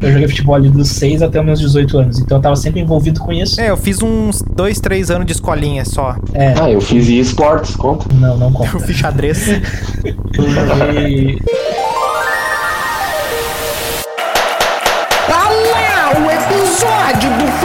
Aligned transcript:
Eu 0.00 0.12
joguei 0.12 0.28
futebol 0.28 0.54
ali 0.54 0.68
dos 0.68 0.88
6 0.90 1.22
até 1.22 1.40
os 1.40 1.44
meus 1.46 1.60
18 1.60 1.98
anos, 1.98 2.18
então 2.20 2.38
eu 2.38 2.42
tava 2.42 2.54
sempre 2.56 2.80
envolvido 2.80 3.18
com 3.20 3.32
isso. 3.32 3.60
É, 3.60 3.70
eu 3.70 3.76
fiz 3.76 4.00
uns 4.02 4.42
dois, 4.42 4.78
três 4.80 5.10
anos 5.10 5.26
de 5.26 5.32
escolinha 5.32 5.84
só. 5.84 6.16
É, 6.32 6.54
Ah, 6.60 6.70
eu 6.70 6.80
fiz 6.80 7.08
esportes, 7.08 7.74
conta. 7.74 8.06
não, 8.14 8.36
não 8.36 8.52
conta. 8.52 8.70
Eu 8.76 8.80
fiz 8.80 8.96
xadrez. 8.96 9.38
E 11.00 11.38
Tá 15.26 15.48
lá 15.48 16.12
o 16.20 16.30
episódio 16.30 17.30
do 17.38 17.57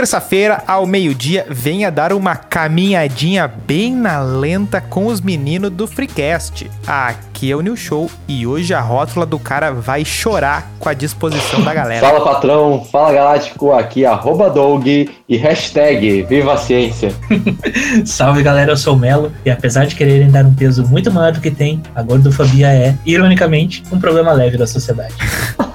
terça-feira, 0.00 0.62
ao 0.66 0.86
meio-dia, 0.86 1.44
venha 1.50 1.90
dar 1.90 2.10
uma 2.14 2.34
caminhadinha 2.34 3.46
bem 3.46 3.94
na 3.94 4.18
lenta 4.22 4.80
com 4.80 5.08
os 5.08 5.20
meninos 5.20 5.70
do 5.70 5.86
Freecast. 5.86 6.70
Aqui 6.86 7.52
é 7.52 7.54
o 7.54 7.60
New 7.60 7.76
Show 7.76 8.10
e 8.26 8.46
hoje 8.46 8.72
a 8.72 8.80
rótula 8.80 9.26
do 9.26 9.38
cara 9.38 9.70
vai 9.70 10.02
chorar 10.02 10.70
com 10.78 10.88
a 10.88 10.94
disposição 10.94 11.60
da 11.60 11.74
galera. 11.74 12.00
Fala 12.00 12.24
patrão, 12.24 12.82
fala 12.90 13.12
galáctico, 13.12 13.72
aqui 13.72 14.06
arroba 14.06 14.48
Doug 14.48 14.86
e 14.86 15.36
hashtag 15.36 16.22
Viva 16.22 16.54
a 16.54 16.56
Ciência. 16.56 17.12
salve 18.06 18.42
galera, 18.42 18.72
eu 18.72 18.78
sou 18.78 18.94
o 18.94 18.98
Melo, 18.98 19.30
e 19.44 19.50
apesar 19.50 19.84
de 19.84 19.94
quererem 19.94 20.30
dar 20.30 20.46
um 20.46 20.54
peso 20.54 20.82
muito 20.88 21.12
maior 21.12 21.32
do 21.32 21.42
que 21.42 21.50
tem, 21.50 21.82
a 21.94 22.02
gordofobia 22.02 22.68
é, 22.68 22.96
ironicamente, 23.04 23.82
um 23.92 24.00
problema 24.00 24.32
leve 24.32 24.56
da 24.56 24.66
sociedade. 24.66 25.12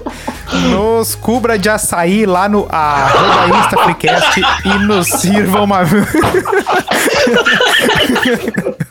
Nos 0.69 1.15
cubra 1.15 1.57
de 1.57 1.69
açaí 1.69 2.25
lá 2.25 2.49
no 2.49 2.67
arroba 2.69 3.57
Insta 3.59 3.77
Freecast 3.83 4.41
e 4.65 4.69
nos 4.79 5.07
sirva 5.07 5.61
uma. 5.61 5.79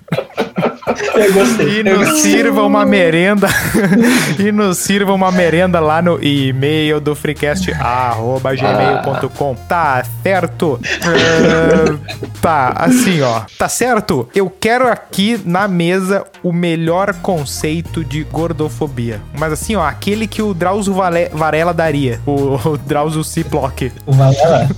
Eu 1.17 1.33
gostei. 1.33 1.81
E 1.81 1.85
nos 1.85 2.21
sirva 2.21 2.63
uma 2.63 2.85
merenda. 2.85 3.49
e 4.39 4.51
nos 4.53 4.79
sirva 4.79 5.13
uma 5.13 5.31
merenda 5.31 5.79
lá 5.81 6.01
no 6.03 6.23
e-mail 6.23 7.01
do 7.01 7.15
freecast.gmail.com. 7.15 9.55
Tá 9.69 10.03
certo? 10.23 10.81
Ah, 11.03 11.97
tá, 12.41 12.73
assim, 12.77 13.21
ó. 13.23 13.43
Tá 13.59 13.69
certo? 13.69 14.29
Eu 14.35 14.51
quero 14.51 14.89
aqui 14.89 15.41
na 15.45 15.69
mesa 15.69 16.25
o 16.43 16.53
melhor 16.53 17.15
conceito 17.15 18.05
de 18.05 18.23
gordofobia. 18.25 19.21
Mas 19.39 19.53
assim, 19.53 19.77
ó, 19.77 19.85
aquele 19.87 20.27
que 20.27 20.43
o 20.43 20.53
Drauzio 20.53 20.93
Vale- 20.95 21.29
Varela 21.33 21.73
daria. 21.73 22.21
O, 22.27 22.57
o 22.71 22.77
Drauzio 22.79 23.23
Ciplock. 23.25 23.93
O 24.07 24.13
Valela. 24.13 24.69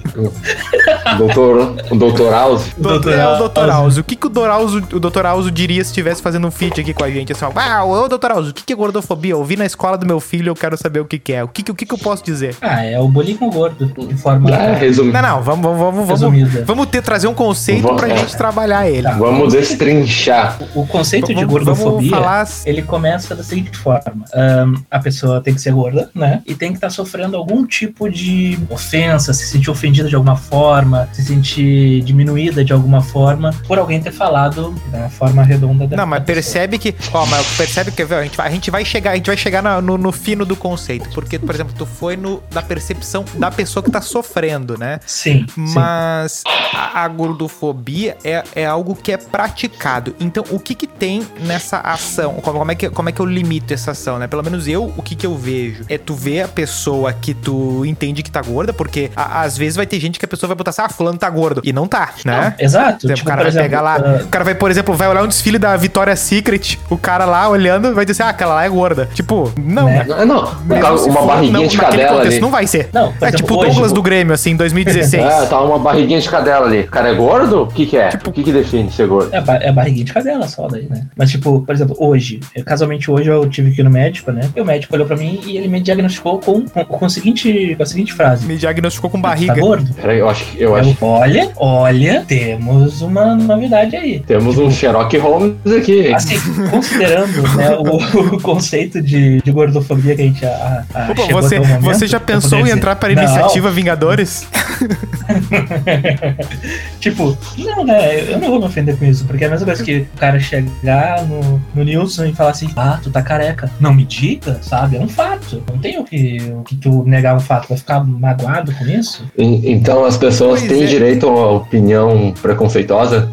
Doutor, 1.19 1.77
o 1.91 1.97
Doutor 1.97 2.31
House. 2.33 2.67
Doutor, 2.77 3.00
Doutor 3.03 3.19
é 3.19 3.27
o 3.27 3.48
Dr. 3.48 3.59
Alzo. 3.61 3.73
Alzo. 3.73 4.00
O 4.00 4.05
que, 4.05 4.17
que 4.17 4.27
o 4.27 4.31
Dr. 4.31 4.48
Alzo, 4.50 4.83
o 4.93 5.00
Dr. 5.00 5.27
Alzo 5.27 5.50
diria 5.50 5.83
se 5.83 5.91
estivesse 5.91 6.23
fazendo 6.27 6.48
um 6.48 6.50
feat 6.50 6.80
aqui 6.80 6.92
com 6.92 7.05
a 7.05 7.10
gente? 7.10 7.30
Assim, 7.32 7.44
ó, 7.44 7.52
ah, 7.55 7.84
ô 7.84 8.08
Dr. 8.08 8.32
Alzo, 8.32 8.50
o 8.50 8.55
que, 8.55 8.72
é 8.72 8.77
gordofobia? 8.77 9.30
Eu 9.32 9.44
vi 9.44 9.56
na 9.56 9.64
escola 9.64 9.96
do 9.96 10.05
meu 10.05 10.19
filho, 10.19 10.50
eu 10.50 10.55
quero 10.56 10.77
saber 10.77 10.98
o 10.98 11.05
que, 11.05 11.20
que 11.20 11.32
é. 11.32 11.44
O 11.44 11.48
que, 11.48 11.62
que, 11.62 11.70
o 11.70 11.74
que, 11.74 11.86
que 11.86 11.94
eu 11.94 11.98
posso 11.98 12.24
dizer? 12.24 12.56
Ah, 12.60 12.84
é 12.84 12.98
o 12.98 13.06
bolinho 13.06 13.38
com 13.38 13.48
gordo, 13.48 13.86
de 13.86 14.14
forma. 14.16 14.50
É, 14.50 14.74
resumindo. 14.77 15.12
Não, 15.12 15.22
não, 15.22 15.42
vamos, 15.42 15.62
vamos, 15.62 15.78
vamos, 15.78 15.94
vamos, 16.08 16.10
Resumida. 16.10 16.64
vamos 16.66 16.86
ter, 16.86 17.00
trazer 17.00 17.28
um 17.28 17.34
conceito 17.34 17.82
Vamos- 17.82 18.00
pra 18.00 18.12
é. 18.12 18.16
gente 18.19 18.36
trabalhar 18.36 18.91
ele. 18.91 19.02
Tá. 19.04 19.12
Vamos 19.12 19.52
destrinchar. 19.52 20.58
O 20.74 20.84
conceito 20.86 21.28
de 21.28 21.34
Vamos- 21.34 21.50
gordofobia, 21.52 22.10
vamos 22.10 22.10
falar- 22.10 22.48
ele 22.64 22.82
começa 22.82 23.34
da 23.36 23.42
seguinte 23.44 23.77
forma. 23.78 24.24
Ahn, 24.34 24.74
a 24.91 24.98
pessoa 24.98 25.41
tem 25.41 25.54
que 25.54 25.60
ser 25.60 25.72
gorda, 25.72 26.10
né? 26.14 26.42
E 26.44 26.54
tem 26.54 26.70
que 26.70 26.77
estar 26.78 26.91
sofrendo 26.91 27.36
algum 27.36 27.64
tipo 27.64 28.10
de 28.10 28.58
ofensa, 28.69 29.32
se 29.32 29.47
sentir 29.47 29.70
ofendida 29.70 30.08
de 30.08 30.14
alguma 30.16 30.36
forma, 30.36 31.08
se 31.12 31.22
sentir 31.24 32.02
diminuída 32.02 32.64
de 32.64 32.72
alguma 32.72 33.00
forma, 33.00 33.50
por 33.69 33.78
alguém 33.78 34.00
ter 34.00 34.12
falado 34.12 34.74
da 34.91 35.08
forma 35.08 35.42
redonda 35.42 35.86
da 35.86 35.97
Não, 35.97 36.06
mas 36.19 36.25
percebe 36.25 36.78
que. 36.78 36.94
Ó, 37.12 37.27
mas 37.27 37.47
percebe 37.56 37.91
que 37.91 38.04
viu, 38.04 38.19
a 38.19 38.22
gente 38.22 38.37
vai, 38.37 38.49
a 38.49 38.50
gente 38.50 38.71
vai 38.71 38.84
chegar, 38.84 39.12
a 39.12 39.15
gente 39.16 39.27
vai 39.27 39.37
chegar 39.37 39.62
na- 39.62 39.81
no, 39.81 39.97
no 39.99 40.12
fino 40.12 40.44
do 40.44 40.56
conceito. 40.56 41.09
Porque, 41.10 41.38
por 41.38 41.54
exemplo, 41.54 41.75
tu 41.77 41.87
foi 41.87 42.16
no, 42.16 42.43
da 42.50 42.62
percepção 42.62 43.25
da 43.34 43.50
pessoa 43.50 43.82
que 43.82 43.91
tá 43.91 44.00
sofrendo, 44.00 44.77
né? 44.78 45.00
Sim, 45.06 45.47
sim. 45.54 45.75
Mas 45.75 46.43
a, 46.75 47.04
a 47.04 47.09
gordofobia 47.09 48.16
é, 48.25 48.43
é 48.54 48.66
algo 48.66 48.94
que 48.94 49.12
é 49.12 49.16
praticado. 49.16 50.15
Então, 50.21 50.44
o 50.50 50.59
que 50.59 50.75
que 50.75 50.87
tem 50.87 51.27
nessa 51.41 51.78
ação? 51.78 52.34
Como, 52.34 52.59
como 52.59 52.72
é 52.72 52.75
que, 52.75 52.91
como 52.91 53.09
é 53.09 53.12
que 53.12 53.21
eu 53.21 53.27
limito 53.27 53.72
essa 53.72 53.93
ação, 53.93 54.19
né? 54.19 54.27
Pelo 54.27 54.43
menos 54.43 54.66
eu, 54.69 54.93
o 54.97 55.03
que 55.03 55.15
que 55.15 55.27
eu 55.27 55.37
vejo? 55.37 55.84
É 55.88 55.98
tu 55.98 56.15
ver 56.15 56.43
a 56.43 56.48
pessoa 56.48 57.12
que 57.12 57.34
tu 57.34 57.84
entende 57.84 58.22
que 58.22 58.31
tá 58.31 58.43
gorda, 58.43 58.72
porque 58.72 59.10
a- 59.16 59.43
às 59.43 59.56
vezes 59.56 59.77
vai 59.77 59.87
ter 59.87 60.00
gente 60.00 60.19
que 60.19 60.25
a 60.25 60.28
pessoa 60.28 60.48
vai 60.48 60.56
botar 60.56 60.71
assim, 60.71 60.83
ah, 60.83 60.88
fulano 60.88 61.19
tá 61.19 61.28
gordo. 61.31 61.60
E 61.65 61.72
não 61.72 61.87
tá, 61.87 62.10
né? 62.25 62.54
Exato. 62.59 63.06
Tipo, 63.06 63.21
o 63.22 63.25
cara 63.25 63.43
vai 63.43 63.50
exemplo, 63.50 63.65
pegar 63.69 63.81
lá, 63.83 63.97
ah, 63.97 64.22
o 64.25 64.28
cara 64.28 64.44
vai, 64.44 64.54
por 64.54 64.71
exemplo, 64.71 64.94
vai 64.94 65.09
olhar 65.09 65.22
um 65.22 65.28
desfile 65.28 65.59
da 65.59 65.77
Victoria's 66.06 66.21
Secret, 66.21 66.78
o 66.89 66.97
cara 66.97 67.25
lá 67.25 67.49
olhando 67.49 67.93
vai 67.94 68.05
dizer, 68.06 68.22
ah, 68.22 68.28
aquela 68.28 68.55
lá 68.55 68.65
é 68.65 68.69
gorda. 68.69 69.09
Tipo, 69.12 69.50
não, 69.61 69.87
Né? 69.87 70.05
Não, 70.06 70.25
não, 70.27 70.99
se 70.99 71.09
uma 71.09 71.21
for, 71.21 71.27
barriguinha 71.27 71.53
não, 71.61 71.67
de 71.67 71.77
naquele 71.77 71.91
cadela 72.03 72.17
contexto 72.17 72.33
ali. 72.33 72.41
não 72.41 72.50
vai 72.50 72.67
ser. 72.67 72.89
Não, 72.93 73.12
é 73.21 73.33
tipo 73.33 73.55
o 73.55 73.65
Douglas 73.65 73.93
do 73.93 74.03
Grêmio, 74.03 74.33
assim, 74.34 74.50
em 74.50 74.56
2016. 74.56 75.25
É, 75.25 75.47
tá 75.47 75.61
uma 75.61 75.78
barriguinha 75.78 76.21
de 76.21 76.28
cadela 76.28 76.66
ali. 76.66 76.81
O 76.83 76.87
cara 76.91 77.09
é 77.09 77.15
gordo? 77.15 77.62
O 77.62 77.66
que 77.66 77.87
que 77.87 77.97
é? 77.97 78.11
o 78.27 78.33
que 78.33 78.43
que 78.45 78.53
define 78.53 78.91
ser 78.91 79.06
gordo? 79.09 79.31
É, 79.34 79.43
é 79.69 79.72
barriguinha 79.72 80.05
de 80.05 80.12
cadela 80.12 80.47
só 80.49 80.69
daí, 80.69 80.87
né? 80.89 81.03
Mas, 81.16 81.31
tipo, 81.31 81.61
por 81.62 81.75
exemplo, 81.75 81.97
hoje, 81.99 82.41
eu- 82.55 82.65
casualmente 82.65 83.11
hoje 83.11 83.28
eu 83.28 83.49
tive 83.49 83.72
que 83.72 83.81
ir 83.81 83.84
no 83.84 83.91
médico, 83.91 84.31
né? 84.31 84.49
E 84.55 84.61
o 84.61 84.65
médico 84.65 84.95
olhou 84.95 85.06
pra 85.06 85.16
mim 85.16 85.41
e 85.45 85.56
ele 85.56 85.66
me 85.69 85.81
diagnosticou 85.81 86.39
com, 86.39 86.62
com, 86.62 86.84
com 86.84 87.06
o 87.06 87.11
seguinte, 87.11 87.75
com 87.77 87.83
a 87.83 87.87
seguinte 87.87 88.12
frase. 88.12 88.47
Me 88.47 88.56
diagnosticou 88.56 89.11
com 89.11 89.21
Tá 89.21 89.28
barriga. 89.31 89.55
gordo? 89.55 89.93
Peraí, 89.95 90.19
eu 90.19 90.28
acho 90.28 90.45
que 90.45 90.62
eu 90.62 90.77
acho 90.77 90.91
Eu, 90.91 90.97
olha, 91.09 91.50
olha, 91.56 92.25
temos 92.27 93.00
uma 93.03 93.34
novidade 93.34 93.97
aí. 93.97 94.21
Temos 94.21 94.59
um 94.59 94.71
Sherlock 94.71 95.16
Holmes 95.19 95.55
aqui. 95.77 95.96
Assim, 96.15 96.37
considerando 96.71 97.43
né, 97.57 97.77
o, 97.77 98.37
o 98.37 98.41
conceito 98.41 99.01
de, 99.01 99.41
de 99.43 99.53
gordofobia 99.53 100.15
que 100.15 100.23
a 100.23 100.25
gente 100.25 100.45
a, 100.45 100.84
a, 100.95 101.11
Opa, 101.11 101.23
chegou 101.23 101.43
você, 101.43 101.57
até 101.57 101.65
o 101.65 101.69
momento, 101.69 101.83
você 101.84 102.07
já 102.07 102.21
pensou 102.21 102.67
em 102.67 102.71
entrar 102.71 102.97
para 102.97 103.12
a 103.12 103.15
não, 103.15 103.23
iniciativa 103.23 103.71
Vingadores? 103.71 104.47
tipo, 107.01 107.37
não, 107.59 107.84
né? 107.84 108.33
Eu 108.33 108.39
não 108.39 108.51
vou 108.51 108.59
me 108.61 108.67
ofender 108.67 108.97
com 108.97 109.05
isso, 109.05 109.25
porque 109.25 109.45
é 109.45 109.47
a 109.47 109.51
mesma 109.51 109.67
coisa 109.67 109.83
que 109.83 110.07
o 110.15 110.19
cara 110.19 110.39
chegar 110.39 111.25
no, 111.27 111.61
no 111.75 111.84
Nilson 111.84 112.27
e 112.27 112.34
falar 112.34 112.51
assim: 112.51 112.71
ah, 112.77 112.99
tu 113.03 113.11
tá 113.11 113.23
careca. 113.23 113.71
Não 113.81 113.95
me 113.95 114.05
diga, 114.05 114.59
sabe? 114.63 114.97
É 114.97 115.01
um 115.01 115.09
fato. 115.09 115.63
Não 115.71 115.78
tem 115.78 115.99
o 115.99 116.05
que, 116.05 116.39
o 116.55 116.63
que 116.63 116.77
tu 116.77 117.05
negar 117.07 117.37
um 117.37 117.41
fato. 117.41 117.69
Vai 117.69 117.78
ficar 117.78 118.05
magoado 118.05 118.73
com 118.73 118.87
isso? 118.87 119.25
E- 119.37 119.73
Então 119.73 120.05
as 120.05 120.17
pessoas 120.17 120.61
Pois 120.61 120.73
têm 120.73 120.84
é. 120.84 120.87
direito 120.87 121.27
a 121.27 121.31
uma 121.31 121.51
opinião 121.53 122.33
preconceituosa? 122.41 123.31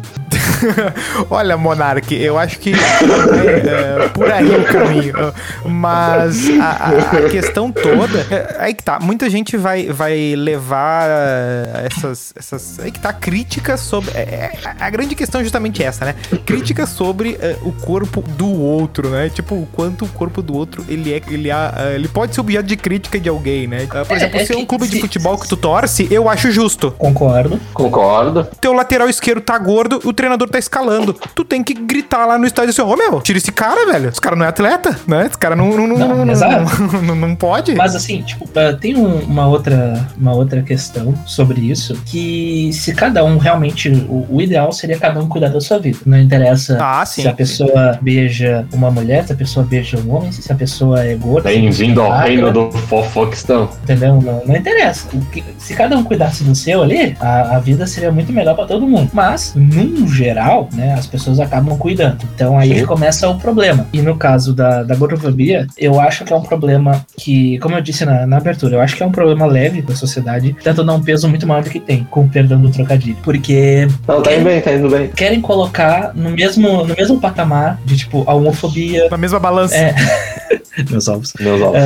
Olha, 1.30 1.56
Monark, 1.56 2.14
eu 2.14 2.38
acho 2.38 2.58
que 2.58 2.72
é, 2.72 4.04
é, 4.04 4.08
por 4.08 4.30
aí 4.30 4.48
o 4.54 4.64
caminho. 4.64 5.14
Mas 5.64 6.48
a, 6.60 6.64
a- 6.64 7.18
a 7.26 7.30
questão 7.30 7.70
toda. 7.72 8.18
é, 8.30 8.56
aí 8.58 8.74
que 8.74 8.82
tá. 8.82 8.98
Muita 9.00 9.28
gente 9.30 9.56
vai, 9.56 9.86
vai 9.88 10.34
levar 10.36 11.06
é, 11.08 11.86
essas, 11.90 12.32
essas. 12.36 12.78
Aí 12.80 12.90
que 12.90 12.98
tá, 13.00 13.12
críticas 13.12 13.80
sobre. 13.80 14.10
é, 14.14 14.20
é, 14.20 14.52
a 14.78 14.90
grande 14.90 15.14
questão 15.14 15.40
é 15.40 15.44
justamente 15.44 15.82
essa, 15.82 16.04
né? 16.04 16.14
Críticas 16.46 16.88
sobre 16.90 17.36
é, 17.40 17.56
o 17.62 17.72
corpo 17.72 18.22
do 18.22 18.48
outro, 18.50 19.08
né? 19.10 19.28
Tipo, 19.28 19.54
o 19.54 19.66
quanto 19.72 20.04
o 20.04 20.08
corpo 20.08 20.42
do 20.42 20.54
outro 20.56 20.84
ele 20.88 21.12
é. 21.12 21.20
Ele, 21.28 21.50
é, 21.50 21.94
ele 21.94 22.08
pode 22.08 22.34
ser 22.34 22.40
objeto 22.40 22.66
de 22.66 22.76
crítica 22.76 23.18
de 23.18 23.28
alguém, 23.28 23.66
né? 23.66 23.82
É, 23.82 23.86
Por 24.04 24.12
É, 24.12 24.16
exemplo, 24.16 24.40
é 24.40 24.44
se 24.44 24.52
é 24.52 24.56
um 24.56 24.66
clube 24.66 24.86
de 24.86 25.00
futebol 25.00 25.38
que 25.38 25.48
tu 25.48 25.56
torce, 25.56 26.06
eu 26.10 26.28
acho 26.28 26.50
justo. 26.50 26.90
Concordo. 26.92 27.58
Concordo. 27.72 28.46
teu 28.60 28.72
lateral 28.72 29.08
esquerdo 29.08 29.40
tá 29.40 29.56
gordo, 29.58 30.00
o 30.04 30.12
treinador 30.12 30.48
tá 30.54 30.58
escalando. 30.58 31.14
Tu 31.34 31.44
tem 31.44 31.62
que 31.62 31.74
gritar 31.74 32.26
lá 32.26 32.38
no 32.38 32.46
estádio 32.46 32.70
assim, 32.70 32.82
ô 32.82 32.96
meu, 32.96 33.20
tira 33.20 33.38
esse 33.38 33.50
cara, 33.52 33.86
velho. 33.90 34.08
Esse 34.08 34.20
cara 34.20 34.36
não 34.36 34.44
é 34.44 34.48
atleta, 34.48 34.98
né? 35.06 35.26
Esse 35.26 35.36
cara 35.38 35.54
não, 35.56 35.68
não, 35.76 35.86
não, 35.86 35.98
Não, 35.98 36.08
não, 36.08 36.24
não, 36.24 37.02
não- 37.02 37.14
não 37.16 37.34
pode. 37.36 37.74
Mas 37.74 37.94
assim, 37.96 38.22
tipo, 38.22 38.48
ah, 38.58 38.72
tem 38.78 38.96
um- 38.96 39.20
uma, 39.24 39.46
outra, 39.46 40.06
uma 40.16 40.32
outra 40.34 40.62
questão 40.62 41.14
sobre 41.26 41.60
isso, 41.60 41.94
que 42.06 42.70
se 42.72 42.94
cada 42.94 43.24
um 43.24 43.36
realmente, 43.38 43.88
o, 44.08 44.26
o 44.30 44.40
ideal 44.40 44.70
seria 44.72 44.98
cada 44.98 45.20
um 45.20 45.28
cuidar 45.28 45.48
da 45.48 45.60
sua 45.60 45.78
vida. 45.78 45.98
Não 46.06 46.18
interessa 46.18 46.78
Ah, 46.80 47.04
sim. 47.04 47.22
se 47.22 47.28
a 47.28 47.32
pessoa 47.32 47.98
beija 48.00 48.66
uma 48.72 48.90
mulher, 48.90 49.26
se 49.26 49.32
a 49.32 49.36
pessoa 49.36 49.64
beija 49.66 49.98
um 49.98 50.14
homem, 50.14 50.30
se 50.32 50.50
a 50.50 50.54
pessoa 50.54 51.04
é 51.04 51.14
gorda. 51.14 51.48
Bem-vindo 51.48 52.00
ao 52.00 52.06
é 52.06 52.10
magra, 52.10 52.26
reino 52.28 52.52
do 52.52 52.70
Fofoquistão. 52.72 53.68
Entendeu? 53.82 54.20
Não, 54.20 54.42
não 54.46 54.56
interessa. 54.56 55.08
Que- 55.32 55.44
se 55.58 55.74
cada 55.74 55.96
um 55.96 56.04
cuidasse 56.04 56.44
do 56.44 56.54
seu 56.54 56.82
ali, 56.82 57.16
a, 57.20 57.56
a 57.56 57.58
vida 57.58 57.86
seria 57.86 58.10
muito 58.12 58.32
melhor 58.32 58.54
pra 58.54 58.66
todo 58.66 58.86
mundo. 58.86 59.10
Mas, 59.12 59.52
num 59.54 60.06
geral, 60.08 60.33
né, 60.72 60.94
as 60.94 61.06
pessoas 61.06 61.40
acabam 61.40 61.76
cuidando. 61.78 62.18
Então 62.34 62.58
aí 62.58 62.80
Sim. 62.80 62.86
começa 62.86 63.28
o 63.28 63.38
problema. 63.38 63.86
E 63.92 64.00
no 64.02 64.16
caso 64.16 64.54
da, 64.54 64.82
da 64.82 64.94
gordofobia, 64.94 65.66
eu 65.78 66.00
acho 66.00 66.24
que 66.24 66.32
é 66.32 66.36
um 66.36 66.42
problema 66.42 67.04
que, 67.16 67.58
como 67.58 67.76
eu 67.76 67.80
disse 67.80 68.04
na, 68.04 68.26
na 68.26 68.36
abertura, 68.36 68.76
eu 68.76 68.80
acho 68.80 68.96
que 68.96 69.02
é 69.02 69.06
um 69.06 69.12
problema 69.12 69.46
leve 69.46 69.82
da 69.82 69.94
sociedade, 69.94 70.54
tentando 70.62 70.84
dar 70.86 70.94
um 70.94 71.02
peso 71.02 71.28
muito 71.28 71.46
maior 71.46 71.62
do 71.62 71.70
que 71.70 71.80
tem, 71.80 72.04
com 72.10 72.22
o 72.22 72.28
perdão 72.28 72.60
do 72.60 72.70
trocadilho. 72.70 73.16
Porque 73.22 73.86
Não, 74.06 74.22
tá 74.22 74.34
indo 74.34 74.44
bem, 74.44 74.60
tá 74.60 74.72
indo 74.72 74.88
bem. 74.88 75.08
querem 75.08 75.40
colocar 75.40 76.12
no 76.14 76.30
mesmo, 76.30 76.84
no 76.84 76.94
mesmo 76.94 77.20
patamar 77.20 77.78
de, 77.84 77.96
tipo, 77.96 78.24
a 78.26 78.34
homofobia, 78.34 79.08
Na 79.10 79.16
mesma 79.16 79.38
balança. 79.38 79.74
É. 79.76 79.94
Meus 80.90 81.08
ovos. 81.08 81.32
Meus 81.40 81.60
ovos. 81.60 81.78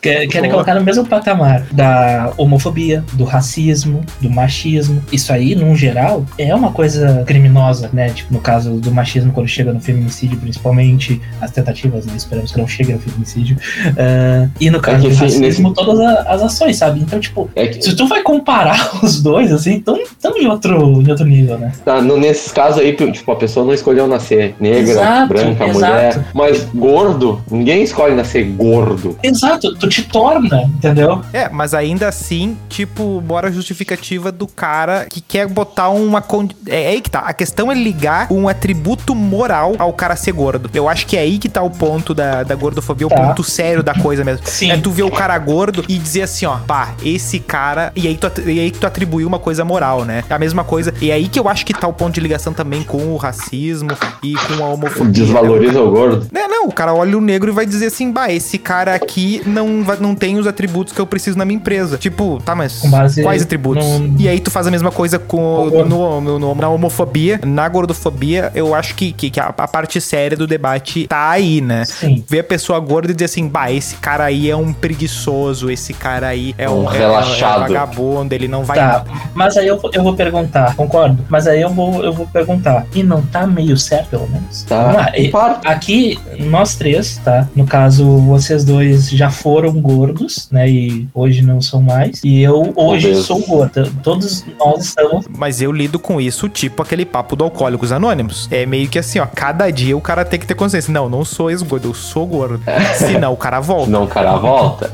Que- 0.00 0.26
querem 0.28 0.48
Boa. 0.50 0.62
colocar 0.62 0.74
no 0.74 0.82
mesmo 0.84 1.06
patamar 1.06 1.64
da 1.72 2.32
homofobia, 2.36 3.04
do 3.12 3.24
racismo, 3.24 4.02
do 4.20 4.30
machismo. 4.30 5.02
Isso 5.12 5.32
aí, 5.32 5.54
num 5.54 5.74
geral, 5.76 6.24
é 6.38 6.54
uma 6.54 6.70
coisa 6.72 7.24
criminosa, 7.26 7.90
né? 7.92 8.10
Tipo, 8.10 8.32
no 8.34 8.40
caso 8.40 8.74
do 8.74 8.90
machismo, 8.90 9.32
quando 9.32 9.48
chega 9.48 9.72
no 9.72 9.80
feminicídio, 9.80 10.38
principalmente, 10.38 11.20
as 11.40 11.50
tentativas, 11.50 12.06
né? 12.06 12.14
Esperamos 12.16 12.52
que 12.52 12.58
não 12.58 12.66
chegue 12.68 12.92
no 12.92 12.98
feminicídio. 12.98 13.56
Ah, 13.98 14.48
e 14.60 14.70
no 14.70 14.80
caso 14.80 15.02
que 15.02 15.08
do 15.08 15.14
racismo, 15.16 15.72
todas 15.74 16.00
a- 16.00 16.22
as 16.28 16.42
ações, 16.42 16.76
sabe? 16.76 17.00
Então, 17.00 17.20
tipo, 17.20 17.50
É 17.54 17.66
que, 17.66 17.82
se 17.82 17.94
tu 17.96 18.06
vai 18.06 18.22
comparar 18.22 18.90
os 19.02 19.22
dois, 19.22 19.52
assim, 19.52 19.80
tão, 19.80 19.98
tão 20.20 20.36
em, 20.38 20.46
outro, 20.46 21.00
em 21.02 21.08
outro 21.10 21.24
nível, 21.26 21.58
né? 21.58 21.72
tá, 21.84 22.00
no- 22.00 22.16
nesses 22.16 22.52
casos 22.52 22.80
aí, 22.80 22.92
tipo, 22.94 23.32
a 23.32 23.36
pessoa 23.36 23.64
não 23.66 23.74
escolheu 23.74 24.06
nascer 24.06 24.54
negra, 24.60 24.80
Exato, 24.92 25.28
branca, 25.28 25.64
exato. 25.66 25.74
mulher. 25.74 26.24
Mas 26.34 26.64
gordo, 26.74 27.42
ninguém 27.50 27.81
escolhe 27.82 28.14
nascer 28.14 28.44
gordo. 28.44 29.16
Exato, 29.22 29.74
tu 29.76 29.88
te 29.88 30.02
torna, 30.02 30.62
entendeu? 30.76 31.22
É, 31.32 31.48
mas 31.48 31.74
ainda 31.74 32.08
assim, 32.08 32.56
tipo, 32.68 33.20
bora 33.20 33.48
a 33.48 33.50
justificativa 33.50 34.30
do 34.32 34.46
cara 34.46 35.06
que 35.08 35.20
quer 35.20 35.46
botar 35.46 35.88
uma. 35.90 36.20
condi- 36.20 36.56
É, 36.66 36.84
é 36.84 36.88
aí 36.88 37.00
que 37.00 37.10
tá. 37.10 37.20
A 37.20 37.32
questão 37.32 37.70
é 37.70 37.74
ligar 37.74 38.26
um 38.30 38.48
atributo 38.48 39.14
moral 39.14 39.74
ao 39.78 39.92
cara 39.92 40.16
ser 40.16 40.32
gordo. 40.32 40.70
Eu 40.74 40.88
acho 40.88 41.06
que 41.06 41.16
é 41.16 41.20
aí 41.20 41.38
que 41.38 41.48
tá 41.48 41.62
o 41.62 41.70
ponto 41.70 42.14
da, 42.14 42.42
da 42.42 42.54
gordofobia, 42.54 43.08
Tá. 43.08 43.14
o 43.14 43.26
ponto 43.28 43.42
sério 43.44 43.82
da 43.82 43.94
coisa 43.94 44.24
mesmo. 44.24 44.46
Sim. 44.46 44.70
É 44.70 44.76
tu 44.76 44.90
ver 44.90 45.02
o 45.02 45.10
cara 45.10 45.36
gordo 45.38 45.84
e 45.88 45.98
dizer 45.98 46.22
assim, 46.22 46.46
ó, 46.46 46.56
pá, 46.58 46.94
esse 47.04 47.38
cara. 47.40 47.92
E 47.96 48.06
aí 48.06 48.16
tu, 48.16 48.30
e 48.48 48.60
aí 48.60 48.70
que 48.70 48.78
tu 48.78 48.86
atribuir 48.86 49.24
uma 49.24 49.38
coisa 49.38 49.64
moral, 49.64 50.04
né? 50.04 50.24
É 50.28 50.34
a 50.34 50.38
mesma 50.38 50.64
coisa. 50.64 50.92
E 51.00 51.10
aí 51.10 51.28
que 51.28 51.38
eu 51.38 51.48
acho 51.48 51.64
que 51.66 51.72
tá 51.74 51.86
o 51.86 51.92
ponto 51.92 52.14
de 52.14 52.20
ligação 52.20 52.52
também 52.52 52.82
com 52.82 52.98
o 53.12 53.16
racismo 53.16 53.90
e 54.22 54.34
com 54.34 54.62
a 54.64 54.68
homofobia. 54.68 55.12
Desvaloriza 55.12 55.80
o 55.80 55.90
gordo. 55.90 56.26
Não, 56.32 56.48
não, 56.48 56.66
o 56.68 56.72
cara 56.72 56.94
olha 56.94 57.16
o 57.16 57.20
negro 57.20 57.50
e 57.50 57.54
vai 57.54 57.66
dizer 57.72 57.86
assim, 57.86 58.10
bah, 58.12 58.30
esse 58.32 58.58
cara 58.58 58.94
aqui 58.94 59.42
não, 59.46 59.68
não 60.00 60.14
tem 60.14 60.38
os 60.38 60.46
atributos 60.46 60.92
que 60.92 61.00
eu 61.00 61.06
preciso 61.06 61.36
na 61.36 61.44
minha 61.44 61.56
empresa. 61.56 61.96
Tipo, 61.98 62.40
tá, 62.44 62.54
mas 62.54 62.78
Com 62.80 62.90
base 62.90 63.22
quais 63.22 63.42
atributos? 63.42 63.84
no- 63.84 64.20
E 64.20 64.28
aí 64.28 64.38
tu 64.40 64.50
faz 64.50 64.66
a 64.66 64.70
mesma 64.70 64.90
coisa 64.90 65.18
com 65.18 65.66
no, 65.88 66.20
no- 66.20 66.38
no- 66.38 66.54
na 66.54 66.68
homofobia, 66.68 67.40
na 67.44 67.68
gordofobia, 67.68 68.50
eu 68.54 68.74
acho 68.74 68.94
que, 68.94 69.12
que, 69.12 69.30
que 69.30 69.40
a, 69.40 69.46
a 69.56 69.68
parte 69.68 70.00
séria 70.00 70.36
do 70.36 70.46
debate 70.46 71.06
tá 71.06 71.30
aí, 71.30 71.60
né? 71.60 71.84
Sim. 71.84 72.24
Ver 72.28 72.40
a 72.40 72.44
pessoa 72.44 72.78
gorda 72.78 73.10
e 73.10 73.14
dizer 73.14 73.26
assim, 73.26 73.48
bah, 73.48 73.70
esse 73.72 73.96
cara 73.96 74.24
aí 74.24 74.50
é 74.50 74.56
um 74.56 74.72
preguiçoso, 74.72 75.70
esse 75.70 75.92
cara 75.92 76.28
aí 76.28 76.54
é 76.58 76.68
um, 76.68 76.84
Um 76.84 76.92
é- 76.92 76.98
relaxado. 76.98 77.42
É, 77.62 77.64
um 77.64 77.68
vagabundo, 77.68 78.34
ele 78.34 78.48
não 78.48 78.64
vai... 78.64 78.78
Tá, 78.78 79.04
mas 79.34 79.56
aí 79.56 79.66
eu, 79.66 79.78
vou- 79.78 79.90
eu 79.94 80.02
vou 80.02 80.14
perguntar, 80.14 80.74
concordo. 80.76 81.24
Mas 81.28 81.46
aí 81.46 81.60
eu 81.60 81.70
vou, 81.70 82.02
eu 82.04 82.12
vou 82.12 82.26
perguntar. 82.26 82.86
E 82.94 83.02
não 83.02 83.22
tá 83.22 83.46
meio 83.46 83.76
certo, 83.76 84.08
pelo 84.10 84.28
menos? 84.28 84.64
Vamos 84.68 84.94
lá. 84.96 85.04
Tá? 85.06 85.12
E-. 85.18 85.32
Aqui, 85.64 86.18
nós 86.38 86.74
três, 86.74 87.18
tá? 87.24 87.48
No 87.54 87.61
caso, 87.64 88.04
vocês 88.18 88.64
dois 88.64 89.10
já 89.10 89.30
foram 89.30 89.72
gordos, 89.72 90.48
né? 90.50 90.68
E 90.70 91.08
hoje 91.12 91.42
não 91.42 91.60
são 91.60 91.82
mais. 91.82 92.20
E 92.24 92.40
eu 92.40 92.72
hoje 92.76 93.14
sou 93.16 93.40
gordo. 93.40 93.90
Todos 94.02 94.44
nós 94.58 94.84
estamos. 94.84 95.26
Mas 95.36 95.60
eu 95.60 95.72
lido 95.72 95.98
com 95.98 96.20
isso, 96.20 96.48
tipo 96.48 96.82
aquele 96.82 97.04
papo 97.04 97.34
do 97.34 97.44
Alcoólicos 97.44 97.92
Anônimos. 97.92 98.48
É 98.50 98.64
meio 98.64 98.88
que 98.88 98.98
assim, 98.98 99.18
ó, 99.18 99.26
cada 99.26 99.70
dia 99.70 99.96
o 99.96 100.00
cara 100.00 100.24
tem 100.24 100.38
que 100.38 100.46
ter 100.46 100.54
consciência. 100.54 100.92
Não, 100.92 101.08
não 101.08 101.24
sou 101.24 101.50
ex-gordo, 101.50 101.88
eu 101.88 101.94
sou 101.94 102.26
gordo. 102.26 102.60
Senão 102.96 103.32
o 103.32 103.36
cara 103.36 103.60
volta. 103.60 103.86
Senão 103.86 104.04
o 104.04 104.08
cara 104.08 104.36
volta. 104.36 104.92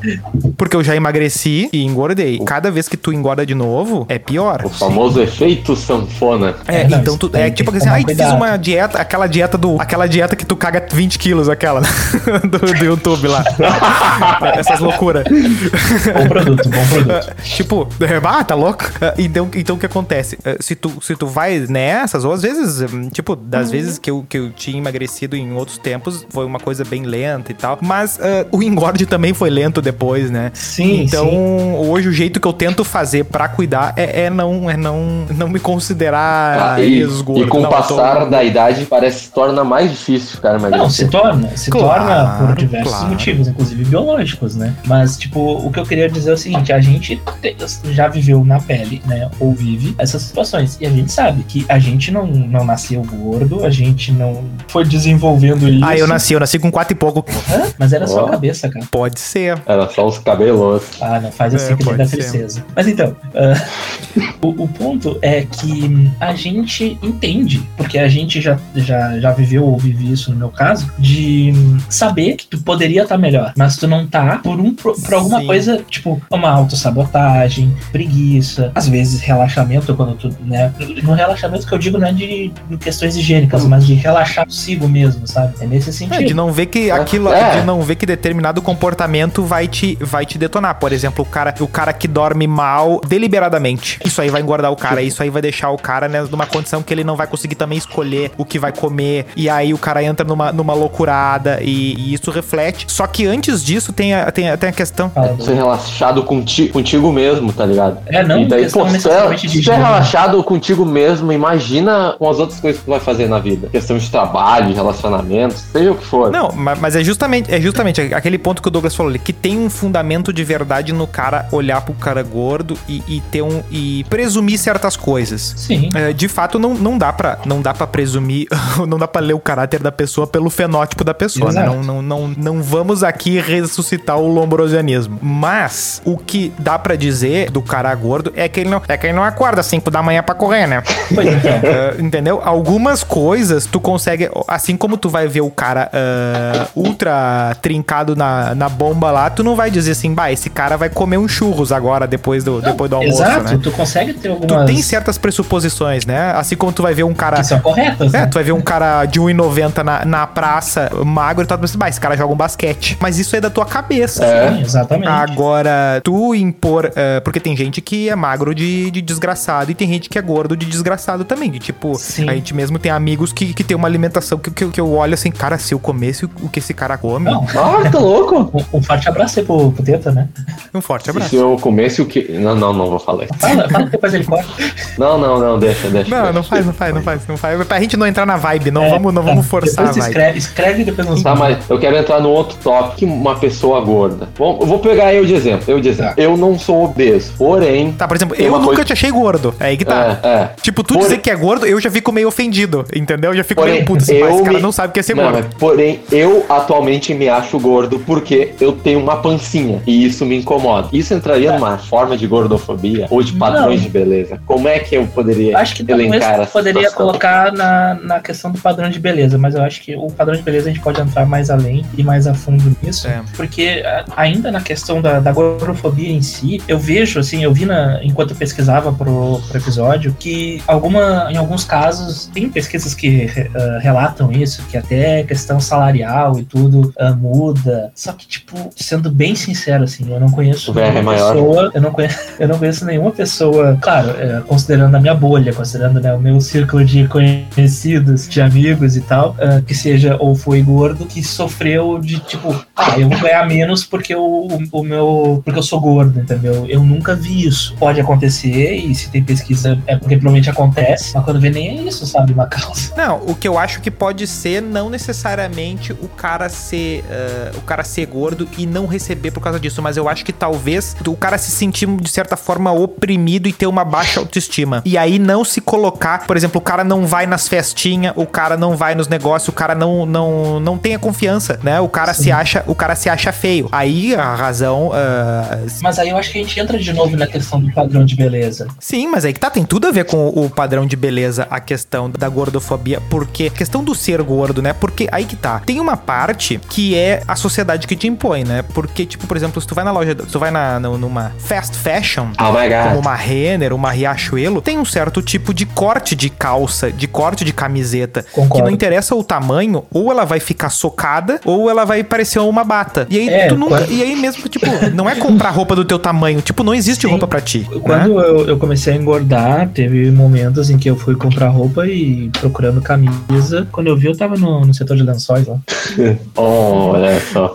Porque 0.56 0.74
eu 0.74 0.82
já 0.82 0.96
emagreci 0.96 1.68
e 1.72 1.84
engordei. 1.84 2.38
Cada 2.40 2.70
vez 2.70 2.88
que 2.88 2.96
tu 2.96 3.12
engorda 3.12 3.44
de 3.44 3.54
novo, 3.54 4.06
é 4.08 4.18
pior. 4.18 4.62
O 4.64 4.70
famoso 4.70 5.20
efeito 5.20 5.76
sanfona. 5.76 6.56
É, 6.66 6.78
É, 6.78 6.88
não, 6.88 6.98
então 7.00 7.16
tu. 7.18 7.30
É 7.32 7.50
tipo 7.50 7.74
assim, 7.74 7.88
ai, 7.88 8.04
fiz 8.04 8.16
cuidado. 8.16 8.36
uma 8.36 8.56
dieta, 8.56 8.98
aquela 8.98 9.26
dieta 9.26 9.58
do. 9.58 9.80
Aquela 9.80 10.06
dieta 10.06 10.36
que 10.36 10.46
tu 10.46 10.56
caga 10.56 10.86
20 10.90 11.18
quilos, 11.18 11.48
aquela, 11.48 11.80
né? 11.80 11.88
do, 12.58 12.74
do 12.74 12.84
YouTube 12.84 13.28
lá. 13.28 13.44
Essas 14.56 14.80
loucuras. 14.80 15.24
Bom 15.24 16.28
produto, 16.28 16.68
bom 16.68 16.86
produto. 16.88 17.36
tipo, 17.42 17.88
ah, 18.24 18.44
tá 18.44 18.54
louco? 18.54 18.84
Ah, 19.00 19.14
Então, 19.18 19.48
então 19.54 19.76
o 19.76 19.78
que 19.78 19.86
acontece? 19.86 20.38
Ah, 20.44 20.56
Se 20.60 20.74
tu, 20.74 20.92
se 21.02 21.14
tu 21.16 21.26
vai 21.26 21.58
nessas, 21.68 22.24
ou 22.24 22.32
às 22.32 22.42
vezes, 22.42 22.84
tipo, 23.12 23.34
das 23.36 23.70
vezes 23.70 23.98
que 23.98 24.10
eu, 24.10 24.24
que 24.28 24.38
eu 24.38 24.50
tinha 24.50 24.78
emagrecido 24.78 25.36
em 25.36 25.52
outros 25.54 25.78
tempos, 25.78 26.26
foi 26.30 26.44
uma 26.44 26.58
coisa 26.58 26.84
bem 26.84 27.02
lenta 27.04 27.50
e 27.52 27.54
tal. 27.54 27.78
Mas 27.80 28.18
ah, 28.20 28.46
o 28.52 28.62
engorde 28.62 29.06
também 29.06 29.32
foi 29.34 29.50
lento 29.50 29.80
depois, 29.80 30.30
né? 30.30 30.50
Sim, 30.54 31.02
Então, 31.02 31.28
sim. 31.28 31.74
hoje 31.88 32.08
o 32.08 32.12
jeito 32.12 32.40
que 32.40 32.46
eu 32.48 32.52
tento 32.52 32.84
fazer 32.84 33.24
pra 33.24 33.48
cuidar 33.48 33.92
é, 33.96 34.22
é 34.24 34.30
não, 34.30 34.68
é 34.70 34.76
não, 34.76 35.26
não 35.36 35.48
me 35.48 35.58
considerar 35.60 36.74
Ah, 36.74 36.80
e, 36.80 37.00
ex-gordo. 37.00 37.42
e 37.42 37.46
com 37.46 37.58
o 37.58 37.64
eu 37.64 37.68
tô- 37.68 37.76
passar 37.76 38.24
da 38.26 38.42
idade 38.44 38.84
parece 38.86 39.18
que 39.18 39.24
se 39.26 39.32
torna 39.32 39.64
mais 39.64 39.90
difícil 39.90 40.36
ficar 40.36 40.54
emagrecer. 40.54 40.78
Não, 40.78 40.90
se 40.90 41.08
torna, 41.08 41.56
se 41.56 41.70
Claro, 41.70 41.88
torna 42.04 42.47
por 42.48 42.58
diversos 42.58 42.92
claro. 42.92 43.08
motivos, 43.08 43.48
inclusive 43.48 43.84
biológicos, 43.84 44.56
né? 44.56 44.74
Mas, 44.86 45.16
tipo, 45.16 45.40
o 45.40 45.70
que 45.70 45.78
eu 45.78 45.84
queria 45.86 46.08
dizer 46.08 46.30
é 46.30 46.34
o 46.34 46.38
seguinte: 46.38 46.72
a 46.72 46.80
gente 46.80 47.20
te- 47.40 47.56
já 47.92 48.08
viveu 48.08 48.44
na 48.44 48.60
pele, 48.60 49.02
né? 49.06 49.28
Ou 49.40 49.52
vive 49.54 49.94
essas 49.98 50.22
situações. 50.22 50.76
E 50.80 50.86
a 50.86 50.90
gente 50.90 51.12
sabe 51.12 51.42
que 51.44 51.64
a 51.68 51.78
gente 51.78 52.10
não, 52.10 52.26
não 52.26 52.64
nasceu 52.64 53.02
gordo, 53.02 53.64
a 53.64 53.70
gente 53.70 54.12
não 54.12 54.44
foi 54.68 54.84
desenvolvendo 54.84 55.68
isso. 55.68 55.84
Ah, 55.84 55.96
eu 55.96 56.06
nasci, 56.06 56.32
eu 56.34 56.40
nasci 56.40 56.58
com 56.58 56.70
quatro 56.70 56.92
e 56.94 56.96
pouco. 56.96 57.24
Hã? 57.50 57.72
Mas 57.78 57.92
era 57.92 58.06
só 58.06 58.24
Ó. 58.24 58.26
a 58.26 58.30
cabeça, 58.30 58.68
cara. 58.68 58.84
Pode 58.90 59.20
ser. 59.20 59.60
Era 59.66 59.88
só 59.88 60.06
os 60.06 60.18
cabelos. 60.18 60.82
Ah, 61.00 61.20
não 61.20 61.30
faz 61.32 61.54
assim 61.54 61.72
É, 61.72 61.76
que 61.76 61.94
dá 61.94 62.06
tristeza. 62.06 62.64
Mas 62.74 62.86
então, 62.86 63.14
ah, 63.34 63.66
o, 64.42 64.64
o 64.64 64.68
ponto 64.68 65.18
é 65.22 65.42
que 65.42 66.08
a 66.20 66.34
gente 66.34 66.98
entende, 67.02 67.62
porque 67.76 67.98
a 67.98 68.08
gente 68.08 68.40
já, 68.40 68.58
já, 68.74 69.18
já 69.18 69.32
viveu 69.32 69.64
ou 69.64 69.78
vive 69.78 70.12
isso 70.12 70.30
no 70.30 70.36
meu 70.36 70.48
caso, 70.50 70.90
de 70.98 71.52
saber 71.88 72.36
que 72.38 72.46
tu 72.46 72.58
poderia 72.62 73.02
estar 73.02 73.18
melhor, 73.18 73.52
mas 73.56 73.76
tu 73.76 73.86
não 73.86 74.06
tá 74.06 74.38
por, 74.42 74.58
um, 74.60 74.72
por, 74.74 74.94
por 75.00 75.14
alguma 75.14 75.40
Sim. 75.40 75.46
coisa, 75.46 75.84
tipo, 75.88 76.20
uma 76.30 76.48
autossabotagem, 76.50 77.74
preguiça, 77.92 78.70
às 78.74 78.88
vezes 78.88 79.20
relaxamento, 79.20 79.94
quando 79.94 80.14
tu, 80.14 80.34
né? 80.42 80.72
No 81.02 81.12
relaxamento 81.14 81.66
que 81.66 81.72
eu 81.74 81.78
digo 81.78 81.98
não 81.98 82.08
é 82.08 82.12
de, 82.12 82.52
de 82.70 82.76
questões 82.78 83.16
higiênicas, 83.16 83.64
mas 83.64 83.86
de 83.86 83.94
relaxar 83.94 84.44
consigo 84.44 84.88
mesmo, 84.88 85.26
sabe? 85.26 85.54
É 85.60 85.66
nesse 85.66 85.90
É, 85.90 85.92
sentido. 85.92 86.24
de 86.26 86.34
não 86.34 86.52
ver 86.52 86.66
que 86.66 86.90
aquilo, 86.90 87.28
É. 87.32 87.60
de 87.60 87.66
não 87.66 87.82
ver 87.82 87.96
que 87.96 88.06
determinado 88.06 88.62
comportamento 88.62 89.42
vai 89.44 89.66
te, 89.68 89.98
vai 90.00 90.24
te 90.24 90.38
detonar. 90.38 90.76
Por 90.76 90.92
exemplo, 90.92 91.24
o 91.24 91.28
cara, 91.28 91.54
o 91.60 91.66
cara 91.66 91.92
que 91.92 92.06
dorme 92.06 92.46
mal 92.46 93.00
deliberadamente. 93.06 93.98
Isso 94.04 94.20
aí 94.20 94.28
vai 94.30 94.40
engordar 94.40 94.70
o 94.70 94.76
cara, 94.76 95.02
isso 95.02 95.22
aí 95.22 95.30
vai 95.30 95.42
deixar 95.42 95.70
o 95.70 95.76
cara 95.78 96.08
né, 96.08 96.22
numa 96.30 96.46
condição 96.46 96.82
que 96.82 96.92
ele 96.94 97.04
não 97.04 97.16
vai 97.16 97.26
conseguir 97.26 97.54
também 97.56 97.78
escolher 97.78 98.30
o 98.36 98.44
que 98.44 98.58
vai 98.58 98.72
comer. 98.72 99.26
E 99.36 99.48
aí 99.50 99.74
o 99.74 99.78
cara 99.78 100.02
entra 100.02 100.24
numa, 100.26 100.52
numa 100.52 100.74
loucurada 100.74 101.58
e, 101.62 102.12
e 102.14 102.17
isso 102.20 102.30
reflete. 102.30 102.86
Só 102.88 103.06
que 103.06 103.26
antes 103.26 103.62
disso 103.64 103.92
tem 103.92 104.14
a, 104.14 104.30
tem 104.30 104.50
a, 104.50 104.56
tem 104.56 104.68
a 104.68 104.72
questão. 104.72 105.10
Do- 105.36 105.44
Ser 105.44 105.54
relaxado 105.54 106.22
conti 106.24 106.68
contigo 106.68 107.12
mesmo, 107.12 107.52
tá 107.52 107.64
ligado? 107.64 107.98
É, 108.06 108.22
não 108.24 108.40
e 108.40 108.46
daí, 108.46 108.70
pô, 108.70 108.86
se 108.88 109.08
é, 109.08 109.28
de 109.34 109.40
se 109.40 109.46
tu 109.48 109.54
é 109.54 109.58
higiene. 109.58 109.78
relaxado 109.82 110.42
contigo 110.44 110.84
mesmo, 110.84 111.32
imagina 111.32 112.14
com 112.18 112.28
as 112.28 112.38
outras 112.38 112.60
coisas 112.60 112.80
que 112.80 112.86
tu 112.86 112.90
vai 112.90 113.00
fazer 113.00 113.28
na 113.28 113.38
vida. 113.38 113.68
Questão 113.68 113.96
de 113.98 114.10
trabalho, 114.10 114.68
de 114.68 114.74
relacionamento, 114.74 115.54
seja 115.54 115.92
o 115.92 115.94
que 115.94 116.04
for. 116.04 116.30
Não, 116.30 116.50
ma- 116.52 116.76
mas 116.76 116.96
é 116.96 117.02
justamente, 117.04 117.52
é 117.52 117.60
justamente 117.60 118.00
aquele 118.14 118.38
ponto 118.38 118.60
que 118.62 118.68
o 118.68 118.70
Douglas 118.70 118.94
falou 118.94 119.10
ali, 119.10 119.18
que 119.18 119.32
tem 119.32 119.58
um 119.58 119.70
fundamento 119.70 120.32
de 120.32 120.44
verdade 120.44 120.92
no 120.92 121.06
cara 121.06 121.46
olhar 121.52 121.80
pro 121.80 121.94
cara 121.94 122.22
gordo 122.22 122.76
e, 122.88 123.02
e 123.06 123.20
ter 123.30 123.42
um. 123.42 123.62
e 123.70 124.04
presumir 124.08 124.58
certas 124.58 124.96
coisas. 124.96 125.54
Sim. 125.56 125.90
É, 125.94 126.12
de 126.12 126.28
fato, 126.28 126.58
não, 126.58 126.74
não 126.74 126.98
dá 126.98 127.12
pra 127.12 127.38
não 127.44 127.60
dá 127.62 127.72
para 127.74 127.86
presumir, 127.86 128.46
não 128.86 128.98
dá 128.98 129.06
pra 129.08 129.20
ler 129.20 129.34
o 129.34 129.40
caráter 129.40 129.80
da 129.82 129.92
pessoa 129.92 130.26
pelo 130.26 130.50
fenótipo 130.50 131.04
da 131.04 131.14
pessoa, 131.14 131.52
né? 131.52 131.64
Não, 131.66 131.82
não, 131.82 132.02
não, 132.08 132.32
não 132.36 132.62
vamos 132.62 133.04
aqui 133.04 133.38
ressuscitar 133.40 134.16
o 134.18 134.26
lombrosianismo. 134.26 135.18
Mas 135.22 136.00
o 136.04 136.16
que 136.16 136.52
dá 136.58 136.78
pra 136.78 136.96
dizer 136.96 137.50
do 137.50 137.60
cara 137.62 137.94
gordo 137.94 138.32
é 138.34 138.48
que 138.48 138.60
ele 138.60 138.70
não, 138.70 138.80
é 138.88 138.96
que 138.96 139.06
ele 139.06 139.12
não 139.12 139.22
acorda 139.24 139.60
às 139.60 139.66
5 139.66 139.90
da 139.90 140.02
manhã 140.02 140.22
pra 140.22 140.34
correr, 140.34 140.66
né? 140.66 140.82
Pois. 141.14 141.28
É, 141.28 141.96
entendeu? 142.00 142.40
Algumas 142.44 143.04
coisas 143.04 143.66
tu 143.66 143.78
consegue, 143.80 144.30
assim 144.46 144.76
como 144.76 144.96
tu 144.96 145.08
vai 145.08 145.28
ver 145.28 145.42
o 145.42 145.50
cara 145.50 145.90
é, 145.92 146.66
ultra 146.74 147.54
trincado 147.60 148.16
na, 148.16 148.54
na 148.54 148.68
bomba 148.68 149.10
lá, 149.10 149.28
tu 149.30 149.44
não 149.44 149.54
vai 149.54 149.70
dizer 149.70 149.92
assim, 149.92 150.14
bah, 150.14 150.32
esse 150.32 150.48
cara 150.48 150.76
vai 150.76 150.88
comer 150.88 151.18
um 151.18 151.28
churros 151.28 151.72
agora 151.72 152.06
depois 152.06 152.42
do, 152.44 152.60
depois 152.62 152.88
do 152.90 152.96
almoço, 152.96 153.22
Exato, 153.22 153.52
né? 153.54 153.60
tu 153.62 153.70
consegue 153.70 154.14
ter 154.14 154.28
Tu 154.28 154.32
algumas 154.32 154.66
tem 154.66 154.80
certas 154.82 155.18
pressuposições, 155.18 156.06
né? 156.06 156.32
Assim 156.32 156.56
como 156.56 156.72
tu 156.72 156.82
vai 156.82 156.94
ver 156.94 157.04
um 157.04 157.14
cara. 157.14 157.38
que 157.38 157.44
são 157.44 157.60
corretas, 157.60 158.14
É, 158.14 158.20
né? 158.20 158.26
tu 158.26 158.34
vai 158.34 158.44
ver 158.44 158.52
um 158.52 158.60
cara 158.60 159.04
de 159.04 159.20
1,90 159.20 159.82
na, 159.82 160.04
na 160.04 160.26
praça, 160.26 160.90
magro, 161.04 161.44
e 161.44 161.46
tu 161.46 161.78
vai 161.78 161.90
pensar, 161.98 161.98
bah, 161.98 161.98
esse 161.98 162.00
cara 162.00 162.16
joga 162.16 162.32
um 162.32 162.36
basquete. 162.36 162.96
Mas 163.00 163.18
isso 163.18 163.34
é 163.36 163.40
da 163.40 163.50
tua 163.50 163.66
cabeça. 163.66 164.24
É. 164.24 164.52
Sim, 164.54 164.60
exatamente. 164.60 165.08
Agora, 165.08 166.00
tu 166.02 166.34
impor. 166.34 166.90
eh, 166.94 167.20
porque 167.20 167.40
tem 167.40 167.56
gente 167.56 167.80
que 167.80 168.08
é 168.08 168.14
magro 168.16 168.54
de, 168.54 168.90
de 168.90 169.00
desgraçado 169.02 169.70
e 169.70 169.74
tem 169.74 169.88
gente 169.88 170.08
que 170.08 170.18
é 170.18 170.22
gordo 170.22 170.56
de 170.56 170.66
desgraçado 170.66 171.24
também. 171.24 171.50
De 171.50 171.58
tipo, 171.58 171.94
Sim. 171.96 172.28
a 172.28 172.34
gente 172.34 172.54
mesmo 172.54 172.78
tem 172.78 172.90
amigos 172.92 173.32
que, 173.32 173.52
que 173.52 173.64
tem 173.64 173.76
uma 173.76 173.88
alimentação 173.88 174.38
que, 174.38 174.50
que, 174.50 174.64
eu- 174.64 174.70
que 174.70 174.80
eu 174.80 174.90
olho 174.92 175.14
assim, 175.14 175.30
cara, 175.30 175.58
se 175.58 175.74
eu 175.74 175.78
comesse 175.78 176.24
o, 176.24 176.28
que 176.48 176.58
esse 176.58 176.72
cara 176.74 176.96
come, 176.96 177.26
Não, 177.30 177.44
Ah, 177.54 177.88
tá 177.90 177.98
louco? 177.98 178.50
um, 178.72 178.78
um 178.78 178.82
forte 178.82 179.08
abraço 179.08 179.40
aí 179.40 179.44
pro, 179.46 179.72
pro 179.72 179.82
Teta, 179.84 180.10
né? 180.12 180.28
um 180.74 180.80
forte 180.80 181.04
Se 181.04 181.10
abraço. 181.10 181.34
eu 181.36 181.56
comesse 181.60 182.00
o 182.02 182.06
que. 182.06 182.32
Não, 182.32 182.54
não, 182.54 182.72
não 182.72 182.86
vou 182.90 182.98
falar. 182.98 183.24
isso. 183.24 183.34
Fala, 183.38 183.68
fala 183.68 183.84
que 183.86 183.90
depois 183.90 184.14
ele 184.14 184.24
corta. 184.24 184.48
Não, 184.98 185.16
não, 185.16 185.38
não, 185.38 185.58
deixa, 185.60 185.88
deixa. 185.88 186.10
Não, 186.10 186.18
deixa. 186.24 186.32
não 186.32 186.42
faz, 186.42 186.66
não 186.66 186.72
faz, 186.72 186.92
não 186.94 187.02
faz, 187.02 187.20
não 187.28 187.36
faz. 187.36 187.64
Pra 187.66 187.80
gente 187.80 187.96
não 187.96 188.04
entrar 188.06 188.26
na 188.26 188.36
vibe, 188.36 188.70
não 188.72 188.82
É, 188.82 188.90
vamos, 188.90 189.14
não 189.14 189.22
tá. 189.22 189.28
vamos 189.30 189.46
forçar 189.46 189.84
a 189.86 189.92
vibe. 189.92 190.00
escreve, 190.00 190.38
escreve 190.38 190.84
depois 190.84 191.06
nos 191.08 191.22
Tá, 191.22 191.36
mas 191.36 191.58
eu 191.70 191.78
quero 191.78 191.87
quero 191.88 191.96
entrar 192.02 192.20
no 192.20 192.30
outro 192.30 192.56
tópico, 192.62 193.04
uma 193.10 193.36
pessoa 193.36 193.80
gorda. 193.80 194.28
Bom, 194.38 194.58
eu 194.60 194.66
vou 194.66 194.78
pegar 194.78 195.12
eu 195.14 195.24
de 195.24 195.34
exemplo. 195.34 195.64
Eu 195.68 195.80
de 195.80 195.88
exemplo. 195.88 196.14
Tá. 196.16 196.22
Eu 196.22 196.36
não 196.36 196.58
sou 196.58 196.84
obeso, 196.84 197.32
porém. 197.36 197.92
Tá, 197.92 198.06
por 198.06 198.16
exemplo, 198.16 198.36
eu 198.38 198.52
nunca 198.52 198.64
coisa- 198.66 198.84
te 198.84 198.92
achei 198.92 199.10
gordo. 199.10 199.54
É 199.58 199.66
aí 199.66 199.76
que 199.76 199.84
tá. 199.84 200.18
É, 200.22 200.28
é. 200.28 200.50
Tipo, 200.62 200.82
tu 200.82 200.94
Porém- 200.94 201.02
dizer 201.02 201.18
que 201.18 201.30
é 201.30 201.36
gordo, 201.36 201.66
eu 201.66 201.80
já 201.80 201.90
fico 201.90 202.12
meio 202.12 202.28
ofendido, 202.28 202.84
entendeu? 202.94 203.30
Eu 203.30 203.36
já 203.36 203.44
fico 203.44 203.60
Porém, 203.60 203.74
meio 203.74 203.86
puto. 203.86 204.02
Assim, 204.02 204.14
eu 204.16 204.24
mas 204.26 204.34
esse 204.36 204.44
cara 204.44 204.56
me- 204.56 204.62
não 204.62 204.72
sabe 204.72 204.90
o 204.90 204.92
que 204.92 205.00
é 205.00 205.02
ser 205.02 205.14
Não, 205.16 205.24
gordo. 205.24 205.44
mas, 205.44 205.54
porém, 205.54 206.00
eu 206.12 206.44
atualmente 206.48 207.12
me 207.14 207.28
acho 207.28 207.58
gordo 207.58 207.98
porque 208.00 208.52
eu 208.60 208.72
tenho 208.72 209.00
uma 209.00 209.16
pancinha 209.16 209.82
e 209.86 210.04
isso 210.04 210.24
me 210.24 210.36
incomoda. 210.36 210.88
Isso 210.92 211.14
entraria 211.14 211.52
numa 211.52 211.78
forma 211.78 212.16
de 212.16 212.26
gordofobia 212.26 213.06
ou 213.10 213.22
de 213.22 213.32
padrões 213.32 213.76
Não. 213.80 213.86
de 213.86 213.88
beleza? 213.88 214.40
Como 214.46 214.68
é 214.68 214.78
que 214.78 214.94
eu 214.96 215.06
poderia 215.06 215.56
Acho 215.58 215.74
que 215.74 215.90
elencar 215.90 216.40
essa 216.40 216.46
poderia 216.52 216.82
situação? 216.88 217.06
colocar 217.06 217.52
na, 217.52 217.94
na 218.02 218.20
questão 218.20 218.50
do 218.50 218.58
padrão 218.58 218.88
de 218.90 218.98
beleza, 219.00 219.38
mas 219.38 219.54
eu 219.54 219.62
acho 219.62 219.80
que 219.80 219.94
o 219.96 220.08
padrão 220.10 220.36
de 220.36 220.42
beleza 220.42 220.68
a 220.68 220.72
gente 220.72 220.82
pode 220.82 221.00
entrar 221.00 221.26
mais 221.26 221.50
além 221.50 221.77
e 221.96 222.02
mais 222.02 222.26
a 222.26 222.34
fundo 222.34 222.76
nisso, 222.82 223.06
É. 223.08 223.22
porque 223.36 223.82
ainda 224.16 224.50
na 224.50 224.60
questão 224.60 225.00
da, 225.00 225.20
da 225.20 225.32
gordofobia 225.32 226.10
em 226.10 226.22
si, 226.22 226.60
eu 226.68 226.78
vejo, 226.78 227.18
assim, 227.20 227.42
eu 227.42 227.52
vi 227.52 227.64
na, 227.64 228.00
enquanto 228.02 228.30
eu 228.30 228.36
pesquisava 228.36 228.92
pro, 228.92 229.40
pro 229.48 229.58
episódio, 229.58 230.14
que 230.18 230.62
alguma, 230.66 231.28
em 231.30 231.36
alguns 231.36 231.64
casos, 231.64 232.26
tem 232.32 232.48
pesquisas 232.48 232.94
que 232.94 233.28
ah, 233.54 233.78
relatam 233.80 234.30
isso, 234.32 234.62
que 234.70 234.76
até 234.76 235.22
questão 235.22 235.60
salarial 235.60 236.38
e 236.38 236.44
tudo 236.44 236.92
ah, 236.98 237.10
muda, 237.12 237.90
só 237.94 238.12
que, 238.12 238.26
tipo, 238.26 238.70
sendo 238.76 239.10
bem 239.10 239.34
sincero, 239.34 239.84
assim, 239.84 240.10
eu 240.12 240.20
não 240.20 240.30
conheço 240.30 240.70
é 240.78 240.82
nenhuma 240.90 241.02
maior. 241.02 241.32
pessoa, 241.32 241.70
eu 241.74 241.80
não 241.80 241.90
conheço, 241.90 242.18
eu 242.38 242.48
não 242.48 242.58
conheço 242.58 242.84
nenhuma 242.84 243.10
pessoa, 243.10 243.78
claro, 243.80 244.10
é, 244.18 244.40
considerando 244.46 244.94
a 244.94 245.00
minha 245.00 245.14
bolha, 245.14 245.52
considerando 245.52 246.00
né, 246.00 246.12
o 246.14 246.20
meu 246.20 246.40
círculo 246.40 246.84
de 246.84 247.06
conhecidos, 247.08 248.28
de 248.28 248.40
amigos 248.40 248.96
e 248.96 249.00
tal, 249.00 249.36
ah, 249.38 249.60
que 249.66 249.74
seja 249.74 250.16
ou 250.18 250.34
foi 250.34 250.62
gordo, 250.62 251.06
que 251.06 251.22
sofreu 251.22 251.67
de 252.00 252.20
tipo, 252.20 252.54
ah, 252.76 252.98
eu 252.98 253.08
vou 253.08 253.18
ganhar 253.18 253.46
menos 253.46 253.84
porque 253.84 254.14
o, 254.14 254.48
o 254.72 254.82
meu. 254.82 255.42
porque 255.44 255.58
eu 255.58 255.62
sou 255.62 255.80
gordo, 255.80 256.20
entendeu? 256.20 256.66
Eu 256.68 256.82
nunca 256.82 257.14
vi 257.14 257.46
isso. 257.46 257.74
Pode 257.78 258.00
acontecer, 258.00 258.74
e 258.74 258.94
se 258.94 259.10
tem 259.10 259.22
pesquisa 259.22 259.78
é 259.86 259.96
porque 259.96 260.16
provavelmente 260.16 260.50
acontece, 260.50 261.12
mas 261.14 261.24
quando 261.24 261.40
vê 261.40 261.50
nem 261.50 261.68
é 261.68 261.82
isso, 261.82 262.06
sabe, 262.06 262.32
uma 262.32 262.46
causa. 262.46 262.94
Não, 262.96 263.22
o 263.26 263.34
que 263.34 263.46
eu 263.46 263.58
acho 263.58 263.80
que 263.80 263.90
pode 263.90 264.26
ser 264.26 264.62
não 264.62 264.88
necessariamente 264.90 265.92
o 265.92 266.08
cara 266.08 266.48
ser 266.48 267.04
eh, 267.10 267.52
o 267.56 267.60
cara 267.62 267.84
ser 267.84 268.06
gordo 268.06 268.48
e 268.56 268.66
não 268.66 268.86
receber 268.86 269.30
por 269.30 269.40
causa 269.40 269.58
disso, 269.58 269.82
mas 269.82 269.96
eu 269.96 270.08
acho 270.08 270.24
que 270.24 270.32
talvez 270.32 270.96
o 271.06 271.16
cara 271.16 271.38
se 271.38 271.50
sentir 271.50 271.86
de 271.86 272.08
certa 272.08 272.36
forma 272.36 272.72
oprimido 272.72 273.48
e 273.48 273.52
ter 273.52 273.66
uma 273.66 273.84
baixa 273.84 274.20
autoestima. 274.20 274.82
E 274.84 274.96
aí 274.96 275.18
não 275.18 275.44
se 275.44 275.60
colocar, 275.60 276.26
por 276.26 276.36
exemplo, 276.36 276.58
o 276.58 276.62
cara 276.62 276.84
não 276.84 277.06
vai 277.06 277.26
nas 277.26 277.48
festinhas, 277.48 278.12
o 278.16 278.26
cara 278.26 278.56
não 278.56 278.76
vai 278.76 278.94
nos 278.94 279.08
negócios, 279.08 279.48
o 279.48 279.52
cara 279.52 279.74
não 279.74 280.06
não 280.06 280.60
não 280.60 280.78
tem 280.78 280.94
a 280.94 280.98
confiança, 280.98 281.57
né? 281.62 281.80
O 281.80 281.88
cara 281.88 282.12
Sim. 282.14 282.24
se 282.24 282.32
acha, 282.32 282.64
o 282.66 282.74
cara 282.74 282.94
se 282.94 283.08
acha 283.08 283.32
feio. 283.32 283.68
Aí 283.72 284.14
a 284.14 284.34
razão 284.34 284.90
ah, 284.92 285.58
Mas 285.82 285.98
aí 285.98 286.10
eu 286.10 286.16
acho 286.16 286.30
que 286.30 286.38
a 286.38 286.42
gente 286.42 286.58
entra 286.60 286.78
de 286.78 286.92
novo 286.92 287.16
na 287.16 287.26
questão 287.26 287.60
do 287.60 287.72
padrão 287.72 288.04
de 288.04 288.16
beleza. 288.16 288.68
Sim, 288.78 289.08
mas 289.08 289.24
aí 289.24 289.32
que 289.32 289.40
tá, 289.40 289.50
tem 289.50 289.64
tudo 289.64 289.86
a 289.86 289.90
ver 289.90 290.04
com 290.04 290.28
o 290.28 290.48
padrão 290.50 290.86
de 290.86 290.96
beleza, 290.96 291.46
a 291.50 291.60
questão 291.60 292.10
da 292.10 292.28
gordofobia, 292.28 293.00
porque 293.10 293.44
a 293.46 293.50
questão 293.50 293.82
do 293.84 293.94
ser 293.94 294.22
gordo, 294.22 294.62
né? 294.62 294.72
Porque 294.72 295.08
aí 295.12 295.24
que 295.24 295.36
tá, 295.36 295.60
tem 295.60 295.80
uma 295.80 295.96
parte 295.96 296.58
que 296.68 296.96
é 296.96 297.22
a 297.26 297.36
sociedade 297.36 297.86
que 297.86 297.96
te 297.96 298.06
impõe, 298.06 298.44
né? 298.44 298.62
Porque, 298.74 299.04
tipo, 299.06 299.26
por 299.26 299.36
exemplo, 299.36 299.60
se 299.60 299.66
tu 299.66 299.74
vai 299.74 299.84
na 299.84 299.90
loja, 299.92 300.16
se 300.18 300.26
tu 300.32 300.38
vai 300.38 300.50
na, 300.50 300.78
no- 300.80 300.98
numa 300.98 301.32
fast 301.38 301.76
fashion, 301.76 302.28
Oh 302.40 302.52
my 302.52 302.68
como 302.82 302.98
uma 303.00 303.14
Renner, 303.14 303.72
uma 303.72 303.90
Riachuelo, 303.90 304.60
tem 304.62 304.78
um 304.78 304.84
certo 304.84 305.20
tipo 305.22 305.52
de 305.54 305.66
corte 305.66 306.14
de 306.14 306.28
calça, 306.30 306.90
de 306.90 307.06
corte 307.06 307.44
de 307.44 307.52
camiseta, 307.52 308.22
que 308.22 308.30
Concordo. 308.32 308.64
não 308.66 308.70
interessa 308.72 309.14
o 309.14 309.22
tamanho, 309.24 309.84
ou 309.92 310.10
ela 310.10 310.24
vai 310.24 310.40
ficar 310.40 310.70
socada, 310.70 311.40
ou 311.48 311.70
ela 311.70 311.84
vai 311.84 312.02
parecer 312.04 312.38
uma 312.40 312.64
bata. 312.64 313.06
E 313.10 313.18
aí 313.18 313.28
É, 313.28 313.48
tu 313.48 313.56
nunca, 313.56 313.78
quando- 313.78 313.90
e 313.92 314.02
aí 314.02 314.14
mesmo, 314.16 314.48
tipo, 314.48 314.66
não 314.94 315.08
é 315.08 315.14
comprar 315.14 315.50
roupa 315.50 315.74
do 315.74 315.84
teu 315.84 315.98
tamanho, 315.98 316.40
tipo, 316.40 316.62
não 316.62 316.74
existe 316.74 317.02
Sim. 317.02 317.08
roupa 317.10 317.26
pra 317.26 317.40
ti. 317.40 317.66
né? 317.70 317.80
Quando 317.82 318.20
eu, 318.20 318.46
eu 318.48 318.58
comecei 318.58 318.92
a 318.92 318.96
engordar, 318.96 319.68
teve 319.68 320.10
momentos 320.10 320.70
em 320.70 320.76
que 320.78 320.88
eu 320.90 320.96
fui 320.96 321.14
comprar 321.16 321.48
roupa 321.48 321.86
e 321.86 322.30
procurando 322.40 322.80
camisa. 322.80 323.66
Quando 323.72 323.86
eu 323.88 323.96
vi, 323.96 324.06
eu 324.06 324.16
tava 324.16 324.36
no, 324.36 324.60
no 324.60 324.74
setor 324.74 324.96
de 324.96 325.02
lençóis 325.02 325.46
lá. 325.46 325.56
Oh, 326.36 326.90
olha 326.92 327.20
só. 327.32 327.52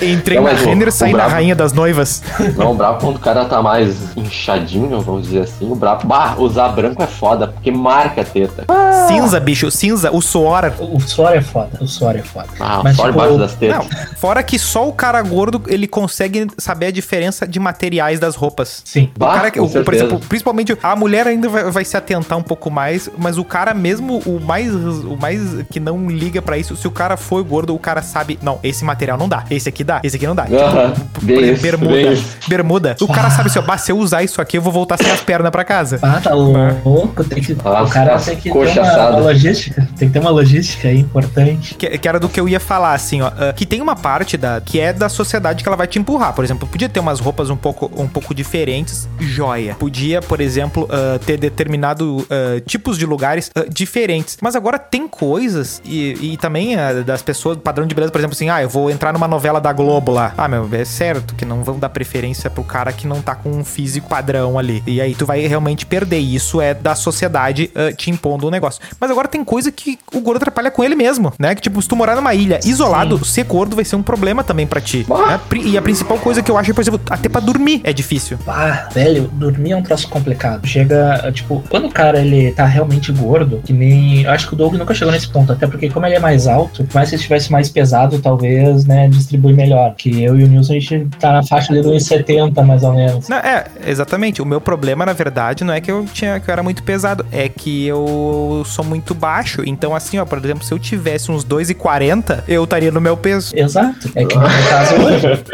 Entrei 0.00 0.36
Não, 0.38 0.44
na 0.44 0.52
mas 0.52 0.62
o- 0.62 0.64
Renner, 0.66 0.88
o 0.88 0.92
saí 0.92 1.12
na 1.12 1.26
Rainha 1.26 1.54
das 1.54 1.72
Noivas. 1.72 2.22
Não, 2.56 2.72
o 2.72 2.74
brabo 2.74 2.98
quando 3.00 3.16
o 3.16 3.20
cara 3.20 3.44
tá 3.44 3.62
mais 3.62 3.96
inchadinho, 4.16 5.00
vamos 5.00 5.24
dizer 5.24 5.40
assim, 5.40 5.70
o 5.70 5.74
brabo. 5.74 6.06
Bah, 6.06 6.34
usar 6.38 6.68
branco 6.68 7.02
é 7.02 7.06
foda, 7.06 7.48
porque 7.48 7.70
marca 7.70 8.20
a 8.22 8.24
teta. 8.24 8.64
Cinza, 9.08 9.38
bicho, 9.40 9.70
cinza, 9.70 10.10
o 10.10 10.20
suor. 10.22 10.72
O, 10.78 10.96
o 10.96 11.00
suor 11.00 11.32
é 11.32 11.40
foda, 11.40 11.78
o 11.80 11.86
suor 11.86 12.16
é 12.16 12.22
foda. 12.22 12.46
Ah, 12.60 12.80
Mas, 12.82 12.96
só 12.96 13.06
tipo, 13.06 13.18
embaixo 13.26 13.38
das 13.38 13.54
tetas. 13.54 13.78
Não, 13.78 14.16
fora 14.16 14.42
que 14.42 14.58
só 14.58 14.88
o 14.88 14.92
cara 14.92 15.20
gordo, 15.22 15.62
ele 15.68 15.86
consegue 15.86 16.46
saber 16.58 16.86
a 16.86 16.90
diferença 16.90 17.46
de 17.46 17.58
materiais 17.58 18.18
das 18.20 18.34
roupas. 18.36 18.82
Sim. 18.84 19.10
O 19.14 19.18
Bah, 19.18 19.34
cara, 19.34 19.62
o- 19.62 19.84
por 19.84 19.94
exemplo, 19.94 20.20
principalmente 20.28 20.76
a 20.82 20.96
mulher 20.96 21.26
ainda 21.26 21.48
vai, 21.48 21.70
vai 21.70 21.84
se 21.84 21.96
atentar 21.96 22.38
um 22.38 22.42
pouco 22.42 22.70
mais, 22.70 23.08
mas 23.18 23.38
o 23.38 23.44
cara 23.44 23.72
mesmo, 23.74 24.18
o 24.26 24.40
mais, 24.40 24.72
o 24.74 25.16
mais 25.20 25.40
que 25.70 25.80
não 25.80 26.08
liga 26.08 26.40
pra 26.42 26.56
isso, 26.58 26.76
se 26.76 26.86
o 26.86 26.90
cara 26.90 27.16
for 27.16 27.42
gordo, 27.44 27.74
o 27.74 27.78
cara 27.78 28.02
sabe, 28.02 28.38
não, 28.42 28.58
esse 28.62 28.84
material 28.84 29.16
não 29.18 29.28
dá, 29.28 29.44
esse 29.50 29.68
aqui 29.68 29.84
dá, 29.84 30.00
esse 30.02 30.16
aqui 30.16 30.26
não 30.26 30.34
dá. 30.34 30.44
Aham, 30.44 30.92
Tipo, 30.92 31.24
bem 31.26 31.36
exemplo, 31.38 31.52
isso, 31.54 31.62
bermuda, 31.62 31.92
bem 31.92 32.12
isso. 32.12 32.36
bermuda. 32.48 32.96
O 33.00 33.06
cara 33.08 33.30
sabe 33.30 33.48
assim, 33.48 33.58
ó, 33.58 33.76
se 33.76 33.92
eu 33.92 33.98
usar 33.98 34.22
isso 34.22 34.40
aqui, 34.40 34.58
eu 34.58 34.62
vou 34.62 34.72
voltar 34.72 34.96
sem 34.96 35.10
as 35.10 35.20
pernas 35.20 35.50
pra 35.50 35.64
casa. 35.64 35.98
Ah, 36.02 36.20
tá 36.22 36.32
louco. 36.34 37.24
Tem 37.24 37.42
que, 37.42 37.56
Ah, 37.64 37.82
o 37.82 37.88
cara 37.88 38.16
tem 38.18 38.36
que 38.36 38.50
ter 38.50 38.58
uma, 38.58 39.10
uma 39.10 39.18
logística. 39.18 39.88
Tem 39.96 40.08
que 40.08 40.12
ter 40.14 40.18
uma 40.20 40.30
logística 40.30 40.88
aí 40.88 40.98
importante. 41.00 41.74
Que, 41.74 41.98
que 41.98 42.08
era 42.08 42.18
do 42.20 42.28
que 42.28 42.38
eu 42.40 42.48
ia 42.48 42.60
falar, 42.60 42.98
assim, 43.04 43.20
ó. 43.20 43.26
ah, 43.26 43.52
que 43.52 43.66
tem 43.66 43.80
uma 43.80 43.94
parte 43.94 44.36
da 44.36 44.60
que 44.60 44.80
é 44.80 44.92
da 44.92 45.08
sociedade 45.08 45.62
que 45.62 45.68
ela 45.68 45.76
vai 45.76 45.86
te 45.86 45.98
empurrar. 45.98 46.32
Por 46.32 46.44
exemplo, 46.44 46.66
podia 46.66 46.88
ter 46.88 47.00
umas 47.00 47.20
roupas 47.20 47.50
um 47.50 47.56
pouco, 47.56 47.90
um 47.96 48.08
pouco 48.08 48.34
diferentes, 48.34 49.08
joia. 49.20 49.74
Podia, 49.74 50.22
por 50.22 50.40
exemplo, 50.40 50.88
ah, 50.90 51.18
ter 51.24 51.36
determinado 51.36 52.26
ah, 52.30 52.60
tipos 52.66 52.98
de 52.98 53.06
lugares 53.06 53.50
ah, 53.54 53.64
diferentes. 53.68 54.36
Mas 54.40 54.56
agora 54.56 54.78
tem 54.78 55.06
coisas, 55.06 55.82
e, 55.84 56.32
e 56.32 56.36
também 56.36 56.76
das 57.04 57.22
pessoas, 57.22 57.58
padrão 57.58 57.86
de 57.86 57.94
beleza, 57.94 58.10
por 58.10 58.18
exemplo, 58.18 58.34
assim, 58.34 58.48
ah, 58.48 58.62
eu 58.62 58.68
vou 58.68 58.90
entrar 58.90 59.12
numa 59.12 59.28
novela 59.28 59.60
da 59.60 59.72
Globo 59.72 60.12
lá. 60.12 60.32
Ah, 60.36 60.48
meu, 60.48 60.68
é 60.72 60.84
certo 60.84 61.34
que 61.34 61.44
não 61.44 61.62
vão 61.62 61.78
dar 61.78 61.88
preferência 61.88 62.48
pro 62.48 62.64
cara 62.64 62.92
que 62.92 63.06
não 63.06 63.20
tá 63.20 63.34
com 63.34 63.50
um 63.50 63.64
físico 63.64 64.08
padrão 64.08 64.58
ali. 64.58 64.82
E 64.86 65.00
aí 65.00 65.14
tu 65.14 65.26
vai 65.26 65.46
realmente 65.46 65.86
perder. 65.86 66.18
Isso 66.18 66.60
é 66.60 66.72
da 66.74 66.94
sociedade 66.94 67.70
te 67.96 68.10
impondo 68.10 68.46
um 68.46 68.50
negócio. 68.50 68.80
Mas 68.98 69.10
agora 69.10 69.28
tem 69.28 69.44
coisa 69.44 69.70
que 69.70 69.98
o 70.12 70.20
gordo 70.20 70.38
atrapalha 70.38 70.70
com 70.70 70.82
ele 70.82 70.94
mesmo, 70.94 71.32
né? 71.38 71.54
Que 71.54 71.62
tipo, 71.62 71.80
se 71.80 71.88
tu 71.88 71.96
morar 71.96 72.16
numa 72.16 72.34
ilha 72.34 72.60
isolado, 72.94 73.24
ser 73.24 73.44
gordo 73.44 73.76
vai 73.76 73.84
ser 73.84 73.96
um 73.96 74.02
problema 74.02 74.44
também 74.44 74.66
pra 74.66 74.80
ti. 74.80 75.06
Né? 75.08 75.40
E 75.64 75.76
a 75.76 75.82
principal 75.82 76.18
coisa 76.18 76.42
que 76.42 76.50
eu 76.50 76.56
acho, 76.56 76.70
é, 76.70 76.74
por 76.74 76.80
exemplo, 76.80 77.00
até 77.10 77.28
pra 77.28 77.40
dormir 77.40 77.80
é 77.84 77.92
difícil. 77.92 78.38
Ah, 78.46 78.88
velho, 78.92 79.28
dormir 79.32 79.72
é 79.72 79.76
um 79.76 79.82
troço 79.82 80.08
complicado. 80.08 80.66
Chega, 80.66 81.30
tipo, 81.32 81.62
quando 81.68 81.86
o 81.86 81.90
cara 81.90 82.20
ele 82.20 82.52
tá 82.52 82.64
realmente 82.64 83.12
gordo, 83.12 83.60
que 83.64 83.72
nem. 83.72 84.22
Eu 84.22 84.30
acho 84.30 84.46
que 84.46 84.54
o 84.54 84.56
Doug 84.56 84.74
nunca 84.74 84.94
chegou 84.94 85.12
nesse 85.12 85.28
ponto, 85.28 85.52
até 85.52 85.66
porque, 85.66 85.90
como 85.90 86.06
ele 86.06 86.14
é 86.14 86.20
mais 86.20 86.46
alto, 86.46 86.86
mais 86.94 87.08
que 87.08 87.14
ele 87.14 87.20
estivesse 87.20 87.50
mais 87.50 87.68
pesado, 87.68 88.18
talvez, 88.18 88.84
né, 88.84 89.08
distribui 89.08 89.52
melhor. 89.52 89.94
Que 89.96 90.22
eu 90.22 90.38
e 90.38 90.44
o 90.44 90.46
Nilson, 90.46 90.74
a 90.74 90.78
gente 90.78 91.08
tá 91.18 91.32
na 91.32 91.42
faixa 91.42 91.72
ali 91.72 91.82
do 91.82 91.90
1,70 91.90 92.62
mais 92.64 92.82
ou 92.82 92.92
menos. 92.92 93.28
Não, 93.28 93.38
é, 93.38 93.66
exatamente. 93.86 94.40
O 94.40 94.46
meu 94.46 94.60
problema, 94.60 95.04
na 95.04 95.12
verdade, 95.12 95.64
não 95.64 95.74
é 95.74 95.80
que 95.80 95.90
eu 95.90 96.04
tinha 96.12 96.38
que 96.40 96.48
eu 96.48 96.52
era 96.52 96.62
muito 96.62 96.82
pesado, 96.82 97.24
é 97.32 97.48
que 97.48 97.86
eu 97.86 98.62
sou 98.66 98.84
muito 98.84 99.14
baixo. 99.14 99.62
Então, 99.66 99.94
assim, 99.94 100.18
ó, 100.18 100.24
por 100.24 100.38
exemplo, 100.38 100.64
se 100.64 100.72
eu 100.72 100.78
tivesse 100.78 101.30
uns 101.30 101.44
2,40, 101.44 102.44
eu 102.48 102.64
estaria 102.64 102.83
no 102.90 103.00
meu 103.00 103.16
peso. 103.16 103.52
Exato. 103.56 104.10
É 104.14 104.24
que 104.24 104.34
no 104.34 104.40
meu 104.42 104.68
caso 104.68 104.94
hoje. 104.96 105.44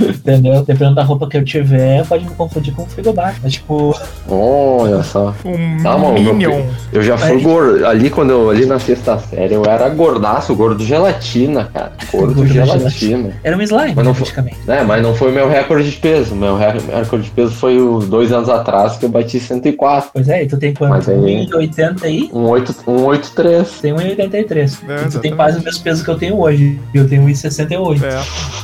Entendeu? 0.20 0.62
Dependendo 0.64 0.94
da 0.96 1.02
roupa 1.02 1.28
que 1.28 1.36
eu 1.36 1.44
tiver, 1.44 2.04
pode 2.06 2.24
me 2.24 2.30
confundir 2.32 2.74
com 2.74 2.82
um 2.82 2.86
frigobar. 2.86 3.34
Mas, 3.42 3.54
tipo, 3.54 3.94
Olha 4.28 5.02
só. 5.02 5.34
Um 5.44 5.82
Tá, 5.82 5.96
mano, 5.96 6.14
Minion. 6.14 6.62
Eu 6.92 7.02
já 7.02 7.16
fui 7.16 7.30
Aí. 7.32 7.42
gordo. 7.42 7.86
Ali 7.86 8.10
quando 8.10 8.30
eu 8.30 8.50
ali 8.50 8.66
na 8.66 8.78
sexta 8.78 9.18
série, 9.18 9.54
eu 9.54 9.64
era 9.64 9.88
gordaço, 9.88 10.54
gordo 10.54 10.84
gelatina, 10.84 11.64
cara. 11.72 11.92
Gordo 12.12 12.34
Gordo 12.34 12.52
gelatina. 12.52 13.30
era 13.44 13.56
um 13.56 13.62
slime, 13.62 13.92
Mas 13.94 14.04
não 14.04 14.12
foi- 14.14 14.24
praticamente. 14.30 14.58
É, 14.68 14.82
mas 14.82 15.02
não 15.02 15.14
foi 15.14 15.30
o 15.30 15.34
meu 15.34 15.48
recorde 15.48 15.90
de 15.90 15.96
peso. 15.96 16.34
Meu 16.34 16.56
re- 16.56 16.78
recorde 16.92 17.24
de 17.24 17.30
peso 17.30 17.52
foi 17.54 17.78
os 17.80 18.06
dois 18.08 18.32
anos 18.32 18.48
atrás 18.48 18.96
que 18.96 19.04
eu 19.04 19.08
bati 19.08 19.38
104. 19.38 20.10
Pois 20.12 20.28
é, 20.28 20.42
e 20.42 20.46
tu 20.46 20.56
tem 20.56 20.74
quanto? 20.74 20.90
Mas 20.90 21.08
aí- 21.08 21.46
1,80 21.46 22.04
aí? 22.04 22.30
Um 22.32 22.48
8, 22.48 22.74
um 22.86 23.04
83. 23.04 23.80
Tem 23.80 23.92
1,83. 23.94 24.78
É, 24.88 25.08
tu 25.08 25.18
tem 25.20 25.34
quase 25.34 25.58
o 25.58 25.62
mesmo 25.62 25.82
peso 25.82 26.04
que 26.04 26.10
eu 26.10 26.18
tenho 26.18 26.38
hoje. 26.38 26.69
Eu 26.92 27.08
tenho 27.08 27.24
1,68. 27.26 28.02
É, 28.02 28.20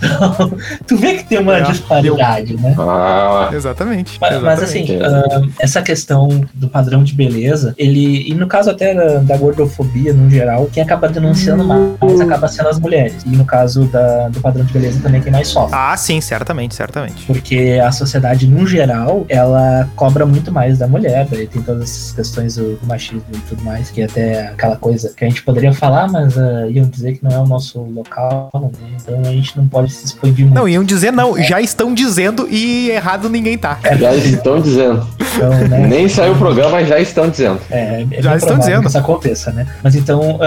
tu 0.87 0.97
vê 0.97 1.15
que 1.15 1.25
tem 1.25 1.39
uma 1.39 1.59
É, 1.59 1.63
disparidade, 1.63 2.57
né? 2.57 2.75
Ah, 2.79 3.51
exatamente. 3.53 4.19
Mas, 4.21 4.43
mas, 4.43 4.63
assim, 4.63 4.87
ah, 5.01 5.43
essa 5.59 5.83
questão 5.83 6.29
do 6.55 6.69
padrão 6.69 7.03
de 7.03 7.15
beleza, 7.15 7.75
ele. 7.79 8.29
E 8.31 8.35
no 8.35 8.47
caso 8.47 8.71
até 8.71 8.95
da, 8.95 9.19
da 9.19 9.37
gordofobia 9.37 10.13
no 10.13 10.29
geral, 10.31 10.69
quem 10.73 10.83
acaba 10.83 11.09
denunciando 11.09 11.65
mais 11.65 12.21
acaba 12.21 12.49
sendo 12.49 12.69
as 12.69 12.79
mulheres. 12.79 13.23
E 13.25 13.31
no 13.31 13.45
caso 13.45 13.85
da, 13.87 14.29
do 14.29 14.41
padrão 14.41 14.65
de 14.65 14.73
beleza 14.73 15.01
também 15.03 15.21
quem 15.21 15.33
mais 15.33 15.49
sofre. 15.49 15.75
Ah, 15.77 15.97
sim, 15.97 16.21
certamente, 16.21 16.75
certamente. 16.75 17.25
Porque 17.27 17.81
a 17.83 17.93
sociedade, 17.93 18.47
no 18.47 18.67
geral, 18.67 19.25
ela 19.29 19.89
cobra 19.97 20.27
muito 20.27 20.53
mais 20.53 20.79
da 20.79 20.87
mulher. 20.87 21.27
Daí 21.31 21.47
tem 21.47 21.63
todas 21.63 21.85
essas 21.85 22.13
questões 22.13 22.57
do 22.57 22.79
machismo 22.85 23.25
e 23.33 23.39
tudo 23.49 23.63
mais, 23.65 23.91
que 23.91 24.03
é 24.03 24.05
até 24.05 24.49
aquela 24.49 24.77
coisa 24.77 25.13
que 25.17 25.25
a 25.25 25.29
gente 25.29 25.43
poderia 25.43 25.73
falar, 25.73 26.11
mas 26.11 26.37
ah, 26.39 26.67
iam 26.69 26.89
dizer 26.89 27.17
que 27.17 27.25
não 27.25 27.31
é 27.31 27.39
o 27.39 27.47
nosso 27.47 27.81
local, 27.97 28.51
né? 28.55 28.71
Então 29.01 29.21
a 29.21 29.33
gente 29.33 29.57
não 29.57 29.67
pode 29.69 29.93
se 29.93 30.07
expandir 30.07 30.45
muito. 30.45 30.55
Não, 30.55 30.69
iam 30.69 30.85
dizer 30.85 31.11
não, 31.11 31.37
já 31.43 31.61
estão 31.61 31.93
dizendo 31.95 32.47
e 32.49 32.91
errado 32.91 33.29
ninguém 33.29 33.57
tá. 33.59 33.79
Já 33.99 34.15
estão 34.15 34.61
dizendo. 34.61 35.07
Então, 35.37 35.51
né? 35.69 35.79
Nem 35.87 36.09
saiu 36.09 36.33
o 36.33 36.39
programa, 36.39 36.71
mas 36.73 36.89
já 36.89 36.99
estão 36.99 37.29
dizendo. 37.29 37.61
É, 37.71 38.05
é 38.11 38.23
Já 38.23 38.37
estão 38.37 38.59
dizendo. 38.59 38.83
que 38.83 38.89
isso 38.89 38.99
aconteça, 38.99 39.53
né? 39.53 39.67
Mas 39.83 39.95
então, 39.95 40.39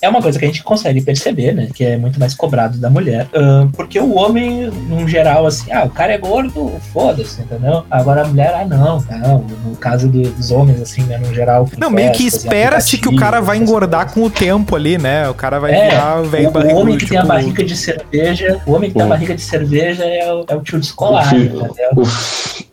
é 0.00 0.08
uma 0.08 0.20
coisa 0.22 0.38
que 0.38 0.44
a 0.44 0.48
gente 0.48 0.62
consegue 0.62 1.00
perceber, 1.00 1.52
né? 1.52 1.68
Que 1.74 1.84
é 1.84 1.96
muito 1.96 2.18
mais 2.20 2.34
cobrado 2.34 2.78
da 2.78 2.90
mulher. 2.90 3.26
porque 3.72 3.98
o 3.98 4.14
homem, 4.16 4.70
num 4.88 5.06
geral, 5.08 5.46
assim, 5.46 5.70
ah, 5.72 5.84
o 5.84 5.90
cara 5.90 6.12
é 6.12 6.18
gordo, 6.18 6.72
foda-se, 6.92 7.40
entendeu? 7.40 7.84
Agora 7.90 8.22
a 8.22 8.26
mulher, 8.26 8.54
ah, 8.54 8.64
não, 8.64 9.02
não. 9.10 9.44
No 9.64 9.76
caso 9.76 10.08
do- 10.08 10.30
dos 10.30 10.50
homens, 10.50 10.80
assim, 10.80 11.02
né? 11.04 11.18
No 11.18 11.32
geral. 11.34 11.68
Não, 11.78 11.90
meio 11.90 12.12
que 12.12 12.26
espera-se 12.26 12.98
que 12.98 13.08
o 13.08 13.16
cara 13.16 13.40
vai 13.40 13.56
engordar 13.56 14.12
com 14.12 14.22
o 14.24 14.30
tempo 14.30 14.76
ali, 14.76 14.98
né? 14.98 15.28
O 15.28 15.34
cara 15.34 15.58
vai 15.58 15.72
É, 15.72 15.90
virar 15.90 16.22
velho 16.22 16.50
o, 16.50 16.58
o 16.58 16.76
homem 16.76 16.96
que 16.98 17.06
tem 17.06 17.18
a 17.18 17.22
tipo, 17.22 17.32
barriga 17.32 17.64
de 17.64 17.76
cerveja, 17.76 18.60
o 18.66 18.72
homem 18.72 18.90
que 18.90 18.96
tem 18.96 19.04
a 19.04 19.08
barriga 19.08 19.34
de 19.34 19.42
cerveja 19.42 20.04
é 20.04 20.32
o, 20.32 20.44
é 20.48 20.54
o 20.54 20.60
tio 20.60 20.78
descolar, 20.78 21.32
O? 21.34 22.02
O, 22.02 22.06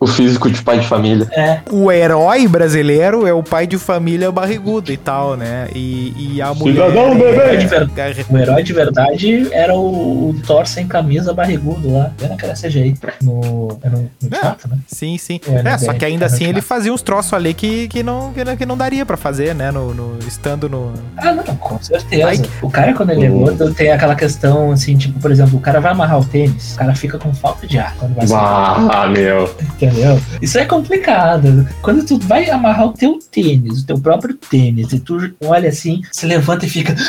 o 0.00 0.06
físico 0.06 0.50
de 0.50 0.62
pai 0.62 0.78
de 0.80 0.86
família. 0.86 1.26
É, 1.32 1.53
O 1.70 1.90
herói 1.90 2.46
brasileiro 2.48 3.26
é 3.26 3.32
o 3.32 3.42
pai 3.42 3.66
de 3.66 3.78
família 3.78 4.30
barrigudo 4.30 4.92
e 4.92 4.96
tal, 4.96 5.36
né? 5.36 5.68
E, 5.74 6.34
e 6.36 6.42
a 6.42 6.52
mulher. 6.54 6.86
Cidadão, 6.90 7.14
bebê! 7.18 7.36
herói, 7.36 7.56
de 7.56 7.66
ver- 7.66 8.26
o 8.30 8.38
herói 8.38 8.62
de 8.62 8.72
verdade 8.72 9.48
era 9.52 9.74
o, 9.74 10.30
o 10.30 10.34
Thor 10.46 10.66
sem 10.66 10.86
camisa 10.86 11.32
barrigudo 11.32 11.92
lá. 11.92 12.10
Pena 12.18 12.36
que 12.36 12.44
era 12.44 12.54
CGI 12.54 12.94
no, 13.22 13.78
é 13.82 13.88
no, 13.88 13.98
no 14.22 14.36
É. 14.36 14.40
teatro, 14.40 14.68
né? 14.70 14.78
Sim, 14.86 15.16
sim. 15.18 15.40
É, 15.48 15.54
É, 15.56 15.62
né, 15.62 15.78
só 15.78 15.92
que 15.92 16.04
ainda 16.04 16.24
é 16.24 16.26
assim 16.26 16.44
ele 16.44 16.60
fazia 16.60 16.92
uns 16.92 17.02
troços 17.02 17.32
ali 17.32 17.54
que, 17.54 17.88
que, 17.88 18.02
não, 18.02 18.32
que, 18.32 18.44
não- 18.44 18.56
que 18.56 18.66
não 18.66 18.76
daria 18.76 19.04
pra 19.06 19.16
fazer, 19.16 19.54
né? 19.54 19.70
No, 19.70 19.92
no- 19.94 20.18
estando 20.26 20.68
no. 20.68 20.92
Ah, 21.16 21.32
não, 21.32 21.44
com 21.56 21.80
certeza. 21.82 22.26
Ai. 22.28 22.40
O 22.62 22.70
cara, 22.70 22.92
quando 22.94 23.10
ele 23.10 23.26
é 23.26 23.28
gordo, 23.28 23.72
tem 23.74 23.90
aquela 23.92 24.14
questão, 24.14 24.70
assim, 24.72 24.96
tipo, 24.96 25.18
por 25.20 25.30
exemplo, 25.30 25.58
o 25.58 25.60
cara 25.60 25.80
vai 25.80 25.92
amarrar 25.92 26.18
o 26.20 26.24
tênis, 26.24 26.74
o 26.74 26.78
cara 26.78 26.94
fica 26.94 27.18
com 27.18 27.32
falta 27.34 27.66
de 27.66 27.78
ar 27.78 27.94
quando 27.98 28.14
vai. 28.14 28.26
Ah, 28.32 29.06
meu. 29.08 29.54
Entendeu? 29.60 30.18
Isso 30.40 30.58
é 30.58 30.64
complicado. 30.64 31.43
Quando 31.82 32.04
tu 32.04 32.18
vai 32.18 32.48
amarrar 32.50 32.86
o 32.86 32.92
teu 32.92 33.18
tênis, 33.30 33.82
o 33.82 33.86
teu 33.86 33.98
próprio 33.98 34.34
tênis, 34.34 34.92
e 34.92 34.98
tu 35.00 35.18
olha 35.44 35.68
assim, 35.68 36.02
se 36.12 36.26
levanta 36.26 36.66
e 36.66 36.68
fica. 36.68 36.94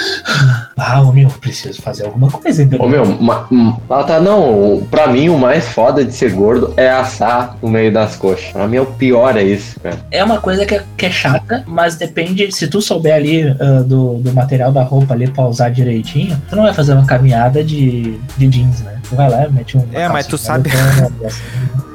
Ah, 0.78 1.02
ô, 1.02 1.12
meu, 1.14 1.30
preciso 1.30 1.82
fazer 1.82 2.06
alguma 2.06 2.30
coisa, 2.30 2.62
entendeu? 2.62 2.86
Ô, 2.86 2.90
meu, 2.90 3.06
ma- 3.22 3.48
hum, 3.50 3.74
ah, 3.90 4.04
tá, 4.04 4.20
não. 4.20 4.86
Pra 4.92 5.08
mim, 5.08 5.30
o 5.30 5.38
mais 5.40 5.70
foda 5.70 6.04
de 6.04 6.14
ser 6.14 6.32
gordo 6.34 6.74
é 6.76 6.90
assar 6.90 7.58
no 7.62 7.70
meio 7.70 7.94
das 7.94 8.18
coxas. 8.18 8.52
Pra 8.52 8.68
mim, 8.68 8.76
é 8.76 8.82
o 8.82 8.86
pior 8.86 9.38
é 9.38 9.44
isso, 9.44 9.80
cara. 9.80 9.98
É 10.12 10.22
uma 10.24 10.40
coisa 10.42 10.66
que 10.66 10.76
é, 10.76 10.84
que 10.98 11.06
é 11.06 11.10
chata, 11.10 11.64
mas 11.66 11.96
depende. 11.96 12.52
Se 12.52 12.68
tu 12.68 12.82
souber 12.82 13.16
ali 13.16 13.44
ah, 13.44 13.84
do, 13.86 14.16
do 14.16 14.34
material 14.34 14.72
da 14.72 14.84
roupa 14.84 15.14
ali 15.14 15.28
pra 15.30 15.48
usar 15.48 15.70
direitinho, 15.70 16.40
tu 16.50 16.56
não 16.58 16.64
vai 16.64 16.74
fazer 16.74 16.94
uma 16.94 17.06
caminhada 17.06 17.64
de, 17.64 18.20
de 18.38 18.48
jeans, 18.48 18.82
né? 18.82 18.95
Vai 19.12 19.30
lá, 19.30 19.48
mete 19.50 19.78
um. 19.78 19.86
É, 19.94 20.08
mas 20.10 20.28
tu 20.28 20.38
sabe- 20.38 20.70
assim. 21.26 21.42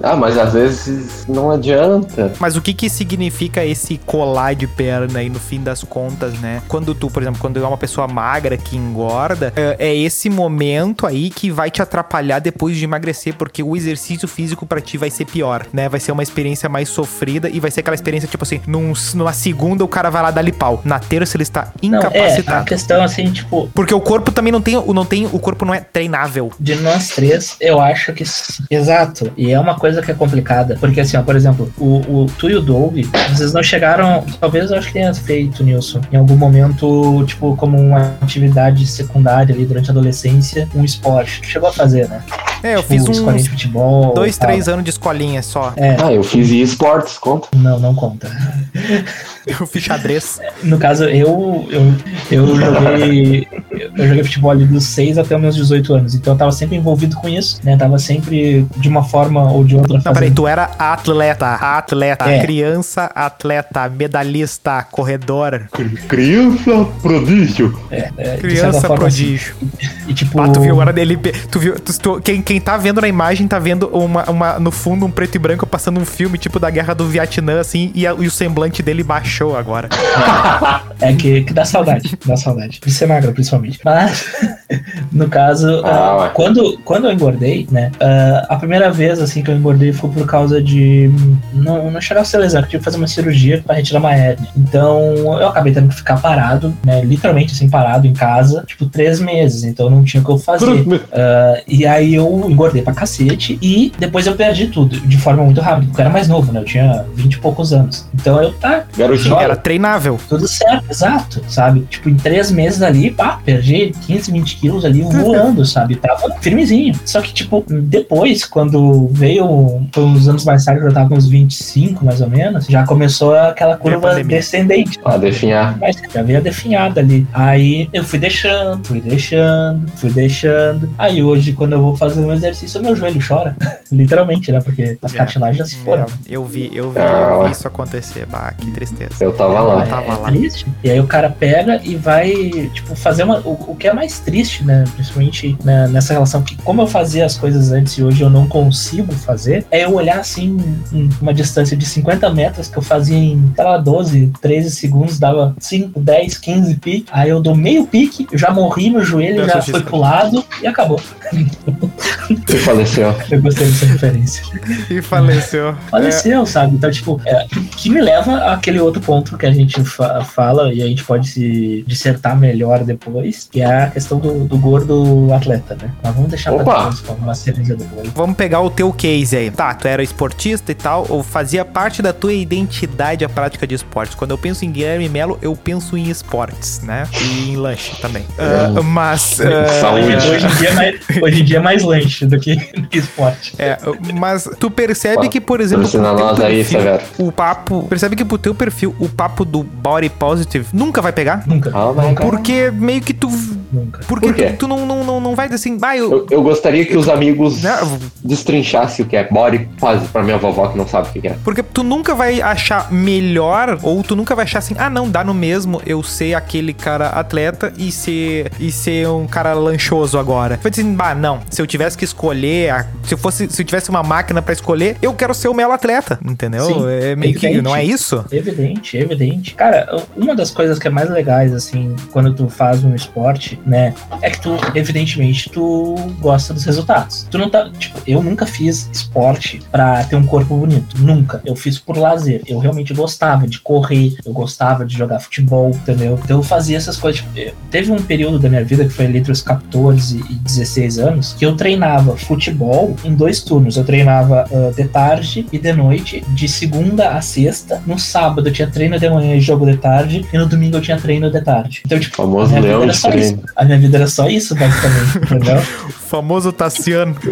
Ah, 0.03 0.17
mas 0.17 0.39
às 0.39 0.55
vezes 0.55 1.27
não 1.29 1.51
adianta. 1.51 2.33
Mas 2.41 2.57
o 2.57 2.63
que 2.63 2.73
que 2.73 2.89
significa 2.89 3.63
esse 3.65 3.99
colar 4.07 4.55
de 4.55 4.67
perna 4.67 5.19
aí 5.19 5.29
no 5.29 5.39
fim 5.39 5.61
das 5.63 5.83
contas, 5.85 6.33
né? 6.41 6.63
Quando 6.69 6.95
tu, 6.95 7.11
por 7.11 7.23
exemplo, 7.23 7.39
quando 7.39 7.63
é 7.63 7.67
uma 7.67 7.77
pessoa 7.77 8.09
magra 8.09 8.57
que 8.57 8.77
engorda, 8.79 9.53
é, 9.55 9.77
é 9.79 9.95
esse 9.95 10.31
momento 10.31 11.07
aí 11.07 11.29
que 11.29 11.51
vai 11.51 11.71
te 11.71 11.83
atrapalhar 11.83 12.39
depois 12.39 12.77
de 12.79 12.85
emagrecer, 12.85 13.35
porque 13.35 13.63
o 13.63 13.77
exercício 13.77 14.27
físico 14.27 14.65
pra 14.65 14.81
ti 14.81 14.97
vai 14.97 15.11
ser 15.11 15.27
pior, 15.27 15.67
né? 15.71 15.87
Vai 15.87 16.01
ser 16.01 16.13
uma 16.13 16.23
experiência 16.23 16.67
mais 16.69 16.89
sofrida 16.89 17.51
e 17.51 17.61
vai 17.61 17.71
ser 17.71 17.81
aquela 17.81 17.95
experiência 17.95 18.27
tipo 18.29 18.43
assim, 18.43 18.61
num, 18.67 18.95
numa 19.15 19.35
segunda 19.35 19.85
o 19.85 19.89
cara 19.89 20.09
vai 20.09 20.23
lá 20.23 20.31
dar 20.31 20.41
pau, 20.53 20.81
na 20.85 20.99
terça 20.99 21.37
ele 21.37 21.43
está 21.43 21.69
Não, 21.83 21.99
é, 21.99 22.07
a 22.07 22.09
incapacitado. 22.09 22.65
questão 22.65 23.03
assim, 23.05 23.31
tipo, 23.31 23.69
Porque 23.75 23.95
o 23.95 24.01
corpo 24.01 24.33
também 24.33 24.51
não 24.51 24.61
tem, 24.63 24.77
o- 24.79 24.93
não 24.95 25.05
tem, 25.05 25.27
o 25.27 25.39
corpo 25.39 25.65
não 25.67 25.75
é 25.75 25.81
treinável. 25.81 26.51
de 26.59 26.75
três, 27.09 27.57
eu 27.61 27.81
acho 27.81 28.13
que. 28.13 28.25
Exato. 28.71 29.33
E 29.37 29.51
é 29.51 29.59
uma 29.59 29.77
coisa 29.77 30.03
que 30.03 30.11
é 30.11 30.15
complicada. 30.15 30.77
Porque, 30.81 31.01
assim, 31.01 31.17
ó, 31.17 31.23
por 31.23 31.37
exemplo, 31.37 31.73
o, 31.79 32.23
o 32.23 32.27
tu 32.39 32.49
e 32.49 32.55
o 32.55 32.61
Doug, 32.61 32.99
vocês 33.31 33.53
não 33.53 33.63
chegaram. 33.63 34.25
Talvez 34.41 34.71
eu 34.71 34.79
acho 34.79 34.89
que 34.89 34.95
tenha 34.95 35.13
feito, 35.15 35.65
Nilson, 35.65 36.01
em 36.13 36.17
algum 36.17 36.37
momento, 36.37 37.25
tipo, 37.27 37.57
como 37.57 37.79
uma 37.79 38.15
atividade 38.21 38.87
secundária 38.87 39.55
ali 39.55 39.65
durante 39.65 39.91
a 39.91 39.93
adolescência, 39.93 40.69
um 40.75 40.85
esporte. 40.85 41.41
Chegou 41.45 41.69
a 41.69 41.73
fazer, 41.73 42.09
né? 42.09 42.23
É, 42.63 42.75
eu 42.77 42.83
Tipo, 42.83 42.89
fiz 42.95 43.03
escolinha 43.09 43.35
uns 43.37 43.43
de 43.45 43.51
futebol. 43.51 44.15
dois, 44.15 44.37
tal. 44.39 44.49
três 44.49 44.69
anos 44.69 44.85
de 44.85 44.91
escolinha 44.91 45.43
só. 45.43 45.73
É, 45.77 45.97
Ah, 46.03 46.13
eu 46.13 46.23
fiz 46.23 46.49
esportes, 46.51 47.19
conta. 47.19 47.49
não, 47.57 47.79
não 47.81 47.95
conta. 47.95 48.31
Eu 49.47 49.67
fiz 49.67 49.83
xadrez. 49.83 50.39
No 50.63 50.79
caso, 50.79 51.05
eu, 51.05 51.67
eu, 51.71 51.95
eu 52.31 52.47
joguei. 52.57 53.49
Eu 53.97 54.07
joguei 54.09 54.23
futebol 54.23 54.51
ali 54.51 54.67
dos 54.67 54.85
6 54.85 55.17
até 55.19 55.35
os 55.35 55.41
meus 55.41 55.57
18 55.57 55.95
anos. 55.95 56.15
Então 56.15 56.35
eu 56.35 56.39
tava 56.39 56.53
sempre 56.53 56.77
envolvido 56.77 57.17
com 57.17 57.27
isso, 57.29 57.59
né? 57.65 57.75
Tava 57.77 57.99
sempre, 57.99 58.67
de 58.77 58.89
uma 58.89 59.03
forma 59.03 59.51
ou 59.51 59.65
de 59.65 59.75
outra, 59.77 60.01
Não, 60.05 60.13
peraí, 60.13 60.31
tu 60.31 60.47
era 60.47 60.71
atleta, 60.79 61.47
atleta, 61.55 62.31
É. 62.31 62.41
criança, 62.43 63.11
atleta, 63.15 63.89
medalhista, 63.89 64.87
corredor, 64.91 65.67
Criança 66.07 66.87
prodígio. 67.01 67.77
É, 67.91 68.11
é, 68.19 68.37
criança 68.37 68.81
forma, 68.83 68.97
prodígio. 68.97 69.55
assim. 69.83 69.89
E 70.07 70.15
tipo. 70.15 70.41
Ah, 70.41 70.49
tu 70.51 70.61
viu 70.61 70.73
agora 70.75 70.93
dele, 70.93 71.17
tu 71.51 71.59
viu, 71.59 71.81
tu- 71.81 71.99
tu- 71.99 72.21
quem, 72.21 72.43
quem 72.51 72.61
tá 72.61 72.77
vendo 72.77 73.01
na 73.01 73.07
imagem 73.07 73.47
tá 73.47 73.61
vendo 73.61 73.87
uma, 73.97 74.29
uma, 74.29 74.59
no 74.59 74.73
fundo 74.73 75.07
um 75.07 75.11
preto 75.11 75.37
e 75.37 75.39
branco 75.39 75.65
passando 75.65 76.01
um 76.01 76.05
filme 76.05 76.37
tipo 76.37 76.59
da 76.59 76.69
guerra 76.69 76.93
do 76.95 77.07
Vietnã, 77.07 77.61
assim, 77.61 77.93
e, 77.95 78.05
a- 78.05 78.17
e 78.19 78.27
o 78.27 78.31
semblante 78.31 78.83
dele 78.83 79.05
baixou 79.05 79.57
agora. 79.57 79.89
É 81.03 81.15
que, 81.15 81.45
que 81.45 81.55
dá 81.55 81.65
saudade, 81.65 82.19
dá 82.27 82.37
saudade. 82.37 82.79
De 82.85 82.93
ser 82.93 83.07
magro, 83.07 83.33
principalmente. 83.33 83.81
Mas, 83.83 84.27
no 85.11 85.27
caso, 85.29 85.81
Ah, 85.83 86.17
ué. 86.25 86.31
quando, 86.35 86.79
quando 86.85 87.07
eu 87.07 87.13
engordei, 87.13 87.67
né? 87.71 87.91
ah, 87.99 88.47
a 88.51 88.57
primeira 88.57 88.91
vez, 88.91 89.19
assim, 89.19 89.43
que 89.43 89.51
eu 89.51 89.57
engordei 89.57 89.95
foi 89.95 90.11
por 90.11 90.27
causa 90.27 90.63
de. 90.63 91.11
Não, 91.55 91.91
não 91.91 92.03
chegar 92.03 92.21
a 92.21 92.25
ser 92.27 92.37
lesão, 92.37 92.61
eu 92.61 92.67
tive 92.67 92.79
que 92.81 92.85
fazer 92.85 92.99
uma 92.99 93.07
cirurgia 93.07 93.63
pra 93.67 93.77
retirar 93.77 93.99
uma 93.99 94.13
hérnia. 94.15 94.51
Então, 94.55 95.15
eu 95.41 95.49
acabei 95.49 95.73
tendo 95.73 95.89
que 95.89 95.95
ficar 95.95 96.21
parado, 96.21 96.77
né? 96.85 97.01
Literalmente, 97.03 97.55
assim, 97.55 97.71
parado 97.71 98.07
em 98.07 98.13
casa, 98.13 98.63
tipo, 98.67 98.85
três 98.85 99.21
meses. 99.21 99.65
Então, 99.65 99.89
não 99.89 100.05
tinha 100.05 100.23
o 100.23 100.27
que 100.27 100.31
eu 100.33 100.39
fazer. 100.39 100.85
Ah, 101.15 101.63
e 101.67 101.87
aí 101.87 102.15
eu 102.15 102.29
engordei 102.49 102.83
pra 102.83 102.93
cacete 102.93 103.59
e 103.61 103.93
depois 103.99 104.27
eu 104.27 104.35
perdi 104.35 104.69
tudo 104.69 105.01
de 105.01 105.19
forma 105.19 105.43
muito 105.43 105.61
rápida, 105.61 105.87
porque 105.87 106.01
eu 106.01 106.05
era 106.05 106.13
mais 106.13 106.29
novo, 106.29 106.53
né? 106.53 106.61
Eu 106.61 106.65
tinha 106.65 107.05
20 107.15 107.35
e 107.35 107.39
poucos 107.39 107.73
anos. 107.73 108.07
Então 108.15 108.41
eu, 108.43 108.53
tá, 108.53 108.85
Garotinho. 108.97 109.37
Era 109.37 109.57
treinável. 109.57 110.19
tudo 110.29 110.47
certo, 110.47 110.91
exato, 110.91 111.43
sabe? 111.49 111.81
Tipo, 111.91 112.09
em 112.09 112.17
três 112.17 112.51
meses 112.51 112.83
ali, 112.83 113.11
pá, 113.11 113.41
perdi 113.45 113.93
15, 114.07 114.31
20 114.31 114.57
quilos 114.57 114.85
ali 114.85 115.03
voando, 115.03 115.65
sabe? 115.65 115.97
Tava 115.97 116.31
firmezinho. 116.41 116.95
Só 117.05 117.21
que, 117.21 117.33
tipo, 117.33 117.65
depois, 117.69 118.45
quando 118.45 119.09
veio, 119.09 119.83
foi 119.93 120.05
uns 120.05 120.29
anos 120.29 120.45
mais 120.45 120.65
tarde, 120.65 120.81
eu 120.81 120.89
já 120.89 120.95
tava 120.95 121.09
com 121.09 121.17
uns 121.17 121.29
25, 121.29 122.05
mais 122.05 122.21
ou 122.21 122.29
menos, 122.29 122.67
já 122.67 122.85
começou 122.85 123.35
aquela 123.35 123.77
curva 123.77 124.23
descendente. 124.23 124.99
Ah, 125.05 125.17
definhar. 125.17 125.79
Mas 125.79 125.97
já 126.13 126.23
veio 126.23 126.39
a 126.39 126.43
definhada 126.43 127.01
ali. 127.01 127.27
Aí 127.33 127.89
eu 127.93 128.05
fui 128.05 128.19
deixando, 128.19 128.87
fui 128.87 129.01
deixando, 129.01 129.89
fui 129.97 130.11
deixando. 130.11 130.91
Aí 130.99 131.23
hoje, 131.23 131.53
quando 131.53 131.73
eu 131.73 131.83
vou 131.83 131.97
fazer 131.97 132.21
um 132.31 132.35
exercício, 132.35 132.81
meu 132.83 132.95
joelho 132.97 133.21
chora. 133.27 133.57
Literalmente, 133.91 134.51
né? 134.53 134.61
Porque 134.61 134.97
as 135.03 135.15
É. 135.15 135.17
cartilagens 135.19 135.59
já 135.59 135.65
se 135.65 135.77
foram. 135.85 136.05
É, 136.05 136.07
eu 136.29 136.45
vi, 136.45 136.71
eu 136.73 136.91
vi, 136.91 136.99
Ah, 136.99 137.31
eu 137.33 137.45
vi 137.45 137.51
isso 137.53 137.67
acontecer. 137.67 138.27
Bah, 138.27 138.53
que 138.57 138.71
tristeza. 138.71 139.13
Eu 139.21 139.33
tava 139.33 139.61
lá. 139.61 139.83
É, 139.85 139.87
tava 139.87 140.07
é 140.13 140.17
lá. 140.17 140.29
triste. 140.31 140.67
E 140.85 140.91
aí 140.91 141.01
o 141.01 141.07
cara 141.07 141.29
pega 141.31 141.81
e 141.83 141.97
vai, 141.97 142.31
tipo, 142.73 142.95
fazer 142.95 143.25
uma. 143.25 143.39
O, 143.41 143.73
o 143.73 143.77
que 143.77 143.89
é 143.89 143.93
mais 143.93 144.21
triste, 144.21 144.65
né? 144.65 144.85
Principalmente 144.95 145.57
né, 145.65 145.89
nessa 145.89 146.13
relação 146.13 146.43
que, 146.43 146.57
como 146.63 146.83
eu 146.83 146.87
fazia 146.87 147.25
as 147.27 147.37
coisas 147.37 147.73
antes 147.73 147.95
e 147.99 148.03
hoje 148.05 148.23
eu 148.23 148.31
não 148.31 148.47
consigo 148.47 149.13
fazer, 149.13 149.67
é 149.71 149.85
eu 149.85 149.95
olhar 149.95 150.19
assim, 150.19 150.57
em 150.93 151.09
uma 151.21 151.35
distância 151.35 151.77
de 151.77 151.85
50 151.87 152.31
metros 152.31 152.69
que 152.69 152.79
eu 152.79 152.83
fazia 152.83 153.17
em, 153.19 153.53
sei 153.55 153.65
lá, 153.65 153.77
12, 153.79 154.33
13 154.41 154.71
segundos, 154.71 155.19
dava 155.19 155.55
5, 155.59 155.99
10, 156.01 156.39
15 156.39 156.75
piques. 156.77 157.09
Aí 157.13 157.29
eu 157.31 157.41
dou 157.41 157.55
meio 157.55 157.87
pique, 157.87 158.27
eu 158.31 158.39
já 158.39 158.51
morri 158.51 158.91
no 158.91 159.03
joelho, 159.05 159.41
Eu 159.41 159.49
já 159.49 159.61
foi 159.63 159.83
pro 159.83 159.97
lado 159.97 160.45
e 160.63 160.67
acabou. 160.67 161.01
Você 162.47 162.59
faleceu. 162.59 163.15
Eu 163.31 163.43
gostei 163.43 163.67
dessa 163.67 163.87
referência. 163.87 164.43
E 164.91 165.01
faleceu. 165.03 165.75
faleceu, 165.91 166.47
sabe? 166.47 166.75
Então, 166.77 166.91
tipo, 166.91 167.21
é, 167.25 167.47
que 167.77 167.91
me 167.91 168.01
leva 168.01 168.53
àquele 168.53 168.79
outro 168.81 169.01
ponto 169.01 169.37
que 169.37 169.47
a 169.47 169.53
gente 169.53 169.83
fa- 169.85 170.23
fala 170.25 170.73
e 170.73 170.83
a 170.83 170.87
gente 170.87 171.05
pode 171.05 171.29
se 171.29 171.85
dissertar 171.87 172.37
melhor 172.39 172.85
depois, 172.85 173.49
que 173.51 173.61
é 173.61 173.85
a 173.85 173.91
questão 173.91 174.19
do, 174.19 174.45
do 174.45 174.59
gordo 174.59 175.29
atleta, 175.33 175.77
né? 175.81 175.91
Mas 176.03 176.15
vamos 176.15 176.31
deixar 176.31 176.53
pra 176.53 176.63
Opa! 176.63 176.79
depois, 176.79 177.01
como 177.01 177.19
uma 177.19 177.35
cereja 177.35 177.75
do 177.77 177.85
bolo. 177.85 178.11
Vamos 178.15 178.37
pegar 178.37 178.61
o 178.61 178.71
teu 178.71 178.93
case 178.93 179.37
aí. 179.37 179.51
Tá, 179.51 179.75
tu 179.75 179.87
era 179.89 180.03
esportista 180.03 180.71
e 180.73 180.75
tal, 180.75 181.07
ou 181.09 181.23
fazia 181.23 181.65
parte 181.65 182.03
da 182.03 182.13
tua 182.13 182.33
identidade 182.33 183.25
a 183.25 183.29
prática 183.29 183.67
de 183.67 183.75
esportes. 183.75 184.15
Quando 184.15 184.31
eu 184.33 184.39
penso 184.39 184.65
em 184.65 184.71
Guilherme 184.71 185.09
Melo, 185.09 185.39
eu 185.43 185.55
penso 185.57 185.97
em 185.97 186.09
esportes, 186.11 186.81
né? 186.83 187.07
E 187.21 187.51
em 187.51 187.57
lanche 187.57 187.97
também. 188.01 188.25
Ah, 188.39 188.81
mas. 188.83 189.41
ah, 189.41 189.69
Saúde. 189.81 190.17
Hoje 190.17 190.47
em, 190.47 190.57
dia 190.59 190.69
é 190.69 190.73
mais, 190.75 191.01
hoje 191.23 191.41
em 191.41 191.45
dia 191.45 191.57
é 191.57 191.61
mais 191.61 191.83
lanche 191.83 192.10
do 192.27 192.39
que, 192.39 192.57
do 192.57 192.89
que 192.89 192.99
esporte. 192.99 193.55
É, 193.59 193.79
mas 194.15 194.49
tu 194.59 194.71
percebe 194.71 195.29
que, 195.29 195.41
por 195.41 195.61
exemplo, 195.61 195.89
teu 195.89 196.01
nós 196.01 196.41
aí, 196.41 196.57
perfil, 196.57 196.81
Severo. 196.81 197.03
o 197.19 197.33
papo. 197.33 197.87
Percebe 197.89 198.17
que 198.17 198.25
pro 198.25 198.39
teu 198.39 198.55
perfil, 198.55 198.95
o 198.99 199.09
papo 199.09 199.45
do 199.45 199.63
body 199.63 200.09
positive 200.09 200.67
nunca 200.73 201.01
vai 201.01 201.13
pegar? 201.13 201.47
Nunca. 201.47 201.71
Ah, 201.75 201.93
vai. 201.93 202.15
Porque 202.15 202.71
meio 202.71 203.01
que 203.01 203.15
tu 203.15 203.31
nunca. 203.73 204.01
Porque 204.07 204.29
Por 204.29 204.35
quê? 204.35 204.51
tu, 204.51 204.61
tu 204.61 204.69
não, 204.69 204.87
não, 204.87 205.05
não, 205.05 205.21
não 205.21 205.35
vai 205.35 205.47
dizer 205.47 205.57
assim, 205.57 205.79
ah, 205.83 205.97
eu. 205.97 206.11
Eu, 206.11 206.27
eu 206.31 206.43
gostaria 206.43 206.85
que 206.85 206.97
os 206.97 207.09
amigos 207.09 207.63
Não, 207.63 207.99
destrinchassem 208.23 209.05
o 209.05 209.09
que 209.09 209.17
é 209.17 209.27
body 209.29 209.69
quase 209.79 210.07
pra 210.09 210.23
minha 210.23 210.39
vovó 210.39 210.69
que 210.69 210.79
não 210.79 210.87
sabe 210.87 211.09
o 211.09 211.13
que 211.13 211.29
é. 211.29 211.37
Porque 211.45 211.63
tu 211.63 211.83
nunca 211.83 212.15
vai 212.15 212.41
achar 212.41 212.91
melhor, 212.93 213.79
ou 213.83 214.03
tu 214.03 214.17
nunca 214.17 214.35
vai 214.35 214.45
achar 214.45 214.59
assim, 214.59 214.75
ah, 214.79 214.91
não, 214.91 215.09
dá 215.09 215.23
no 215.23 215.35
mesmo 215.35 215.81
eu 215.87 216.03
ser 216.03 216.35
aquele 216.35 216.73
cara 216.73 217.09
atleta 217.09 217.73
e 217.77 217.93
ser, 217.93 218.51
e 218.59 218.71
ser 218.73 219.09
um 219.09 219.27
cara 219.27 219.53
lanchoso 219.55 220.19
agora. 220.19 220.59
Vai 220.63 220.71
dizer, 220.71 220.85
bah, 220.85 221.15
não, 221.15 221.41
se 221.51 221.61
eu 221.61 221.67
tivesse 221.67 221.97
que 222.01 222.05
escolher, 222.07 222.71
a- 222.71 222.87
se 223.05 223.15
fosse, 223.15 223.47
se 223.51 223.63
tivesse 223.63 223.91
uma 223.91 224.03
máquina 224.03 224.41
pra 224.41 224.55
escolher, 224.55 224.97
eu 225.03 225.13
quero 225.13 225.35
ser 225.35 225.49
o 225.49 225.55
melo 225.55 225.73
atleta, 225.73 226.19
entendeu? 226.25 226.65
Sim, 226.65 226.85
é 226.89 227.15
meio 227.15 227.35
que, 227.39 227.61
não 227.61 227.77
é 227.77 227.85
isso? 227.85 228.25
Evidente, 228.33 228.97
evidente. 228.97 229.55
Cara, 229.55 230.03
uma 230.17 230.35
das 230.35 230.51
coisas 230.51 230.79
que 230.79 230.87
é 230.89 230.91
mais 230.91 231.11
legais, 231.11 231.53
assim, 231.53 231.95
quando 232.11 232.33
tu 232.33 232.49
faz 232.49 232.83
um 232.83 232.95
esporte, 232.95 233.61
né, 233.67 233.93
é 234.23 234.31
que 234.31 234.41
tu, 234.41 234.57
evidentemente, 234.75 235.51
tu 235.51 235.95
gosta 236.21 236.55
dos 236.55 236.65
resultados. 236.65 237.27
Tu 237.31 237.37
não 237.37 237.51
tá, 237.51 237.69
tipo, 237.79 238.01
eu 238.07 238.23
nunca 238.23 238.47
fiz 238.47 238.89
esporte 238.93 239.61
pra 239.71 240.03
ter 240.05 240.17
um 240.17 240.25
corpo 240.27 240.57
bonito. 240.57 240.97
Nunca. 240.99 241.43
Eu 241.45 241.55
fiz 241.55 241.79
por 241.79 241.99
lazer. 241.99 242.41
Eu 242.47 242.59
realmente 242.59 242.95
gostava 242.95 243.47
de 243.47 243.61
correr, 243.61 244.15
eu 244.25 244.33
gostava 244.33 244.87
de 244.87 244.97
jogar 244.97 245.21
futebol, 245.21 245.71
entendeu? 245.71 246.19
Então 246.25 246.39
eu 246.39 246.43
fazia 246.43 246.79
essas 246.79 246.97
coisas. 246.97 247.21
Tipo, 247.21 247.55
teve 247.71 247.93
um 247.93 248.01
período 248.03 248.39
da 248.39 248.49
minha 248.49 248.65
vida 248.65 248.85
que 248.85 248.91
foi 248.91 249.05
ali 249.05 249.19
entre 249.19 249.33
os 249.33 249.43
14 249.43 250.25
e 250.31 250.35
16 250.35 250.99
anos 250.99 251.35
que 251.39 251.45
eu 251.45 251.57
treinava 251.81 252.17
futebol 252.17 252.95
em 253.03 253.15
dois 253.15 253.41
turnos. 253.43 253.77
Eu 253.77 253.85
treinava 253.85 254.45
ah, 254.53 254.73
de 254.77 254.85
tarde 254.87 255.47
e 255.51 255.59
de 255.59 255.73
noite, 255.73 256.23
de 256.29 256.47
segunda 256.47 257.11
a 257.11 257.21
sexta. 257.23 257.83
No 257.87 257.99
sábado 257.99 258.49
eu 258.49 258.53
tinha 258.53 258.69
treino 258.69 258.99
de 258.99 259.09
manhã 259.09 259.35
e 259.35 259.41
jogo 259.41 259.65
de 259.65 259.79
tarde, 259.79 260.27
e 260.31 260.39
no 260.39 260.47
domingo 260.47 260.77
eu 260.77 260.81
tinha 260.83 260.99
treino 260.99 261.31
de 261.31 261.41
tarde. 261.41 261.83
Então, 261.87 261.99
tipo, 261.99 262.21
a 262.21 262.25
Famoso 262.25 262.51
minha 262.51 262.61
vida 262.61 262.73
leão 262.73 262.83
era 262.83 262.93
de 262.93 262.99
só 262.99 263.09
isso. 263.09 263.33
treino. 263.33 263.43
A 263.57 263.65
minha 263.65 263.79
vida 263.79 263.97
era 263.97 264.07
só 264.07 264.29
isso, 264.29 264.55
basicamente, 264.55 265.17
entendeu? 265.25 265.57
O 265.57 265.93
famoso 265.93 266.53
Tassiano. 266.53 267.17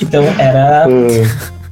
Então 0.00 0.24
era. 0.38 0.86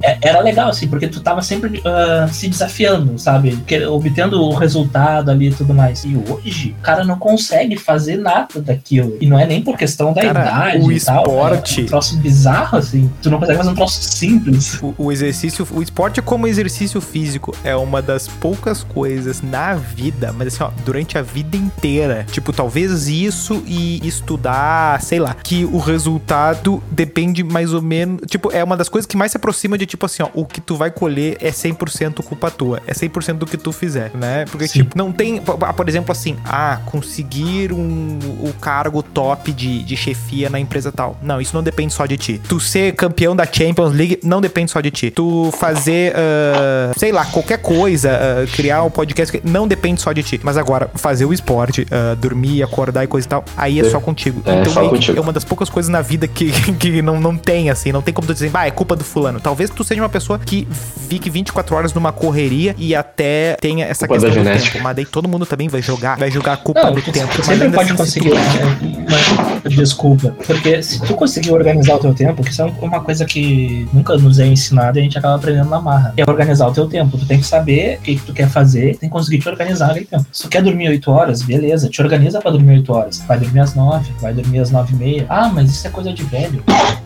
É- 0.03 0.17
era 0.21 0.41
legal, 0.41 0.69
assim, 0.69 0.87
porque 0.87 1.07
tu 1.07 1.21
tava 1.21 1.41
sempre 1.41 1.81
ah, 1.85 2.27
se 2.31 2.47
desafiando, 2.49 3.17
sabe? 3.17 3.57
Que- 3.65 3.85
obtendo 3.85 4.41
o 4.41 4.53
resultado 4.53 5.31
ali 5.31 5.47
e 5.49 5.53
tudo 5.53 5.73
mais. 5.73 6.03
E 6.03 6.15
hoje, 6.29 6.75
o 6.79 6.81
cara 6.81 7.03
não 7.03 7.17
consegue 7.17 7.77
fazer 7.77 8.17
nada 8.17 8.61
daquilo. 8.61 9.17
E 9.21 9.25
não 9.27 9.39
é 9.39 9.45
nem 9.45 9.61
por 9.61 9.77
questão 9.77 10.13
da 10.13 10.21
Cara, 10.21 10.41
idade 10.41 10.85
o 10.85 10.91
e 10.91 10.99
tal. 10.99 11.21
esporte- 11.23 11.81
É 11.81 11.83
um 11.83 11.87
troço 11.87 12.17
bizarro, 12.17 12.77
assim. 12.77 13.09
Tu 13.21 13.29
não 13.29 13.39
consegue 13.39 13.57
fazer 13.57 13.69
um 13.69 13.75
troço 13.75 14.01
simples. 14.03 14.79
O, 14.81 14.93
o 14.97 15.11
exercício, 15.11 15.67
o 15.71 15.81
esporte 15.81 16.21
como 16.21 16.47
exercício 16.47 16.99
físico 16.99 17.55
é 17.63 17.75
uma 17.75 18.01
das 18.01 18.27
poucas 18.27 18.83
coisas 18.83 19.41
na 19.41 19.73
vida, 19.75 20.33
mas 20.37 20.47
assim, 20.53 20.63
ó, 20.63 20.71
durante 20.85 21.17
a 21.17 21.21
vida 21.21 21.55
inteira. 21.55 22.25
Tipo, 22.31 22.51
talvez 22.51 23.07
isso 23.07 23.63
e 23.65 24.05
estudar, 24.07 25.01
sei 25.01 25.19
lá, 25.19 25.33
que 25.33 25.65
o 25.65 25.77
resultado 25.77 26.81
depende 26.91 27.43
mais 27.43 27.73
ou 27.73 27.81
menos. 27.81 28.21
Tipo, 28.27 28.51
é 28.51 28.63
uma 28.63 28.75
das 28.75 28.89
coisas 28.89 29.05
que 29.05 29.15
mais 29.15 29.31
se 29.31 29.37
aproxima 29.37 29.77
de, 29.77 29.85
tipo 29.93 30.05
assim, 30.07 30.23
ó, 30.23 30.29
o 30.33 30.43
que 30.45 30.59
tu 30.59 30.75
vai 30.75 30.89
colher 30.89 31.37
é 31.39 31.51
100% 31.51 32.23
culpa 32.23 32.49
tua. 32.49 32.81
É 32.87 32.93
100% 32.93 33.33
do 33.33 33.45
que 33.45 33.57
tu 33.57 33.71
fizer, 33.71 34.11
né? 34.15 34.45
Porque, 34.49 34.67
Sim. 34.67 34.79
tipo, 34.79 34.97
não 34.97 35.11
tem, 35.11 35.39
por 35.39 35.87
exemplo, 35.87 36.11
assim, 36.11 36.35
ah, 36.45 36.79
conseguir 36.85 37.71
um, 37.71 38.17
o 38.41 38.51
cargo 38.59 39.03
top 39.03 39.51
de, 39.51 39.83
de 39.83 39.95
chefia 39.95 40.49
na 40.49 40.59
empresa 40.59 40.91
tal. 40.91 41.15
Não, 41.21 41.39
isso 41.39 41.55
não 41.55 41.61
depende 41.61 41.93
só 41.93 42.05
de 42.07 42.17
ti. 42.17 42.41
Tu 42.47 42.59
ser 42.59 42.93
campeão 42.95 43.35
da 43.35 43.45
Champions 43.45 43.93
League 43.93 44.19
não 44.23 44.41
depende 44.41 44.71
só 44.71 44.81
de 44.81 44.89
ti. 44.89 45.11
Tu 45.11 45.51
fazer, 45.59 46.13
ah, 46.15 46.91
sei 46.97 47.11
lá, 47.11 47.25
qualquer 47.25 47.59
coisa, 47.59 48.09
ah, 48.11 48.47
criar 48.51 48.83
um 48.83 48.89
podcast, 48.89 49.39
não 49.43 49.67
depende 49.67 50.01
só 50.01 50.11
de 50.11 50.23
ti. 50.23 50.39
Mas 50.43 50.57
agora, 50.57 50.89
fazer 50.95 51.25
o 51.25 51.33
esporte, 51.33 51.85
ah, 51.91 52.15
dormir, 52.15 52.63
acordar 52.63 53.03
e 53.03 53.07
coisa 53.07 53.27
e 53.27 53.29
tal, 53.29 53.45
aí 53.55 53.79
é 53.79 53.85
É. 53.85 53.89
só 53.89 53.99
contigo. 53.99 54.41
É, 54.45 54.59
então, 54.61 54.73
só 54.73 54.79
meio 54.79 54.91
que 54.93 54.97
contigo. 54.97 55.17
é 55.17 55.21
uma 55.21 55.33
das 55.33 55.43
poucas 55.43 55.69
coisas 55.69 55.89
na 55.89 56.01
vida 56.01 56.27
que, 56.27 56.51
que 56.79 57.01
não, 57.01 57.19
não 57.19 57.37
tem, 57.37 57.69
assim. 57.69 57.91
Não 57.91 58.01
tem 58.01 58.13
como 58.13 58.27
tu 58.27 58.33
dizer, 58.33 58.49
ah, 58.53 58.65
é 58.67 58.71
culpa 58.71 58.95
do 58.95 59.03
fulano. 59.03 59.39
Talvez 59.39 59.69
tu 59.69 59.82
seja 59.83 60.01
uma 60.01 60.09
pessoa 60.09 60.39
que 60.39 60.67
fique 61.09 61.29
24 61.29 61.75
horas 61.75 61.93
numa 61.93 62.11
correria 62.11 62.75
e 62.77 62.95
até 62.95 63.55
tenha 63.59 63.85
essa 63.85 64.07
Culpa 64.07 64.21
da 64.21 64.27
questão 64.27 64.43
do 64.43 64.47
genética. 64.49 64.71
tempo. 64.73 64.83
Mas 64.83 64.95
daí 64.95 65.05
todo 65.05 65.27
mundo 65.29 65.45
também 65.45 65.67
vai 65.67 65.81
jogar, 65.81 66.17
vai 66.17 66.31
jogar 66.31 66.53
a 66.53 66.57
culpa 66.57 66.83
Não, 66.83 66.93
do 66.93 67.01
tu 67.01 67.11
tempo. 67.11 67.43
Sempre 67.43 67.69
pode 67.69 67.91
assim, 67.91 68.05
se 68.11 68.19
conseguir 68.19 68.29
tu- 68.29 68.35
uma, 68.35 69.51
uma 69.59 69.69
desculpa. 69.69 70.35
Porque 70.45 70.81
se 70.83 71.01
tu 71.01 71.13
conseguir 71.15 71.51
organizar 71.51 71.95
o 71.95 71.99
teu 71.99 72.13
tempo, 72.13 72.43
que 72.43 72.51
isso 72.51 72.61
é 72.61 72.65
uma 72.81 73.01
coisa 73.01 73.25
que 73.25 73.87
nunca 73.93 74.17
nos 74.17 74.39
é 74.39 74.45
ensinado 74.47 74.97
e 74.97 75.01
a 75.01 75.03
gente 75.03 75.17
acaba 75.17 75.35
aprendendo 75.35 75.69
na 75.69 75.79
marra. 75.81 76.13
É 76.17 76.23
organizar 76.29 76.67
o 76.67 76.73
teu 76.73 76.87
tempo. 76.87 77.17
Tu 77.17 77.25
tem 77.25 77.39
que 77.39 77.45
saber 77.45 77.97
o 77.99 78.01
que, 78.01 78.15
que 78.15 78.21
tu 78.25 78.33
quer 78.33 78.49
fazer, 78.49 78.97
tem 78.97 79.09
que 79.09 79.13
conseguir 79.13 79.39
te 79.39 79.49
organizar 79.49 79.91
aquele 79.91 80.05
tempo. 80.05 80.25
Se 80.31 80.43
tu 80.43 80.49
quer 80.49 80.61
dormir 80.61 80.89
8 80.89 81.11
horas, 81.11 81.41
beleza, 81.41 81.89
te 81.89 82.01
organiza 82.01 82.39
pra 82.41 82.51
dormir 82.51 82.77
8 82.77 82.93
horas. 82.93 83.23
Vai 83.27 83.37
dormir 83.39 83.59
às 83.59 83.75
9, 83.75 84.11
vai 84.21 84.33
dormir 84.33 84.59
às 84.59 84.71
9 84.71 84.93
e 84.93 84.95
meia. 84.95 85.25
Ah, 85.29 85.49
mas 85.53 85.69
isso 85.71 85.85
é 85.87 85.89
coisa 85.89 86.11
de 86.13 86.23
velho. 86.23 86.63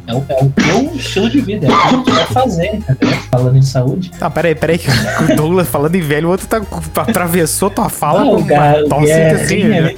É 0.08 0.14
o, 0.14 0.24
é 0.30 0.44
o 0.44 0.50
teu 0.52 0.96
estilo 0.96 1.30
de 1.30 1.42
vida, 1.42 1.68
é 1.68 1.70
o 1.70 2.04
que 2.04 2.12
tu 2.12 2.16
quer 2.16 2.28
fazer, 2.28 2.57
entendeu? 2.66 3.18
Falando 3.32 3.58
em 3.58 3.62
saúde. 3.62 4.12
Ah, 4.20 4.30
peraí, 4.30 4.56
peraí, 4.56 4.78
que 4.78 4.90
o 4.90 5.36
Douglas 5.36 5.68
falando 5.68 5.96
em 5.96 6.02
velho, 6.02 6.28
o 6.28 6.32
outro 6.32 6.48
tá, 6.48 6.62
atravessou 7.02 7.70
tua 7.70 7.90
fala 7.90 8.22
Ah, 8.22 8.26
com 8.26 8.36
uma 8.38 8.74
tosse 8.90 9.06
Guerrinha 9.06 9.36
assim. 9.36 9.64
ali. 9.74 9.98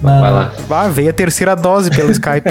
Vai 0.00 0.20
lá. 0.32 0.52
Ah, 0.70 0.88
veio 0.88 1.10
a 1.10 1.12
terceira 1.12 1.54
dose 1.54 1.90
pelo 1.90 2.10
Skype. 2.12 2.50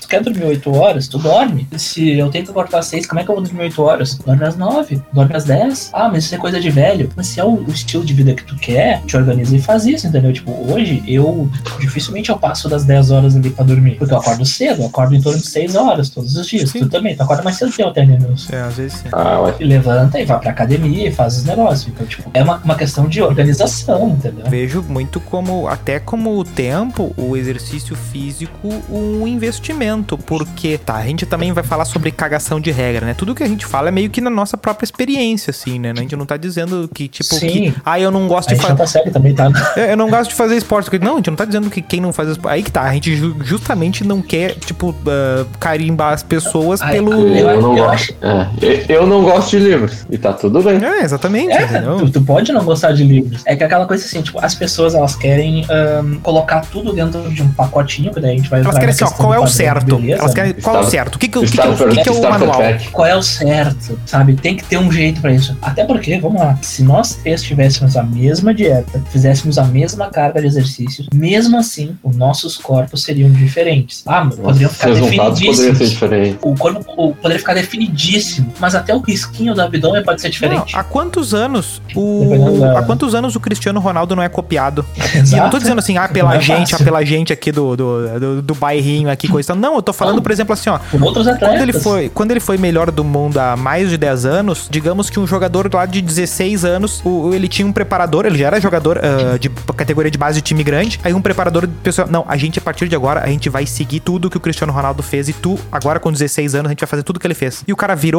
tu 0.00 0.08
quer 0.08 0.22
dormir 0.22 0.44
8 0.44 0.74
horas, 0.74 1.08
tu 1.08 1.18
dorme. 1.18 1.66
Se 1.76 2.16
eu 2.18 2.30
tenho 2.30 2.44
que 2.44 2.50
acordar 2.50 2.78
às 2.78 2.86
6, 2.86 3.06
como 3.06 3.20
é 3.20 3.24
que 3.24 3.30
eu 3.30 3.34
vou 3.34 3.44
dormir 3.44 3.62
8 3.64 3.82
horas? 3.82 4.14
Dorme 4.14 4.44
às 4.44 4.56
9, 4.56 5.00
dorme 5.12 5.34
às 5.36 5.44
10. 5.44 5.90
Ah, 5.92 6.08
mas 6.08 6.24
isso 6.24 6.34
é 6.34 6.38
coisa 6.38 6.60
de 6.60 6.70
velho. 6.70 7.08
Mas 7.16 7.26
se 7.28 7.40
é 7.40 7.44
o, 7.44 7.48
o 7.54 7.70
estilo 7.70 8.04
de 8.04 8.12
vida 8.14 8.34
que 8.34 8.44
tu 8.44 8.56
quer, 8.56 9.02
te 9.02 9.16
organiza 9.16 9.56
e 9.56 9.60
faz 9.60 9.86
isso, 9.86 10.06
entendeu? 10.06 10.32
Tipo, 10.32 10.52
hoje 10.72 11.02
eu 11.06 11.48
dificilmente 11.80 12.30
eu 12.30 12.38
passo 12.38 12.68
das 12.68 12.84
10 12.84 13.10
horas 13.10 13.36
ali 13.36 13.50
pra 13.50 13.64
dormir. 13.64 13.96
Porque 13.96 14.12
eu 14.14 14.18
acordo 14.18 14.44
cedo, 14.44 14.82
eu 14.82 14.86
acordo 14.86 15.14
em 15.14 15.20
torno 15.20 15.38
de 15.38 15.46
6 15.46 15.74
horas 15.76 16.08
todos 16.10 16.34
os 16.36 16.46
dias. 16.46 16.70
Sim. 16.70 16.80
Tu 16.80 16.88
também, 16.88 17.16
tu 17.16 17.22
acorda 17.22 17.42
mais 17.42 17.56
cedo 17.56 17.72
que 17.72 17.82
eu 17.82 17.88
até, 17.88 18.04
né, 18.06 18.18
meus? 18.20 18.50
É, 18.50 18.60
às 18.60 18.76
vezes 18.76 18.85
Ah, 19.12 19.40
ué. 19.42 19.54
Levanta 19.60 20.18
e 20.20 20.24
vai 20.24 20.38
pra 20.38 20.50
academia 20.50 21.08
e 21.08 21.12
faz 21.12 21.36
os 21.38 21.44
negócios. 21.44 21.88
Então, 21.88 22.06
tipo, 22.06 22.30
é 22.34 22.42
uma, 22.42 22.56
uma 22.64 22.74
questão 22.74 23.08
de 23.08 23.20
organização, 23.22 24.10
entendeu? 24.10 24.44
Vejo 24.48 24.82
muito 24.88 25.20
como, 25.20 25.66
até 25.68 25.98
como 25.98 26.38
o 26.38 26.44
tempo, 26.44 27.12
o 27.16 27.36
exercício 27.36 27.94
físico, 27.96 28.68
um 28.90 29.26
investimento. 29.26 30.16
Porque, 30.18 30.78
tá, 30.78 30.96
a 30.96 31.02
gente 31.04 31.24
também 31.26 31.52
vai 31.52 31.64
falar 31.64 31.84
sobre 31.84 32.10
cagação 32.10 32.60
de 32.60 32.70
regra, 32.70 33.06
né? 33.06 33.14
Tudo 33.14 33.34
que 33.34 33.42
a 33.42 33.48
gente 33.48 33.64
fala 33.66 33.88
é 33.88 33.90
meio 33.92 34.10
que 34.10 34.20
na 34.20 34.30
nossa 34.30 34.56
própria 34.56 34.84
experiência, 34.84 35.50
assim, 35.50 35.78
né? 35.78 35.92
A 35.96 36.00
gente 36.00 36.14
não 36.16 36.26
tá 36.26 36.36
dizendo 36.36 36.88
que, 36.92 37.08
tipo, 37.08 37.34
Sim. 37.34 37.48
que, 37.48 37.74
ah, 37.84 37.98
eu 38.00 38.10
não 38.10 38.26
gosto 38.28 38.50
A 38.52 38.54
de 38.54 38.60
fazer. 38.60 38.76
consegue 38.76 39.10
também, 39.10 39.34
tá? 39.34 39.50
Eu 39.76 39.96
eu 39.96 39.96
não 39.96 40.10
gosto 40.10 40.30
de 40.30 40.36
fazer 40.36 40.56
esporte. 40.56 40.90
Não, 40.98 41.14
a 41.14 41.16
gente 41.16 41.30
não 41.30 41.36
tá 41.36 41.44
dizendo 41.46 41.70
que 41.70 41.80
quem 41.80 42.00
não 42.00 42.12
faz 42.12 42.28
esporte. 42.28 42.52
Aí 42.54 42.62
que 42.62 42.70
tá, 42.70 42.82
a 42.82 42.92
gente 42.92 43.16
ju- 43.16 43.36
justamente 43.42 44.04
não 44.04 44.20
quer, 44.20 44.54
tipo, 44.56 44.94
ah, 45.06 45.46
carimbar 45.58 46.12
as 46.12 46.22
pessoas 46.22 46.82
Ai, 46.82 46.92
pelo. 46.92 47.12
Eu- 47.12 47.48
Eu 47.50 47.62
não 47.62 47.74
gosto. 47.74 48.14
É, 48.20 48.46
eu- 48.60 48.75
eu 48.88 49.06
não 49.06 49.22
gosto 49.22 49.50
de 49.50 49.58
livros. 49.58 50.06
E 50.10 50.18
tá 50.18 50.32
tudo 50.32 50.62
bem. 50.62 50.82
É, 50.84 51.02
exatamente, 51.02 51.52
É, 51.52 51.80
tu, 51.98 52.10
tu 52.10 52.22
pode 52.22 52.52
não 52.52 52.64
gostar 52.64 52.92
de 52.92 53.04
livros. 53.04 53.42
É 53.44 53.54
que 53.56 53.64
aquela 53.64 53.86
coisa 53.86 54.04
assim, 54.04 54.22
tipo, 54.22 54.38
as 54.44 54.54
pessoas 54.54 54.94
elas 54.94 55.14
querem 55.16 55.64
ahn, 55.70 56.18
colocar 56.22 56.60
tudo 56.70 56.92
dentro 56.92 57.28
de 57.30 57.42
um 57.42 57.48
pacotinho, 57.48 58.12
que 58.12 58.20
daí 58.20 58.32
a 58.34 58.36
gente 58.36 58.48
vai 58.50 58.60
Elas 58.60 58.74
querem 58.74 58.90
assim, 58.90 59.04
ó, 59.04 59.10
qual 59.10 59.34
é 59.34 59.38
o 59.40 59.46
certo? 59.46 59.96
beleza, 59.96 60.20
Elas 60.22 60.34
querem, 60.34 60.52
né? 60.52 60.58
qual 60.62 60.76
é 60.76 60.80
o 60.80 60.84
certo? 60.84 61.14
O 61.16 61.18
que, 61.18 61.28
que, 61.28 61.38
o 61.38 61.42
que, 61.42 61.50
que, 61.50 61.60
é 61.60 61.72
que, 61.74 62.02
que 62.02 62.08
é 62.08 62.12
o 62.12 62.22
manual? 62.22 62.62
Qual 62.92 63.06
é 63.06 63.16
o 63.16 63.22
certo, 63.22 63.98
sabe? 64.06 64.34
Tem 64.36 64.56
que 64.56 64.64
ter 64.64 64.78
um 64.78 64.90
jeito 64.90 65.20
pra 65.20 65.32
isso. 65.32 65.56
Até 65.62 65.84
porque, 65.84 66.18
vamos 66.18 66.40
lá, 66.40 66.58
se 66.62 66.82
nós 66.82 67.14
três 67.16 67.42
tivéssemos 67.42 67.96
a 67.96 68.02
mesma 68.02 68.52
dieta, 68.54 69.02
fizéssemos 69.10 69.58
a 69.58 69.64
mesma 69.64 70.08
carga 70.10 70.40
de 70.40 70.46
exercícios, 70.46 71.06
mesmo 71.14 71.58
assim, 71.58 71.96
os 72.02 72.16
nossos 72.16 72.56
corpos 72.56 73.02
seriam 73.02 73.30
diferentes. 73.30 74.02
Ah, 74.06 74.24
mas 74.24 74.36
poderiam 74.36 74.70
ficar 74.70 74.88
resultados 74.88 75.40
poderiam 75.40 75.54
ser 75.54 75.62
definidíssimos. 75.72 75.90
diferentes. 75.90 76.38
O 76.42 76.54
corpo 76.54 76.84
o- 76.96 77.14
poderia 77.14 77.38
ficar 77.38 77.54
definidíssimo, 77.54 78.52
mas 78.66 78.74
até 78.74 78.92
o 78.92 78.98
risquinho 78.98 79.54
do 79.54 79.62
abdômen 79.62 80.02
pode 80.02 80.20
ser 80.20 80.28
diferente. 80.28 80.72
Não, 80.72 80.80
há 80.80 80.82
quantos 80.82 81.32
anos 81.32 81.80
o. 81.94 82.58
da- 82.60 82.80
Há 82.80 82.82
quantos 82.82 83.14
anos 83.14 83.36
o 83.36 83.40
Cristiano 83.40 83.78
Ronaldo 83.78 84.16
não 84.16 84.22
é 84.24 84.28
copiado? 84.28 84.84
E 84.96 84.98
eu 85.00 85.14
não 85.14 85.20
Exato. 85.22 85.50
tô 85.52 85.58
dizendo 85.58 85.78
assim, 85.78 85.96
ah, 85.96 86.08
pela 86.08 86.30
Não 86.30 86.36
é 86.36 86.40
gente, 86.40 86.74
ah, 86.74 86.78
pela 86.78 87.04
gente 87.04 87.32
aqui 87.32 87.52
do, 87.52 87.76
do, 87.76 88.18
do, 88.18 88.42
do 88.42 88.54
bairrinho 88.56 89.08
aqui, 89.08 89.28
coisa. 89.28 89.54
Não, 89.54 89.76
eu 89.76 89.82
tô 89.82 89.92
falando, 89.92 90.16
Não. 90.16 90.22
por 90.22 90.32
exemplo, 90.32 90.52
assim, 90.52 90.68
ó. 90.68 90.78
Por 90.90 91.00
outros 91.00 91.28
atletas. 91.28 91.48
Quando 91.48 91.62
ele, 91.62 91.72
foi, 91.72 92.08
quando 92.08 92.30
ele 92.32 92.40
foi 92.40 92.58
melhor 92.58 92.90
do 92.90 93.04
mundo 93.04 93.38
há 93.38 93.56
mais 93.56 93.88
de 93.88 93.96
10 93.96 94.26
anos, 94.26 94.66
digamos 94.68 95.08
que 95.08 95.20
um 95.20 95.26
jogador 95.28 95.72
lá 95.72 95.86
de 95.86 96.02
16 96.02 96.64
anos, 96.64 97.00
o, 97.04 97.32
ele 97.32 97.46
tinha 97.46 97.68
um 97.68 97.72
preparador, 97.72 98.26
ele 98.26 98.36
já 98.38 98.48
era 98.48 98.60
jogador 98.60 98.98
ah, 98.98 99.38
de 99.38 99.48
categoria 99.76 100.10
de 100.10 100.18
base 100.18 100.40
de 100.40 100.42
time 100.42 100.64
grande, 100.64 100.98
aí 101.04 101.14
um 101.14 101.22
preparador 101.22 101.68
pessoal, 101.84 102.08
não, 102.10 102.24
a 102.26 102.36
gente 102.36 102.58
a 102.58 102.62
partir 102.62 102.88
de 102.88 102.96
agora, 102.96 103.20
a 103.22 103.28
gente 103.28 103.48
vai 103.48 103.64
seguir 103.64 104.00
tudo 104.00 104.28
que 104.28 104.36
o 104.36 104.40
Cristiano 104.40 104.72
Ronaldo 104.72 105.04
fez 105.04 105.28
e 105.28 105.32
tu 105.32 105.56
agora 105.70 106.00
com 106.00 106.10
16 106.10 106.56
anos, 106.56 106.66
a 106.66 106.70
gente 106.70 106.80
vai 106.80 106.88
fazer 106.88 107.04
tudo 107.04 107.20
que 107.20 107.26
ele 107.26 107.34
fez. 107.34 107.62
E 107.68 107.72
o 107.72 107.76
cara 107.76 107.94
virou 107.94 108.16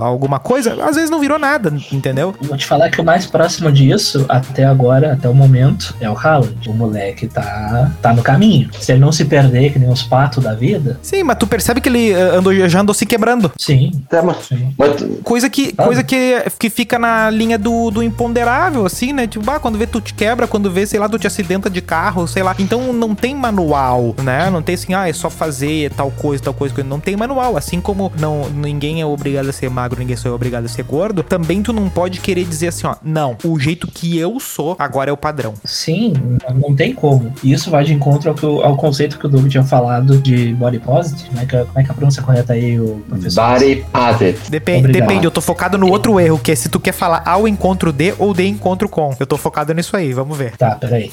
alguma 0.00 0.38
coisa, 0.38 0.82
às 0.84 0.96
vezes 0.96 1.10
não 1.10 1.20
virou 1.20 1.38
nada, 1.38 1.72
entendeu? 1.90 2.34
Vou 2.40 2.56
te 2.56 2.66
falar 2.66 2.90
que 2.90 3.00
o 3.00 3.04
mais 3.04 3.26
próximo 3.26 3.70
disso, 3.70 4.24
até 4.28 4.64
agora, 4.64 5.12
até 5.12 5.28
o 5.28 5.34
momento, 5.34 5.94
é 6.00 6.08
o 6.10 6.16
Haaland. 6.16 6.68
O 6.68 6.72
moleque 6.72 7.26
tá, 7.26 7.90
tá 8.00 8.12
no 8.12 8.22
caminho. 8.22 8.68
Se 8.80 8.92
ele 8.92 9.00
não 9.00 9.12
se 9.12 9.24
perder, 9.24 9.72
que 9.72 9.78
nem 9.78 9.88
os 9.90 10.02
patos 10.02 10.42
da 10.42 10.54
vida, 10.54 10.98
Sim, 11.02 11.22
mas 11.22 11.36
tu 11.38 11.46
percebe 11.46 11.80
que 11.80 11.88
ele 11.88 12.12
eh, 12.12 12.36
andou, 12.36 12.52
já 12.68 12.80
andou 12.80 12.94
se 12.94 13.06
quebrando. 13.06 13.50
sim. 13.58 13.90
Até, 14.06 14.22
mas, 14.22 14.36
Sim. 14.46 14.74
mas 14.78 14.92
Coisa 15.22 15.48
que, 15.48 15.72
coisa 15.72 16.02
que, 16.02 16.42
que 16.58 16.68
fica 16.70 16.98
na 16.98 17.30
linha 17.30 17.58
do, 17.58 17.90
do 17.90 18.02
imponderável, 18.02 18.84
assim, 18.84 19.12
né? 19.12 19.26
Tipo, 19.26 19.48
ah, 19.50 19.58
quando 19.58 19.78
vê 19.78 19.86
tu 19.86 20.00
te 20.00 20.12
quebra, 20.14 20.46
quando 20.46 20.70
vê, 20.70 20.86
sei 20.86 20.98
lá, 21.00 21.08
tu 21.08 21.18
te 21.18 21.26
acidenta 21.26 21.70
de 21.70 21.80
carro, 21.80 22.26
sei 22.26 22.42
lá. 22.42 22.54
Então 22.58 22.92
não 22.92 23.14
tem 23.14 23.34
manual, 23.34 24.14
né? 24.22 24.50
Não 24.50 24.62
tem 24.62 24.74
assim, 24.74 24.94
ah, 24.94 25.08
é 25.08 25.12
só 25.12 25.30
fazer 25.30 25.90
tal 25.92 26.10
coisa, 26.10 26.42
tal 26.42 26.54
coisa. 26.54 26.82
Não 26.84 27.00
tem 27.00 27.16
manual. 27.16 27.56
Assim 27.56 27.80
como 27.80 28.12
não, 28.18 28.48
ninguém 28.50 29.00
é 29.00 29.06
obrigado 29.06 29.41
a 29.50 29.52
ser 29.52 29.70
magro, 29.70 29.98
ninguém 29.98 30.16
é 30.22 30.28
obrigado 30.28 30.64
a 30.64 30.68
ser 30.68 30.82
gordo, 30.82 31.22
também 31.22 31.62
tu 31.62 31.72
não 31.72 31.88
pode 31.88 32.20
querer 32.20 32.44
dizer 32.44 32.68
assim, 32.68 32.86
ó, 32.86 32.94
não, 33.02 33.36
o 33.44 33.58
jeito 33.58 33.86
que 33.86 34.18
eu 34.18 34.38
sou 34.40 34.76
agora 34.78 35.10
é 35.10 35.12
o 35.12 35.16
padrão. 35.16 35.54
Sim, 35.64 36.12
não 36.54 36.74
tem 36.74 36.94
como. 36.94 37.32
E 37.42 37.52
isso 37.52 37.70
vai 37.70 37.84
de 37.84 37.92
encontro 37.92 38.30
ao, 38.30 38.34
que 38.34 38.46
ao 38.46 38.76
conceito 38.76 39.18
que 39.18 39.26
o 39.26 39.28
Doug 39.28 39.46
tinha 39.48 39.64
falado 39.64 40.18
de 40.18 40.54
body 40.54 40.78
positive, 40.78 41.34
né? 41.34 41.46
Que, 41.46 41.56
como 41.58 41.78
é 41.78 41.82
que 41.82 41.88
é 41.88 41.92
a 41.92 41.94
pronúncia 41.94 42.22
correta 42.22 42.52
aí, 42.52 42.78
o 42.78 43.02
professor? 43.08 43.52
Body 43.52 43.84
positive. 43.92 44.50
Depende, 44.50 44.78
Obrigado. 44.80 45.08
depende, 45.08 45.24
eu 45.26 45.30
tô 45.30 45.40
focado 45.40 45.78
no 45.78 45.88
outro 45.88 46.18
erro, 46.20 46.38
que 46.38 46.52
é 46.52 46.54
se 46.54 46.68
tu 46.68 46.78
quer 46.78 46.92
falar 46.92 47.22
ao 47.24 47.46
encontro 47.48 47.92
de 47.92 48.14
ou 48.18 48.34
de 48.34 48.46
encontro 48.46 48.88
com. 48.88 49.14
Eu 49.18 49.26
tô 49.26 49.36
focado 49.36 49.72
nisso 49.74 49.96
aí, 49.96 50.12
vamos 50.12 50.36
ver. 50.36 50.56
Tá, 50.56 50.72
peraí. 50.76 51.10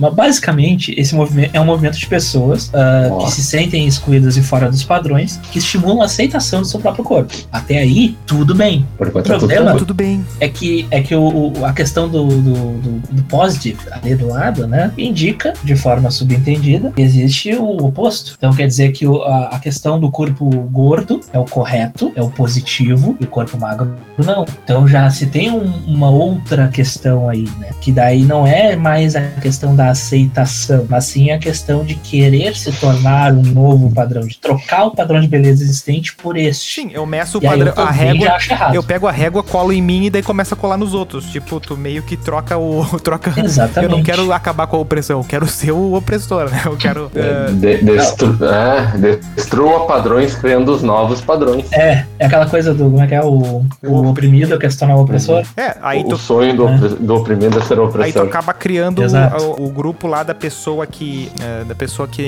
Mas 0.00 0.14
basicamente, 0.14 0.94
esse 0.96 1.14
movimento 1.14 1.50
é 1.54 1.60
um 1.60 1.64
movimento 1.64 1.98
de 1.98 2.06
pessoas 2.06 2.70
Ó. 3.10 3.24
que 3.24 3.30
se 3.32 3.42
sentem 3.44 3.86
excluídas 3.86 4.36
e 4.36 4.42
fora 4.42 4.68
dos 4.70 4.82
padrões, 4.82 5.38
que 5.52 5.58
estimulam 5.58 6.00
a 6.02 6.06
aceitação 6.06 6.62
do 6.62 6.66
seu 6.66 6.80
próprio 6.80 7.04
corpo. 7.04 7.32
Até 7.52 7.78
aí, 7.78 8.16
tudo 8.26 8.54
bem. 8.54 8.86
Por 8.96 9.08
enquanto 9.08 9.26
O 9.26 9.28
tá 9.28 9.38
problema-. 9.38 9.74
Tudo 9.76 9.94
bem. 9.94 10.24
É 10.40 10.48
que, 10.48 10.86
é 10.90 11.00
que 11.02 11.14
o, 11.14 11.52
o- 11.58 11.64
a 11.64 11.72
questão 11.72 12.08
do, 12.08 12.24
do, 12.26 12.40
do, 12.78 12.98
do 13.12 13.22
positive 13.24 13.78
ali 13.92 14.14
do 14.14 14.28
lado, 14.28 14.66
né, 14.66 14.90
indica, 14.96 15.52
de 15.62 15.76
forma 15.76 16.10
subentendida, 16.10 16.90
que 16.92 17.02
existe 17.02 17.54
o 17.54 17.76
oposto. 17.84 18.34
Então 18.38 18.52
quer 18.52 18.66
dizer 18.66 18.92
que 18.92 19.06
o- 19.06 19.22
a, 19.22 19.48
a 19.56 19.58
questão 19.58 20.00
do 20.00 20.10
corpo 20.10 20.44
gordo 20.70 21.20
é 21.32 21.38
o 21.38 21.44
correto, 21.44 22.12
é 22.16 22.22
o 22.22 22.30
positivo, 22.30 23.16
e 23.20 23.24
o 23.24 23.26
corpo 23.26 23.58
magro 23.58 23.94
não. 24.18 24.44
Então 24.64 24.86
já 24.88 25.08
se 25.10 25.26
tem 25.26 25.50
um- 25.50 25.72
uma 25.86 26.08
outra 26.10 26.68
questão 26.68 27.28
aí, 27.28 27.48
né, 27.58 27.70
que 27.80 27.92
daí 27.92 28.22
não 28.22 28.46
é 28.46 28.76
mais 28.76 29.14
a 29.16 29.20
questão 29.40 29.74
da 29.74 29.89
aceitação, 29.90 30.86
mas 30.88 31.04
sim 31.04 31.30
a 31.30 31.38
questão 31.38 31.84
de 31.84 31.94
querer 31.94 32.56
se 32.56 32.72
tornar 32.72 33.32
um 33.32 33.42
novo 33.42 33.90
padrão, 33.92 34.22
de 34.22 34.38
trocar 34.38 34.86
o 34.86 34.90
padrão 34.92 35.20
de 35.20 35.28
beleza 35.28 35.62
existente 35.62 36.14
por 36.14 36.36
este. 36.36 36.82
Sim, 36.82 36.90
eu 36.92 37.04
meço 37.06 37.38
o 37.38 37.44
E 37.44 37.46
padrão, 37.46 37.72
a 37.76 37.90
régua. 37.90 38.36
Eu 38.72 38.82
pego 38.82 39.06
a 39.06 39.12
régua, 39.12 39.42
colo 39.42 39.72
em 39.72 39.82
mim 39.82 40.04
e 40.06 40.10
daí 40.10 40.22
começa 40.22 40.54
a 40.54 40.58
colar 40.58 40.76
nos 40.76 40.94
outros. 40.94 41.26
Tipo, 41.26 41.60
tu 41.60 41.76
meio 41.76 42.02
que 42.02 42.16
troca 42.16 42.56
o. 42.58 42.84
troca. 43.00 43.32
Exatamente. 43.40 43.90
Eu 43.92 43.96
não 43.98 44.02
quero 44.04 44.32
acabar 44.32 44.66
com 44.66 44.76
a 44.76 44.80
opressão, 44.80 45.18
eu 45.20 45.24
quero 45.24 45.46
ser 45.46 45.72
o 45.72 45.94
opressor, 45.94 46.50
né? 46.50 46.62
Eu 46.64 46.76
quero. 46.76 47.10
é, 47.14 47.50
De- 47.52 47.78
destru- 47.82 48.38
é, 48.44 48.96
destrua 49.36 49.86
padrões 49.86 50.34
criando 50.34 50.72
os 50.72 50.82
novos 50.82 51.20
padrões. 51.20 51.70
É, 51.72 52.04
é 52.18 52.26
aquela 52.26 52.46
coisa 52.46 52.72
do 52.74 52.84
como 52.84 53.02
é 53.02 53.06
que 53.06 53.14
é 53.14 53.22
o, 53.22 53.64
o 53.84 54.08
oprimido 54.08 54.58
que 54.58 54.68
se 54.70 54.78
torna 54.78 54.94
o 54.96 55.02
opressor. 55.02 55.42
É, 55.56 55.76
aí 55.82 56.00
o 56.02 56.08
tu. 56.08 56.16
sonho 56.16 56.56
do, 56.56 56.68
É. 56.68 56.76
do 56.78 57.14
oprimido 57.16 57.58
é 57.58 57.62
ser 57.62 57.74
Aí 57.74 57.78
tu 57.78 57.84
opressor. 57.84 58.22
acaba 58.26 58.52
criando 58.52 59.02
Exato. 59.02 59.42
o, 59.42 59.66
o 59.66 59.70
grupo 59.80 60.06
lá 60.06 60.22
da 60.22 60.34
pessoa 60.34 60.86
que. 60.86 61.30
é, 61.42 61.64
da 61.64 61.74
pessoa 61.74 62.06
que 62.06 62.22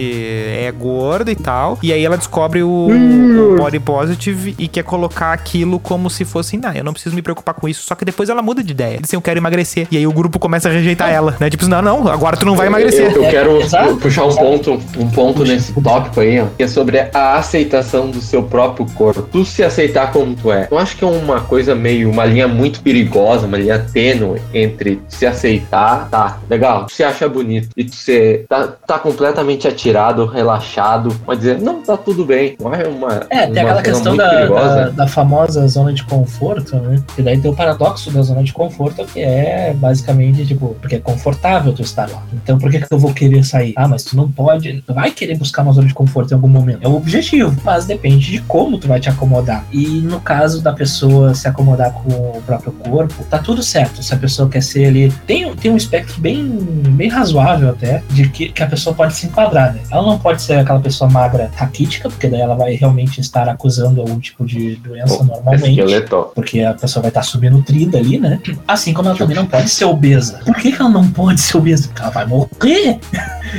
é 0.59 0.73
gorda 0.73 1.31
e 1.31 1.37
tal. 1.37 1.79
E 1.83 1.93
aí 1.93 2.05
ela 2.05 2.17
descobre 2.17 2.63
o, 2.63 2.89
o 2.89 3.57
body 3.57 3.79
positive 3.81 4.55
e 4.59 4.69
quer 4.69 4.85
colocar 4.85 5.33
aquilo 5.33 5.79
como 5.79 6.09
se 6.09 6.25
fosse, 6.25 6.57
não, 6.57 6.73
eu 6.73 6.85
não 6.85 6.93
preciso 6.93 7.15
me 7.15 7.21
preocupar 7.23 7.55
com 7.55 7.69
isso. 7.69 7.83
Só 7.85 7.95
que 7.95 8.05
depois 8.05 8.29
ela 8.29 8.41
muda 8.43 8.63
de 8.63 8.73
ideia. 8.73 8.97
Diz 8.99 9.09
assim, 9.11 9.17
eu 9.17 9.23
quero 9.23 9.39
emagrecer. 9.39 9.87
E 9.91 9.97
aí 9.97 10.07
o 10.07 10.13
grupo 10.13 10.39
começa 10.39 10.69
a 10.69 10.73
rejeitar 10.73 11.11
ela, 11.11 11.37
né? 11.39 11.51
Tipo, 11.51 11.67
não, 11.67 11.83
não, 11.83 12.09
agora 12.09 12.37
tu 12.37 12.47
não 12.47 12.57
vai 12.57 12.67
emagrecer. 12.69 13.11
Eu, 13.13 13.23
eu 13.23 13.25
É, 13.25 13.31
quero 13.31 13.61
exato, 13.61 13.97
puxar 13.97 14.25
um 14.25 14.35
ponto, 14.35 14.81
um 14.99 15.11
ponto 15.11 15.45
nesse 15.45 15.73
tópico 15.83 16.21
aí, 16.21 16.41
ó, 16.41 16.47
que 16.57 16.63
é 16.63 16.69
sobre 16.69 16.99
a 17.13 17.37
aceitação 17.37 18.11
do 18.11 18.21
seu 18.21 18.43
próprio 18.43 18.87
corpo. 18.95 19.23
Tu 19.23 19.45
se 19.45 19.63
aceitar 19.63 20.13
como 20.13 20.35
tu 20.35 20.51
é. 20.53 20.69
Eu 20.71 20.79
acho 20.79 20.97
que 20.97 21.05
é 21.05 21.07
uma 21.07 21.41
coisa 21.41 21.75
meio, 21.75 22.11
uma 22.11 22.25
linha 22.25 22.49
muito 22.49 22.81
perigosa, 22.81 23.47
uma 23.47 23.59
linha 23.59 23.79
tênue 23.93 24.41
entre 24.55 25.01
se 25.09 25.27
aceitar, 25.27 26.09
tá, 26.11 26.39
legal, 26.49 26.87
tu 26.87 26.93
se 26.93 27.03
acha 27.03 27.29
bonito, 27.29 27.42
e 27.77 27.85
tu 27.85 27.95
se, 27.95 28.45
tá, 28.49 28.69
tá 28.69 28.99
completamente 28.99 29.67
atirado, 29.67 30.27
relaxado, 30.27 31.15
mas 31.27 31.39
dizer, 31.39 31.61
não, 31.61 31.83
tá 31.83 31.97
tudo 31.97 32.25
bem. 32.25 32.57
Não 32.61 32.75
é 32.75 32.87
uma. 32.87 33.27
É, 33.31 33.47
tem 33.47 33.63
uma 33.63 33.73
aquela 33.73 33.83
questão 33.83 34.17
da, 34.17 34.47
da, 34.47 34.89
da 34.91 35.07
famosa 35.07 35.67
zona 35.67 35.93
de 35.93 36.05
conforto, 36.05 36.77
né? 36.77 37.03
E 37.19 37.23
daí 37.23 37.39
tem 37.39 37.51
o 37.51 37.55
paradoxo 37.55 38.11
da 38.11 38.23
zona 38.23 38.43
de 38.43 38.53
conforto, 38.53 39.05
que 39.07 39.21
é 39.21 39.75
basicamente, 39.75 40.47
tipo, 40.47 40.77
porque 40.81 40.97
é 40.97 41.01
confortável 41.01 41.73
tu 41.73 41.83
estar 41.83 42.09
lá. 42.09 42.23
Então 42.33 42.59
por 42.59 42.71
que, 42.71 42.81
que 42.81 42.87
eu 42.91 42.99
vou 42.99 43.13
querer 43.13 43.45
sair? 43.45 43.73
Ah, 43.77 43.89
mas 43.89 44.05
tu 44.05 44.17
não 44.17 44.31
pode. 44.31 44.83
Tu 44.87 44.95
vai 44.95 45.11
querer 45.11 45.37
buscar 45.37 45.63
uma 45.63 45.73
zona 45.73 45.89
de 45.89 45.95
conforto 45.95 46.33
em 46.33 46.35
algum 46.35 46.49
momento. 46.49 46.83
É 46.83 46.89
o 46.89 46.97
objetivo, 46.97 47.55
mas 47.65 47.87
depende 47.87 48.31
de 48.31 48.41
como 48.43 48.79
tu 48.79 48.89
vai 48.89 49.01
te 49.01 49.09
acomodar. 49.09 49.65
E 49.73 49.87
no 50.01 50.21
caso 50.21 50.63
da 50.63 50.73
pessoa 50.73 51.35
se 51.35 51.49
acomodar 51.49 51.93
com 51.93 52.11
o 52.11 52.43
próprio 52.47 52.73
corpo, 52.73 53.25
tá 53.29 53.39
tudo 53.39 53.63
certo. 53.63 54.03
Se 54.03 54.15
a 54.15 54.17
pessoa 54.17 54.49
quer 54.49 54.63
ser 54.63 54.87
ali. 54.87 55.13
Tem, 55.27 55.55
tem 55.57 55.71
um 55.71 55.77
espectro 55.77 56.21
bem, 56.21 56.49
bem 56.91 57.09
razoável 57.09 57.32
até, 57.41 58.03
de 58.11 58.29
que, 58.29 58.49
que 58.51 58.63
a 58.63 58.67
pessoa 58.67 58.95
pode 58.95 59.15
se 59.15 59.27
enquadrar, 59.27 59.73
né? 59.75 59.81
Ela 59.91 60.03
não 60.03 60.19
pode 60.19 60.43
ser 60.43 60.55
aquela 60.55 60.81
pessoa 60.81 61.09
magra 61.11 61.51
raquítica, 61.55 62.09
porque 62.09 62.29
daí 62.29 62.41
ela 62.41 62.55
vai 62.55 62.75
realmente 62.75 63.21
estar 63.21 63.49
acusando 63.49 64.01
algum 64.01 64.19
tipo 64.19 64.45
de 64.45 64.77
doença 64.77 65.19
Pô, 65.19 65.25
normalmente. 65.25 65.69
Esqueleto. 65.81 66.31
Porque 66.35 66.61
a 66.61 66.75
pessoa 66.75 67.03
vai 67.03 67.11
estar 67.11 67.23
subnutrida 67.23 67.99
ali, 67.99 68.19
né? 68.19 68.41
Assim 68.67 68.93
como 68.93 69.09
ela 69.09 69.19
também 69.19 69.37
não 69.37 69.47
pode 69.47 69.69
ser 69.69 69.85
obesa. 69.85 70.41
Por 70.45 70.55
que, 70.57 70.73
que 70.73 70.81
ela 70.81 70.91
não 70.91 71.09
pode 71.11 71.41
ser 71.41 71.57
obesa? 71.57 71.89
Porque 71.89 72.03
ela 72.03 72.11
vai 72.11 72.27
morrer. 72.27 72.99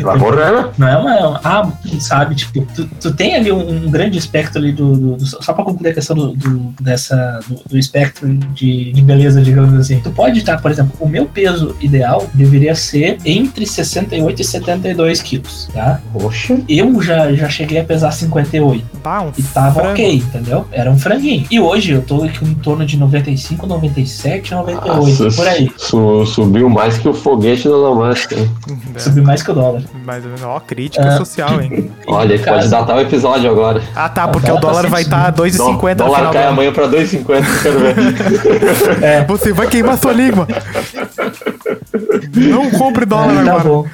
Vai 0.01 0.17
morrer, 0.17 0.51
né? 0.51 0.69
Não 0.77 0.87
é 0.87 0.97
uma. 0.97 1.41
Ah, 1.43 1.71
sabe? 1.99 2.35
Tipo, 2.35 2.65
tu, 2.73 2.85
tu 2.99 3.13
tem 3.13 3.35
ali 3.35 3.51
um, 3.51 3.85
um 3.85 3.91
grande 3.91 4.17
espectro 4.17 4.59
ali 4.59 4.71
do. 4.71 4.95
do- 4.95 5.15
do- 5.17 5.25
só 5.25 5.53
pra 5.53 5.63
concluir 5.63 5.89
a 5.91 5.93
questão 5.93 6.15
do, 6.15 6.33
do- 6.33 6.73
dessa, 6.81 7.39
do, 7.47 7.61
do 7.69 7.77
espectro 7.77 8.27
de, 8.33 8.91
de 8.91 9.01
beleza, 9.01 9.41
digamos 9.41 9.79
assim. 9.79 9.99
Tu 9.99 10.09
pode 10.11 10.39
estar, 10.39 10.59
por 10.61 10.71
exemplo, 10.71 10.93
o 10.99 11.07
meu 11.07 11.25
peso 11.25 11.75
ideal 11.79 12.27
deveria 12.33 12.73
ser 12.75 13.17
entre 13.25 13.62
68 13.67 14.41
e 14.41 14.45
72 14.45 15.21
quilos, 15.21 15.69
tá? 15.73 15.99
Poxa. 16.13 16.57
Eu 16.67 17.01
já, 17.01 17.31
já 17.33 17.49
cheguei 17.49 17.79
a 17.79 17.83
pesar 17.83 18.11
58. 18.11 18.83
Pá, 19.03 19.21
um 19.21 19.31
E 19.37 19.43
tava 19.43 19.73
frango. 19.75 19.91
ok, 19.91 20.15
entendeu? 20.15 20.65
Era 20.71 20.89
um 20.91 20.97
franguinho. 20.97 21.45
E 21.49 21.59
hoje 21.59 21.91
eu 21.91 22.01
tô 22.01 22.23
aqui 22.23 22.43
em 22.45 22.53
torno 22.55 22.85
de 22.85 22.97
95, 22.97 23.65
97, 23.67 24.51
98, 24.53 25.23
Nossa, 25.23 25.35
por 25.35 25.47
aí. 25.47 25.71
su- 25.77 26.25
subiu 26.25 26.69
mais 26.69 26.97
que 26.97 27.07
o 27.07 27.13
foguete 27.13 27.67
Musk. 27.67 28.31
hein? 28.33 28.49
É, 28.95 28.99
Subiu 28.99 29.23
mais 29.23 29.41
que 29.43 29.51
o 29.51 29.53
dólar. 29.53 29.81
Mas, 30.05 30.23
ó, 30.43 30.59
crítica 30.59 31.07
Ah. 31.07 31.17
social, 31.17 31.61
hein? 31.61 31.91
Olha, 32.07 32.37
Cara, 32.39 32.57
pode 32.57 32.69
datar 32.69 32.97
o 32.97 33.01
episódio 33.01 33.49
agora. 33.49 33.81
Ah, 33.95 34.09
tá, 34.09 34.25
O 34.25 34.31
porque 34.31 34.49
o 34.51 34.55
dólar 34.57 34.61
tá 34.61 34.67
dólar 34.81 34.89
vai 34.89 35.01
estar 35.01 35.31
tá 35.31 35.43
2,50 35.43 35.91
no 35.91 35.95
dólar 36.05 36.17
final 36.17 36.31
do 36.31 36.33
cai 36.33 36.47
amanhã 36.47 36.71
pra 36.73 36.87
2,50, 36.87 37.43
quero 37.61 37.79
ver. 37.79 37.95
É, 39.03 39.23
Você 39.25 39.51
vai 39.53 39.67
queimar 39.67 39.97
sua 39.97 40.13
língua. 40.13 40.47
Não 42.35 42.69
compre 42.71 43.05
dólar 43.05 43.35
tá 43.45 43.51
agora. 43.53 43.63
bom. 43.63 43.85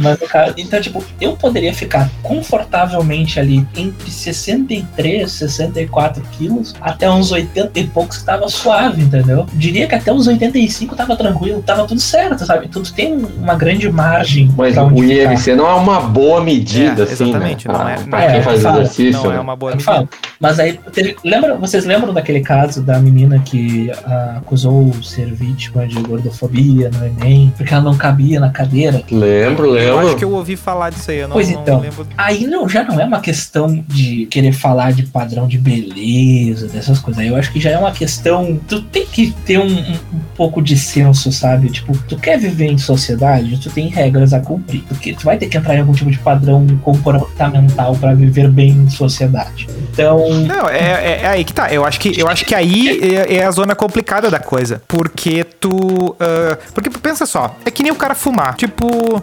Mas, 0.00 0.18
então, 0.56 0.80
tipo, 0.80 1.02
eu 1.20 1.36
poderia 1.36 1.72
ficar 1.72 2.10
confortavelmente 2.22 3.38
ali 3.40 3.66
entre 3.76 4.10
63, 4.10 5.30
64 5.30 6.22
quilos 6.32 6.74
até 6.80 7.10
uns 7.10 7.30
80 7.32 7.78
e 7.78 7.86
poucos 7.86 8.18
que 8.18 8.24
tava 8.24 8.48
suave, 8.48 9.02
entendeu? 9.02 9.46
Diria 9.54 9.86
que 9.86 9.94
até 9.94 10.12
uns 10.12 10.26
85 10.26 10.94
tava 10.96 11.16
tranquilo, 11.16 11.62
tava 11.62 11.86
tudo 11.86 12.00
certo, 12.00 12.44
sabe? 12.44 12.68
Tudo 12.68 12.90
tem 12.92 13.14
uma 13.14 13.54
grande 13.54 13.90
margem 13.90 14.52
Mas 14.56 14.74
pra 14.74 14.84
o 14.84 14.88
onde 14.88 15.14
ficar. 15.14 15.32
IMC 15.32 15.54
não 15.54 15.68
é 15.68 15.74
uma 15.74 16.00
boa 16.00 16.40
medida, 16.42 17.02
É, 17.02 17.04
assim, 17.04 17.24
exatamente, 17.30 17.68
né? 17.68 17.74
não 17.74 17.88
é- 17.88 17.94
Ah, 17.94 18.00
não 18.00 18.08
pra 18.08 18.22
é, 18.24 18.32
quem 18.32 18.42
faz 18.42 18.62
fala, 18.62 18.80
exercício, 18.80 19.12
Não 19.22 19.30
é 19.30 19.34
né? 19.34 19.40
uma 19.40 19.56
boa 19.56 19.72
medida. 19.72 20.08
Mas 20.38 20.58
aí, 20.60 20.78
teve, 20.92 21.16
lembra, 21.24 21.54
vocês 21.56 21.84
lembram 21.84 22.12
daquele 22.12 22.40
caso 22.40 22.82
da 22.82 22.98
menina 22.98 23.38
que 23.38 23.90
ah, 24.04 24.34
acusou 24.38 24.92
ser 25.02 25.32
vítima 25.32 25.86
de 25.86 25.98
gordofobia 26.02 26.90
no 26.90 27.06
Enem, 27.06 27.52
porque 27.56 27.72
ela 27.72 27.82
não 27.82 27.96
cabia 27.96 28.38
na 28.38 28.50
cadeira? 28.50 29.02
Lembro, 29.10 29.76
Eu 29.76 29.94
acho 29.96 30.02
lembro. 30.06 30.18
que 30.18 30.24
eu 30.24 30.32
ouvi 30.32 30.56
falar 30.56 30.90
disso 30.90 31.10
aí, 31.10 31.18
eu 31.18 31.28
não, 31.28 31.34
Pois 31.34 31.50
não 31.50 31.62
então. 31.62 31.80
lembro. 31.80 32.06
Aí 32.18 32.46
não, 32.46 32.68
já 32.68 32.84
não 32.84 33.00
é 33.00 33.04
uma 33.04 33.20
questão 33.20 33.82
de 33.88 34.26
querer 34.26 34.52
falar 34.52 34.92
de 34.92 35.04
padrão 35.06 35.48
de 35.48 35.56
beleza, 35.58 36.68
dessas 36.68 36.98
coisas. 36.98 37.20
Aí 37.22 37.28
eu 37.28 37.36
acho 37.36 37.50
que 37.52 37.58
já 37.60 37.70
é 37.70 37.78
uma 37.78 37.92
questão. 37.92 38.60
Tu 38.68 38.82
tem 38.82 39.06
que 39.06 39.32
ter 39.44 39.58
um, 39.58 39.64
um- 39.66 39.92
um 40.12 40.20
pouco 40.36 40.60
de 40.60 40.76
senso, 40.76 41.32
sabe? 41.32 41.70
Tipo, 41.70 41.96
tu 42.06 42.16
quer 42.16 42.38
viver 42.38 42.66
em 42.66 42.78
sociedade, 42.78 43.58
tu 43.58 43.70
tem 43.70 43.88
regras 43.88 44.34
a 44.34 44.40
cumprir. 44.40 44.82
Porque 44.88 45.14
tu 45.14 45.24
vai 45.24 45.38
ter 45.38 45.46
que 45.46 45.56
entrar 45.56 45.74
em 45.76 45.80
algum 45.80 45.92
tipo 45.92 46.10
de 46.10 46.18
padrão 46.18 46.66
comportamental 46.82 47.94
pra 47.96 48.12
viver 48.14 48.50
bem 48.50 48.70
em 48.72 48.90
sociedade. 48.90 49.66
Então. 49.92 50.25
Não, 50.34 50.68
é, 50.68 50.78
é- 50.78 51.20
é 51.22 51.26
aí 51.28 51.44
que 51.44 51.52
tá. 51.52 51.72
Eu 51.72 51.84
acho 51.84 51.98
que, 52.00 52.18
eu 52.18 52.28
acho 52.28 52.44
que 52.44 52.54
aí 52.54 53.00
é, 53.14 53.36
é 53.36 53.44
a 53.44 53.50
zona 53.50 53.74
complicada 53.74 54.30
da 54.30 54.38
coisa. 54.38 54.82
Porque 54.88 55.44
tu. 55.44 56.16
ah, 56.20 56.56
porque 56.74 56.90
pensa 56.90 57.26
só, 57.26 57.54
é 57.64 57.70
que 57.70 57.82
nem 57.82 57.92
o 57.92 57.96
cara 57.96 58.14
fumar. 58.14 58.54
Tipo. 58.54 59.22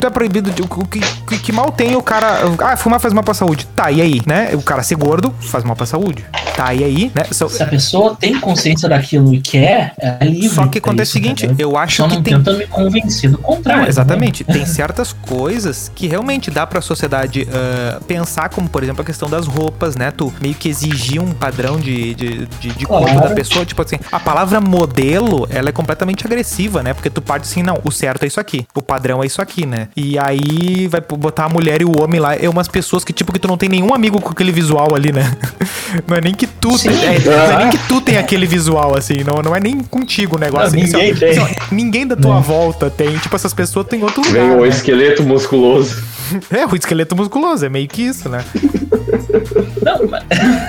Tu 0.00 0.06
é 0.06 0.10
proibido 0.10 0.50
de. 0.50 0.62
Que, 0.62 1.00
que, 1.00 1.38
que 1.38 1.52
mal 1.52 1.72
tem 1.72 1.96
o 1.96 2.02
cara. 2.02 2.40
Ah, 2.60 2.76
fumar 2.76 3.00
faz 3.00 3.14
mal 3.14 3.24
pra 3.24 3.32
saúde. 3.34 3.66
Tá, 3.74 3.90
e 3.90 4.00
aí, 4.02 4.20
né? 4.26 4.50
O 4.54 4.60
cara 4.62 4.82
ser 4.82 4.94
gordo 4.96 5.34
faz 5.40 5.64
mal 5.64 5.74
pra 5.74 5.86
saúde. 5.86 6.24
Tá, 6.54 6.72
e 6.74 6.84
aí, 6.84 7.12
né? 7.14 7.24
So- 7.32 7.48
Se 7.48 7.62
a 7.62 7.66
pessoa 7.66 8.16
tem 8.18 8.38
consciência 8.40 8.88
daquilo 8.88 9.34
e 9.34 9.40
quer, 9.40 9.92
é 9.98 10.24
livre. 10.24 10.48
Só 10.54 10.66
que 10.66 10.80
pra 10.80 10.90
acontece 10.90 11.10
o 11.10 11.12
seguinte, 11.12 11.50
eu 11.58 11.76
acho 11.78 11.96
Só 11.96 12.08
que 12.08 12.14
não 12.14 12.22
tem. 12.22 12.34
tenta 12.36 12.52
me 12.54 12.66
convencer 12.66 13.30
do 13.30 13.38
contrário. 13.38 13.82
Não, 13.82 13.88
exatamente. 13.88 14.44
né? 14.46 14.54
Tem 14.54 14.66
certas 14.66 15.12
coisas 15.14 15.90
que 15.94 16.06
realmente 16.06 16.50
dá 16.50 16.66
pra 16.66 16.80
sociedade 16.80 17.46
ah, 17.52 18.00
pensar, 18.06 18.48
como 18.50 18.68
por 18.68 18.82
exemplo 18.82 19.02
a 19.02 19.04
questão 19.04 19.28
das 19.28 19.46
roupas, 19.46 19.75
né? 19.96 20.10
Tu 20.10 20.32
meio 20.40 20.54
que 20.54 20.68
exigir 20.68 21.20
um 21.20 21.32
padrão 21.32 21.78
de, 21.78 22.14
de, 22.14 22.46
de, 22.60 22.68
de 22.70 22.86
corpo 22.86 23.06
Claro. 23.06 23.28
da 23.28 23.34
pessoa. 23.34 23.64
Tipo 23.64 23.82
assim, 23.82 23.96
a 24.10 24.18
palavra 24.18 24.60
modelo, 24.60 25.46
ela 25.50 25.68
é 25.68 25.72
completamente 25.72 26.26
agressiva, 26.26 26.82
né? 26.82 26.94
Porque 26.94 27.10
tu 27.10 27.20
parte 27.22 27.44
assim, 27.44 27.62
não, 27.62 27.78
o 27.84 27.90
certo 27.90 28.22
é 28.24 28.26
isso 28.26 28.40
aqui. 28.40 28.66
O 28.74 28.82
padrão 28.82 29.22
é 29.22 29.26
isso 29.26 29.40
aqui, 29.42 29.66
né? 29.66 29.88
E 29.96 30.18
aí 30.18 30.88
vai 30.88 31.00
botar 31.00 31.44
a 31.44 31.48
mulher 31.48 31.80
e 31.82 31.84
o 31.84 32.02
homem 32.02 32.20
lá, 32.20 32.34
é 32.34 32.48
umas 32.48 32.68
pessoas 32.68 33.04
que, 33.04 33.12
tipo, 33.12 33.32
que 33.32 33.38
tu 33.38 33.48
não 33.48 33.56
tem 33.56 33.68
nenhum 33.68 33.94
amigo 33.94 34.20
com 34.20 34.30
aquele 34.30 34.52
visual 34.52 34.94
ali, 34.94 35.12
né? 35.12 35.36
Não 36.06 36.16
é 36.16 36.20
nem 36.20 36.34
que 36.34 36.46
tu 36.46 36.76
Sim. 36.76 36.90
tem, 36.90 36.98
é, 36.98 37.18
não 37.20 37.32
é 37.32 37.56
nem 37.58 37.70
que 37.70 37.78
tu 37.88 38.00
tem 38.00 38.16
aquele 38.18 38.44
visual, 38.46 38.96
assim, 38.96 39.14
não, 39.24 39.40
não 39.42 39.54
é 39.54 39.60
nem 39.60 39.80
contigo 39.80 40.36
o 40.36 40.38
negócio. 40.38 40.76
Não, 40.76 40.82
assim, 40.82 40.92
ninguém 40.92 41.12
ó, 41.12 41.16
tem. 41.16 41.30
assim, 41.38 41.54
ninguém 41.70 42.06
da 42.06 42.16
tua 42.16 42.40
volta 42.40 42.90
tem. 42.90 43.16
Tipo, 43.18 43.34
essas 43.36 43.54
pessoas 43.54 43.86
têm 43.86 44.00
em 44.00 44.02
outro 44.02 44.20
lugar. 44.20 44.32
Vem 44.34 44.50
o 44.50 44.62
né? 44.62 44.68
esqueleto 44.68 45.22
musculoso. 45.22 45.96
É, 46.50 46.66
o 46.66 46.74
esqueleto 46.74 47.14
musculoso, 47.14 47.64
é 47.64 47.68
meio 47.68 47.86
que 47.86 48.02
isso, 48.02 48.28
né? 48.28 48.44
Não, 49.82 50.06
mas- 50.08 50.22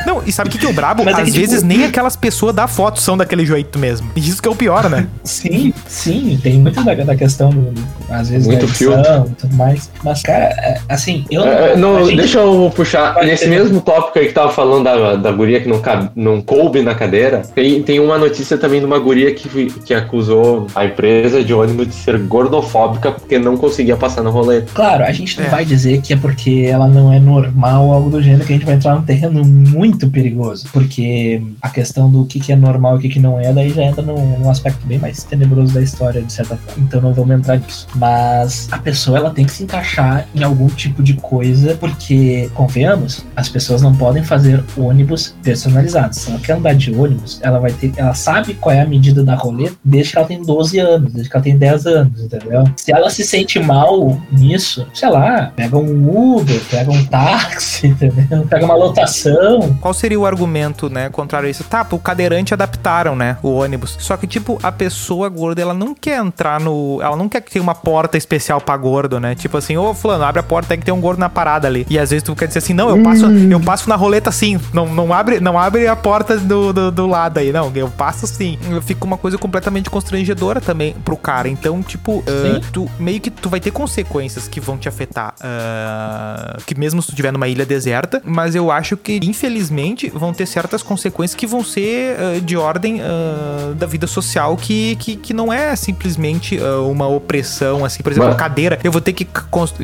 Não, 0.06 0.22
e 0.26 0.32
sabe 0.32 0.50
o 0.50 0.52
que, 0.52 0.58
que 0.58 0.66
é 0.66 0.70
o 0.70 0.74
brabo? 0.74 1.04
Mas 1.04 1.18
é 1.18 1.22
Às 1.22 1.26
que, 1.28 1.34
tipo, 1.34 1.48
vezes 1.48 1.64
nem 1.64 1.86
aquelas 1.86 2.16
pessoas 2.16 2.54
da 2.56 2.68
foto 2.68 3.00
são 3.00 3.18
daquele 3.18 3.46
jeito 3.46 3.78
mesmo. 3.80 4.10
E 4.16 4.20
isso 4.28 4.42
que 4.42 4.48
é 4.48 4.52
o 4.52 4.56
pior, 4.56 4.90
né? 4.90 5.08
Sim, 5.24 5.74
sim, 5.88 6.40
tem 6.42 6.60
muito 6.60 6.84
da, 6.84 6.94
da 6.94 7.16
questão, 7.16 7.50
do, 7.50 7.74
às 8.10 8.30
vezes, 8.30 8.48
Muito 8.48 8.60
da 8.66 8.66
edição 8.66 9.28
e 9.32 9.36
tudo 9.36 9.56
mais. 9.56 9.90
Mas, 10.04 10.22
cara, 10.22 10.46
é, 10.46 10.80
assim, 10.90 11.26
eu 11.30 11.44
É, 11.44 11.76
não, 11.76 11.98
a 11.98 12.04
gente- 12.04 12.18
deixa 12.18 12.40
eu 12.40 12.72
puxar. 12.76 13.16
Nesse 13.24 13.44
ter- 13.46 13.50
mesmo 13.50 13.82
tópico 13.82 14.20
aí 14.20 14.28
que 14.28 14.34
tava 14.34 14.52
falando 14.52 14.84
da, 14.84 15.16
da 15.16 15.32
guria 15.32 15.60
que 15.60 15.68
não, 15.68 15.80
cabe, 15.80 16.10
não 16.16 16.42
coube 16.42 16.82
na 16.82 16.96
cadeira, 16.96 17.42
tem, 17.56 17.82
tem 17.84 18.00
uma 18.00 18.18
notícia 18.18 18.58
também 18.58 18.80
de 18.80 18.86
uma 18.86 19.00
guria 19.00 19.34
que, 19.34 19.70
que 19.86 19.94
acusou 19.94 20.68
a 20.76 20.86
empresa 20.86 21.44
de 21.44 21.54
ônibus 21.54 21.88
de 21.88 21.94
ser 21.96 22.18
gordofóbica 22.20 23.12
porque 23.12 23.38
não 23.38 23.58
conseguia 23.58 23.96
passar 23.98 24.22
no 24.24 24.30
rolê. 24.32 24.62
Claro, 24.74 25.04
a 25.04 25.12
gente 25.12 25.40
não 25.40 25.48
É. 25.48 25.50
vai 25.50 25.66
dizer 25.66 26.02
que 26.02 26.14
é 26.14 26.18
porque 26.18 26.68
ela 26.70 26.88
não 26.88 27.12
é 27.12 27.20
normal 27.20 27.86
ou 27.86 27.94
algo 27.94 28.10
do 28.10 28.22
gênero, 28.22 28.46
que 28.46 28.54
a 28.54 28.56
gente 28.56 28.66
vai 28.66 28.76
entrar 28.76 28.87
num 28.96 29.04
terreno 29.04 29.44
muito 29.46 30.10
perigoso. 30.10 30.68
Porque 30.72 31.42
a 31.62 31.70
questão 31.70 32.10
do 32.10 32.26
que, 32.26 32.40
que 32.40 32.52
é 32.52 32.56
normal 32.56 32.96
e 32.96 32.98
o 32.98 33.02
que, 33.02 33.10
que 33.10 33.20
não 33.20 33.40
é, 33.40 33.52
daí 33.52 33.70
já 33.70 33.84
entra 33.84 34.02
num, 34.02 34.40
num 34.40 34.50
aspecto 34.50 34.86
bem 34.86 35.00
mais 35.00 35.24
tenebroso 35.24 35.74
da 35.74 35.82
história, 35.82 36.22
de 36.22 36.32
certa 36.32 36.58
forma. 36.58 36.84
Então 36.84 37.02
não 37.02 37.14
vamos 37.14 37.38
entrar 37.38 37.58
nisso. 37.58 37.88
Mas 37.96 38.68
a 38.72 38.78
pessoa, 38.78 39.18
ela 39.18 39.30
tem 39.32 39.46
que 39.46 39.52
se 39.52 39.64
encaixar 39.64 40.28
em 40.34 40.44
algum 40.44 40.68
tipo 40.68 41.02
de 41.02 41.14
coisa, 41.14 41.76
porque, 41.76 42.50
convenhamos, 42.54 43.26
as 43.36 43.50
pessoas 43.50 43.82
não 43.82 43.96
podem 43.96 44.24
fazer 44.24 44.64
ônibus 44.78 45.36
personalizados. 45.44 46.20
Se 46.20 46.30
ela 46.30 46.40
quer 46.40 46.54
andar 46.54 46.76
de 46.76 46.94
ônibus, 46.94 47.40
ela 47.42 47.60
vai 47.60 47.72
ter. 47.72 47.92
Ela 47.98 48.14
sabe 48.14 48.54
qual 48.54 48.76
é 48.76 48.82
a 48.82 48.86
medida 48.86 49.24
da 49.24 49.36
roleta 49.36 49.76
desde 49.84 50.12
que 50.12 50.18
ela 50.18 50.28
tem 50.28 50.42
12 50.42 50.80
anos, 50.80 51.14
desde 51.14 51.30
que 51.30 51.36
ela 51.36 51.44
tem 51.44 51.58
10 51.58 51.86
anos, 51.88 52.22
entendeu? 52.22 52.64
Se 52.76 52.92
ela 52.92 53.10
se 53.10 53.24
sente 53.24 53.60
mal 53.60 54.20
nisso, 54.32 54.88
sei 54.94 55.10
lá, 55.10 55.52
pega 55.56 55.78
um 55.78 56.36
Uber, 56.38 56.62
pega 56.70 56.92
um 56.92 57.06
táxi, 57.06 57.88
entendeu? 57.88 58.46
Pega 58.50 58.66
uma 58.66 58.76
lotação. 58.78 59.78
Qual 59.82 59.94
seria 59.94 60.20
o 60.20 60.26
argumento, 60.26 60.90
né, 60.90 61.10
contrário 61.10 61.48
a 61.48 61.50
isso? 61.50 61.64
Tá, 61.64 61.86
o 61.92 62.00
cadeirante 62.00 62.54
adaptaram, 62.54 63.16
né, 63.16 63.38
o 63.42 63.56
ônibus. 63.56 63.98
Só 64.00 64.16
que, 64.18 64.28
tipo, 64.28 64.60
a 64.64 64.72
pessoa 64.72 65.30
gorda, 65.30 65.62
ela 65.62 65.74
não 65.74 65.94
quer 65.94 66.20
entrar 66.20 66.60
no... 66.60 67.00
Ela 67.02 67.16
não 67.16 67.30
quer 67.30 67.42
que 67.42 67.52
tenha 67.52 67.64
uma 67.64 67.76
porta 67.76 68.18
especial 68.18 68.62
pra 68.62 68.76
gordo, 68.78 69.20
né? 69.20 69.36
Tipo 69.36 69.58
assim, 69.58 69.78
ô, 69.78 69.94
fulano, 69.94 70.24
abre 70.24 70.40
a 70.40 70.44
porta, 70.44 70.70
tem 70.70 70.80
que 70.80 70.86
ter 70.86 70.92
um 70.92 71.02
gordo 71.02 71.20
na 71.20 71.30
parada 71.30 71.68
ali. 71.68 71.86
E 71.90 71.98
às 71.98 72.10
vezes 72.10 72.24
tu 72.24 72.36
quer 72.36 72.48
dizer 72.48 72.60
assim, 72.60 72.74
não, 72.74 72.90
eu 72.90 73.04
passo, 73.04 73.26
eu 73.26 73.60
passo 73.60 73.90
na 73.90 73.96
roleta 73.96 74.32
sim. 74.32 74.60
Não, 74.74 74.86
não, 74.88 75.14
abre, 75.14 75.40
não 75.40 75.58
abre 75.58 75.88
a 75.88 75.96
porta 75.96 76.38
do, 76.38 76.72
do, 76.74 76.92
do 76.92 77.08
lado 77.08 77.38
aí, 77.40 77.52
não. 77.52 77.72
Eu 77.76 77.90
passo 77.90 78.28
sim. 78.28 78.58
Fica 78.84 79.06
uma 79.06 79.18
coisa 79.18 79.38
completamente 79.38 79.90
constrangedora 79.90 80.62
também 80.62 80.94
pro 81.04 81.18
cara. 81.18 81.48
Então, 81.50 81.82
tipo, 81.82 82.24
Sim. 82.28 82.62
tu 82.72 82.90
meio 83.00 83.20
que 83.20 83.30
tu 83.30 83.50
vai 83.50 83.60
ter 83.60 83.72
consequências 83.72 84.48
que 84.48 84.60
vão 84.60 84.78
te 84.78 84.88
afetar. 84.88 85.34
ah, 85.42 86.58
que 86.66 86.78
mesmo 86.78 87.02
se 87.02 87.08
tu 87.08 87.12
estiver 87.12 87.32
numa 87.32 87.48
ilha 87.48 87.66
deserta, 87.66 88.22
mas 88.24 88.56
eu 88.56 88.67
acho 88.72 88.96
que, 88.98 89.20
infelizmente, 89.24 90.10
vão 90.14 90.34
ter 90.34 90.46
certas 90.46 90.82
consequências 90.84 91.36
que 91.36 91.48
vão 91.48 91.64
ser 91.64 92.16
ah, 92.20 92.40
de 92.40 92.56
ordem 92.58 93.02
ah, 93.02 93.74
da 93.76 93.86
vida 93.86 94.08
social 94.08 94.56
que, 94.58 94.96
que, 94.98 95.16
que 95.16 95.34
não 95.34 95.52
é 95.52 95.76
simplesmente 95.76 96.60
ah, 96.60 96.82
uma 96.82 97.08
opressão, 97.08 97.84
assim, 97.86 98.02
por 98.04 98.12
exemplo, 98.12 98.30
Mas- 98.30 98.36
a 98.36 98.40
cadeira. 98.40 98.80
Eu 98.84 98.92
vou 98.92 99.02
ter 99.02 99.14
que. 99.14 99.28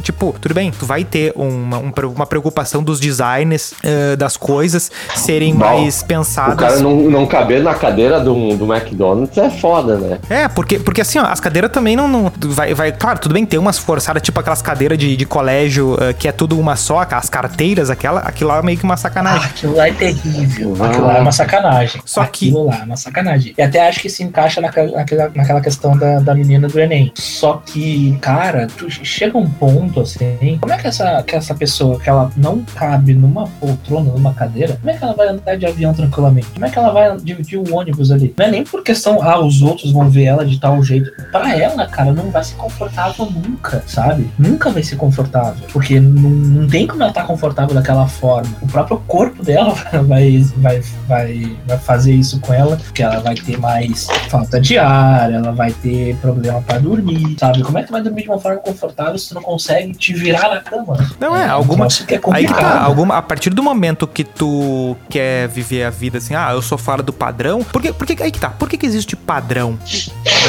Tipo, 0.01 0.35
tudo 0.39 0.53
bem, 0.53 0.71
tu 0.71 0.85
vai 0.85 1.03
ter 1.03 1.31
uma, 1.35 1.77
um 1.77 1.91
uma 2.15 2.25
preocupação 2.25 2.83
dos 2.83 2.99
designers 2.99 3.73
das 4.17 4.35
coisas 4.35 4.91
serem 5.15 5.53
Bom, 5.53 5.59
mais 5.59 6.01
O 6.01 6.05
pensadas. 6.05 6.55
cara 6.57 6.79
não, 6.79 6.95
não 7.09 7.25
caber 7.25 7.61
na 7.61 7.73
cadeira 7.73 8.19
do, 8.19 8.55
do 8.57 8.71
McDonald's 8.73 9.37
é 9.37 9.49
foda, 9.49 9.95
né? 9.97 10.19
É, 10.29 10.47
porque, 10.47 10.79
porque 10.79 11.01
assim, 11.01 11.19
ó, 11.19 11.23
as 11.25 11.39
cadeiras 11.39 11.71
também 11.71 11.95
não. 11.95 12.07
não 12.07 12.31
vai, 12.43 12.73
vai, 12.73 12.91
claro, 12.91 13.19
tudo 13.19 13.33
bem, 13.33 13.45
tem 13.45 13.59
umas 13.59 13.77
forçadas, 13.77 14.21
tipo 14.21 14.39
aquelas 14.39 14.61
cadeiras 14.61 14.97
de, 14.97 15.15
de 15.15 15.25
colégio 15.25 15.97
que 16.17 16.27
é 16.27 16.31
tudo 16.31 16.59
uma 16.59 16.75
só, 16.75 17.05
as 17.09 17.29
carteiras, 17.29 17.89
aquela, 17.89 18.21
aquilo 18.21 18.49
lá 18.49 18.57
é 18.57 18.61
meio 18.73 18.77
que 18.79 18.83
uma 18.83 18.93
Ah, 18.95 18.97
sacanagem. 18.97 19.45
aquilo 19.45 19.75
lá 19.75 19.87
é 19.87 19.91
terrível. 19.93 20.75
Ah. 20.79 20.87
Aquilo 20.87 21.05
lá 21.07 21.17
é 21.17 21.21
uma 21.21 21.31
sacanagem. 21.31 22.01
Só 22.05 22.21
que- 22.25 22.47
Aquilo 22.49 22.65
lá 22.65 22.79
é 22.79 22.83
uma 22.83 22.97
sacanagem. 22.97 23.53
E 23.57 23.61
até 23.61 23.87
acho 23.87 23.99
que 23.99 24.09
se 24.09 24.23
encaixa 24.23 24.59
naquela, 24.59 24.91
naquela, 24.91 25.31
naquela 25.35 25.61
questão 25.61 25.95
da, 25.97 26.19
da 26.19 26.33
menina 26.35 26.67
do 26.67 26.79
Enem. 26.79 27.11
Só 27.15 27.61
que, 27.65 28.17
cara, 28.21 28.67
tu 28.67 28.89
chega 28.89 29.37
um 29.37 29.47
ponto 29.49 30.01
assim. 30.01 30.57
Como 30.59 30.73
é 30.73 30.77
que 30.77 30.87
essa, 30.87 31.21
que 31.23 31.35
essa 31.35 31.53
pessoa 31.53 31.99
que 31.99 32.09
ela 32.09 32.31
não 32.35 32.63
cabe 32.75 33.13
numa 33.13 33.47
poltrona, 33.59 34.11
numa 34.11 34.33
cadeira, 34.33 34.77
como 34.81 34.89
é 34.89 34.97
que 34.97 35.03
ela 35.03 35.13
vai 35.13 35.27
andar 35.29 35.55
de 35.55 35.65
avião 35.65 35.93
tranquilamente? 35.93 36.47
Como 36.53 36.65
é 36.65 36.69
que 36.69 36.77
ela 36.77 36.91
vai 36.91 37.15
dividir 37.17 37.57
o 37.59 37.75
ônibus 37.75 38.11
ali? 38.11 38.33
Não 38.37 38.45
é 38.45 38.51
nem 38.51 38.63
por 38.63 38.83
questão, 38.83 39.21
ah, 39.21 39.39
os 39.39 39.61
outros 39.61 39.91
vão 39.91 40.09
ver 40.09 40.23
ela 40.25 40.45
de 40.45 40.59
tal 40.59 40.81
jeito. 40.83 41.11
Pra 41.31 41.55
ela, 41.55 41.85
cara, 41.87 42.11
não 42.11 42.31
vai 42.31 42.43
ser 42.43 42.55
confortável 42.55 43.25
nunca, 43.29 43.83
sabe? 43.85 44.29
Nunca 44.37 44.69
vai 44.71 44.81
ser 44.83 44.95
confortável. 44.95 45.65
Porque 45.71 45.99
não, 45.99 46.29
não 46.29 46.67
tem 46.67 46.87
como 46.87 47.01
ela 47.03 47.11
estar 47.11 47.23
confortável 47.25 47.73
daquela 47.75 48.07
forma. 48.07 48.49
O 48.63 48.67
próprio 48.67 48.97
corpo 49.07 49.43
dela 49.43 49.73
vai, 50.07 50.43
vai, 50.57 50.81
vai, 51.07 51.57
vai 51.67 51.77
fazer 51.77 52.13
isso 52.13 52.39
com 52.39 52.53
ela, 52.53 52.77
porque 52.77 53.03
ela 53.03 53.19
vai 53.19 53.35
ter 53.35 53.57
mais 53.59 54.07
falta 54.29 54.59
de 54.59 54.77
ar, 54.77 55.31
ela 55.31 55.51
vai 55.51 55.71
ter 55.71 56.15
problema 56.17 56.61
pra 56.61 56.77
dormir, 56.79 57.35
sabe? 57.39 57.61
Como 57.61 57.77
é 57.77 57.81
que 57.81 57.87
tu 57.87 57.91
vai 57.91 58.01
dormir 58.01 58.23
de 58.23 58.29
uma 58.29 58.39
forma 58.39 58.59
confortável 58.59 59.17
se 59.17 59.29
tu 59.29 59.35
não 59.35 59.41
consegue 59.41 59.93
te 59.93 60.13
virar 60.13 60.49
na 60.49 60.61
cama? 60.61 60.95
Não 61.19 61.35
é, 61.35 61.47
um 61.47 61.51
alguma- 61.51 61.87
que 61.87 62.15
é 62.15 62.19
Aí 62.31 62.47
que 62.47 62.53
tá, 62.53 62.81
alguma, 62.81 63.17
a 63.17 63.21
partir 63.21 63.49
do 63.49 63.61
momento 63.61 64.07
que 64.07 64.23
tu 64.23 64.95
quer 65.09 65.47
viver 65.49 65.83
a 65.83 65.89
vida 65.89 66.17
assim, 66.17 66.33
ah, 66.35 66.51
eu 66.53 66.61
sou 66.61 66.77
fora 66.77 67.03
do 67.03 67.11
padrão, 67.13 67.63
por 67.63 67.81
que, 67.81 67.91
por 67.93 68.07
que, 68.07 68.21
aí 68.23 68.31
que 68.31 68.39
tá, 68.39 68.49
por 68.49 68.69
que, 68.69 68.77
que 68.77 68.85
existe 68.85 69.15
padrão? 69.15 69.77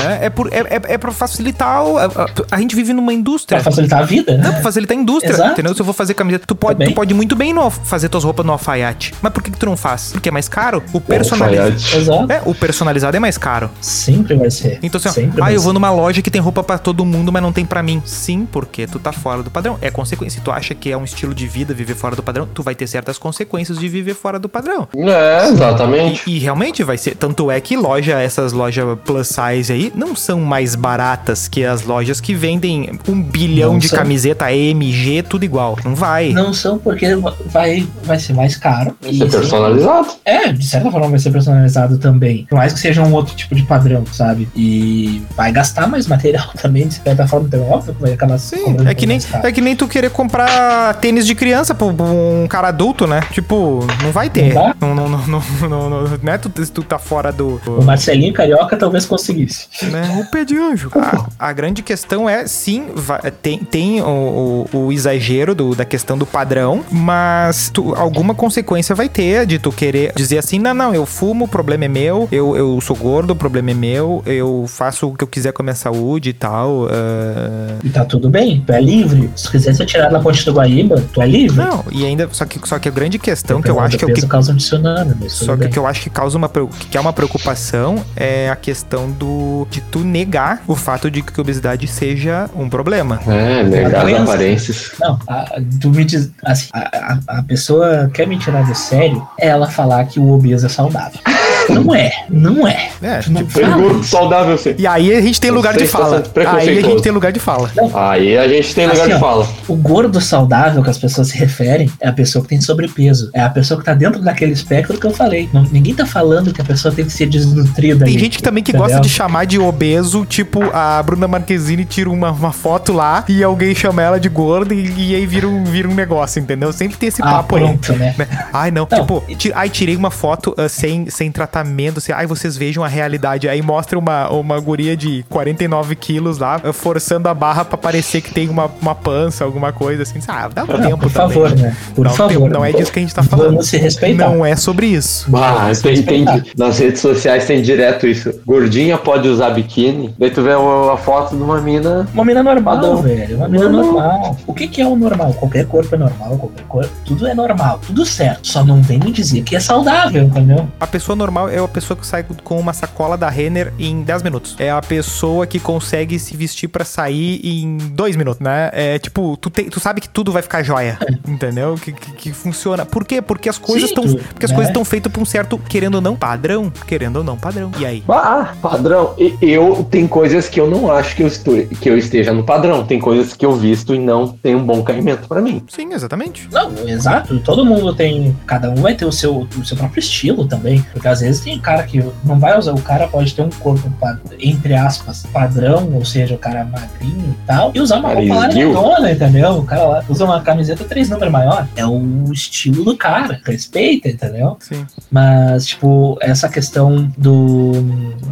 Né? 0.04 0.18
É, 0.22 0.30
por, 0.30 0.52
é, 0.52 0.58
é, 0.60 0.80
é 0.94 0.98
pra 0.98 1.12
facilitar, 1.12 1.78
a, 1.80 2.54
a- 2.56 2.58
gente 2.58 2.74
vive 2.76 2.92
numa 2.92 3.12
indústria. 3.12 3.60
Pra 3.60 3.64
facilitar 3.70 4.00
a 4.00 4.04
vida, 4.04 4.32
Não, 4.36 4.44
né? 4.44 4.52
pra 4.52 4.62
facilitar 4.62 4.96
a 4.96 5.00
indústria, 5.00 5.32
Exato. 5.32 5.52
entendeu? 5.52 5.74
Se 5.74 5.80
eu 5.80 5.84
vou 5.84 5.94
fazer 5.94 6.14
camiseta, 6.14 6.44
tu 6.46 6.54
pode, 6.54 6.74
Também. 6.74 6.88
tu 6.88 6.94
pode 6.94 7.12
muito 7.14 7.34
bem 7.36 7.52
no, 7.52 7.70
fazer 7.94 8.08
tuas 8.08 8.24
roupas 8.24 8.44
no 8.44 8.50
alfaiate. 8.52 9.14
Mas 9.22 9.32
por 9.32 9.40
que, 9.42 9.50
que 9.52 9.58
tu 9.58 9.66
não 9.66 9.76
faz? 9.76 10.10
Porque 10.12 10.28
é 10.28 10.32
mais 10.32 10.48
caro? 10.48 10.82
O 10.92 11.00
personalizado. 11.00 11.74
Exato. 11.96 12.32
É, 12.32 12.42
o 12.44 12.52
personalizado 12.54 13.16
é 13.16 13.20
mais 13.20 13.38
caro. 13.38 13.70
Sempre 13.80 14.34
vai 14.34 14.50
ser. 14.50 14.80
Então 14.82 14.98
assim, 14.98 15.08
ó, 15.08 15.12
Sempre 15.12 15.42
ah, 15.42 15.52
eu 15.52 15.60
vou 15.60 15.70
ser. 15.70 15.74
numa 15.74 15.90
loja 15.92 16.20
que 16.20 16.30
tem 16.30 16.40
roupa 16.40 16.62
pra 16.64 16.76
todo 16.76 17.04
mundo, 17.04 17.30
mas 17.32 17.40
não 17.40 17.52
tem 17.52 17.64
pra 17.64 17.82
mim. 17.84 18.02
Sim, 18.04 18.48
porque 18.50 18.86
tu 18.88 18.98
tá 18.98 19.12
fora 19.12 19.42
do 19.44 19.50
padrão. 19.50 19.78
É 19.80 19.90
consequência. 19.90 20.38
Se 20.40 20.44
tu 20.44 20.50
acha 20.50 20.74
que 20.74 20.90
é 20.90 20.96
um 20.96 21.04
estilo 21.04 21.32
de 21.32 21.46
vida 21.46 21.72
viver 21.72 21.94
fora 21.94 22.16
do 22.16 22.22
padrão, 22.22 22.48
tu 22.52 22.62
vai 22.64 22.74
ter 22.74 22.86
certas 22.88 23.16
consequências 23.16 23.78
de 23.78 23.88
viver 23.88 24.14
fora 24.14 24.38
do 24.40 24.48
padrão. 24.48 24.88
É, 24.96 25.48
exatamente. 25.48 26.22
E, 26.26 26.36
e 26.36 26.38
realmente 26.40 26.82
vai 26.82 26.98
ser. 26.98 27.14
Tanto 27.14 27.48
é 27.50 27.60
que 27.60 27.76
loja, 27.76 28.20
essas 28.20 28.52
lojas 28.52 28.84
plus 29.04 29.28
size 29.28 29.72
aí, 29.72 29.92
não 29.94 30.16
são 30.16 30.40
mais 30.40 30.74
baratas 30.74 31.46
que 31.46 31.64
as 31.64 31.82
lojas 31.84 32.20
que 32.20 32.34
vendem 32.34 32.98
um 33.08 33.22
bilhão 33.22 33.72
Não 33.74 33.78
de 33.78 33.88
são. 33.88 33.98
camiseta 33.98 34.46
AMG, 34.46 35.22
tudo 35.28 35.44
igual. 35.44 35.78
Não 35.84 35.94
vai. 35.94 36.30
Não 36.32 36.52
são 36.52 36.78
porque 36.78 37.06
vai, 37.46 37.83
vai 38.04 38.18
ser 38.18 38.32
mais 38.32 38.56
caro. 38.56 38.96
Isso 39.02 39.22
é 39.22 39.26
E- 39.26 39.30
personalizado. 39.30 40.08
É, 40.24 40.52
de 40.52 40.66
certa 40.66 40.90
forma 40.90 41.08
vai 41.08 41.18
ser 41.18 41.30
personalizado 41.30 41.98
também. 41.98 42.46
Por 42.48 42.56
mais 42.56 42.72
que 42.72 42.78
seja 42.80 43.02
um 43.02 43.12
outro 43.12 43.34
tipo 43.34 43.54
de 43.54 43.62
padrão, 43.62 44.04
sabe? 44.12 44.48
E 44.56 45.22
vai 45.36 45.52
gastar 45.52 45.86
mais 45.86 46.06
material 46.06 46.46
também, 46.60 46.88
de 46.88 46.94
certa 46.94 47.26
forma, 47.26 47.46
então 47.46 47.60
é 47.60 47.68
óbvio 47.68 47.94
que 47.94 48.00
vai 48.02 48.12
acabar 48.12 48.38
Sim, 48.38 48.76
é 48.86 48.94
que, 48.94 49.06
nem, 49.06 49.18
é 49.42 49.52
que 49.52 49.60
nem 49.60 49.76
tu 49.76 49.86
querer 49.86 50.10
comprar 50.10 50.94
tênis 50.96 51.26
de 51.26 51.34
criança 51.34 51.74
pra 51.74 51.86
um 51.86 52.46
cara 52.48 52.68
adulto, 52.68 53.06
né? 53.06 53.20
Tipo, 53.32 53.80
não 54.02 54.10
vai 54.12 54.28
ter. 54.28 54.52
Não? 54.54 54.74
Não, 54.80 54.94
não, 54.94 55.08
não, 55.08 55.26
não, 55.28 55.42
não, 55.68 55.90
não, 55.90 56.18
né? 56.22 56.38
Tu, 56.38 56.48
tu 56.50 56.82
tá 56.82 56.98
fora 56.98 57.30
do. 57.32 57.60
O 57.66 57.82
Marcelinho 57.84 58.32
Carioca 58.32 58.76
talvez 58.76 59.04
conseguisse. 59.06 59.66
né? 59.84 60.20
O 60.20 60.30
pé 60.30 60.44
de 60.44 60.56
anjo. 60.56 60.90
A, 60.94 61.48
a 61.48 61.52
grande 61.52 61.82
questão 61.82 62.28
é, 62.28 62.46
sim, 62.46 62.88
vai- 62.94 63.30
tem, 63.30 63.58
tem 63.58 64.00
o, 64.02 64.66
o- 64.72 64.78
o 64.86 64.92
exagero 64.92 65.54
do- 65.54 65.74
da 65.74 65.84
questão 65.84 66.16
do 66.18 66.26
padrão, 66.26 66.84
mas 66.90 67.70
tu- 67.74 67.94
alguma 67.94 68.34
consequência 68.34 68.94
vai 68.94 69.08
ter 69.08 69.44
de 69.44 69.58
tu 69.58 69.70
querer 69.72 70.12
dizer 70.16 70.38
assim, 70.38 70.58
não, 70.58 70.72
não, 70.72 70.94
eu 70.94 71.04
fumo, 71.04 71.44
o 71.44 71.48
problema 71.48 71.84
é 71.84 71.88
meu, 71.88 72.28
eu, 72.32 72.56
eu 72.56 72.80
sou 72.80 72.96
gordo, 72.96 73.32
o 73.32 73.36
problema 73.36 73.72
é 73.72 73.74
meu, 73.74 74.22
eu 74.24 74.64
faço 74.68 75.08
o 75.08 75.14
que 75.16 75.24
eu 75.24 75.28
quiser 75.28 75.52
com 75.52 75.62
a 75.62 75.64
minha 75.64 75.74
saúde 75.74 76.30
e 76.30 76.32
tal. 76.32 76.86
ah, 76.90 77.76
E 77.84 77.90
tá 77.90 78.04
tudo 78.04 78.30
bem, 78.30 78.62
tu 78.66 78.72
é 78.72 78.80
livre. 78.80 79.28
Se 79.34 79.44
tu 79.44 79.50
quiser 79.50 79.74
ser 79.74 79.86
tirado 79.86 80.12
na 80.12 80.20
ponte 80.20 80.44
do 80.44 80.52
Guaíba, 80.52 81.02
tu 81.12 81.20
é 81.20 81.26
livre. 81.26 81.56
não, 81.56 81.84
e 81.90 82.04
ainda, 82.06 82.28
só 82.32 82.44
que, 82.44 82.58
só 82.66 82.78
que 82.78 82.88
a 82.88 82.92
grande 82.92 83.18
questão 83.18 83.60
que 83.60 83.70
eu 83.70 83.80
acho 83.80 83.98
que 83.98 84.04
é 84.04 84.08
o 84.08 84.14
que 84.14 84.26
causa 84.26 84.52
um 84.52 84.56
tsunami, 84.56 85.28
Só 85.28 85.56
que 85.56 85.66
o 85.66 85.70
que 85.70 85.78
eu 85.78 85.86
acho 85.86 86.00
que 86.02 86.10
causa 86.10 86.38
uma 86.38 86.48
que 86.88 86.96
é 86.96 87.00
uma 87.00 87.12
preocupação 87.12 88.04
é 88.14 88.48
a 88.48 88.56
questão 88.56 89.10
do 89.10 89.66
de 89.70 89.80
tu 89.80 90.00
negar 90.00 90.62
o 90.68 90.76
fato 90.76 91.10
de 91.10 91.20
que 91.22 91.32
a 91.38 91.42
obesidade 91.42 91.86
seja 91.88 92.48
um 92.54 92.68
problema. 92.68 93.20
É, 93.26 93.62
negar 93.64 94.06
as 94.06 94.20
aparências. 94.20 94.92
Não, 95.00 95.18
a, 95.26 95.46
tu 95.80 95.90
me 95.90 96.04
diz. 96.04 96.30
Assim, 96.44 96.68
a, 96.72 97.18
a, 97.28 97.38
a 97.38 97.42
pessoa 97.42 97.63
quer 98.12 98.26
me 98.26 98.38
tirar 98.38 98.66
do 98.66 98.74
sério 98.74 99.26
é 99.38 99.48
ela 99.48 99.68
falar 99.68 100.04
que 100.06 100.18
o 100.18 100.30
obeso 100.32 100.66
é 100.66 100.68
saudável. 100.68 101.20
Não 101.68 101.94
é, 101.94 102.12
não 102.30 102.66
é. 102.66 102.88
É, 103.02 103.18
tipo, 103.20 103.44
gordo, 103.78 104.04
saudável 104.04 104.56
sim. 104.58 104.74
E 104.78 104.86
aí 104.86 105.14
a 105.14 105.20
gente 105.20 105.40
tem 105.40 105.50
lugar 105.50 105.76
de 105.76 105.86
fala. 105.86 106.22
Aí 106.56 106.78
a 106.78 106.82
gente 106.82 107.02
tem 107.02 107.12
lugar 107.12 107.32
de 107.32 107.40
fala. 107.40 107.70
Aí 107.94 108.36
a 108.38 108.48
gente 108.48 108.74
tem 108.74 108.86
lugar 108.86 109.00
Assim, 109.02 109.10
de 109.10 109.14
ó. 109.16 109.18
fala. 109.20 109.48
O 109.68 109.76
gordo 109.76 110.20
saudável 110.20 110.82
que 110.82 110.90
as 110.90 110.98
pessoas 110.98 111.28
se 111.28 111.36
referem 111.38 111.90
é 112.00 112.08
a 112.08 112.12
pessoa 112.12 112.42
que 112.42 112.48
tem 112.48 112.60
sobrepeso. 112.60 113.30
É 113.34 113.40
a 113.42 113.50
pessoa 113.50 113.78
que 113.78 113.84
tá 113.86 113.94
dentro 113.94 114.20
daquele 114.22 114.52
espectro 114.52 114.98
que 114.98 115.06
eu 115.06 115.10
falei. 115.12 115.48
Não- 115.52 115.64
ninguém 115.70 115.94
tá 115.94 116.06
falando 116.06 116.52
que 116.52 116.60
a 116.60 116.64
pessoa 116.64 116.92
tem 116.94 117.04
que 117.04 117.12
ser 117.12 117.26
desnutrida. 117.26 118.04
Tem 118.04 118.14
ali, 118.14 118.18
gente 118.24 118.38
que 118.38 118.42
também 118.42 118.62
que 118.62 118.70
entendeu? 118.70 118.86
gosta 118.88 119.00
de 119.00 119.08
chamar 119.08 119.44
de 119.46 119.58
obeso, 119.58 120.24
tipo 120.24 120.62
a 120.72 121.02
Bruna 121.02 121.26
Marquezine 121.28 121.84
tira 121.84 122.10
uma, 122.10 122.30
uma 122.30 122.52
foto 122.52 122.92
lá 122.92 123.24
e 123.28 123.42
alguém 123.42 123.74
chama 123.74 124.02
ela 124.02 124.18
de 124.20 124.28
gorda 124.28 124.74
e, 124.74 125.10
e 125.10 125.14
aí 125.14 125.26
vira 125.26 125.48
um, 125.48 125.64
vira 125.64 125.88
um 125.88 125.94
negócio, 125.94 126.40
entendeu? 126.40 126.72
Sempre 126.72 126.96
tem 126.96 127.08
esse 127.08 127.22
Ah, 127.22 127.26
papo 127.36 127.56
aí. 127.56 127.62
pronto, 127.64 127.92
né? 127.94 128.14
né? 128.18 128.28
Ai, 128.52 128.70
não. 128.70 128.86
Não. 128.90 129.00
Tipo, 129.00 129.24
ti- 129.36 129.52
ai, 129.54 129.68
tirei 129.70 129.96
uma 129.96 130.10
foto 130.10 130.54
ah, 130.58 130.68
sem, 130.68 131.08
sem 131.08 131.30
tratamento. 131.54 131.98
Assim, 131.98 132.12
ai, 132.12 132.26
vocês 132.26 132.56
vejam 132.56 132.82
a 132.82 132.88
realidade. 132.88 133.48
Aí 133.48 133.62
mostra 133.62 133.98
uma, 133.98 134.28
uma 134.30 134.58
guria 134.60 134.96
de 134.96 135.24
49 135.30 135.94
quilos 135.94 136.38
lá, 136.38 136.60
ah, 136.62 136.72
forçando 136.72 137.28
a 137.28 137.34
barra 137.34 137.64
pra 137.64 137.78
parecer 137.78 138.20
que 138.20 138.32
tem 138.32 138.48
uma, 138.48 138.68
uma 138.82 138.94
pança, 138.94 139.44
alguma 139.44 139.72
coisa 139.72 140.02
assim. 140.02 140.18
Ah, 140.26 140.48
dá 140.52 140.64
um 140.64 140.66
Não, 140.66 140.80
tempo 140.80 140.98
por 140.98 141.12
também, 141.12 141.28
favor, 141.34 141.56
né? 141.56 141.76
Por 141.94 142.04
não, 142.06 142.12
favor. 142.14 142.50
não 142.50 142.64
é 142.64 142.72
disso 142.72 142.92
que 142.92 142.98
a 142.98 143.02
gente 143.02 143.14
tá 143.14 143.22
falando. 143.22 143.50
Vamos 143.50 143.68
se 143.68 143.76
respeitar. 143.76 144.28
Não 144.28 144.44
é 144.44 144.56
sobre 144.56 144.86
isso. 144.86 145.28
Ah, 145.36 145.70
tem, 145.80 146.02
tem, 146.02 146.24
nas 146.56 146.78
redes 146.78 147.00
sociais 147.00 147.46
tem 147.46 147.62
direto 147.62 148.06
isso. 148.06 148.32
Gordinha 148.44 148.98
pode 148.98 149.28
usar 149.28 149.50
biquíni. 149.50 150.14
Daí 150.18 150.30
tu 150.30 150.42
vê 150.42 150.54
o- 150.54 150.90
a 150.90 150.96
foto 150.96 151.36
de 151.36 151.42
uma 151.42 151.60
mina. 151.60 152.08
Uma 152.12 152.24
mina 152.24 152.42
normal, 152.42 152.74
Padrão. 152.76 152.96
velho. 153.02 153.36
Uma 153.36 153.48
mina 153.48 153.68
Normal. 153.68 153.92
normal. 153.92 154.36
O 154.46 154.54
que, 154.54 154.66
que 154.66 154.80
é 154.80 154.86
o 154.86 154.96
normal? 154.96 155.32
Qualquer 155.34 155.66
corpo 155.66 155.94
é 155.94 155.98
normal, 155.98 156.36
qualquer 156.38 156.64
corpo. 156.64 156.90
Tudo 157.04 157.26
é 157.26 157.34
normal, 157.34 157.80
tudo 157.86 158.04
certo. 158.04 158.46
Só 158.46 158.64
não 158.64 158.82
vem 158.82 158.98
me 158.98 159.12
dizer 159.12 159.42
que 159.42 159.54
é 159.56 159.60
saudável, 159.60 160.22
entendeu? 160.24 160.66
A 160.80 160.86
pessoa 160.86 161.14
normal 161.14 161.43
é 161.48 161.58
a 161.58 161.68
pessoa 161.68 161.96
que 161.96 162.06
sai 162.06 162.24
com 162.44 162.58
uma 162.58 162.72
sacola 162.72 163.16
da 163.16 163.28
Renner 163.28 163.72
em 163.78 164.02
10 164.02 164.22
minutos. 164.22 164.56
É 164.58 164.70
a 164.70 164.80
pessoa 164.80 165.46
que 165.46 165.58
consegue 165.60 166.18
se 166.18 166.36
vestir 166.36 166.68
pra 166.68 166.84
sair 166.84 167.40
em 167.44 167.76
2 167.78 168.16
minutos, 168.16 168.40
né? 168.40 168.70
É 168.72 168.98
tipo, 168.98 169.36
tu, 169.36 169.50
te- 169.50 169.64
tu 169.64 169.80
sabe 169.80 170.00
que 170.00 170.08
tudo 170.08 170.32
vai 170.32 170.42
ficar 170.42 170.62
joia, 170.62 170.98
entendeu? 171.26 171.74
Que, 171.76 171.92
que, 171.92 172.12
que 172.12 172.32
funciona. 172.32 172.84
Por 172.84 173.04
quê? 173.04 173.20
Porque 173.22 173.48
as 173.48 173.58
coisas 173.58 173.90
estão 173.90 174.04
porque 174.04 174.44
as 174.44 174.50
né? 174.50 174.56
coisas 174.56 174.70
estão 174.70 174.84
feitas 174.84 175.10
pra 175.12 175.20
um 175.22 175.24
certo, 175.24 175.58
querendo 175.58 175.96
ou 175.96 176.00
não, 176.00 176.16
padrão. 176.16 176.72
Querendo 176.86 177.16
ou 177.16 177.24
não, 177.24 177.36
padrão. 177.36 177.70
E 177.78 177.86
aí? 177.86 178.02
Ah, 178.08 178.54
padrão. 178.60 179.14
Eu 179.40 179.86
tem 179.90 180.06
coisas 180.06 180.48
que 180.48 180.60
eu 180.60 180.68
não 180.68 180.90
acho 180.90 181.16
que 181.16 181.22
eu, 181.22 181.26
estou, 181.26 181.54
que 181.66 181.88
eu 181.88 181.96
esteja 181.98 182.32
no 182.32 182.44
padrão. 182.44 182.84
Tem 182.84 182.98
coisas 182.98 183.32
que 183.34 183.44
eu 183.44 183.54
visto 183.56 183.94
e 183.94 183.98
não 183.98 184.28
tem 184.28 184.54
um 184.54 184.64
bom 184.64 184.82
caimento 184.82 185.26
pra 185.28 185.40
mim. 185.40 185.62
Sim, 185.68 185.92
exatamente. 185.92 186.48
Não, 186.52 186.72
exato. 186.88 187.38
Todo 187.40 187.64
mundo 187.64 187.94
tem. 187.94 188.36
Cada 188.46 188.70
um 188.70 188.76
vai 188.76 188.94
ter 188.94 189.04
o 189.04 189.12
seu, 189.12 189.46
o 189.58 189.64
seu 189.64 189.76
próprio 189.76 190.00
estilo 190.00 190.46
também. 190.46 190.84
Porque 190.92 191.08
às 191.08 191.20
vezes 191.20 191.33
tem 191.40 191.58
cara 191.58 191.82
que 191.84 192.04
não 192.24 192.38
vai 192.38 192.58
usar. 192.58 192.72
O 192.72 192.80
cara 192.82 193.06
pode 193.08 193.34
ter 193.34 193.42
um 193.42 193.50
corpo, 193.50 193.90
entre 194.38 194.74
aspas, 194.74 195.24
padrão, 195.32 195.90
ou 195.94 196.04
seja, 196.04 196.34
o 196.34 196.38
cara 196.38 196.64
magrinho 196.64 197.34
e 197.42 197.46
tal, 197.46 197.70
e 197.74 197.80
usar 197.80 197.96
uma 197.98 198.08
Cara 198.10 198.20
roupa 198.20 198.34
largadona, 198.34 199.10
entendeu? 199.12 199.50
O 199.58 199.64
cara 199.64 199.82
lá 199.84 200.04
usa 200.08 200.24
uma 200.24 200.40
camiseta 200.40 200.84
três 200.84 201.08
números 201.10 201.32
maior. 201.32 201.66
É 201.76 201.86
o 201.86 202.32
estilo 202.32 202.84
do 202.84 202.96
cara. 202.96 203.40
Respeita, 203.44 204.08
entendeu? 204.08 204.56
Sim. 204.60 204.84
Mas, 205.10 205.66
tipo, 205.66 206.16
essa 206.20 206.48
questão 206.48 207.10
do. 207.16 207.72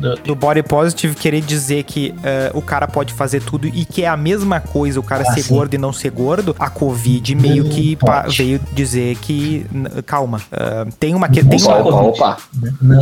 do- 0.00 0.16
Do 0.22 0.34
body 0.34 0.62
positive 0.62 1.14
querer 1.14 1.40
dizer 1.40 1.82
que 1.84 2.14
eh, 2.22 2.50
o 2.54 2.62
cara 2.62 2.86
pode 2.88 3.12
fazer 3.12 3.42
tudo 3.42 3.66
e 3.66 3.84
que 3.84 4.04
é 4.04 4.08
a 4.08 4.16
mesma 4.16 4.60
coisa 4.60 4.98
o 5.00 5.02
cara 5.02 5.24
Ah, 5.26 5.32
ser 5.32 5.42
sim. 5.42 5.54
gordo 5.54 5.74
e 5.74 5.78
não 5.78 5.92
ser 5.92 6.10
gordo, 6.10 6.54
a 6.58 6.68
Covid 6.70 7.34
meio 7.34 7.64
Não 7.64 7.70
que 7.70 7.96
pode. 7.96 8.36
veio 8.36 8.60
dizer 8.72 9.16
que 9.16 9.66
calma, 10.06 10.40
ah, 10.52 10.86
tem 10.98 11.14
uma 11.14 11.28
que 11.28 11.42
Não 11.42 11.50
tem 11.50 11.58
só 11.58 11.80
uma, 11.82 12.02
opa. 12.02 12.36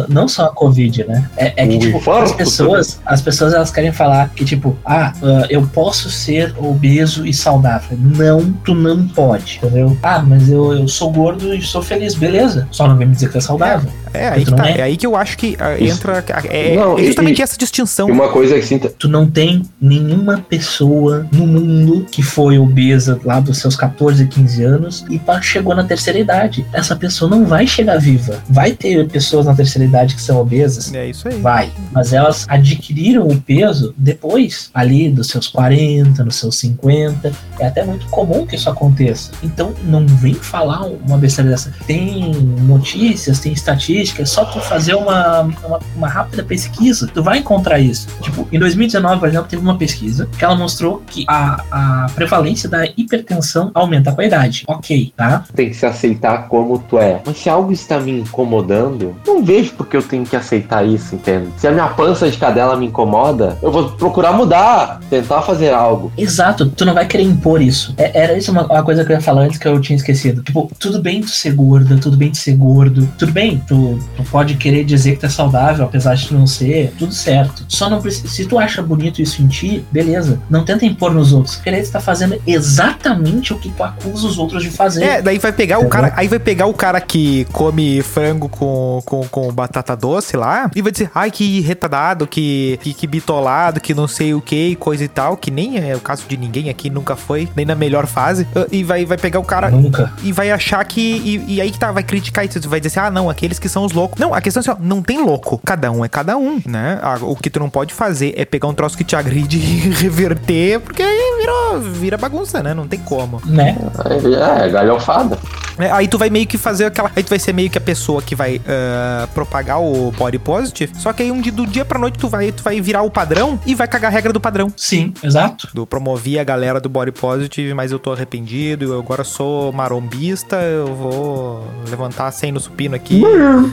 Não 0.09 0.28
só 0.28 0.47
a 0.47 0.51
Covid, 0.51 1.05
né? 1.07 1.28
É, 1.36 1.53
é 1.57 1.66
que, 1.66 1.76
O 1.76 1.80
tipo, 1.80 1.99
infarto 1.99 2.24
as 2.24 2.32
pessoas, 2.32 3.01
as 3.05 3.22
pessoas 3.22 3.55
elas 3.55 3.70
querem 3.70 3.93
falar 3.93 4.30
que, 4.30 4.45
tipo, 4.45 4.76
ah, 4.84 5.12
ah, 5.22 5.47
eu 5.49 5.66
posso 5.66 6.11
ser 6.11 6.55
obeso 6.59 7.26
e 7.26 7.32
saudável. 7.32 7.99
Não, 8.01 8.53
tu 8.64 8.74
não 8.74 9.07
pode, 9.09 9.61
entendeu? 9.62 9.97
Ah, 10.03 10.20
mas 10.20 10.49
eu, 10.49 10.72
eu 10.72 10.88
sou 10.88 11.11
gordo 11.12 11.55
e 11.55 11.62
sou 11.62 11.82
feliz, 11.82 12.14
beleza. 12.14 12.68
Só 12.70 12.86
não 12.86 12.97
vem 12.97 13.07
me 13.07 13.14
dizer 13.14 13.30
que 13.30 13.38
é 13.38 13.41
saudável. 13.41 13.91
É, 14.12 14.28
aí 14.28 14.44
que 14.44 14.54
tá. 14.54 14.68
é? 14.68 14.78
É 14.78 14.82
aí 14.82 14.96
que 14.96 15.06
eu 15.06 15.16
acho 15.16 15.36
que 15.36 15.56
ah, 15.58 15.76
Isso. 15.78 15.94
entra. 15.94 16.24
É, 16.48 16.74
Não, 16.76 16.98
é 16.98 17.04
justamente 17.04 17.38
e- 17.38 17.42
essa 17.42 17.56
distinção. 17.56 18.08
Uma 18.08 18.28
coisa 18.28 18.54
que 18.58 18.66
sinta. 18.66 18.92
Tu 18.98 19.08
não 19.08 19.28
tem 19.28 19.62
nenhuma 19.80 20.38
pessoa 20.38 21.26
no 21.32 21.46
mundo 21.46 22.06
que 22.11 22.22
foi 22.22 22.58
obesa 22.58 23.18
lá 23.24 23.40
dos 23.40 23.58
seus 23.58 23.76
14, 23.76 24.26
15 24.26 24.62
anos 24.64 25.04
e 25.11 25.20
chegou 25.42 25.74
na 25.74 25.84
terceira 25.84 26.18
idade. 26.18 26.64
Essa 26.72 26.96
pessoa 26.96 27.30
não 27.30 27.44
vai 27.44 27.66
chegar 27.66 27.98
viva. 27.98 28.42
Vai 28.48 28.72
ter 28.72 29.08
pessoas 29.08 29.46
na 29.46 29.54
terceira 29.54 29.86
idade 29.86 30.14
que 30.14 30.22
são 30.22 30.38
obesas, 30.38 30.92
É 30.92 31.08
isso 31.08 31.28
aí. 31.28 31.40
Vai, 31.40 31.70
mas 31.92 32.12
elas 32.12 32.44
adquiriram 32.48 33.26
o 33.26 33.40
peso 33.40 33.94
depois, 33.96 34.70
ali 34.74 35.11
dos 35.11 35.28
seus 35.28 35.48
40, 35.48 36.24
nos 36.24 36.36
seus 36.36 36.56
50. 36.58 37.32
É 37.58 37.66
até 37.66 37.84
muito 37.84 38.06
comum 38.06 38.46
que 38.46 38.56
isso 38.56 38.68
aconteça. 38.68 39.30
Então 39.42 39.72
não 39.84 40.06
vem 40.06 40.34
falar 40.34 40.84
uma 40.86 41.16
besteira 41.16 41.50
dessa. 41.50 41.72
Tem 41.86 42.32
notícias, 42.62 43.38
tem 43.40 43.52
estatísticas, 43.52 43.99
é 44.18 44.24
só 44.24 44.44
tu 44.44 44.61
fazer 44.61 44.94
uma, 44.94 45.42
uma, 45.42 45.80
uma 45.96 46.09
rápida 46.09 46.42
pesquisa, 46.42 47.09
tu 47.12 47.22
vai 47.22 47.38
encontrar 47.38 47.78
isso. 47.78 48.09
Tipo, 48.20 48.46
em 48.51 48.59
2019, 48.59 49.20
por 49.20 49.28
exemplo, 49.28 49.48
teve 49.48 49.62
uma 49.62 49.76
pesquisa 49.76 50.28
que 50.38 50.44
ela 50.44 50.57
mostrou 50.57 51.03
que 51.07 51.24
a, 51.28 51.64
a 51.70 52.07
prevalência 52.14 52.68
da 52.68 52.84
hipertensão 52.96 53.70
aumenta 53.74 54.12
com 54.12 54.20
a 54.20 54.24
idade. 54.24 54.64
Ok, 54.66 55.12
tá? 55.16 55.44
tem 55.55 55.68
que 55.70 55.76
se 55.76 55.86
aceitar 55.86 56.48
como 56.48 56.78
tu 56.78 56.98
é. 56.98 57.20
Mas 57.24 57.38
se 57.38 57.48
algo 57.48 57.72
está 57.72 57.98
me 58.01 58.20
incomodando, 58.20 59.14
não 59.26 59.44
vejo 59.44 59.72
porque 59.74 59.96
eu 59.96 60.03
tenho 60.03 60.24
que 60.24 60.36
aceitar 60.36 60.86
isso, 60.86 61.14
entende? 61.14 61.48
Se 61.57 61.66
a 61.66 61.70
minha 61.70 61.88
pança 61.88 62.30
de 62.30 62.36
cadela 62.36 62.76
me 62.76 62.86
incomoda, 62.86 63.59
eu 63.62 63.70
vou 63.70 63.90
procurar 63.92 64.32
mudar, 64.32 65.01
tentar 65.11 65.42
fazer 65.42 65.72
algo. 65.72 66.12
Exato, 66.16 66.66
tu 66.68 66.84
não 66.84 66.94
vai 66.94 67.07
querer 67.07 67.24
impor 67.24 67.61
isso. 67.61 67.94
É- 67.96 68.22
era 68.22 68.38
isso 68.38 68.51
uma, 68.53 68.64
uma 68.66 68.82
coisa 68.82 69.05
que 69.05 69.12
eu 69.12 69.16
ia 69.16 69.22
falar 69.22 69.42
antes 69.42 69.59
que 69.59 69.66
eu 69.66 69.80
tinha 69.80 69.96
esquecido. 69.96 70.42
Tipo, 70.42 70.70
tudo 70.78 71.01
bem 71.01 71.20
tu 71.20 71.28
ser 71.30 71.53
gorda, 71.53 71.96
tudo 71.96 72.16
bem 72.16 72.30
tu 72.30 72.38
ser 72.38 72.55
gordo, 72.55 73.09
tudo 73.18 73.32
bem, 73.32 73.62
tu, 73.66 73.89
tu 74.16 74.22
pode 74.24 74.55
querer 74.55 74.84
dizer 74.84 75.12
que 75.12 75.20
tu 75.20 75.26
é 75.26 75.28
saudável, 75.28 75.84
apesar 75.84 76.14
de 76.14 76.26
tu 76.28 76.34
não 76.34 76.47
ser, 76.47 76.93
tudo 76.99 77.12
certo. 77.12 77.64
Só 77.68 77.88
não 77.91 78.01
precisa. 78.01 78.28
Se 78.28 78.45
tu 78.47 78.59
acha 78.59 78.82
bonito 78.82 79.20
isso 79.22 79.43
em 79.43 79.49
ti, 79.49 79.84
beleza. 79.91 80.41
Não 80.49 80.64
tenta 80.64 80.84
impor 80.84 81.12
nos 81.12 81.32
outros. 81.32 81.57
Querer 81.57 81.82
tu 81.82 81.91
tá 81.91 82.01
fazendo 82.01 82.41
exatamente 82.47 83.53
o 83.53 83.59
que 83.59 83.70
tu 83.70 83.82
acusa 83.82 84.26
os 84.26 84.38
outros 84.38 84.62
de 84.62 84.70
fazer. 84.70 85.05
É, 85.05 85.22
daí 85.22 85.38
vai 85.38 85.53
pegar 85.53 85.76
o 85.78 85.82
Entendeu? 85.82 85.91
cara. 86.03 86.12
Aí 86.16 86.28
vai 86.28 86.38
pegar 86.38 86.66
o 86.66 86.74
cara 86.74 87.01
que 87.01 87.45
come 87.53 88.03
frango 88.03 88.49
com, 88.49 89.01
com, 89.05 89.26
com 89.28 89.53
batata 89.53 89.97
doce 89.97 90.36
lá 90.36 90.70
e 90.74 90.82
vai 90.82 90.93
dizer, 90.93 91.11
ai, 91.14 91.30
que 91.30 91.61
retardado, 91.61 92.26
que, 92.26 92.78
que, 92.82 92.95
que 92.95 93.07
bitolado, 93.07 93.80
que 93.80 93.95
não 93.95 94.07
sei 94.09 94.34
o 94.34 94.41
que, 94.41 94.76
coisa 94.76 95.05
e 95.05 95.09
tal, 95.09 95.36
que 95.36 95.51
nem 95.51 95.78
é 95.78 95.95
o 95.97 96.01
caso 96.01 96.24
de 96.28 96.36
ninguém 96.36 96.68
aqui, 96.70 96.88
nunca 96.91 97.16
foi, 97.16 97.49
nem 97.57 97.66
na 97.66 97.74
melhor 97.74 98.07
fase. 98.07 98.47
ah, 98.55 98.66
E 98.70 98.82
vai, 98.84 99.05
vai 99.05 99.18
pegar 99.18 99.41
o 99.41 99.45
cara 99.45 99.70
Nunca. 99.70 100.12
e 100.22 100.32
vai 100.32 100.51
achar 100.51 100.84
que. 100.84 101.01
E, 101.01 101.55
e 101.57 101.61
aí 101.61 101.70
que 101.70 101.78
tá, 101.78 101.93
vai 101.93 102.03
criticar 102.03 102.45
isso. 102.45 102.61
Vai 102.68 102.80
dizer 102.80 102.99
assim: 102.99 103.07
ah, 103.09 103.11
não, 103.11 103.28
aqueles 103.30 103.59
que 103.59 103.68
são 103.68 103.79
os 103.84 103.92
loucos. 103.92 104.18
Não, 104.18 104.34
a 104.34 104.40
questão 104.40 104.60
é 104.60 104.62
assim, 104.62 104.70
ó, 104.70 104.76
não 104.80 105.02
tem 105.02 105.22
louco. 105.22 105.60
Cada 105.64 105.90
um 105.90 106.04
é 106.04 106.08
cada 106.08 106.36
um, 106.36 106.60
né? 106.66 107.00
O 107.22 107.36
que 107.36 107.50
tu 107.50 107.60
não 107.60 107.70
pode 107.70 107.94
fazer 107.94 108.34
é 108.36 108.44
pegar 108.44 108.68
um 108.68 108.74
troço 108.74 108.96
que 108.96 109.04
te 109.04 109.16
agride 109.16 109.56
e 109.58 109.90
reverter, 109.90 110.80
porque 110.80 111.02
aí 111.02 111.36
virou, 111.38 111.80
vira 111.80 112.16
bagunça, 112.16 112.62
né? 112.62 112.74
Não 112.74 112.86
tem 112.86 113.00
como. 113.00 113.40
Né? 113.44 113.76
É, 114.06 114.66
é 114.66 114.68
galhofada. 114.68 115.38
É, 115.78 115.90
aí 115.90 116.06
tu 116.06 116.18
vai 116.18 116.28
meio 116.28 116.46
que 116.46 116.58
fazer 116.58 116.84
aquela. 116.84 117.10
Aí 117.16 117.22
tu 117.22 117.30
vai 117.30 117.38
ser 117.38 117.54
meio 117.54 117.70
que 117.70 117.78
a 117.78 117.80
pessoa 117.80 118.20
que 118.20 118.34
vai 118.34 118.60
ah, 118.68 119.26
propagar 119.34 119.80
o 119.80 120.12
body 120.12 120.38
positive. 120.38 120.92
Só 120.96 121.12
que 121.12 121.22
aí 121.22 121.32
um 121.32 121.40
dia, 121.40 121.52
do 121.52 121.66
dia 121.66 121.84
pra 121.84 121.98
noite 121.98 122.18
tu 122.18 122.28
vai, 122.28 122.52
tu 122.52 122.62
vai 122.62 122.80
virar 122.80 123.02
o 123.02 123.10
padrão 123.10 123.58
e 123.64 123.74
vai 123.74 123.88
cagar 123.88 124.10
a 124.10 124.14
regra 124.14 124.32
do 124.32 124.40
padrão. 124.40 124.72
Sim, 124.76 125.14
exato. 125.22 125.68
Do 125.72 125.86
promover 125.86 126.38
a 126.38 126.44
galera 126.44 126.80
do 126.80 126.88
body 126.88 127.12
positive, 127.12 127.72
mas 127.72 127.92
eu 127.92 127.98
tô 127.98 128.12
arrependido, 128.12 128.84
eu 128.84 128.98
agora 128.98 129.24
sou 129.24 129.72
marombista, 129.72 130.56
eu 130.56 130.94
vou 130.94 131.64
levantar 131.88 132.30
100 132.30 132.52
no 132.52 132.60
supino 132.60 132.94
aqui. 132.94 133.22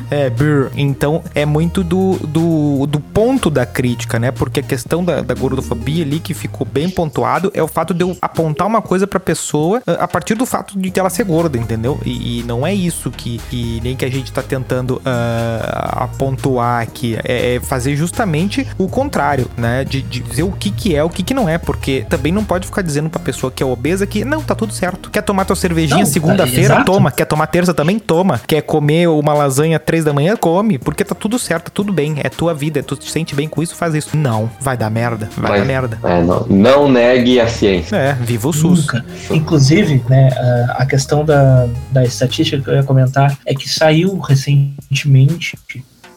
É, 0.10 0.30
brr. 0.30 0.72
Então 0.76 1.24
é 1.34 1.46
muito 1.46 1.84
do, 1.84 2.18
do, 2.20 2.86
do 2.88 3.00
ponto 3.00 3.50
da 3.50 3.66
crítica, 3.66 4.20
né? 4.20 4.32
Porque 4.32 4.60
a 4.60 4.64
questão 4.64 5.04
da, 5.04 5.22
da 5.22 5.34
gordofobia 5.34 6.04
ali 6.04 6.20
que 6.20 6.34
ficou 6.34 6.66
bem 6.66 6.90
pontuado 6.90 7.52
é 7.54 7.62
o 7.62 7.68
fato 7.68 7.94
de 7.94 8.04
eu 8.04 8.18
apontar 8.22 8.68
uma 8.68 8.82
coisa 8.82 9.06
pra 9.06 9.20
pessoa 9.20 9.82
ah, 9.86 10.04
a 10.04 10.08
partir 10.08 10.36
do 10.36 10.46
fato 10.46 10.78
de 10.78 10.98
ela 10.98 11.10
ser 11.10 11.26
gorda, 11.26 11.58
entendeu? 11.58 12.00
E, 12.06 12.40
e 12.40 12.44
não 12.44 12.66
é 12.66 12.74
isso 12.74 13.12
que, 13.12 13.38
que 13.50 13.80
nem 13.84 13.96
que 13.96 14.06
a 14.06 14.10
gente 14.10 14.32
tá 14.32 14.42
tentando 14.42 15.02
ah, 15.06 16.04
apontar 16.04 16.38
aqui. 16.82 17.18
É, 17.24 17.56
é 17.56 17.60
fazer 17.60 17.96
justamente 17.96 18.68
o 18.78 18.88
contrário, 18.88 19.50
né? 19.58 19.84
De, 19.84 20.02
de 20.02 20.20
dizer 20.22 20.44
o 20.44 20.52
que 20.52 20.72
que 20.72 20.96
é, 20.96 21.04
o 21.04 21.10
que 21.10 21.24
que 21.24 21.34
não 21.34 21.50
é. 21.50 21.58
Porque 21.58 22.06
também 22.10 22.32
não 22.32 22.44
pode 22.44 22.66
ficar 22.66 22.82
dizendo 22.82 23.10
pra 23.10 23.20
pessoa 23.20 23.52
que 23.52 23.62
é 23.62 23.66
obesa 23.66 24.06
que 24.06 24.24
não, 24.24 24.42
tá 24.42 24.56
tudo 24.56 24.74
certo. 24.74 25.10
Quer 25.10 25.22
tomar 25.22 25.46
tua 25.46 25.56
cervejinha 25.56 26.00
Não, 26.00 26.06
segunda-feira? 26.06 26.84
Toma. 26.84 27.12
Quer 27.12 27.26
tomar 27.26 27.48
terça 27.48 27.74
também? 27.74 28.00
Toma. 28.00 28.40
Quer 28.46 28.62
comer 28.62 29.08
uma 29.08 29.34
lasanha 29.34 29.80
três 29.88 30.04
da 30.04 30.12
manhã? 30.14 30.36
Come. 30.36 30.78
Porque 30.78 31.04
tá 31.04 31.16
tudo 31.16 31.40
certo, 31.40 31.66
tá 31.66 31.72
tudo 31.74 31.92
bem. 31.94 32.18
É 32.24 32.28
tua 32.30 32.54
vida. 32.54 32.84
Tu 32.84 32.96
te 32.98 33.10
sente 33.10 33.34
bem 33.34 33.48
com 33.48 33.64
isso, 33.64 33.74
faz 33.76 33.96
isso. 33.96 34.16
Não. 34.18 34.50
Vai 34.60 34.76
dar 34.78 34.90
merda. 34.92 35.30
Vai 35.36 35.52
Mas- 35.52 35.62
dar 35.62 35.66
merda. 35.66 36.00
É, 36.04 36.22
não, 36.22 36.46
não 36.48 36.92
negue 36.92 37.40
a 37.40 37.48
ciência. 37.48 37.96
É, 37.96 38.14
viva 38.14 38.50
o 38.50 38.54
SUS. 38.54 38.82
Nunca. 38.82 39.06
Inclusive, 39.32 40.04
né, 40.10 40.30
a, 40.78 40.84
a 40.84 40.86
questão 40.86 41.24
da, 41.26 41.68
da 41.92 42.04
estatística 42.04 42.62
que 42.62 42.70
eu 42.70 42.76
ia 42.76 42.84
comentar 42.84 43.38
é 43.46 43.56
que 43.56 43.68
saiu 43.70 44.20
recentemente, 44.20 45.58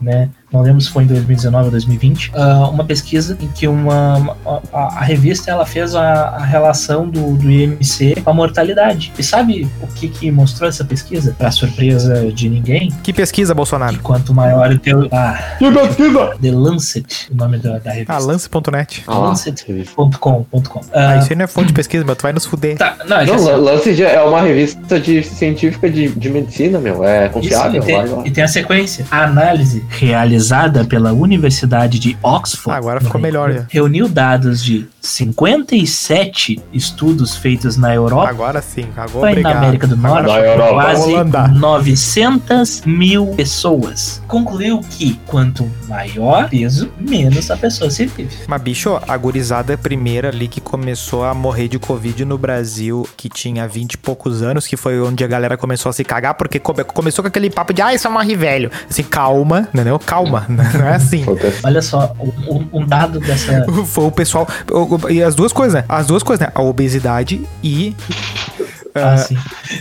né, 0.00 0.28
não 0.52 0.62
lembro 0.62 0.80
se 0.80 0.90
foi 0.90 1.04
em 1.04 1.06
2019 1.06 1.64
ou 1.66 1.70
2020, 1.70 2.32
ah, 2.34 2.68
uma 2.68 2.84
pesquisa 2.84 3.36
em 3.40 3.48
que 3.48 3.68
uma, 3.68 4.36
a, 4.72 4.98
a 4.98 5.00
revista 5.04 5.50
ela 5.50 5.64
fez 5.66 5.94
a, 5.94 6.02
a 6.02 6.44
relação 6.44 7.08
do, 7.08 7.36
do 7.36 7.50
IMC 7.50 8.20
com 8.24 8.30
a 8.30 8.34
mortalidade. 8.34 9.12
E 9.18 9.22
sabe 9.22 9.68
o 9.80 9.86
que, 9.86 10.08
que 10.08 10.30
mostrou 10.30 10.68
essa 10.68 10.84
pesquisa? 10.84 11.34
Para 11.38 11.50
surpresa 11.50 12.32
de 12.32 12.48
ninguém, 12.48 12.90
Que 13.02 13.12
pesquisa, 13.12 13.54
Bolsonaro? 13.54 13.96
que 13.96 14.02
quanto 14.02 14.34
maior 14.34 14.70
o 14.72 14.78
teu. 14.78 15.08
Ah, 15.12 15.56
Que 15.58 15.70
pesquisa! 15.70 16.36
The 16.40 16.50
Lancet, 16.50 17.28
o 17.30 17.36
nome 17.36 17.58
da, 17.58 17.78
da 17.78 17.90
revista. 17.90 18.12
Ah, 18.14 18.18
lance.net. 18.18 19.04
Ah. 19.06 19.18
Lancet.com.com. 19.18 20.80
Ah, 20.92 21.10
Ah, 21.10 21.16
isso 21.18 21.32
aí 21.32 21.36
não 21.36 21.44
é 21.44 21.48
fonte 21.48 21.68
de 21.68 21.72
pesquisa, 21.74 22.04
meu. 22.04 22.16
Tu 22.16 22.22
vai 22.22 22.32
nos 22.32 22.46
fuder. 22.46 22.76
tá, 22.76 22.96
não, 23.06 23.18
é 23.18 23.26
Não, 23.26 23.34
assim, 23.34 23.44
Lan- 23.44 23.56
Lancet 23.56 23.94
já 23.96 24.08
é 24.08 24.20
uma 24.22 24.40
revista 24.42 24.98
de, 25.00 25.22
científica 25.22 25.88
de, 25.90 26.08
de 26.08 26.28
medicina, 26.30 26.78
meu. 26.78 27.04
É 27.04 27.24
Isso, 27.24 27.32
confiável. 27.34 27.82
e, 27.82 27.86
tem, 27.86 28.26
e 28.26 28.30
tem 28.30 28.44
a 28.44 28.48
sequência. 28.48 29.06
A 29.10 29.24
análise 29.24 29.84
realizada 29.88 30.39
pela 30.88 31.12
Universidade 31.12 31.98
de 31.98 32.16
Oxford. 32.22 32.74
Ah, 32.74 32.78
agora 32.78 33.00
ficou 33.00 33.20
melhor, 33.20 33.52
já. 33.52 33.64
Reuniu 33.68 34.08
dados 34.08 34.62
de 34.64 34.86
57 35.00 36.60
estudos 36.72 37.34
feitos 37.36 37.76
na 37.76 37.94
Europa 37.94 38.28
Agora 38.30 38.60
sim. 38.62 38.86
Agora 38.96 39.38
e 39.38 39.42
na. 39.42 39.50
América 39.50 39.86
do 39.86 39.96
Norte, 39.96 40.24
quase 40.72 41.00
Vamos 41.02 41.18
andar. 41.20 41.48
900 41.52 42.82
mil 42.86 43.26
pessoas. 43.28 44.22
Concluiu 44.26 44.80
que 44.80 45.18
quanto 45.26 45.70
maior 45.88 46.48
peso, 46.48 46.90
menos 46.98 47.50
a 47.50 47.56
pessoa 47.56 47.90
se 47.90 48.06
vive. 48.06 48.30
Mas, 48.46 48.62
bicho, 48.62 49.00
a 49.06 49.16
gurizada 49.16 49.76
primeira 49.76 50.28
ali 50.28 50.48
que 50.48 50.60
começou 50.60 51.24
a 51.24 51.34
morrer 51.34 51.68
de 51.68 51.78
Covid 51.78 52.24
no 52.24 52.38
Brasil, 52.38 53.06
que 53.16 53.28
tinha 53.28 53.66
20 53.68 53.94
e 53.94 53.98
poucos 53.98 54.42
anos, 54.42 54.66
que 54.66 54.76
foi 54.76 55.00
onde 55.00 55.22
a 55.24 55.26
galera 55.26 55.56
começou 55.56 55.90
a 55.90 55.92
se 55.92 56.04
cagar, 56.04 56.34
porque 56.34 56.58
come- 56.58 56.84
começou 56.84 57.22
com 57.22 57.28
aquele 57.28 57.50
papo 57.50 57.72
de, 57.72 57.82
ai, 57.82 57.98
só 57.98 58.10
morre 58.10 58.36
velho. 58.36 58.70
Assim, 58.88 59.02
calma, 59.02 59.68
entendeu? 59.74 59.98
Calma, 59.98 60.29
não 60.48 60.86
é 60.86 60.94
assim. 60.94 61.24
Olha 61.62 61.82
só, 61.82 62.14
um, 62.48 62.80
um 62.80 62.86
dado 62.86 63.18
dessa. 63.20 63.64
Foi 63.86 64.04
o 64.04 64.12
pessoal. 64.12 64.46
E 65.08 65.22
as 65.22 65.34
duas 65.34 65.52
coisas, 65.52 65.74
né? 65.74 65.84
As 65.88 66.06
duas 66.06 66.22
coisas, 66.22 66.46
né? 66.46 66.52
A 66.54 66.62
obesidade 66.62 67.46
e. 67.62 67.96
Ah, 68.94 69.24
ah, 69.30 69.34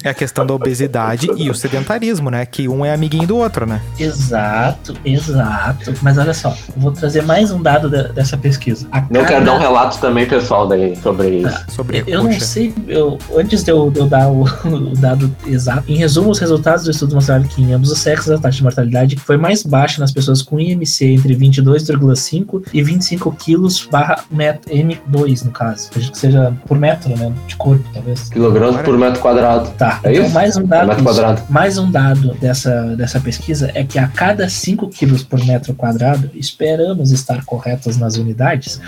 é 0.04 0.10
a 0.10 0.14
questão 0.14 0.46
da 0.46 0.54
obesidade 0.54 1.30
e 1.38 1.50
o 1.50 1.54
sedentarismo, 1.56 2.30
né? 2.30 2.46
Que 2.46 2.68
um 2.68 2.86
é 2.86 2.94
amiguinho 2.94 3.28
do 3.28 3.38
outro, 3.38 3.66
né? 3.66 3.82
Exato, 3.98 4.94
exato. 5.04 5.94
Mas 6.02 6.18
olha 6.18 6.34
só, 6.34 6.50
eu 6.50 6.82
vou 6.82 6.92
trazer 6.92 7.24
mais 7.24 7.52
um 7.52 7.62
dado 7.62 7.90
da- 7.90 8.04
dessa 8.04 8.38
pesquisa. 8.38 8.88
A 8.92 9.02
cada- 9.02 9.26
quero 9.26 9.46
dar 9.46 9.54
um 9.54 9.60
relato 9.60 10.00
também, 10.00 10.26
pessoal, 10.28 10.68
daí, 10.68 10.96
sobre 10.98 11.30
isso. 11.42 11.66
Sobre 11.70 12.00
a 12.00 12.04
Eu 12.08 12.24
não 12.24 12.40
sei, 12.40 12.74
eu, 12.88 13.18
antes 13.36 13.64
de 13.64 13.72
eu, 13.72 13.90
de 13.92 14.00
eu 14.00 14.08
dar 14.08 14.28
o, 14.30 14.44
o 14.68 14.94
dado 14.98 15.34
exato, 15.46 15.84
em 15.92 15.96
resumo, 15.96 16.30
os 16.30 16.40
resultados 16.40 16.84
do 16.86 16.92
estudo 16.92 17.16
mostraram 17.16 17.44
que 17.44 17.62
em 17.62 17.74
ambos 17.74 17.92
os 17.92 18.00
sexos 18.00 18.32
a 18.32 18.38
taxa 18.38 18.58
de 18.58 18.64
mortalidade 18.64 19.16
foi 19.18 19.38
mais 19.38 19.64
baixa 19.64 20.00
nas 20.00 20.12
pessoas 20.12 20.42
com 20.42 20.60
IMC 20.60 21.06
entre 21.06 21.36
22,5 21.36 22.64
e 22.74 22.82
25 22.84 23.32
quilos 23.34 23.88
barra 23.92 24.24
metro, 24.32 24.72
M2 24.72 25.44
no 25.46 25.52
caso. 25.52 25.88
Acredito 25.88 26.12
que 26.14 26.18
seja 26.18 26.54
por 26.68 26.78
metro, 26.78 27.10
né, 27.18 27.32
de 27.48 27.56
corpo, 27.56 27.84
talvez. 27.94 28.30
Quilogramas 28.30 28.82
por 28.82 28.98
metro 29.00 29.20
quadrado. 29.22 29.70
Tá, 29.72 30.00
É 30.04 30.12
então 30.12 30.26
isso? 30.26 30.34
mais 30.34 30.56
um 30.58 30.62
É 30.62 30.68
dado. 30.68 30.88
metro 30.88 31.04
isso. 31.04 31.14
quadrado. 31.14 31.42
Mais 31.50 31.78
um 31.78 31.90
dado 31.92 32.34
dessa, 32.40 32.96
dessa 32.96 33.20
pesquisa 33.20 33.72
é 33.74 33.84
que 33.84 33.98
a 33.98 34.08
cada 34.08 34.48
5 34.50 34.88
quilos 34.90 35.24
por 35.24 35.44
metro 35.46 35.74
quadrado, 35.74 36.30
esperamos 36.34 37.12
estar 37.12 37.44
corretos 37.46 37.98
nas 37.98 38.16
unidades, 38.18 38.80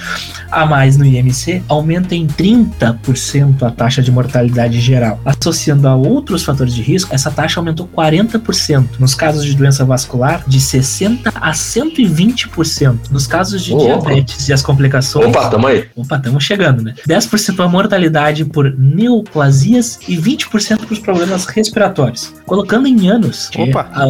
a 0.51 0.66
mais 0.66 0.97
no 0.97 1.05
IMC 1.05 1.64
aumenta 1.68 2.14
em 2.16 2.28
30% 2.28 3.64
a 3.64 3.72
taxa 3.72 4.01
de 4.01 4.12
mortalidade 4.12 4.80
geral. 4.80 5.20
Associando 5.26 5.88
a 5.88 5.95
outros 5.95 6.43
fatores 6.43 6.74
de 6.74 6.82
risco, 6.82 7.14
essa 7.14 7.32
taxa 7.32 7.59
aumentou 7.59 7.88
40%. 7.88 8.86
Nos 8.99 9.16
casos 9.16 9.45
de 9.45 9.53
doença 9.55 9.86
vascular, 9.86 10.43
de 10.47 10.59
60% 10.59 11.32
a 11.36 11.51
120%. 11.51 13.09
Nos 13.12 13.28
casos 13.28 13.64
de 13.64 13.72
louco. 13.74 14.05
diabetes 14.07 14.47
e 14.49 14.53
as 14.53 14.62
complicações. 14.62 15.28
Opa, 15.28 15.49
tamo 15.49 15.68
aí. 15.68 15.86
Opa, 15.95 16.18
estamos 16.18 16.43
chegando, 16.43 16.82
né? 16.84 16.93
10% 17.07 17.64
a 17.64 17.68
mortalidade 17.68 18.45
por 18.45 18.74
neoplasias 18.78 19.99
e 20.08 20.18
20% 20.18 20.80
para 20.86 20.93
os 20.93 20.99
problemas 20.99 21.45
respiratórios. 21.45 22.34
Colocando 22.45 22.88
em 22.88 23.10
anos. 23.10 23.49
A, 23.93 24.08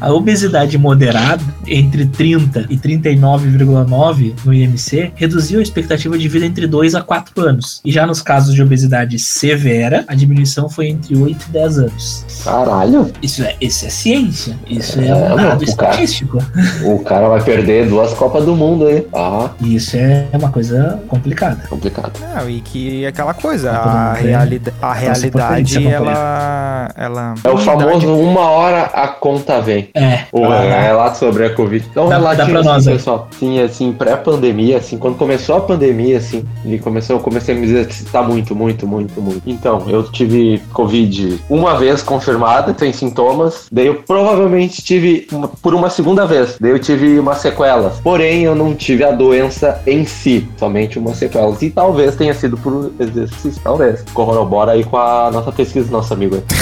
a 0.08 0.12
obesidade 0.12 0.76
moderada, 0.78 1.42
entre 1.66 2.06
30 2.06 2.66
e 2.70 2.76
39,9 2.78 4.34
no 4.44 4.52
IMC, 4.54 5.12
reduziu 5.14 5.60
a 5.60 5.62
expectativa 5.62 6.16
de 6.18 6.28
vida 6.28 6.46
entre 6.46 6.66
2 6.66 6.94
a 6.94 7.00
4 7.02 7.40
anos. 7.42 7.80
E 7.84 7.92
já 7.92 8.06
nos 8.06 8.22
casos 8.22 8.54
de 8.54 8.62
obesidade 8.62 9.18
severa, 9.18 10.04
a 10.08 10.14
diminuição 10.14 10.68
foi 10.68 10.88
entre 10.88 11.16
8 11.16 11.46
e 11.48 11.52
10 11.52 11.78
anos. 11.78 12.26
Caralho. 12.44 13.10
Isso 13.22 13.42
é, 13.42 13.56
isso 13.60 13.86
é 13.86 13.90
ciência, 13.90 14.56
isso 14.68 15.00
é, 15.00 15.08
É, 15.08 15.14
um 15.14 15.36
dado 15.36 15.36
o 15.36 15.36
cara- 15.76 15.90
estatístico. 15.90 16.38
O 16.84 16.98
cara 17.00 17.28
vai 17.28 17.42
perder 17.42 17.88
duas 17.88 18.12
Copas 18.14 18.44
do 18.44 18.54
Mundo 18.56 18.86
aí. 18.86 19.06
Ah, 19.14 19.50
E 19.60 19.74
isso 19.74 19.96
é 19.96 20.26
uma 20.32 20.50
coisa 20.50 21.00
complicada. 21.08 21.66
complicado. 21.68 22.12
Não, 22.20 22.48
e 22.48 22.60
que 22.60 23.04
é 23.04 23.08
aquela 23.08 23.34
coisa, 23.34 23.70
a, 23.72 24.12
realida 24.14 24.72
a 24.80 24.92
realidade, 24.92 25.07
potência, 25.14 25.88
ela, 25.88 26.88
ela... 26.96 27.34
É 27.44 27.48
o 27.50 27.56
famoso 27.58 28.14
uma 28.14 28.48
hora 28.50 28.82
a 28.84 29.08
conta 29.08 29.60
vem. 29.60 29.88
É. 29.94 30.20
O 30.32 30.44
ah, 30.44 30.60
relato 30.60 31.18
sobre 31.18 31.44
a 31.46 31.54
Covid. 31.54 31.86
Então, 31.90 32.08
Dá- 32.08 32.16
relatinho 32.18 32.46
dá 32.46 32.52
pra 32.52 32.60
assim, 32.60 32.68
nós 32.68 32.88
aí. 32.88 32.94
pessoal. 32.94 33.28
Sim, 33.38 33.60
assim, 33.60 33.92
pré-pandemia, 33.92 34.78
assim, 34.78 34.98
quando 34.98 35.16
começou 35.16 35.56
a 35.56 35.60
pandemia, 35.60 36.18
assim, 36.18 36.44
ele 36.64 36.78
começou, 36.78 37.16
eu 37.16 37.20
comecei 37.20 37.54
a 37.54 37.58
me 37.58 37.64
exercitar 37.64 38.26
muito, 38.26 38.54
muito, 38.54 38.86
muito, 38.86 39.20
muito. 39.20 39.42
Então, 39.46 39.84
eu 39.88 40.02
tive 40.04 40.62
Covid 40.72 41.40
uma 41.48 41.76
vez 41.78 42.02
confirmada, 42.02 42.74
sem 42.78 42.92
sintomas. 42.92 43.66
Daí 43.72 43.86
eu 43.86 44.02
provavelmente 44.06 44.82
tive 44.82 45.26
uma- 45.32 45.48
por 45.48 45.74
uma 45.74 45.88
segunda 45.90 46.26
vez. 46.26 46.56
Daí 46.60 46.70
eu 46.72 46.78
tive 46.78 47.18
uma 47.18 47.34
sequela. 47.34 47.92
Porém, 48.02 48.42
eu 48.42 48.54
não 48.54 48.74
tive 48.74 49.04
a 49.04 49.10
doença 49.10 49.80
em 49.86 50.04
si, 50.04 50.46
somente 50.58 50.98
uma 50.98 51.14
sequela. 51.14 51.56
E 51.60 51.70
talvez 51.70 52.14
tenha 52.16 52.34
sido 52.34 52.56
por 52.58 52.92
exercício, 52.98 53.60
talvez. 53.62 54.04
Corrobora 54.12 54.72
aí 54.72 54.84
com 54.84 54.96
a 54.98 55.30
nossa 55.30 55.52
pesquisa, 55.52 55.90
nosso 55.90 56.12
amigo. 56.12 56.42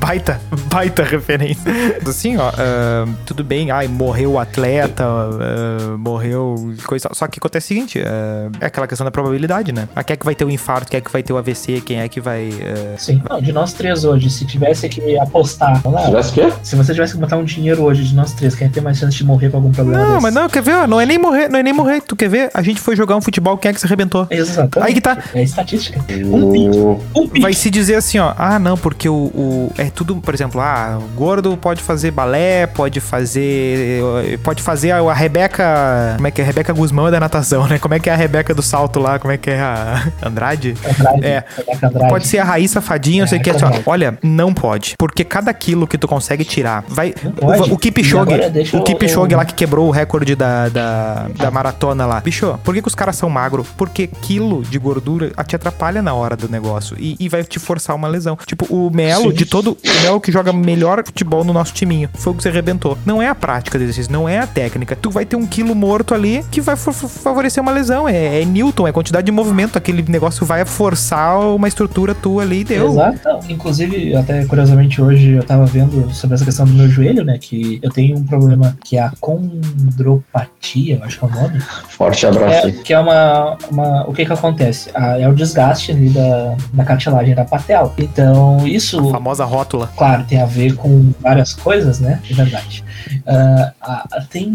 Baita, 0.00 0.40
baita 0.72 1.02
referência. 1.02 1.60
Assim, 2.06 2.38
ó, 2.38 2.48
ah, 2.56 3.06
tudo 3.26 3.44
bem, 3.44 3.70
ai, 3.70 3.86
morreu 3.88 4.32
o 4.32 4.38
atleta, 4.38 5.04
ah, 5.04 5.96
morreu 5.98 6.54
coisa. 6.86 7.10
Só 7.12 7.26
que 7.26 7.38
acontece 7.38 7.66
o 7.66 7.68
seguinte, 7.68 8.02
ah, 8.06 8.48
é 8.58 8.66
aquela 8.66 8.86
questão 8.86 9.04
da 9.04 9.10
probabilidade, 9.10 9.70
né? 9.70 9.86
Ah, 9.94 10.02
Quem 10.02 10.14
é 10.14 10.16
que 10.16 10.24
vai 10.24 10.34
ter 10.34 10.46
o 10.46 10.50
infarto, 10.50 10.90
quem 10.90 10.96
é 10.96 11.00
que 11.02 11.12
vai 11.12 11.22
ter 11.22 11.34
o 11.34 11.36
AVC, 11.36 11.82
quem 11.82 12.00
é 12.00 12.08
que 12.08 12.20
vai. 12.22 12.50
Sim. 12.96 13.20
Não, 13.28 13.38
de 13.40 13.52
nós 13.52 13.74
três 13.74 14.02
hoje, 14.04 14.30
se 14.30 14.46
tivesse 14.46 14.88
que 14.88 15.18
apostar, 15.18 15.82
lá, 15.86 16.06
Tivesse 16.06 16.30
o 16.30 16.34
quê? 16.34 16.52
se 16.62 16.74
você 16.74 16.94
tivesse 16.94 17.12
que 17.12 17.18
botar 17.20 17.36
um 17.36 17.44
dinheiro 17.44 17.82
hoje 17.82 18.04
de 18.04 18.14
nós 18.14 18.32
três, 18.32 18.54
quem 18.54 18.68
tem 18.70 18.82
mais 18.82 18.96
chance 18.96 19.14
de 19.16 19.24
morrer 19.24 19.50
com 19.50 19.58
algum 19.58 19.72
problema 19.72 19.98
Não, 20.02 20.10
desse? 20.12 20.22
mas 20.22 20.34
não, 20.34 20.48
quer 20.48 20.62
ver? 20.62 20.74
ó, 20.76 20.86
Não 20.86 20.98
é 20.98 21.04
nem 21.04 21.18
morrer, 21.18 21.48
não 21.50 21.58
é 21.58 21.62
nem 21.62 21.72
morrer. 21.74 22.00
Tu 22.00 22.16
quer 22.16 22.30
ver? 22.30 22.50
A 22.54 22.62
gente 22.62 22.80
foi 22.80 22.96
jogar 22.96 23.14
um 23.16 23.20
futebol, 23.20 23.58
quem 23.58 23.70
é 23.70 23.74
que 23.74 23.80
se 23.80 23.86
arrebentou? 23.86 24.26
Exatamente. 24.30 24.88
Aí 24.88 24.94
que 24.94 25.00
tá. 25.02 25.18
É 25.34 25.42
estatística. 25.42 26.00
Um 26.00 26.50
pique. 26.50 26.78
O- 26.78 27.00
Um. 27.14 27.28
Vai 27.40 27.52
se 27.52 27.70
dizer 27.70 27.94
assim, 27.96 28.18
ó. 28.18 28.32
Ah, 28.36 28.58
não, 28.58 28.76
porque 28.76 29.08
o, 29.08 29.14
o- 29.14 29.72
É 29.78 29.90
tudo, 29.90 30.16
por 30.16 30.34
exemplo, 30.34 30.60
ah, 30.60 30.98
o 31.00 31.08
gordo 31.16 31.56
pode 31.56 31.82
fazer 31.82 32.10
balé, 32.10 32.66
pode 32.66 33.00
fazer. 33.00 34.02
Pode 34.42 34.62
fazer 34.62 34.90
a, 34.92 34.98
a 34.98 35.14
Rebeca. 35.14 36.14
Como 36.16 36.26
é 36.26 36.30
que 36.30 36.40
é? 36.40 36.44
Rebeca 36.44 36.72
Guzmão 36.72 37.08
é 37.08 37.10
da 37.10 37.20
natação, 37.20 37.66
né? 37.66 37.78
Como 37.78 37.94
é 37.94 37.98
que 37.98 38.08
é 38.10 38.12
a 38.12 38.16
Rebeca 38.16 38.54
do 38.54 38.62
salto 38.62 38.98
lá? 38.98 39.18
Como 39.18 39.32
é 39.32 39.36
que 39.36 39.50
é 39.50 39.60
a. 39.60 40.08
Andrade? 40.22 40.74
Andrade, 40.98 41.24
É. 41.26 41.44
Andrade. 41.82 42.08
Pode 42.08 42.26
ser 42.26 42.38
a 42.38 42.44
Raíssa 42.44 42.80
Fadinha, 42.80 43.22
não 43.22 43.28
sei 43.28 43.38
o 43.38 43.42
que. 43.42 43.50
É, 43.50 43.54
assim, 43.54 43.82
olha, 43.86 44.18
não 44.22 44.52
pode. 44.52 44.94
Porque 44.98 45.24
cada 45.24 45.52
quilo 45.54 45.86
que 45.86 45.96
tu 45.98 46.06
consegue 46.08 46.44
tirar. 46.44 46.84
Vai. 46.88 47.14
O, 47.40 47.74
o 47.74 47.78
Kipchoge. 47.78 48.32
O 48.72 48.76
eu- 48.78 48.82
Kipchoge 48.82 49.34
lá 49.34 49.44
que 49.44 49.54
quebrou 49.54 49.88
o 49.88 49.90
recorde 49.90 50.34
da, 50.34 50.68
da, 50.68 51.26
da 51.36 51.50
maratona 51.50 52.06
lá. 52.06 52.20
Bicho, 52.20 52.58
por 52.64 52.74
que, 52.74 52.82
que 52.82 52.88
os 52.88 52.94
caras 52.94 53.16
são 53.16 53.28
magros? 53.30 53.66
Porque 53.76 54.06
quilo 54.06 54.62
de 54.62 54.78
gordura 54.78 55.30
te 55.46 55.56
atrapalha 55.56 56.02
na 56.02 56.12
hora 56.14 56.36
do 56.36 56.48
negócio. 56.48 56.96
E, 56.98 57.16
e 57.18 57.27
e 57.28 57.30
vai 57.30 57.44
te 57.44 57.58
forçar 57.58 57.94
uma 57.94 58.08
lesão. 58.08 58.36
Tipo, 58.46 58.64
o 58.74 58.90
Melo, 58.90 59.30
Sim. 59.30 59.36
de 59.36 59.44
todo. 59.46 59.72
O 59.72 60.02
Melo 60.02 60.20
que 60.20 60.32
joga 60.32 60.52
melhor 60.52 61.02
futebol 61.04 61.44
no 61.44 61.52
nosso 61.52 61.72
timinho. 61.72 62.08
Foi 62.14 62.32
o 62.32 62.36
que 62.36 62.42
você 62.42 62.48
arrebentou. 62.48 62.96
Não 63.06 63.22
é 63.22 63.28
a 63.28 63.34
prática 63.34 63.78
do 63.78 63.84
exercício, 63.84 64.10
não 64.12 64.28
é 64.28 64.38
a 64.38 64.46
técnica. 64.46 64.96
Tu 64.96 65.10
vai 65.10 65.24
ter 65.24 65.36
um 65.36 65.46
quilo 65.46 65.74
morto 65.74 66.14
ali 66.14 66.44
que 66.50 66.60
vai 66.60 66.76
fa- 66.76 66.92
fa- 66.92 67.08
favorecer 67.08 67.62
uma 67.62 67.72
lesão. 67.72 68.08
É, 68.08 68.40
é 68.42 68.44
Newton, 68.44 68.88
é 68.88 68.92
quantidade 68.92 69.26
de 69.26 69.32
movimento. 69.32 69.76
Aquele 69.76 70.02
negócio 70.10 70.44
vai 70.46 70.64
forçar 70.64 71.38
uma 71.40 71.68
estrutura 71.68 72.14
tua 72.14 72.42
ali 72.42 72.60
e 72.60 72.64
deu. 72.64 72.88
Exato. 72.90 73.18
Não, 73.24 73.40
inclusive, 73.48 74.16
até 74.16 74.44
curiosamente 74.46 75.00
hoje 75.02 75.32
eu 75.32 75.42
tava 75.44 75.64
vendo 75.66 76.10
sobre 76.14 76.34
essa 76.34 76.44
questão 76.44 76.64
do 76.66 76.72
meu 76.72 76.88
joelho, 76.88 77.24
né? 77.24 77.38
Que 77.38 77.78
eu 77.82 77.90
tenho 77.90 78.16
um 78.16 78.24
problema 78.24 78.76
que 78.84 78.96
é 78.96 79.02
a 79.02 79.12
condropatia, 79.20 80.96
eu 80.96 81.04
acho 81.04 81.18
que 81.18 81.24
é 81.24 81.28
o 81.28 81.30
nome. 81.30 81.60
Forte 81.88 82.26
abraço. 82.26 82.68
É, 82.68 82.72
que 82.72 82.92
é 82.92 82.98
uma, 82.98 83.56
uma. 83.70 84.04
O 84.08 84.12
que 84.12 84.24
que 84.24 84.32
acontece? 84.32 84.90
Ah, 84.94 85.18
é 85.18 85.28
o 85.28 85.34
desgaste 85.34 85.92
ali 85.92 86.08
da, 86.08 86.56
da 86.72 86.84
cartilagem 86.84 87.17
da 87.34 87.44
patela. 87.44 87.92
Então, 87.98 88.66
isso. 88.66 88.98
A 89.08 89.12
famosa 89.12 89.44
rótula. 89.44 89.90
Claro, 89.96 90.24
tem 90.24 90.40
a 90.40 90.46
ver 90.46 90.74
com 90.74 91.12
várias 91.20 91.54
coisas, 91.54 92.00
né? 92.00 92.20
É 92.30 92.34
verdade. 92.34 92.84
Ah, 93.26 93.72
ah, 93.80 94.22
tem, 94.30 94.54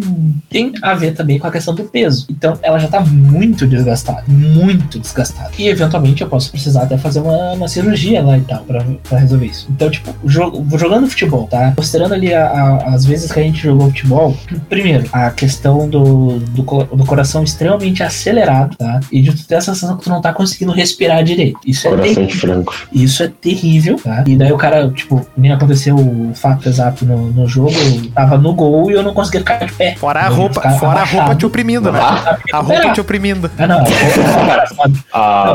tem 0.50 0.74
a 0.82 0.94
ver 0.94 1.14
também 1.14 1.40
com 1.40 1.48
a 1.48 1.52
questão 1.52 1.74
do 1.74 1.84
peso. 1.84 2.26
Então, 2.30 2.58
ela 2.62 2.78
já 2.80 2.88
tá 2.88 3.00
muito 3.02 3.66
desgastada. 3.68 4.24
Muito 4.28 5.00
desgastada. 5.00 5.52
E, 5.58 5.68
eventualmente, 5.68 6.22
eu 6.22 6.30
posso 6.30 6.52
precisar 6.52 6.84
até 6.84 6.98
fazer 6.98 7.20
uma, 7.20 7.54
uma 7.54 7.68
cirurgia 7.68 8.22
lá 8.22 8.38
e 8.38 8.42
tal, 8.42 8.64
pra, 8.64 8.84
pra 9.08 9.20
resolver 9.20 9.46
isso. 9.48 9.68
Então, 9.70 9.90
tipo, 9.90 10.14
jo- 10.26 10.66
jogando 10.78 11.08
futebol, 11.08 11.48
tá? 11.48 11.72
Considerando 11.76 12.14
ali 12.14 12.34
a- 12.34 12.48
a- 12.48 12.94
as 12.94 13.06
vezes 13.06 13.32
que 13.32 13.40
a 13.40 13.44
gente 13.44 13.62
jogou 13.62 13.88
futebol, 13.88 14.36
primeiro, 14.70 15.08
a 15.12 15.30
questão 15.32 15.90
do, 15.90 16.40
do, 16.40 16.62
do 16.64 17.06
coração 17.06 17.44
extremamente 17.44 18.04
acelerado, 18.04 18.76
tá? 18.78 19.00
E 19.12 19.22
de 19.22 19.34
tu 19.34 19.46
ter 19.48 19.56
a 19.56 19.62
sensação 19.62 19.98
que 19.98 20.04
tu 20.04 20.10
não 20.10 20.22
tá 20.22 20.34
conseguindo 20.34 20.72
respirar 20.72 21.24
direito. 21.24 21.60
Isso 21.66 21.88
é 21.88 21.90
Coração 21.92 22.26
de 22.26 22.28
terrível. 22.28 22.53
Frango. 22.54 22.74
Isso 22.92 23.24
é 23.24 23.28
terrível, 23.42 23.98
tá? 24.04 24.24
E 24.28 24.36
daí 24.36 24.52
o 24.52 24.58
cara, 24.58 24.90
tipo, 24.90 25.26
nem 25.36 25.52
aconteceu 25.52 25.96
o 25.96 26.32
fato 26.36 26.68
exato 26.70 27.06
no, 27.06 27.32
no 27.32 27.48
jogo, 27.48 27.72
eu 27.72 28.12
tava 28.12 28.38
no 28.38 28.54
gol 28.54 28.90
e 28.92 28.94
eu 28.94 29.04
não 29.04 29.14
conseguia 29.14 29.42
ficar 29.42 29.58
de 29.66 29.72
pé. 29.74 29.96
Fora 29.96 30.22
a 30.22 30.28
roupa, 30.30 30.62
fora 30.72 31.02
a 31.02 31.04
roupa 31.04 31.36
te 31.36 31.46
oprimindo, 31.46 31.92
né? 31.92 32.00
Ah, 32.02 32.38
A 32.54 32.60
roupa 32.60 32.92
te 32.92 33.02
oprimindo. 33.02 33.50
Ah, 33.58 33.68
não, 33.68 33.84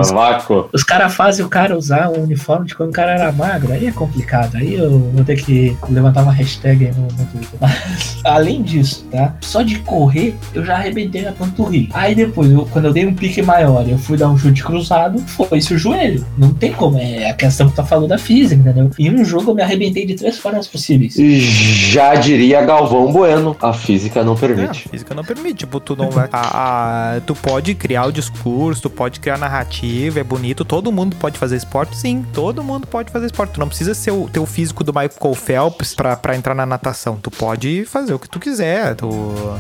os 0.01 0.11
ah, 0.11 0.15
vácuo. 0.15 0.69
os 0.73 0.83
caras 0.83 1.15
fazem 1.15 1.45
o 1.45 1.49
cara 1.49 1.77
usar 1.77 2.09
o 2.09 2.23
uniforme 2.23 2.67
de 2.67 2.75
quando 2.75 2.91
o 2.91 2.93
cara 2.93 3.13
era 3.13 3.33
magro, 3.33 3.73
aí 3.73 3.87
é 3.87 3.93
complicado. 3.93 4.57
Aí 4.57 4.75
eu 4.75 4.99
vou 5.15 5.25
ter 5.25 5.37
que 5.37 5.77
levantar 5.89 6.23
uma 6.23 6.33
hashtag 6.33 6.87
aí 6.87 6.93
no, 6.95 7.03
no 7.03 7.27
Twitter. 7.27 7.59
Mas, 7.61 8.19
além 8.25 8.63
disso, 8.63 9.07
tá? 9.11 9.35
Só 9.41 9.63
de 9.63 9.79
correr, 9.81 10.37
eu 10.55 10.65
já 10.65 10.75
arrebentei 10.75 11.27
a 11.27 11.33
panturrilha. 11.33 11.89
Aí 11.95 12.15
depois, 12.15 12.51
eu- 12.51 12.67
quando 12.71 12.87
eu 12.87 12.93
dei 12.93 13.07
um 13.07 13.15
pique 13.15 13.43
maior 13.43 13.87
e 13.87 13.93
eu 13.93 13.99
fui 13.99 14.17
dar 14.17 14.29
um 14.29 14.37
chute 14.39 14.63
cruzado, 14.63 15.19
foi-se 15.27 15.75
o 15.75 15.79
joelho. 15.79 16.25
Não 16.37 16.53
tem 16.53 16.73
como, 16.79 16.99
é 16.99 17.29
a 17.31 17.35
questão 17.35 17.69
que 17.69 17.77
tu 17.77 17.85
falou 17.85 18.09
da 18.09 18.19
física, 18.19 18.61
entendeu? 18.61 18.91
Em 18.99 19.11
um 19.11 19.25
jogo 19.25 19.51
eu 19.51 19.55
me 19.55 19.63
arrebentei 19.63 20.07
de 20.07 20.15
três 20.15 20.39
formas 20.39 20.67
possíveis. 20.67 21.15
Já 21.15 22.15
diria 22.15 22.63
Galvão 22.65 23.13
Bueno, 23.13 23.57
a 23.61 23.73
física 23.73 24.23
não 24.25 24.35
É, 24.35 24.37
permite. 24.37 24.85
a 24.87 24.91
física 24.91 25.15
não 25.15 25.25
permite. 25.25 25.55
Tipo, 25.59 25.81
tu 25.81 25.97
não 25.97 26.11
vai. 26.11 26.29
a- 26.33 27.17
a- 27.17 27.21
tu 27.27 27.35
pode 27.35 27.75
criar 27.75 28.07
o 28.07 28.13
discurso, 28.13 28.83
tu 28.83 28.91
pode 28.91 29.19
criar 29.21 29.37
narrativa, 29.39 30.21
é 30.21 30.25
bonito. 30.25 30.65
Todo 30.65 30.93
mundo 30.93 31.17
pode 31.17 31.39
fazer 31.39 31.57
esporte, 31.57 31.97
sim. 31.97 32.25
Todo 32.33 32.63
mundo 32.63 32.87
pode 32.87 33.11
fazer 33.11 33.27
esporte. 33.27 33.53
Tu 33.55 33.61
não 33.61 33.69
precisa 33.69 33.95
ser 33.95 34.11
o 34.13 34.29
teu 34.33 34.47
físico 34.47 34.85
do 34.85 34.93
Michael 34.93 35.35
Phelps 35.35 35.95
pra, 35.95 36.17
pra 36.17 36.37
entrar 36.37 36.55
na 36.55 36.65
natação. 36.67 37.17
Tu 37.21 37.31
pode 37.31 37.85
fazer 37.87 38.15
o 38.15 38.19
que 38.19 38.29
tu 38.29 38.39
quiser. 38.39 38.95
Tu, 38.95 39.07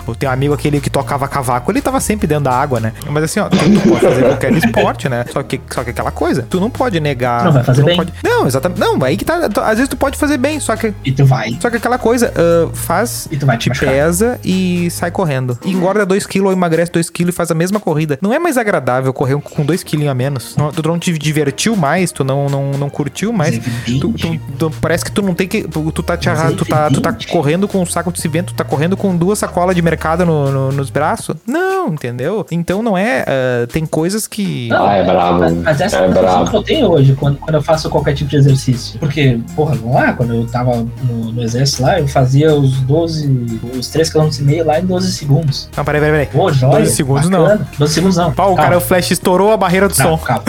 eu 0.06 0.14
tenho 0.14 0.30
um 0.30 0.34
amigo 0.34 0.54
aquele 0.54 0.80
que 0.80 0.90
tocava 0.90 1.26
cavaco, 1.26 1.70
ele 1.72 1.80
tava 1.80 2.00
sempre 2.00 2.26
dentro 2.26 2.44
da 2.44 2.52
água, 2.52 2.78
né? 2.80 2.92
Mas 3.10 3.24
assim, 3.24 3.40
ó, 3.40 3.48
tu, 3.48 3.56
tu 3.58 3.88
pode 3.88 4.00
fazer 4.00 4.22
qualquer 4.24 4.52
esporte, 4.52 5.08
né? 5.08 5.24
Só 5.32 5.42
que, 5.42 5.60
só 5.70 5.82
que 5.82 5.90
aquela 5.90 6.10
coisa, 6.10 6.46
tu 6.48 6.60
não 6.60 6.70
pode 6.70 6.98
negar. 7.08 7.44
Não 7.44 7.52
vai 7.52 7.62
fazer 7.64 7.82
tu 7.82 7.86
bem. 7.86 7.96
Pode, 7.96 8.12
não, 8.22 8.46
exatamente. 8.46 8.80
Não, 8.80 9.02
aí 9.04 9.16
que 9.16 9.24
tá. 9.24 9.36
Às 9.64 9.74
vezes 9.78 9.88
tu 9.88 9.96
pode 9.96 10.16
fazer 10.18 10.36
bem, 10.38 10.60
só 10.60 10.76
que, 10.76 10.92
E 11.04 11.12
tu 11.12 11.24
vai. 11.24 11.56
só 11.60 11.70
que 11.70 11.76
aquela 11.76 11.98
coisa, 11.98 12.32
ah, 12.36 12.68
faz 12.74 13.28
E 13.30 13.36
tu 13.36 13.46
vai 13.46 13.56
te 13.56 13.68
machucar. 13.68 13.90
pesa 13.92 14.38
e 14.44 14.88
sai 14.90 15.10
correndo. 15.10 15.58
E 15.64 15.70
engorda 15.72 16.06
2kg 16.06 16.44
ou 16.44 16.52
emagrece 16.52 16.90
2kg 16.92 17.28
e 17.28 17.32
faz 17.32 17.50
a 17.50 17.54
mesma 17.54 17.80
corrida. 17.80 18.18
Não 18.22 18.32
é 18.32 18.38
mais 18.38 18.56
agradável 18.56 19.12
correr 19.12 19.36
com 19.40 19.64
2kg 19.64 20.08
a 20.08 20.14
menos. 20.14 20.56
Não- 20.56 20.70
tu 20.72 20.86
não 20.86 20.98
te 20.98 21.16
divertiu 21.18 21.74
mais, 21.76 22.12
tu 22.12 22.24
não, 22.24 22.48
não, 22.48 22.70
não 22.72 22.90
curtiu 22.90 23.32
mais. 23.32 23.56
É 23.56 23.60
Tu, 24.00 24.12
tu- 24.12 24.38
tu- 24.58 24.70
parece 24.80 25.04
que 25.04 25.12
tu 25.12 25.22
não 25.22 25.34
tem 25.34 25.46
que. 25.48 25.62
Tu, 25.62 26.02
tá, 26.02 26.16
te 26.16 26.28
arra- 26.28 26.50
é 26.50 26.54
tu, 26.54 26.64
tá, 26.64 26.88
tu 26.90 27.00
tá 27.00 27.14
correndo 27.30 27.66
com 27.68 27.80
um 27.80 27.86
saco 27.86 28.12
de 28.12 28.20
cimento, 28.20 28.52
tu 28.52 28.54
tá 28.56 28.64
correndo 28.64 28.96
com 28.96 29.16
duas 29.16 29.38
sacolas 29.38 29.74
de 29.74 29.82
mercado 29.82 30.24
no- 30.26 30.50
no- 30.50 30.72
nos 30.72 30.90
braços. 30.90 31.36
Não, 31.46 31.88
entendeu? 31.88 32.46
Então 32.50 32.82
não 32.82 32.96
é. 32.96 33.24
ah, 33.26 33.66
tem 33.72 33.84
coisas 33.86 34.26
que. 34.26 34.68
Não, 34.68 34.86
Ah, 34.86 34.94
é 34.94 35.04
brabo. 35.04 35.38
Mas, 35.40 35.52
mas 35.54 35.80
essa 35.80 35.98
é 35.98 36.04
É 36.04 36.08
brabo. 36.08 36.50
que 36.50 36.56
eu 36.56 36.62
tenho 36.62 36.97
hoje 36.98 37.14
quando, 37.14 37.36
quando 37.38 37.54
eu 37.54 37.62
faço 37.62 37.88
qualquer 37.90 38.14
tipo 38.14 38.30
de 38.30 38.36
exercício. 38.36 38.98
Porque, 38.98 39.38
porra, 39.56 39.74
vamos 39.76 39.94
lá, 39.94 40.12
quando 40.12 40.34
eu 40.34 40.46
tava 40.46 40.76
no, 41.04 41.32
no 41.32 41.42
exército 41.42 41.82
lá, 41.82 41.98
eu 41.98 42.06
fazia 42.08 42.54
os 42.54 42.80
12, 42.80 43.60
os 43.78 43.88
3 43.88 44.10
km 44.10 44.28
e 44.38 44.42
meio 44.42 44.64
lá 44.66 44.78
em 44.80 44.84
12 44.86 45.12
segundos. 45.12 45.68
Não, 45.76 45.84
peraí, 45.84 46.00
peraí, 46.00 46.26
peraí. 46.26 46.40
Hoje, 46.44 46.60
12 46.60 46.74
olha, 46.76 46.86
segundos 46.86 47.28
bacana. 47.30 47.68
12 47.78 47.94
segundos 47.94 48.16
não. 48.16 48.32
Pau, 48.32 48.52
o 48.52 48.56
cara, 48.56 48.76
o 48.76 48.80
flash 48.80 49.10
estourou 49.10 49.52
a 49.52 49.56
barreira 49.56 49.88
do 49.88 49.96
Não, 49.98 50.16
som. 50.16 50.18
calma. 50.18 50.42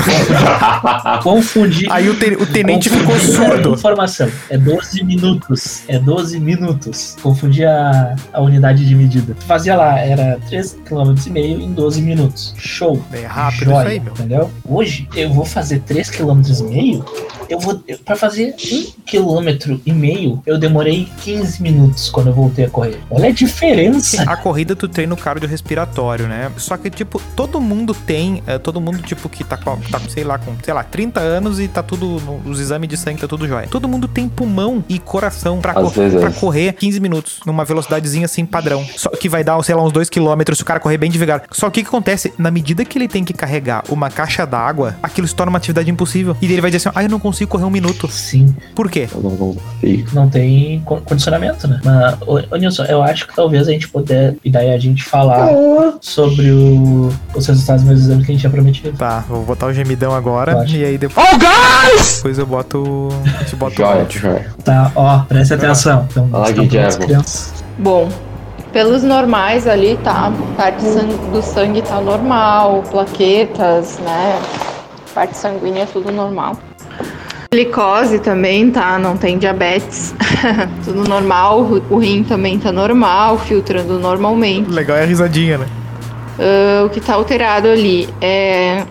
Confundi. 1.24 1.88
Aí 1.89 2.10
o, 2.10 2.16
te- 2.16 2.36
o 2.36 2.45
tenente 2.45 2.89
ficou 2.89 3.18
surdo. 3.20 3.74
Informação. 3.74 4.30
É 4.50 4.58
12 4.58 5.04
minutos. 5.04 5.84
É 5.88 6.00
12 6.00 6.39
minutos. 6.39 7.16
Confundi 7.22 7.66
a, 7.66 8.16
a 8.34 8.41
unidade 8.41 8.86
de 8.86 8.95
medida. 8.95 9.36
Fazia 9.47 9.76
lá, 9.76 10.00
era 10.00 10.38
3 10.50 10.78
km 10.86 11.16
e 11.26 11.30
meio 11.30 11.62
em 11.62 11.72
12 11.74 12.02
minutos. 12.02 12.54
Show. 12.58 13.02
É 13.12 13.26
rápido 13.26 13.66
Joia, 13.66 13.80
isso 13.80 13.88
aí, 13.89 14.00
meu. 14.00 14.14
Entendeu? 14.14 14.52
Hoje 14.68 15.08
eu 15.16 15.32
vou 15.34 15.45
fazer 15.45 15.80
3 15.82 16.10
km 16.10 16.39
e 16.48 16.64
meio. 16.64 17.06
Eu 17.50 17.60
vou. 17.60 17.82
Pra 18.06 18.16
fazer 18.16 18.54
1 18.58 18.94
km 19.06 19.80
e 19.86 19.92
meio, 19.92 20.42
eu 20.46 20.58
demorei 20.58 21.08
15 21.22 21.62
minutos 21.64 22.10
quando 22.10 22.28
eu 22.28 22.34
voltei 22.34 22.66
a 22.66 22.70
correr. 22.70 23.00
Olha 23.10 23.30
a 23.30 23.32
diferença. 23.32 24.22
A 24.24 24.38
corrida 24.38 24.76
tu 24.76 24.88
treina 24.88 25.14
o 25.14 25.18
cardiorrespiratório, 25.18 26.28
né? 26.28 26.52
Só 26.58 26.78
que, 26.78 26.90
tipo, 26.90 27.22
todo 27.36 27.60
mundo 27.60 27.94
tem, 27.94 28.44
é, 28.46 28.58
todo 28.58 28.80
mundo, 28.80 29.00
tipo, 29.02 29.28
que 29.28 29.44
tá 29.44 29.58
com, 29.58 29.78
tá, 29.78 30.00
sei 30.10 30.24
lá, 30.24 30.38
com, 30.38 30.54
sei 30.64 30.74
lá, 30.74 30.84
30 30.84 31.20
anos 31.20 31.60
e 31.60 31.68
tá 31.68 31.82
tudo, 31.82 32.06
no- 32.22 32.42
os 32.50 32.60
exames 32.60 32.88
de 32.88 32.98
sangue 32.98 33.20
tá 33.20 33.28
tudo 33.28 33.48
jóia. 33.48 33.68
Todo 33.68 33.88
mundo 33.88 34.08
tem 34.08 34.30
pulmão 34.30 34.84
e 34.88 35.00
coração 35.00 35.60
pra, 35.60 35.72
Às 35.74 35.82
co- 35.84 35.90
vezes. 35.90 36.20
pra 36.20 36.32
correr 36.32 36.74
15 36.74 37.00
minutos, 37.00 37.40
numa 37.46 37.66
velocidadezinha 37.66 38.26
assim, 38.26 38.46
padrão. 38.46 38.86
Só 38.96 39.10
que 39.10 39.28
vai 39.28 39.44
dar, 39.44 39.62
sei 39.64 39.74
lá, 39.76 39.84
uns 39.84 39.92
2 39.92 40.10
km 40.10 40.54
se 40.54 40.62
o 40.62 40.66
cara 40.66 40.80
correr 40.80 40.98
bem 40.98 41.10
devagar. 41.10 41.44
Só 41.52 41.70
que 41.70 41.80
o 41.80 41.84
que 41.84 41.88
acontece? 41.90 42.32
Na 42.38 42.52
medida 42.52 42.86
que 42.86 42.98
ele 42.98 43.08
tem 43.08 43.24
que 43.24 43.34
carregar 43.34 43.84
uma 43.90 44.10
caixa 44.10 44.46
d'água, 44.46 44.96
aquilo 45.02 45.28
se 45.28 45.34
torna 45.36 45.50
uma 45.50 45.58
atividade 45.58 45.90
impossível. 45.90 46.29
E 46.42 46.46
ele 46.46 46.62
vai 46.62 46.70
dizer 46.72 46.88
assim, 46.90 46.98
ah, 46.98 47.04
eu 47.04 47.10
não 47.10 47.20
consigo 47.20 47.50
correr 47.52 47.66
um 47.66 47.70
minuto. 47.70 48.08
Sim, 48.08 48.56
Por 48.76 48.90
quê? 48.90 49.08
Eu 49.14 49.22
não 49.22 49.36
consigo. 49.36 50.10
não 50.14 50.30
tem 50.30 50.82
con- 50.86 51.02
condicionamento, 51.02 51.68
né? 51.68 51.80
Mas, 51.84 52.16
ô, 52.26 52.40
ô 52.52 52.56
Nilson, 52.58 52.84
eu 52.86 53.02
acho 53.04 53.28
que 53.28 53.36
talvez 53.36 53.68
a 53.68 53.72
gente 53.72 53.88
puder, 53.90 54.36
e 54.44 54.50
daí 54.52 54.72
a 54.74 54.78
gente 54.78 55.04
falar 55.04 55.50
sobre 56.02 56.52
o- 56.52 57.10
os 57.36 57.46
resultados 57.48 57.84
dos 57.84 57.90
meus 57.92 58.00
exames 58.06 58.26
que 58.26 58.32
a 58.32 58.34
gente 58.34 58.42
tinha 58.42 58.52
prometido. 58.52 58.98
Tá, 58.98 59.24
vou 59.28 59.44
botar 59.44 59.68
o 59.68 59.74
gemidão 59.74 60.14
agora 60.14 60.56
Pode. 60.56 60.78
e 60.78 60.84
aí 60.86 60.98
depois... 60.98 61.28
Oh, 61.28 61.38
guys! 61.38 62.16
Depois 62.18 62.38
eu 62.38 62.46
boto... 62.46 63.10
A 63.24 63.44
gente 63.44 63.56
bota 63.56 63.74
o 63.74 63.76
Joia, 63.78 64.00
áudio. 64.02 64.22
joia. 64.22 64.48
Tá, 64.64 64.92
ó, 64.96 65.20
preste 65.20 65.54
atenção. 65.54 66.08
Então, 66.10 66.28
Fala, 66.30 66.52
Guilherme. 66.52 67.18
Bom, 67.78 68.10
pelos 68.74 69.04
normais 69.04 69.68
ali, 69.68 69.98
tá? 70.04 70.32
Parte 70.58 70.84
do 71.32 71.42
sangue 71.42 71.82
tá 71.82 72.00
normal, 72.02 72.84
plaquetas, 72.92 73.98
né? 74.00 74.40
Parte 75.14 75.38
sanguínea 75.38 75.88
tudo 75.91 76.12
normal. 76.12 76.57
Glicose 77.51 78.20
também, 78.20 78.70
tá? 78.70 78.99
Não 78.99 79.18
tem 79.18 79.38
diabetes. 79.38 80.14
tudo 80.86 81.07
normal. 81.07 81.68
O- 81.89 81.97
rim 81.97 82.24
também 82.24 82.60
tá 82.60 82.72
normal, 82.72 83.39
filtrando 83.39 83.97
normalmente. 83.99 84.70
Legal 84.70 84.97
é 84.97 85.03
a 85.03 85.05
risadinha, 85.05 85.57
né? 85.57 85.68
Ah, 86.39 86.86
o 86.86 86.89
que 86.89 87.01
tá 87.01 87.16
alterado 87.16 87.68
ali 87.68 88.07
é 88.22 88.84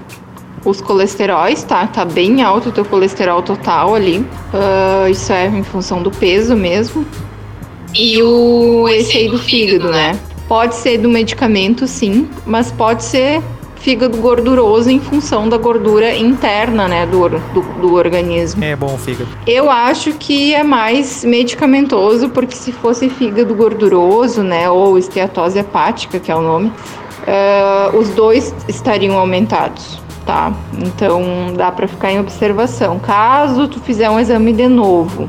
os 0.64 0.80
colesteróis, 0.80 1.62
tá? 1.62 1.86
Tá 1.86 2.04
bem 2.04 2.42
alto 2.42 2.70
o 2.70 2.72
teu 2.72 2.84
colesterol 2.84 3.42
total 3.42 3.94
ali. 3.94 4.26
Ah, 4.52 5.08
isso 5.08 5.32
é 5.32 5.46
em 5.46 5.62
função 5.62 6.02
do 6.02 6.10
peso 6.10 6.56
mesmo. 6.56 7.06
E 7.94 8.20
o 8.22 8.88
esse 8.88 9.16
aí 9.16 9.28
do 9.30 9.38
fígado, 9.38 9.90
né? 9.90 10.18
Pode 10.48 10.74
ser 10.74 10.98
do 10.98 11.08
medicamento, 11.08 11.86
sim, 11.86 12.28
mas 12.44 12.72
pode 12.72 13.04
ser 13.04 13.42
fígado 13.80 14.18
gorduroso 14.18 14.90
em 14.90 15.00
função 15.00 15.48
da 15.48 15.56
gordura 15.56 16.14
interna, 16.14 16.88
né, 16.88 17.06
do, 17.06 17.28
do, 17.28 17.62
do 17.80 17.94
organismo. 17.94 18.62
É 18.62 18.76
bom 18.76 18.94
o 18.94 18.98
fígado. 18.98 19.28
Eu 19.46 19.70
acho 19.70 20.12
que 20.14 20.54
é 20.54 20.62
mais 20.62 21.24
medicamentoso, 21.24 22.28
porque 22.30 22.54
se 22.54 22.72
fosse 22.72 23.08
fígado 23.08 23.54
gorduroso, 23.54 24.42
né, 24.42 24.68
ou 24.68 24.98
esteatose 24.98 25.58
hepática, 25.58 26.18
que 26.18 26.30
é 26.30 26.34
o 26.34 26.40
nome, 26.40 26.72
eh, 27.26 27.90
os 27.94 28.08
dois 28.10 28.54
estariam 28.66 29.18
aumentados, 29.18 30.00
tá? 30.24 30.52
Então 30.78 31.52
dá 31.56 31.70
para 31.70 31.86
ficar 31.86 32.10
em 32.10 32.18
observação. 32.18 32.98
Caso 32.98 33.68
tu 33.68 33.80
fizer 33.80 34.08
um 34.08 34.18
exame 34.18 34.52
de 34.52 34.66
novo, 34.66 35.28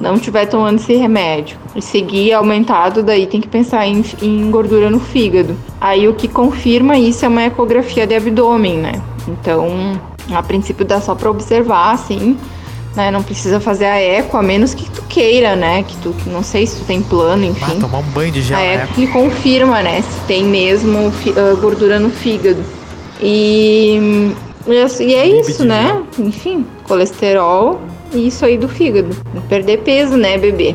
não 0.00 0.14
estiver 0.16 0.46
tomando 0.46 0.76
esse 0.78 0.94
remédio 0.94 1.56
e 1.74 1.82
seguir 1.82 2.32
aumentado, 2.32 3.02
daí 3.02 3.26
tem 3.26 3.40
que 3.40 3.48
pensar 3.48 3.86
em, 3.86 4.04
em 4.22 4.50
gordura 4.50 4.90
no 4.90 5.00
fígado. 5.00 5.56
Aí 5.80 6.06
o 6.08 6.14
que 6.14 6.28
confirma 6.28 6.98
isso 6.98 7.24
é 7.24 7.28
uma 7.28 7.44
ecografia 7.44 8.06
de 8.06 8.14
abdômen, 8.14 8.78
né? 8.78 8.92
Então 9.28 9.98
A 10.34 10.42
princípio 10.42 10.84
dá 10.84 11.00
só 11.00 11.14
pra 11.14 11.30
observar, 11.30 11.92
assim, 11.94 12.36
né? 12.96 13.10
Não 13.10 13.22
precisa 13.22 13.60
fazer 13.60 13.84
a 13.86 13.96
eco, 14.00 14.36
a 14.36 14.42
menos 14.42 14.74
que 14.74 14.88
tu 14.90 15.02
queira, 15.08 15.54
né? 15.54 15.82
Que 15.84 15.96
tu, 15.98 16.14
não 16.26 16.42
sei 16.42 16.66
se 16.66 16.80
tu 16.80 16.84
tem 16.84 17.00
plano, 17.02 17.44
Ah, 17.44 17.46
enfim. 17.46 17.78
tomar 17.80 17.98
um 17.98 18.02
banho 18.10 18.32
de 18.32 18.42
gel, 18.42 18.56
A 18.58 18.60
né? 18.60 18.74
eco 18.74 18.94
que 18.94 19.06
confirma, 19.06 19.82
né? 19.82 20.02
Se 20.02 20.20
tem 20.26 20.44
mesmo 20.44 21.12
ah, 21.36 21.54
gordura 21.60 21.98
no 22.00 22.10
fígado. 22.10 22.62
E, 23.22 23.98
e 24.66 24.72
é- 24.76 25.12
é 25.14 25.26
isso, 25.40 25.62
de 25.62 25.68
né? 25.68 26.02
Enfim, 26.18 26.66
colesterol 26.84 27.80
isso 28.12 28.44
aí 28.44 28.56
do 28.56 28.68
fígado. 28.68 29.16
Perder 29.48 29.78
peso, 29.78 30.16
né, 30.16 30.38
bebê? 30.38 30.74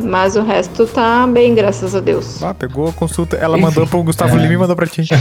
Mas 0.00 0.36
o 0.36 0.42
resto 0.42 0.86
tá 0.86 1.26
bem, 1.26 1.54
graças 1.54 1.94
a 1.94 2.00
Deus. 2.00 2.42
Ah, 2.42 2.54
pegou 2.54 2.88
a 2.88 2.92
consulta. 2.92 3.36
Ela 3.36 3.56
Enfim, 3.56 3.66
mandou 3.66 3.86
pro 3.86 4.02
Gustavo 4.02 4.36
é. 4.38 4.40
Lima 4.40 4.54
e 4.54 4.56
mandou 4.56 4.76
pra 4.76 4.86
ti. 4.86 5.02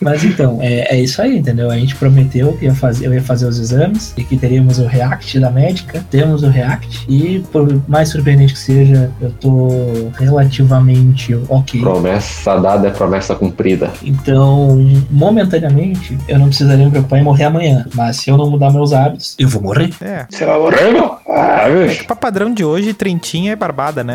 Mas 0.00 0.24
então, 0.24 0.58
é, 0.60 0.96
é 0.96 1.00
isso 1.00 1.20
aí, 1.20 1.38
entendeu? 1.38 1.70
A 1.70 1.76
gente 1.76 1.94
prometeu 1.96 2.52
que 2.54 2.64
ia 2.64 2.74
fazer, 2.74 3.06
eu 3.06 3.14
ia 3.14 3.22
fazer 3.22 3.46
os 3.46 3.58
exames 3.58 4.12
e 4.16 4.24
que 4.24 4.36
teríamos 4.36 4.78
o 4.78 4.86
react 4.86 5.38
da 5.38 5.50
médica. 5.50 6.04
Temos 6.10 6.42
o 6.42 6.48
react 6.48 7.04
e, 7.08 7.40
por 7.52 7.80
mais 7.88 8.08
surpreendente 8.08 8.52
que 8.52 8.58
seja, 8.58 9.10
eu 9.20 9.30
tô 9.32 9.68
relativamente 10.16 11.34
ok. 11.48 11.80
Promessa 11.80 12.58
dada 12.58 12.88
é 12.88 12.90
promessa 12.90 13.34
cumprida. 13.34 13.90
Então, 14.02 14.78
momentaneamente, 15.10 16.18
eu 16.28 16.38
não 16.38 16.46
precisaria 16.46 16.84
me 16.84 16.90
preocupar 16.90 17.18
em 17.18 17.22
morrer 17.22 17.44
amanhã. 17.44 17.86
Mas 17.94 18.16
se 18.16 18.30
eu 18.30 18.36
não 18.36 18.50
mudar 18.50 18.70
meus 18.72 18.92
hábitos, 18.92 19.34
eu 19.38 19.48
vou 19.48 19.62
morrer. 19.62 19.90
É. 20.00 20.26
Você 20.28 20.44
vai 20.44 20.58
morrer, 20.58 20.90
meu? 20.92 21.16
Ah, 21.28 21.66
bicho. 21.68 22.06
Pra 22.06 22.16
padrão 22.16 22.52
de 22.52 22.64
hoje, 22.64 22.87
Trentinha 22.94 23.52
é 23.52 23.56
barbada, 23.56 24.02
né? 24.04 24.14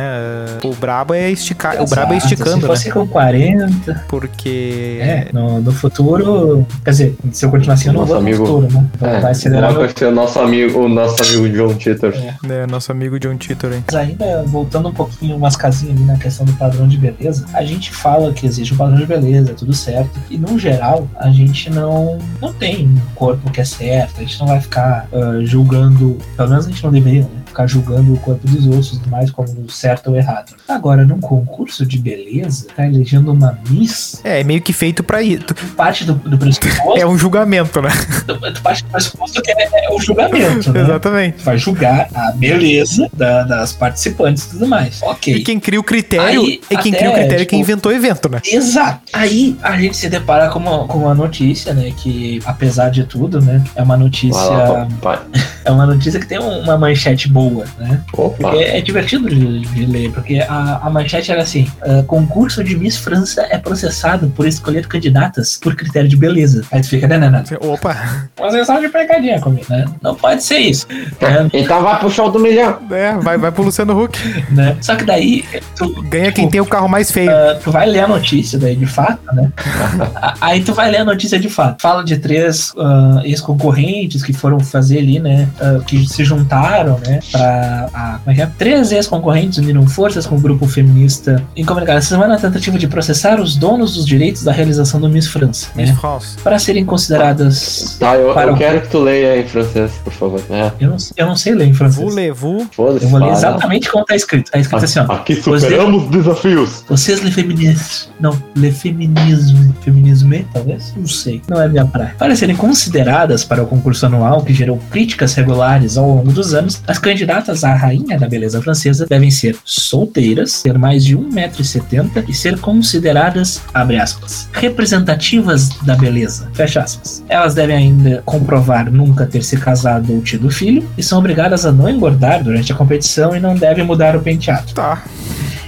O 0.63 0.73
brabo 0.73 1.13
é 1.13 1.29
esticar. 1.31 1.81
O 1.81 1.87
brabo 1.87 2.13
é 2.13 2.17
esticando, 2.17 2.61
Se 2.61 2.67
fosse 2.67 2.87
né? 2.87 2.93
com 2.93 3.07
40, 3.07 4.05
Porque. 4.07 4.99
é, 5.01 5.27
no, 5.33 5.61
no 5.61 5.71
futuro. 5.71 6.65
Quer 6.83 6.91
dizer, 6.91 7.15
se 7.31 7.45
eu 7.45 7.49
continuar 7.49 7.75
assim, 7.75 7.87
eu 7.87 7.93
não 7.93 8.01
Nosso 8.01 8.13
vou 8.13 8.21
no 8.21 8.27
amigo- 8.27 8.45
futuro, 8.45 8.73
né? 8.73 8.85
Vai 8.99 9.13
É, 9.23 9.25
acelerar 9.31 9.69
vai 9.73 9.83
conhecer 9.83 10.05
o 10.05 10.11
nosso 10.11 10.39
amigo, 10.39 10.79
o 10.79 10.89
nosso 10.89 11.21
amigo 11.23 11.49
John 11.49 11.75
Titor. 11.75 12.13
né, 12.43 12.65
nosso 12.69 12.91
amigo 12.91 13.19
John 13.19 13.35
Titor, 13.37 13.73
hein? 13.73 13.83
Mas 13.85 13.95
ainda, 13.95 14.43
voltando 14.43 14.89
um 14.89 14.93
pouquinho 14.93 15.35
umas 15.35 15.55
casinhas 15.55 15.95
ali 15.97 16.05
na 16.05 16.17
questão 16.17 16.45
do 16.45 16.53
padrão 16.53 16.87
de 16.87 16.97
beleza, 16.97 17.45
a 17.53 17.63
gente 17.63 17.91
fala 17.91 18.31
que 18.33 18.45
existe 18.45 18.73
um 18.73 18.77
padrão 18.77 18.97
de 18.97 19.05
beleza, 19.05 19.53
tudo 19.53 19.73
certo, 19.73 20.11
e 20.29 20.37
no 20.37 20.57
geral, 20.59 21.07
a 21.15 21.29
gente 21.29 21.69
não, 21.69 22.17
não 22.41 22.53
tem 22.53 22.87
um 22.87 22.99
corpo 23.15 23.49
que 23.51 23.61
é 23.61 23.65
certo, 23.65 24.15
a 24.17 24.21
gente 24.21 24.39
não 24.39 24.47
vai 24.47 24.61
ficar 24.61 25.07
ah, 25.13 25.39
julgando, 25.43 26.17
pelo 26.35 26.49
menos 26.49 26.65
a 26.65 26.69
gente 26.69 26.83
não 26.83 26.91
deveria, 26.91 27.21
né? 27.21 27.27
Ficar 27.53 27.67
julgando 27.67 28.13
o 28.13 28.17
corpo 28.17 28.47
dos 28.47 28.65
outros 28.65 28.99
mais 29.05 29.29
como 29.29 29.69
certo 29.69 30.09
ou 30.09 30.15
errado. 30.17 30.55
Agora, 30.67 31.05
num 31.05 31.19
concurso 31.19 31.85
de 31.85 31.99
beleza, 31.99 32.65
tá 32.75 32.83
elegendo 32.87 33.31
uma 33.31 33.59
Miss, 33.69 34.19
É, 34.23 34.41
é 34.41 34.43
meio 34.43 34.59
que 34.59 34.73
feito 34.73 35.03
pra 35.03 35.19
tu 35.45 35.53
parte 35.77 36.03
do, 36.03 36.15
do 36.15 36.35
pressuposto, 36.35 36.97
É 36.97 37.05
um 37.05 37.15
julgamento, 37.15 37.79
né? 37.79 37.89
tu, 38.25 38.51
tu 38.53 38.61
parte 38.63 38.83
do 38.83 38.89
pressuposto 38.89 39.39
que 39.39 39.51
é, 39.51 39.85
é 39.85 39.93
o 39.93 39.99
julgamento, 40.01 40.73
né? 40.73 40.81
Exatamente. 40.81 41.37
Tu 41.37 41.43
vai 41.43 41.57
julgar 41.59 42.09
a 42.15 42.31
beleza 42.31 43.07
da- 43.13 43.43
das 43.43 43.71
participantes 43.71 44.45
e 44.45 44.49
tudo 44.49 44.65
mais. 44.67 44.99
Ok. 45.03 45.35
E 45.35 45.43
quem 45.43 45.59
cria 45.59 45.79
o 45.79 45.83
critério 45.83 46.41
Aí, 46.41 46.59
é 46.71 46.75
quem 46.77 46.91
até, 46.91 46.97
cria 46.99 47.11
o 47.11 47.13
critério 47.13 47.35
é 47.35 47.39
tipo, 47.39 47.49
quem 47.51 47.59
inventou 47.59 47.91
o 47.91 47.95
evento, 47.95 48.29
né? 48.29 48.41
Exato. 48.51 49.01
Aí 49.13 49.55
a 49.61 49.77
gente 49.79 49.95
se 49.95 50.09
depara 50.09 50.49
com 50.49 50.57
uma, 50.57 50.87
com 50.87 50.97
uma 50.99 51.13
notícia, 51.13 51.71
né? 51.71 51.93
Que 51.95 52.41
apesar 52.45 52.89
de 52.89 53.03
tudo, 53.03 53.39
né? 53.39 53.63
É 53.75 53.83
uma 53.83 53.95
notícia. 53.95 54.41
Lá. 54.41 54.87
É 55.65 55.71
uma 55.71 55.85
notícia 55.85 56.19
que 56.19 56.27
tem 56.27 56.37
uma 56.39 56.77
manchete 56.77 57.29
boa, 57.29 57.42
né? 57.77 58.01
Opa. 58.13 58.49
Porque 58.49 58.63
é 58.63 58.81
divertido 58.81 59.29
de, 59.29 59.59
de 59.61 59.85
ler, 59.85 60.11
porque 60.11 60.39
a, 60.39 60.81
a 60.83 60.89
manchete 60.89 61.31
era 61.31 61.41
assim: 61.41 61.67
ah, 61.81 62.03
concurso 62.07 62.63
de 62.63 62.75
Miss 62.77 62.97
França 62.97 63.45
é 63.49 63.57
processado 63.57 64.29
por 64.29 64.47
escolher 64.47 64.87
candidatas 64.87 65.57
por 65.57 65.75
critério 65.75 66.09
de 66.09 66.15
beleza. 66.15 66.63
Aí 66.71 66.81
tu 66.81 66.89
fica, 66.89 67.07
né, 67.07 67.17
né, 67.17 67.29
né? 67.29 67.43
Opa, 67.61 68.29
Mas 68.39 68.53
é 68.53 68.63
só 68.65 68.79
de 68.79 68.89
pegadinha 68.89 69.39
comigo, 69.39 69.65
né? 69.69 69.85
Não 70.01 70.15
pode 70.15 70.43
ser 70.43 70.59
isso. 70.59 70.87
né? 71.21 71.49
Então 71.53 71.81
vai 71.81 71.99
pro 71.99 72.09
show 72.09 72.31
do 72.31 72.39
milhão. 72.39 72.79
é, 72.91 73.13
vai, 73.17 73.37
vai 73.37 73.51
pro 73.51 73.63
Luciano 73.63 74.01
Huck. 74.01 74.17
né? 74.51 74.77
Só 74.81 74.95
que 74.95 75.03
daí 75.03 75.43
tu, 75.75 76.01
Ganha 76.03 76.31
quem 76.31 76.49
tem 76.49 76.61
o 76.61 76.65
carro 76.65 76.87
mais 76.87 77.11
feio. 77.11 77.31
Ah, 77.31 77.57
tu 77.61 77.71
vai 77.71 77.87
ler 77.87 78.01
a 78.01 78.07
notícia 78.07 78.59
daí 78.59 78.75
de 78.75 78.85
fato, 78.85 79.21
né? 79.33 79.51
Aí 80.41 80.63
tu 80.63 80.73
vai 80.73 80.91
ler 80.91 80.97
a 80.97 81.05
notícia 81.05 81.39
de 81.39 81.49
fato. 81.49 81.81
Fala 81.81 82.03
de 82.03 82.17
três 82.17 82.73
ah, 82.77 83.21
ex-concorrentes 83.23 84.23
que 84.23 84.33
foram 84.33 84.59
fazer 84.59 84.99
ali, 84.99 85.19
né? 85.19 85.47
ah, 85.59 85.79
que 85.85 86.07
se 86.07 86.23
juntaram, 86.23 86.99
né? 87.05 87.19
Pra. 87.33 87.89
ah, 87.93 88.19
como 88.23 88.31
é 88.31 88.35
que 88.35 88.41
é? 88.41 88.45
Três 88.57 88.91
ex-concorrentes 88.91 89.57
uniram 89.57 89.85
forças 89.87 90.25
com 90.25 90.35
o 90.35 90.39
grupo 90.39 90.67
feminista 90.67 91.43
em 91.55 91.65
comunicado 91.65 91.97
essa 91.99 92.09
semana 92.09 92.33
na 92.35 92.39
tentativa 92.39 92.77
de 92.77 92.87
processar 92.87 93.39
os 93.41 93.55
donos 93.55 93.95
dos 93.95 94.05
direitos 94.05 94.43
da 94.43 94.51
realização 94.51 94.99
do 95.01 95.09
Miss 95.09 95.27
França, 95.27 95.67
Miss 95.75 95.89
né? 95.89 95.95
France. 95.99 96.37
Para 96.43 96.57
serem 96.59 96.85
consideradas. 96.85 97.97
Tá, 97.99 98.15
eu, 98.15 98.33
Para 98.33 98.51
eu 98.51 98.53
o- 98.53 98.57
quero 98.57 98.81
que 98.81 98.87
tu 98.89 98.99
leia 98.99 99.39
em 99.41 99.47
francês, 99.47 99.91
por 100.03 100.13
favor. 100.13 100.41
É, 100.49 100.71
Eu 100.79 100.89
não, 100.91 100.97
eu 101.17 101.25
não 101.27 101.35
sei 101.35 101.53
ler 101.55 101.65
em 101.67 101.73
francês. 101.73 102.03
Voulez-vous? 102.05 102.67
foda-se. 102.71 103.05
Eu 103.05 103.09
vou 103.11 103.19
ler 103.19 103.31
exatamente 103.31 103.89
como 103.89 104.05
tá 104.05 104.15
escrito. 104.15 104.51
Tá 104.51 104.59
escrito 104.59 104.83
assim, 104.85 104.99
ó. 104.99 105.11
Aqui 105.11 105.35
superamos 105.35 106.09
desafios. 106.09 106.83
Vocês 106.87 107.21
le 107.21 107.31
feminismo. 107.31 108.11
Não, 108.19 108.41
le 108.55 108.71
feminismo. 108.71 109.73
Feminisme, 109.81 110.47
talvez? 110.53 110.93
Não 110.95 111.07
sei. 111.07 111.41
Não 111.49 111.61
é 111.61 111.67
minha 111.67 111.85
praia. 111.85 112.15
Para 112.17 112.35
serem 112.35 112.55
consideradas 112.55 113.43
para 113.43 113.63
o 113.63 113.65
concurso 113.67 114.05
anual 114.05 114.41
que 114.43 114.53
gerou 114.53 114.79
críticas 114.91 115.33
regulares 115.33 115.97
ao 115.97 116.07
longo 116.07 116.31
dos 116.31 116.53
anos, 116.53 116.81
as 116.87 116.97
candidatas 116.99 117.22
à 117.63 117.73
rainha 117.73 118.17
da 118.17 118.27
beleza 118.27 118.61
francesa 118.61 119.05
devem 119.05 119.31
ser 119.31 119.55
solteiras, 119.65 120.61
ter 120.61 120.77
mais 120.77 121.03
de 121.03 121.17
1,70m 121.17 122.25
e 122.27 122.33
ser 122.33 122.59
consideradas, 122.59 123.61
abre 123.73 123.97
aspas, 123.97 124.47
representativas 124.53 125.69
da 125.81 125.95
beleza, 125.95 126.49
fecha 126.53 126.81
aspas. 126.81 127.23
Elas 127.29 127.53
devem 127.53 127.75
ainda 127.75 128.21
comprovar 128.25 128.91
nunca 128.91 129.25
ter 129.25 129.43
se 129.43 129.57
casado 129.57 130.13
ou 130.13 130.21
tido 130.21 130.49
filho 130.49 130.87
e 130.97 131.03
são 131.03 131.19
obrigadas 131.19 131.65
a 131.65 131.71
não 131.71 131.89
engordar 131.89 132.43
durante 132.43 132.71
a 132.71 132.75
competição 132.75 133.35
e 133.35 133.39
não 133.39 133.55
devem 133.55 133.85
mudar 133.85 134.15
o 134.15 134.21
penteado. 134.21 134.73
Tá. 134.73 135.03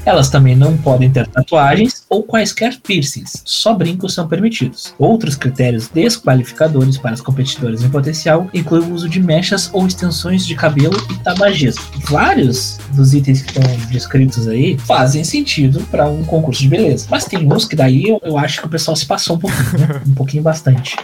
Elas 0.05 0.29
também 0.29 0.55
não 0.55 0.77
podem 0.77 1.09
ter 1.09 1.27
tatuagens 1.27 2.05
ou 2.07 2.23
quaisquer 2.23 2.77
piercings, 2.79 3.41
só 3.43 3.73
brincos 3.73 4.13
são 4.13 4.27
permitidos. 4.27 4.93
Outros 4.99 5.35
critérios 5.35 5.87
desqualificadores 5.87 6.97
para 6.97 7.15
os 7.15 7.21
competidores 7.21 7.83
em 7.83 7.89
potencial 7.89 8.47
incluem 8.53 8.83
o 8.83 8.93
uso 8.93 9.09
de 9.09 9.19
mechas 9.19 9.69
ou 9.73 9.87
extensões 9.87 10.45
de 10.45 10.55
cabelo 10.55 10.95
e 11.11 11.15
tabagismo. 11.23 11.83
Vários 12.07 12.77
dos 12.93 13.13
itens 13.13 13.41
que 13.41 13.49
estão 13.49 13.63
descritos 13.89 14.47
aí 14.47 14.77
fazem 14.77 15.23
sentido 15.23 15.81
para 15.89 16.07
um 16.07 16.23
concurso 16.23 16.61
de 16.61 16.67
beleza, 16.67 17.07
mas 17.09 17.25
tem 17.25 17.51
uns 17.51 17.65
que 17.65 17.75
daí 17.75 18.03
eu, 18.07 18.21
eu 18.23 18.37
acho 18.37 18.61
que 18.61 18.67
o 18.67 18.69
pessoal 18.69 18.95
se 18.95 19.05
passou 19.05 19.37
um 19.37 19.39
pouquinho, 19.39 19.79
né? 19.79 20.01
um 20.05 20.13
pouquinho 20.13 20.43
bastante. 20.43 20.95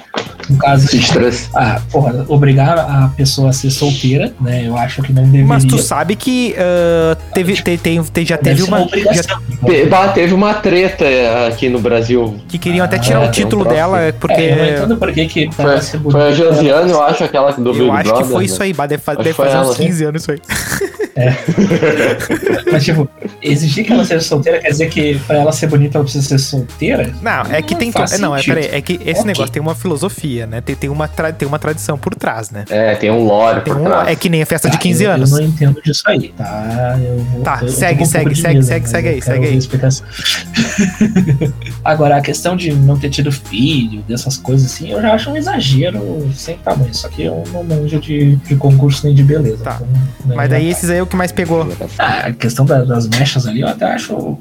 No 0.52 0.58
caso, 0.58 0.88
Se 0.88 0.98
estresse. 0.98 1.50
ah, 1.56 1.80
porra, 1.92 2.26
obrigar 2.28 2.78
a 2.78 3.10
pessoa 3.16 3.50
a 3.50 3.54
ser 3.54 3.72
solteira, 3.72 4.34
né? 4.40 4.64
Eu 4.68 4.78
acho 4.78 5.02
que 5.02 5.12
não 5.14 5.24
deveria. 5.24 5.46
Mas 5.46 5.64
tu 5.66 5.78
sabe 5.78 6.16
que 6.16 6.54
ah, 6.58 7.16
teve, 7.34 7.54
te- 7.56 7.78
tem, 7.78 8.04
tem- 8.04 8.26
já 8.26 8.38
teve 8.38 8.64
uma. 8.64 8.80
já-. 9.12 9.40
Te- 9.66 9.86
bah, 9.86 10.10
teve 10.10 10.34
uma 10.34 10.54
treta 10.56 11.06
aqui 11.48 11.70
no 11.70 11.80
Brasil. 11.80 12.36
que 12.48 12.58
queriam 12.58 12.84
até 12.86 12.98
tirar 13.00 13.18
Ah, 13.18 13.20
o 13.20 13.22
tem 13.24 13.30
um 13.30 13.32
título 13.46 13.64
troço 13.64 13.76
dela, 13.78 13.98
aí. 14.00 14.14
porque. 14.14 14.34
É, 14.34 14.52
eu 14.52 14.58
não 14.58 14.66
entendo 14.76 14.98
por 14.98 15.12
que 15.14 15.26
que 15.28 15.52
Foi, 15.52 15.66
foi 15.80 15.98
a 15.98 16.00
bonita, 16.00 16.34
Josiane, 16.34 16.92
eu 16.92 17.02
acho, 17.02 17.24
aquela 17.24 17.52
do 17.52 17.72
Big 17.74 17.86
Eu 17.86 17.92
acho 17.92 18.04
que 18.04 18.10
Brother, 18.10 18.26
foi 18.28 18.40
né? 18.40 18.46
isso 18.46 18.64
aí, 18.64 18.74
bah, 18.74 18.86
deve, 18.88 19.04
deve 19.18 19.34
fazer 19.34 19.58
uns 19.58 19.66
ela, 19.66 19.76
sim. 19.76 19.84
15 19.86 20.04
anos 20.06 20.22
isso 20.24 20.32
aí. 20.32 20.40
Mas, 22.72 22.84
tipo, 22.86 23.08
exigir 23.42 23.86
que 23.86 23.92
ela 23.92 24.06
seja 24.06 24.22
solteira 24.22 24.60
quer 24.60 24.70
dizer 24.70 24.90
que 24.90 25.20
pra 25.20 25.38
ela 25.38 25.52
ser 25.52 25.68
bonita 25.68 25.98
ela 25.98 26.04
precisa 26.06 26.26
ser 26.28 26.40
solteira? 26.40 27.14
Não, 27.22 27.42
é 27.52 27.62
que 27.62 27.74
Não 27.74 27.80
tem. 27.80 27.92
faz 27.92 28.12
to- 28.12 28.22
Não, 28.22 28.36
é, 28.36 28.42
peraí, 28.44 28.66
é 28.72 28.82
que 28.82 28.94
esse 28.94 29.12
Ok. 29.22 29.26
negócio 29.26 29.52
tem 29.52 29.62
uma 29.62 29.76
filosofia, 29.76 30.46
né? 30.48 30.62
Tem, 30.62 30.76
tem, 30.76 30.90
uma 30.90 31.08
tra- 31.08 31.32
tem 31.34 31.48
uma 31.48 31.60
tradição 31.60 31.98
por 31.98 32.16
trás, 32.16 32.50
né? 32.50 32.66
É, 32.70 32.96
tem 32.96 33.12
um 33.12 33.24
lore 33.26 33.62
Tem 33.62 33.74
por 33.74 33.82
um- 33.82 33.86
trás. 33.86 34.08
é 34.08 34.16
que 34.16 34.30
nem 34.30 34.42
a 34.42 34.46
festa 34.46 34.70
de 34.70 34.78
Tá, 34.78 34.82
15 34.82 35.04
eu, 35.04 35.12
anos. 35.12 35.32
Eu 35.32 35.38
não 35.40 35.46
entendo 35.48 35.82
disso 35.82 36.04
aí, 36.08 36.34
tá? 36.38 36.98
Eu 37.04 37.18
vou, 37.18 37.42
Tá, 37.42 37.60
eu- 37.62 37.68
eu 37.68 37.74
segue, 37.74 38.04
um 38.04 38.06
segue, 38.06 38.30
de 38.34 38.42
segue, 38.42 38.54
medo, 38.56 38.66
segue, 38.66 38.82
mas 38.82 38.92
segue 38.92 39.08
eu 39.08 39.14
aí, 39.14 39.22
segue 39.22 39.46
aí. 39.48 39.58
explicação. 39.58 40.06
Agora, 41.84 42.18
a 42.18 42.22
questão 42.22 42.56
de 42.56 42.72
não 42.74 42.98
ter 42.98 43.10
tido 43.10 43.32
filho, 43.32 44.02
dessas 44.08 44.38
coisas 44.38 44.72
assim, 44.72 44.92
eu 44.92 45.02
já 45.02 45.14
acho 45.14 45.30
um 45.30 45.36
exagero 45.38 46.30
sem 46.36 46.58
tamanho. 46.58 46.94
Só 46.94 47.08
que 47.10 47.24
eu 47.24 47.44
não 47.52 47.64
manjo 47.64 48.00
de, 48.00 48.36
de 48.38 48.56
concurso 48.56 49.06
nem 49.06 49.16
de 49.16 49.24
beleza. 49.24 49.64
Tá. 49.64 49.76
então, 49.76 49.88
não 50.26 50.34
é 50.34 50.38
Mas 50.38 50.50
daí 50.50 50.60
minha 50.62 50.72
esses 50.72 50.90
aí 50.90 51.01
é 51.02 51.04
o 51.04 51.08
que 51.08 51.16
mais 51.16 51.32
pegou. 51.32 51.68
Ah, 51.98 52.28
a 52.28 52.34
questão 52.34 52.66
da- 52.66 52.84
das 52.84 53.08
mechas 53.08 53.46
ali 53.48 53.62
eu 53.62 53.68
até 53.68 53.86
acho 53.86 54.38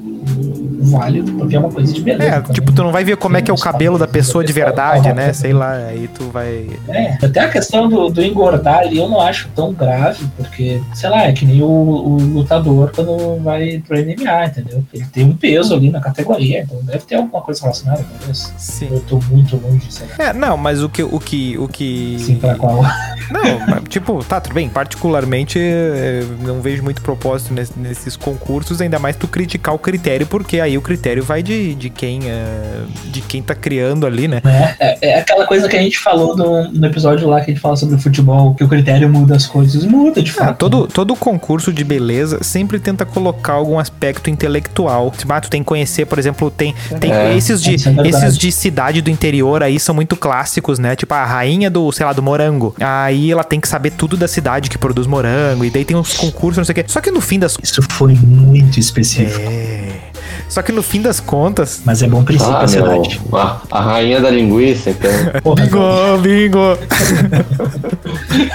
válido, 0.91 1.31
porque 1.33 1.55
é 1.55 1.59
uma 1.59 1.69
coisa 1.71 1.91
de 1.93 2.01
beleza. 2.01 2.23
É, 2.23 2.39
também. 2.39 2.53
tipo, 2.53 2.71
tu 2.71 2.83
não 2.83 2.91
vai 2.91 3.03
ver 3.03 3.17
como 3.17 3.37
é 3.37 3.41
que 3.41 3.49
é 3.49 3.53
o 3.53 3.57
cabelo 3.57 3.97
da 3.97 4.07
pessoa 4.07 4.43
de 4.43 4.53
verdade, 4.53 5.11
né? 5.13 5.33
Sei 5.33 5.53
lá, 5.53 5.73
aí 5.73 6.07
tu 6.13 6.25
vai. 6.29 6.67
É, 6.89 7.17
até 7.23 7.39
a 7.39 7.49
questão 7.49 7.87
do, 7.89 8.09
do 8.09 8.21
engordar 8.23 8.79
ali 8.79 8.97
eu 8.97 9.07
não 9.09 9.19
acho 9.21 9.47
tão 9.55 9.73
grave, 9.73 10.25
porque, 10.37 10.81
sei 10.93 11.09
lá, 11.09 11.23
é 11.23 11.31
que 11.31 11.45
nem 11.45 11.61
o, 11.61 11.65
o 11.67 12.15
lutador 12.17 12.91
quando 12.95 13.41
vai 13.43 13.81
pro 13.87 13.97
MMA, 13.97 14.45
entendeu? 14.45 14.83
Ele 14.93 15.05
tem 15.11 15.23
um 15.25 15.35
peso 15.35 15.73
ali 15.73 15.89
na 15.89 15.99
categoria, 15.99 16.61
então 16.63 16.77
deve 16.83 16.99
ter 17.05 17.15
alguma 17.15 17.41
coisa 17.41 17.61
relacionada 17.61 18.03
com 18.03 18.31
isso. 18.31 18.53
Sim. 18.57 18.89
Eu 18.91 18.99
tô 19.01 19.19
muito 19.29 19.55
longe, 19.57 19.85
sei 19.89 20.07
lá. 20.17 20.25
É, 20.25 20.33
não, 20.33 20.57
mas 20.57 20.81
o 20.83 20.89
que. 20.89 21.01
O 21.03 21.19
que, 21.19 21.57
o 21.57 21.67
que... 21.67 22.17
Sim, 22.19 22.35
pra 22.35 22.55
qual. 22.55 22.81
Não, 23.31 23.81
tipo, 23.83 24.21
tá, 24.25 24.41
tudo 24.41 24.53
bem. 24.53 24.67
Particularmente, 24.67 25.57
eh, 25.57 26.23
não 26.41 26.59
vejo 26.61 26.83
muito 26.83 27.01
propósito 27.01 27.53
nes- 27.53 27.71
nesses 27.77 28.17
concursos, 28.17 28.81
ainda 28.81 28.99
mais 28.99 29.15
tu 29.15 29.25
criticar 29.25 29.73
o 29.73 29.79
critério, 29.79 30.27
porque 30.27 30.59
aí 30.59 30.77
o 30.81 30.83
critério 30.83 31.23
vai 31.23 31.41
de, 31.43 31.73
de 31.75 31.89
quem 31.89 32.29
é, 32.29 32.81
de 33.05 33.21
quem 33.21 33.41
tá 33.41 33.55
criando 33.55 34.05
ali, 34.05 34.27
né? 34.27 34.41
né? 34.43 34.75
É, 34.79 35.09
é 35.11 35.19
aquela 35.19 35.45
coisa 35.45 35.69
que 35.69 35.75
a 35.75 35.81
gente 35.81 35.97
falou 35.99 36.35
no, 36.35 36.71
no 36.71 36.85
episódio 36.85 37.27
lá 37.27 37.39
que 37.41 37.51
a 37.51 37.53
gente 37.53 37.61
fala 37.61 37.75
sobre 37.75 37.95
o 37.95 37.99
futebol, 37.99 38.53
que 38.55 38.63
o 38.63 38.67
critério 38.67 39.07
muda 39.09 39.35
as 39.35 39.45
coisas. 39.45 39.85
Muda, 39.85 40.21
de 40.21 40.31
Ah, 40.31 40.45
fato. 40.45 40.57
todo, 40.57 40.87
todo 40.87 41.15
concurso 41.15 41.71
de 41.71 41.83
beleza 41.83 42.43
sempre 42.43 42.79
tenta 42.79 43.05
colocar 43.05 43.53
algum 43.53 43.77
aspecto 43.79 44.29
intelectual. 44.29 45.13
Ah, 45.29 45.39
tu 45.41 45.49
tem 45.49 45.61
que 45.61 45.67
conhecer, 45.67 46.05
por 46.05 46.19
exemplo, 46.19 46.49
tem, 46.51 46.73
tem 46.99 47.11
É, 47.11 47.35
esses, 47.37 47.61
de, 47.61 47.75
é 47.75 48.07
esses 48.07 48.37
de 48.37 48.51
cidade 48.51 49.01
do 49.01 49.09
interior 49.09 49.63
aí 49.63 49.79
são 49.79 49.93
muito 49.95 50.15
clássicos, 50.15 50.79
né? 50.79 50.95
Tipo, 50.95 51.13
a 51.13 51.25
rainha 51.25 51.69
do, 51.69 51.91
sei 51.91 52.05
lá, 52.05 52.11
do 52.13 52.21
morango. 52.21 52.75
Aí 52.79 53.31
ela 53.31 53.43
tem 53.43 53.59
que 53.59 53.67
saber 53.67 53.91
tudo 53.91 54.17
da 54.17 54.27
cidade 54.27 54.69
que 54.69 54.77
produz 54.77 55.07
morango. 55.07 55.63
E 55.63 55.69
daí 55.69 55.85
tem 55.85 55.95
uns 55.95 56.13
concursos, 56.15 56.57
não 56.57 56.65
sei 56.65 56.73
o 56.73 56.75
quê. 56.75 56.85
Só 56.87 56.99
que 56.99 57.11
no 57.11 57.21
fim 57.21 57.39
das 57.39 57.57
Isso 57.61 57.81
foi 57.83 58.13
muito 58.15 58.79
específico. 58.79 59.39
É. 59.49 60.10
Só 60.51 60.61
que 60.61 60.71
no 60.73 60.83
fim 60.83 61.01
das 61.01 61.21
contas. 61.21 61.81
Mas 61.85 62.03
é 62.03 62.07
bom 62.07 62.23
princípio 62.25 62.53
Ah, 62.53 62.63
a 62.63 62.67
cidade. 62.67 63.21
a, 63.31 63.61
a 63.71 63.81
rainha 63.81 64.19
da 64.19 64.29
linguiça, 64.29 64.89
então. 64.89 65.09
Porra, 65.41 65.65
Bingo, 65.65 66.17
bingo! 66.21 66.77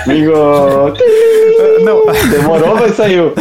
Bingo! 0.07 0.95
Não, 1.83 2.07
Demorou, 2.31 2.75
mas 2.75 2.97
saiu. 2.97 3.33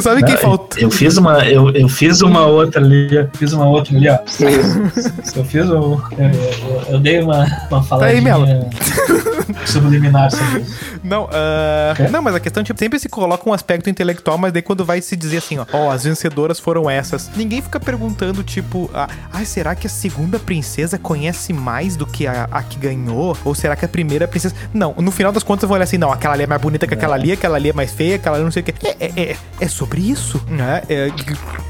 sabe 0.00 0.24
quem 0.24 0.36
faltou? 0.36 0.68
Eu 0.76 0.90
fiz 0.90 1.16
uma, 1.16 1.44
eu, 1.46 1.70
eu 1.70 1.88
fiz 1.88 2.20
uma 2.20 2.46
outra 2.46 2.80
ali, 2.80 3.08
fiz 3.34 3.52
uma 3.52 3.66
outra 3.66 3.96
ali, 3.96 4.08
ó. 4.08 4.18
Eu 5.36 5.44
fiz 5.44 5.70
um, 5.70 5.72
eu, 5.72 6.00
eu, 6.18 6.82
eu 6.94 6.98
dei 6.98 7.20
uma, 7.20 7.46
uma 7.70 7.84
Tá 7.84 8.06
aí, 8.06 8.20
Melo. 8.20 8.44
faladinha 8.46 8.70
subliminar 9.66 10.30
sobre 10.30 10.60
isso. 10.60 10.74
Não, 11.02 11.28
ah, 11.32 11.94
Quê? 11.96 12.08
não, 12.10 12.20
mas 12.22 12.34
a 12.34 12.40
questão, 12.40 12.62
tipo, 12.62 12.78
sempre 12.78 12.98
se 12.98 13.08
coloca 13.08 13.48
um 13.48 13.52
aspecto 13.52 13.88
intelectual, 13.88 14.36
mas 14.36 14.52
daí 14.52 14.60
quando 14.62 14.84
vai 14.84 15.00
se 15.00 15.16
dizer 15.16 15.38
assim, 15.38 15.58
ó, 15.58 15.64
ó, 15.72 15.90
as 15.90 16.04
vencedoras 16.04 16.58
foram 16.58 16.88
essas. 16.90 17.30
Ninguém 17.36 17.62
fica 17.68 17.78
perguntando, 17.78 18.42
tipo, 18.42 18.90
ah, 18.94 19.08
ai, 19.32 19.44
será 19.44 19.74
que 19.74 19.86
a 19.86 19.90
segunda 19.90 20.38
princesa 20.38 20.98
conhece 20.98 21.52
mais 21.52 21.96
do 21.96 22.06
que 22.06 22.26
a, 22.26 22.48
a 22.50 22.62
que 22.62 22.78
ganhou? 22.78 23.36
Ou 23.44 23.54
será 23.54 23.76
que 23.76 23.84
a 23.84 23.88
primeira 23.88 24.26
princesa. 24.26 24.54
Não, 24.72 24.94
no 24.98 25.10
final 25.10 25.30
das 25.30 25.42
contas 25.42 25.62
eu 25.64 25.68
vou 25.68 25.74
olhar 25.76 25.84
assim, 25.84 25.98
não, 25.98 26.10
aquela 26.10 26.34
ali 26.34 26.44
é 26.44 26.46
mais 26.46 26.60
bonita 26.60 26.86
que 26.86 26.94
aquela 26.94 27.14
ali, 27.14 27.32
aquela 27.32 27.56
ali 27.56 27.68
é 27.68 27.72
mais 27.72 27.92
feia, 27.92 28.16
aquela 28.16 28.36
ali 28.36 28.44
não 28.44 28.50
sei 28.50 28.62
o 28.62 28.64
quê. 28.64 28.74
É, 28.82 29.04
é, 29.06 29.20
é, 29.32 29.36
é 29.60 29.68
sobre 29.68 30.00
isso, 30.00 30.42
né? 30.48 30.82
É, 30.88 31.08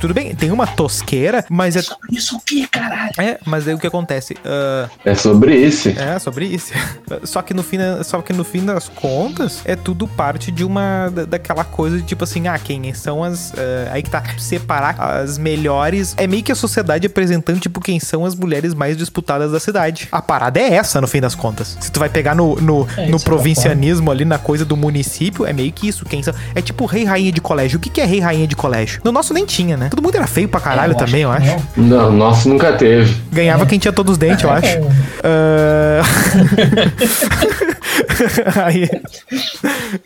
tudo 0.01 0.14
bem, 0.14 0.34
tem 0.34 0.51
uma 0.53 0.66
tosqueira, 0.66 1.44
mas 1.51 1.74
é. 1.76 1.82
Sobre 1.82 2.16
isso 2.16 2.36
o 2.36 2.40
que, 2.40 2.66
caralho? 2.68 3.12
É, 3.18 3.38
mas 3.44 3.66
aí 3.66 3.74
o 3.74 3.78
que 3.78 3.86
acontece? 3.86 4.36
Ah, 4.44 4.88
É 5.05 5.14
sobre 5.14 5.57
isso. 5.57 5.88
é, 5.88 6.18
sobre 6.18 6.46
isso. 6.46 6.72
Só 7.24 7.42
que 7.42 7.53
no 7.53 7.62
fim, 7.62 7.78
só 8.05 8.20
que 8.22 8.32
no 8.32 8.44
fim 8.44 8.64
das 8.64 8.88
contas, 8.88 9.62
é 9.64 9.74
tudo 9.74 10.07
parte 10.07 10.51
de 10.53 10.62
uma 10.64 11.09
da- 11.09 11.24
daquela 11.24 11.64
coisa 11.64 11.96
de 11.99 12.03
tipo 12.05 12.22
assim, 12.24 12.46
ah, 12.46 12.59
quem 12.59 12.92
são 12.94 13.24
as 13.24 13.53
eh, 13.57 13.88
aí 13.90 14.03
que 14.03 14.11
tá 14.11 14.22
separar 14.38 15.01
as 15.01 15.38
melhores, 15.38 15.88
é 16.16 16.26
meio 16.26 16.43
que 16.43 16.53
a 16.53 16.55
sociedade 16.55 17.07
apresentando 17.07 17.61
tipo 17.61 17.80
quem 17.80 17.99
são 18.01 18.24
as 18.24 18.34
mulheres 18.34 18.74
mais 18.74 18.97
disputadas 18.97 19.53
da 19.53 19.61
cidade. 19.61 20.09
A 20.11 20.20
parada 20.20 20.61
é 20.61 20.74
essa 20.74 21.01
no 21.01 21.07
fim 21.07 21.20
das 21.20 21.34
contas. 21.34 21.76
Se 21.80 21.91
tu 21.91 21.99
vai 22.01 22.09
pegar 22.09 22.34
no 22.34 22.57
no, 22.57 22.86
É, 22.97 23.07
no 23.07 23.20
provincianismo 23.20 24.11
ali 24.11 24.24
na 24.24 24.39
coisa 24.39 24.64
do 24.64 24.76
município, 24.76 25.47
é 25.47 25.53
meio 25.53 25.72
que 25.72 25.89
isso, 25.89 26.05
quem 26.05 26.22
são. 26.22 26.34
É 26.55 26.61
tipo 26.62 26.86
rei 26.86 27.05
rainha 27.05 27.32
de 27.32 27.41
colégio. 27.41 27.78
O 27.78 27.80
que 27.80 27.91
que 27.91 28.01
é 28.01 28.05
rei 28.05 28.20
rainha 28.20 28.47
de 28.47 28.57
colégio? 28.57 29.01
No 29.05 29.12
nosso 29.12 29.32
nem 29.32 29.45
tinha, 29.45 29.76
né? 29.76 29.89
Todo 29.89 30.03
mundo 30.03 30.14
era 30.14 30.26
feio 30.26 30.49
pra 30.49 30.61
caralho 30.61 30.93
Eu 30.93 30.97
também, 30.97 31.22
eu 31.22 31.30
que 31.30 31.36
acho. 31.36 31.57
Não, 31.76 32.12
nossa, 32.12 32.49
nunca 32.49 32.72
teve. 32.72 33.16
Ganhava 33.32 33.66
quem 33.66 33.78
tinha 33.78 33.93
todos 33.93 34.12
os 34.12 34.18
dentes, 34.18 34.45
eu 34.45 34.51
acho. 34.51 34.78
Ah, 35.24 36.03
Aí. 38.64 38.88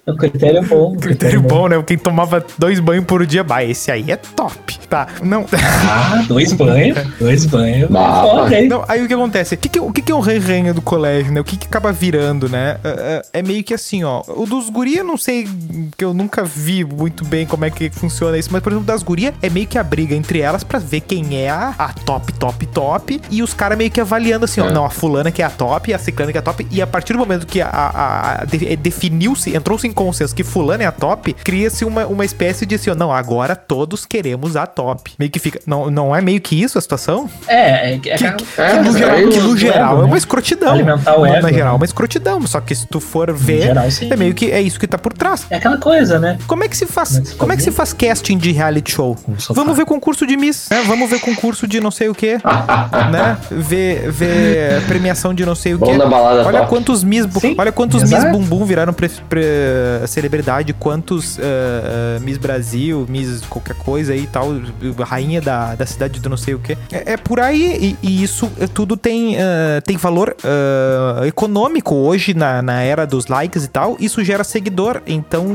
O 0.07 0.17
critério 0.17 0.59
é 0.59 0.63
bom. 0.63 0.93
o 0.93 0.97
critério 0.97 1.41
bom, 1.43 1.69
né? 1.69 1.83
Quem 1.87 1.99
tomava 1.99 2.45
dois 2.59 2.81
banhos 2.81 3.05
por 3.05 3.25
dia, 3.27 3.43
bah, 3.45 3.65
esse 3.65 3.91
aí 3.91 4.11
é 4.11 4.17
top. 4.17 4.79
Tá, 4.89 5.07
não. 5.23 5.47
Ah, 5.89 6.23
dois 6.29 6.53
banhos. 6.53 6.99
Dois 7.19 7.47
banhos. 7.47 7.89
Foda, 7.91 8.59
hein? 8.61 8.69
Não, 8.69 8.85
aí 8.89 9.03
o 9.03 9.09
que 9.09 9.15
acontece? 9.15 9.55
O 9.55 9.59
que, 9.59 9.69
que, 9.69 9.79
é- 9.79 9.83
o 9.83 9.93
que, 9.93 10.03
que 10.03 10.13
é 10.13 10.15
um 10.15 10.21
rei-rainha 10.21 10.75
do 10.75 10.83
colégio, 10.83 11.33
né? 11.33 11.41
O 11.41 11.45
que, 11.45 11.57
que 11.57 11.67
acaba 11.67 11.93
virando, 11.93 12.49
né? 12.49 12.77
É, 12.85 13.23
é- 13.33 13.41
é 13.41 13.43
meio 13.43 13.65
que 13.65 13.73
assim, 13.73 14.05
ó. 14.05 14.23
O 14.29 14.45
dos 14.45 14.69
guria, 14.69 14.99
eu 14.99 15.05
não 15.05 15.17
sei, 15.17 15.49
que 15.97 16.05
eu 16.05 16.13
nunca 16.13 16.45
vi 16.45 16.85
muito 16.85 17.25
bem 17.25 17.47
como 17.47 17.65
é 17.65 17.71
que 17.71 17.89
funciona 17.91 18.37
isso, 18.37 18.51
mas, 18.53 18.63
por 18.63 18.73
exemplo, 18.73 18.87
das 18.87 19.03
guria, 19.03 19.33
é 19.41 19.49
meio 19.49 19.67
que 19.67 19.79
a 19.79 19.83
briga 19.83 20.15
entre 20.15 20.41
elas 20.41 20.63
pra 20.63 20.79
ver 20.79 21.01
quem 21.01 21.39
é 21.39 21.49
a, 21.49 21.75
a 21.79 21.89
top, 21.93 22.33
top, 22.35 22.67
top. 22.67 23.21
E 23.31 23.43
os 23.43 23.55
caras 23.55 23.79
meio 23.79 23.91
que 23.91 24.01
avaliando 24.01 24.45
assim, 24.45 24.61
ó. 24.61 24.67
É. 24.69 24.73
Não, 24.73 24.85
a 24.85 24.91
fulana 24.91 25.31
que 25.31 25.41
é 25.43 25.45
a 25.45 25.51
top, 25.51 25.93
a 25.95 25.99
ciclana 25.99 26.33
que 26.33 26.39
é 26.39 26.41
a 26.41 26.45
top. 26.45 26.67
E 26.71 26.83
a 26.83 26.87
partir 26.87 27.13
do 27.15 27.19
momento 27.19 27.47
que 27.47 27.61
a, 27.63 27.69
a- 27.91 28.43
a- 28.43 28.45
de- 28.45 28.77
definiu-se, 28.77 29.55
entrou-se 29.57 29.87
em 29.87 29.93
consenso 29.93 30.35
que 30.35 30.43
fulana 30.45 30.83
é 30.85 30.87
a 30.87 30.93
top, 30.93 31.33
cria-se 31.33 31.85
uma, 31.85 32.07
uma 32.07 32.25
espécie 32.25 32.65
de 32.67 32.75
assim, 32.75 32.91
ó. 32.91 32.95
Não, 32.95 33.13
agora 33.13 33.55
todos 33.57 34.05
queremos 34.07 34.57
a 34.57 34.67
top. 34.67 35.13
Meio 35.19 35.31
que 35.31 35.39
fica. 35.39 35.61
Não, 35.67 35.91
não 35.91 36.15
é 36.15 36.21
meio 36.21 36.41
que 36.41 36.61
isso 36.61 36.79
a 36.79 36.81
situação? 36.81 37.29
É, 37.47 37.91
é, 37.91 37.95
é, 37.95 37.99
Que, 37.99 38.11
é, 38.11 38.17
que 38.17 38.25
É, 38.61 38.81
no 38.83 38.91
é 38.95 38.99
geral, 38.99 39.17
que 39.17 39.25
no 39.41 39.49
do 39.49 39.57
geral 39.57 39.93
ego, 39.93 40.03
é 40.03 40.05
uma 40.05 40.13
né? 40.13 40.19
escrotidão. 40.19 40.73
Alimentar 40.73 41.17
o 41.17 41.23
Na- 41.23 41.29
ego, 41.37 41.43
Na 41.43 41.53
geral, 41.53 41.69
é 41.69 41.71
né? 41.73 41.77
uma 41.77 41.85
escrotidão. 41.85 42.47
Só 42.47 42.61
que 42.61 42.75
se 42.75 42.87
tu 42.87 43.01
for 43.01 43.33
ver, 43.33 43.63
geral, 43.63 43.85
é 44.11 44.17
meio 44.17 44.35
que 44.35 44.51
é 44.51 44.61
isso 44.61 44.79
que 44.79 44.87
tá 44.87 44.99
por 44.99 45.13
trás. 45.13 45.47
é 45.51 45.57
aquela 45.57 45.79
coisa, 45.79 46.19
né? 46.19 46.39
Como 46.47 46.65
é 46.65 46.69
que 46.69 46.77
se 46.77 46.87
faz? 46.87 47.11
Como 47.11 47.21
é 47.21 47.25
que 47.25 47.29
se 47.31 47.37
Como 47.37 47.53
é 47.53 47.57
que 47.57 47.63
se 47.63 47.71
faz 47.71 47.93
casting 47.93 48.39
de 48.39 48.53
reality 48.53 48.93
show? 48.93 49.17
Vamos 49.51 49.77
ver 49.77 49.85
concurso 49.85 50.27
de 50.27 50.37
Miss, 50.37 50.69
né? 50.71 50.83
Vamos 50.87 51.09
ver 51.11 51.21
concurso 51.21 51.67
de 51.67 51.81
não 51.81 51.91
sei 51.91 52.09
o 52.09 52.15
quê, 52.15 52.39
né? 53.11 53.37
Ver, 53.51 54.11
ver 54.11 54.83
premiação 54.87 55.35
de 55.35 55.45
não 55.45 55.55
sei 55.55 55.75
o 55.75 55.79
balada 55.79 56.47
Olha 56.47 56.67
quantos 56.67 57.03
Miss, 57.05 57.27
Sim, 57.41 57.55
olha 57.73 57.77
quantos 57.77 58.03
Miss. 58.11 58.25
Bumbum 58.33 58.65
viraram 58.65 58.93
pre, 58.93 59.09
pre- 59.29 60.07
celebridade, 60.07 60.73
quantos 60.73 61.39
eh, 61.39 62.19
Miss 62.21 62.39
Brasil, 62.39 63.07
Miss 63.09 63.43
qualquer 63.49 63.75
coisa 63.77 64.13
aí 64.13 64.25
e 64.25 64.27
tal, 64.27 64.49
rainha 65.01 65.41
da, 65.41 65.75
da 65.75 65.87
cidade 65.87 66.21
do 66.21 66.29
não 66.29 66.37
sei 66.37 66.55
o 66.55 66.59
quê. 66.59 66.77
É, 66.91 67.13
é 67.15 67.17
por 67.17 67.41
aí 67.41 67.97
e, 68.03 68.07
e 68.07 68.23
isso 68.23 68.51
eh, 68.61 68.67
tudo 68.67 68.97
tem, 68.97 69.37
eh, 69.37 69.81
tem 69.85 69.97
valor 69.97 70.35
econômico 71.27 71.95
hoje 71.95 72.35
na, 72.35 72.63
na 72.63 72.83
era 72.83 73.07
dos 73.07 73.27
likes 73.27 73.65
e 73.65 73.69
tal. 73.69 73.97
Isso 73.99 74.23
gera 74.25 74.45
seguidor, 74.45 75.01
então, 75.07 75.47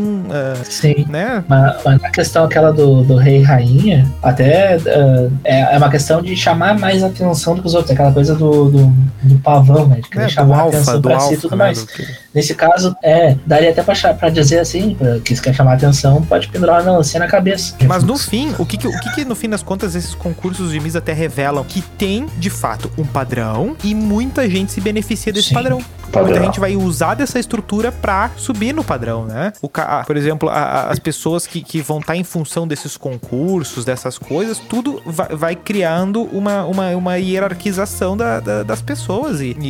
Sim. 0.63 1.05
né? 1.09 1.43
Mas, 1.47 1.77
mas 1.83 2.03
a 2.03 2.09
questão 2.09 2.43
aquela 2.45 2.71
do, 2.71 3.03
do 3.03 3.15
rei 3.15 3.39
e 3.39 3.43
rainha, 3.43 4.11
até 4.21 4.77
é, 5.43 5.75
é 5.75 5.77
uma 5.77 5.89
questão 5.89 6.21
de 6.21 6.35
chamar 6.35 6.77
mais 6.77 7.03
atenção 7.03 7.55
do 7.55 7.61
que 7.61 7.67
os 7.67 7.73
outros. 7.73 7.91
Aquela 7.91 8.11
coisa 8.11 8.35
do, 8.35 8.69
do, 8.69 8.93
do 9.23 9.39
pavão, 9.39 9.87
né? 9.87 9.97
De 9.97 10.09
querer 10.09 10.25
do 10.25 10.31
chamar 10.31 10.59
alfa, 10.59 10.77
atenção 10.77 11.01
pra 11.01 11.19
si 11.19 11.33
e 11.33 11.37
tudo 11.37 11.51
né, 11.51 11.57
mais. 11.57 11.83
que- 11.83 12.06
Peter. 12.07 12.26
Nesse 12.37 12.53
caso, 12.53 12.95
é, 13.01 13.35
daria 13.47 13.71
até 13.71 13.81
pra, 13.81 14.13
pra 14.13 14.29
dizer 14.29 14.59
assim, 14.59 14.93
pra, 14.93 15.19
que 15.19 15.35
se 15.35 15.41
quer 15.41 15.55
chamar 15.55 15.73
atenção, 15.73 16.21
pode 16.21 16.47
pendurar 16.49 16.75
uma 16.81 16.91
melancia 16.91 17.19
na 17.19 17.25
cabeça. 17.27 17.73
Mas 17.87 18.03
no 18.03 18.15
fim, 18.15 18.53
o 18.59 18.65
que 18.65 18.77
que, 18.77 18.87
o 18.87 18.99
que 18.99 19.15
que 19.15 19.25
no 19.25 19.33
fim 19.33 19.49
das 19.49 19.63
contas 19.63 19.95
esses 19.95 20.13
concursos 20.13 20.71
de 20.71 20.79
Miss 20.79 20.95
até 20.95 21.13
revelam? 21.13 21.63
Que 21.63 21.81
tem, 21.81 22.27
de 22.37 22.51
fato, 22.51 22.91
um 22.95 23.03
padrão 23.03 23.75
e 23.83 23.95
muita 23.95 24.47
gente 24.47 24.71
se 24.71 24.79
beneficia 24.79 25.33
desse 25.33 25.47
Sim. 25.49 25.55
padrão. 25.55 25.81
Padrão. 26.11 26.29
Muita 26.29 26.45
gente 26.45 26.59
vai 26.59 26.73
usar 26.75 27.15
dessa 27.15 27.37
estrutura 27.39 27.91
pra 27.91 28.29
subir 28.37 28.73
no 28.73 28.81
padrão, 28.83 29.25
né? 29.25 29.51
O, 29.61 29.67
ca- 29.67 30.03
por 30.05 30.15
exemplo, 30.15 30.47
a- 30.47 30.53
a- 30.53 30.89
as 30.91 30.99
pessoas 30.99 31.45
que, 31.45 31.61
que 31.61 31.81
vão 31.81 31.99
estar 31.99 32.15
em 32.15 32.23
função 32.23 32.65
desses 32.67 32.95
concursos, 32.95 33.83
dessas 33.83 34.17
coisas, 34.17 34.57
tudo 34.57 35.01
vai, 35.05 35.27
vai 35.29 35.55
criando 35.55 36.21
uma, 36.31 36.63
uma, 36.65 36.89
uma 36.95 37.15
hierarquização 37.17 38.15
da- 38.15 38.39
da- 38.39 38.63
das 38.63 38.81
pessoas. 38.81 39.41
E, 39.41 39.55
e- 39.59 39.65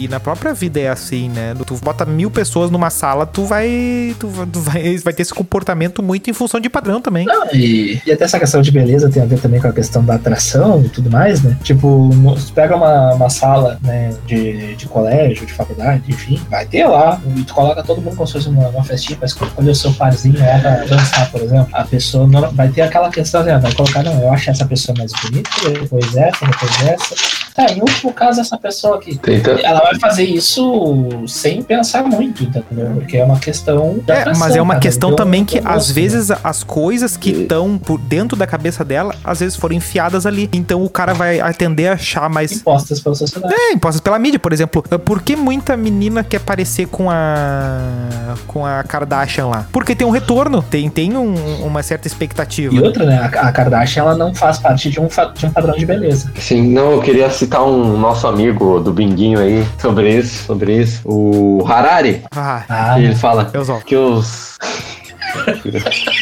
e- 0.00 0.04
e 0.04 0.08
na 0.08 0.18
própria 0.18 0.52
vida 0.54 0.80
é 0.80 0.88
assim, 0.88 1.28
né? 1.28 1.54
Tu 1.66 1.76
bota 1.90 2.06
mil 2.06 2.30
pessoas 2.30 2.70
numa 2.70 2.88
sala, 2.88 3.26
tu 3.26 3.44
vai. 3.44 4.14
Tu, 4.18 4.28
tu 4.52 4.60
vai, 4.60 4.96
vai 4.98 5.12
ter 5.12 5.22
esse 5.22 5.34
comportamento 5.34 6.02
muito 6.02 6.30
em 6.30 6.32
função 6.32 6.60
de 6.60 6.70
padrão 6.70 7.00
também. 7.00 7.26
Não, 7.26 7.46
e, 7.52 8.00
e 8.06 8.12
até 8.12 8.24
essa 8.24 8.38
questão 8.38 8.62
de 8.62 8.70
beleza 8.70 9.10
tem 9.10 9.22
a 9.22 9.26
ver 9.26 9.40
também 9.40 9.60
com 9.60 9.66
a 9.66 9.72
questão 9.72 10.04
da 10.04 10.14
atração 10.14 10.82
e 10.84 10.88
tudo 10.88 11.10
mais, 11.10 11.42
né? 11.42 11.56
Tipo, 11.62 12.10
pega 12.54 12.76
uma, 12.76 13.14
uma 13.14 13.28
sala 13.28 13.78
né, 13.82 14.14
de, 14.26 14.76
de 14.76 14.86
colégio, 14.86 15.44
de 15.44 15.52
faculdade, 15.52 16.02
enfim, 16.08 16.40
vai 16.48 16.64
ter 16.64 16.86
lá, 16.86 17.20
e 17.36 17.42
tu 17.42 17.52
coloca 17.52 17.82
todo 17.82 18.00
mundo 18.00 18.16
como 18.16 18.26
se 18.26 18.34
fosse 18.34 18.48
uma, 18.48 18.68
uma 18.68 18.84
festinha 18.84 19.18
pra 19.18 19.26
escolher 19.26 19.70
o 19.70 19.74
seu 19.74 19.92
parzinho 19.94 20.38
lá 20.38 20.58
pra 20.58 20.84
dançar, 20.84 21.30
por 21.30 21.40
exemplo. 21.42 21.68
A 21.72 21.84
pessoa 21.84 22.26
não, 22.26 22.50
vai 22.52 22.68
ter 22.68 22.82
aquela 22.82 23.10
questão, 23.10 23.40
ah, 23.42 23.58
vai 23.58 23.72
colocar, 23.74 24.02
não, 24.02 24.20
eu 24.20 24.32
acho 24.32 24.50
essa 24.50 24.64
pessoa 24.64 24.96
mais 24.96 25.12
bonita, 25.22 25.50
depois 25.80 26.16
essa, 26.16 26.46
depois 26.46 26.82
essa. 26.82 27.49
Tá, 27.54 27.66
em 27.72 27.80
último 27.80 28.12
caso, 28.12 28.40
essa 28.40 28.56
pessoa 28.56 28.96
aqui. 28.96 29.16
Tenta... 29.18 29.50
Ela 29.62 29.80
vai 29.80 29.98
fazer 29.98 30.24
isso 30.24 31.04
sem 31.26 31.62
pensar 31.62 32.04
muito, 32.04 32.44
entendeu? 32.44 32.90
Porque 32.94 33.16
é 33.16 33.24
uma 33.24 33.38
questão. 33.38 33.98
É, 34.06 34.24
mas 34.38 34.54
é 34.56 34.62
uma 34.62 34.74
cara. 34.74 34.80
questão 34.82 35.10
Então, 35.10 35.24
também 35.24 35.44
que 35.44 35.60
às 35.64 35.88
né? 35.88 35.94
vezes 35.94 36.30
as 36.30 36.62
coisas 36.62 37.16
que 37.16 37.30
estão 37.30 37.76
por 37.78 37.98
dentro 37.98 38.36
da 38.36 38.46
cabeça 38.46 38.84
dela, 38.84 39.14
às 39.24 39.40
vezes 39.40 39.56
foram 39.56 39.74
enfiadas 39.74 40.26
ali. 40.26 40.48
Então 40.52 40.84
o 40.84 40.88
cara 40.88 41.12
vai 41.12 41.40
atender 41.40 41.88
a 41.88 41.94
achar 41.94 42.28
mais. 42.30 42.52
impostas 42.52 43.00
pela 43.00 43.14
sociedade. 43.14 43.52
É, 43.52 43.72
impostas 43.72 44.00
pela 44.00 44.18
mídia, 44.18 44.38
por 44.38 44.52
exemplo. 44.52 44.82
Por 45.04 45.20
que 45.22 45.34
muita 45.36 45.76
menina 45.76 46.22
quer 46.22 46.40
parecer 46.40 46.86
com 46.86 47.10
a. 47.10 48.34
com 48.46 48.64
a 48.64 48.82
Kardashian 48.84 49.46
lá? 49.46 49.66
Porque 49.72 49.94
tem 49.94 50.06
um 50.06 50.10
retorno, 50.10 50.62
tem, 50.62 50.88
tem 50.88 51.16
um- 51.16 51.64
uma 51.64 51.82
certa 51.82 52.06
expectativa. 52.06 52.74
E 52.74 52.80
outra, 52.80 53.04
né? 53.04 53.18
A 53.18 53.40
a 53.50 53.52
Kardashian 53.52 54.02
ela 54.02 54.14
não 54.16 54.34
faz 54.34 54.58
parte 54.58 54.88
de 54.90 55.00
um, 55.00 55.08
de 55.34 55.46
um 55.46 55.50
padrão 55.50 55.74
de 55.76 55.84
beleza. 55.86 56.30
Sim, 56.38 56.68
não, 56.72 56.92
eu 56.92 57.00
queria 57.02 57.28
citar 57.30 57.49
um 57.58 57.96
nosso 57.98 58.26
amigo 58.26 58.78
do 58.80 58.92
Binguinho 58.92 59.40
aí 59.40 59.66
sobre 59.78 60.16
isso, 60.18 60.44
sobre 60.44 60.76
isso. 60.82 61.00
O 61.04 61.64
Harari, 61.66 62.22
Ah, 62.34 62.62
Ah, 62.68 63.00
ele 63.00 63.14
fala 63.14 63.50
que 63.84 63.96
os 63.96 64.58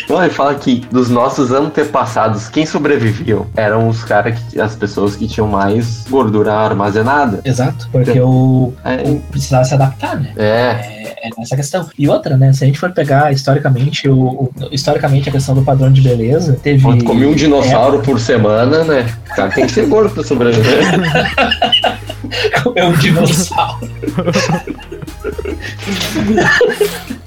Não, 0.09 0.23
ele 0.23 0.33
fala 0.33 0.55
que 0.55 0.81
dos 0.91 1.09
nossos 1.11 1.53
antepassados, 1.53 2.49
quem 2.49 2.65
sobreviveu 2.67 3.47
eram 3.57 3.89
os 3.89 4.05
caras, 4.05 4.39
que- 4.39 4.61
as 4.61 4.75
pessoas 4.75 5.17
que 5.17 5.27
tinham 5.27 5.47
mais 5.49 6.05
gordura 6.09 6.53
armazenada. 6.55 7.41
Exato, 7.45 7.89
porque 7.93 8.19
o, 8.21 8.73
É, 8.85 8.97
o 9.09 9.21
precisava 9.31 9.65
se 9.65 9.75
adaptar, 9.75 10.17
né? 10.19 10.33
é 10.37 10.99
É, 11.21 11.29
é 11.29 11.31
essa 11.43 11.57
questão. 11.57 11.89
E 11.99 12.09
outra, 12.09 12.37
né? 12.37 12.53
Se 12.53 12.65
a 12.65 12.67
gente 12.67 12.79
for 12.79 12.91
pegar 12.93 13.33
historicamente, 13.33 14.09
o, 14.09 14.17
o- 14.19 14.53
historicamente 14.71 15.29
a 15.29 15.33
questão 15.33 15.55
do 15.55 15.63
padrão 15.63 15.93
de 15.93 16.01
beleza, 16.01 16.59
teve. 16.63 16.83
quando 16.83 17.05
comer 17.05 17.27
um 17.27 17.35
dinossauro 17.35 18.01
por 18.01 18.19
semana, 18.21 18.85
né? 18.85 19.07
O 19.31 19.35
cara 19.35 19.51
tem 19.51 19.67
que 19.67 19.73
ser 19.73 19.87
gordo 19.87 20.11
pra 20.15 20.23
sobreviver. 20.25 20.79
Comer 22.63 22.85
um 22.85 22.93
dinossauro. 22.93 23.89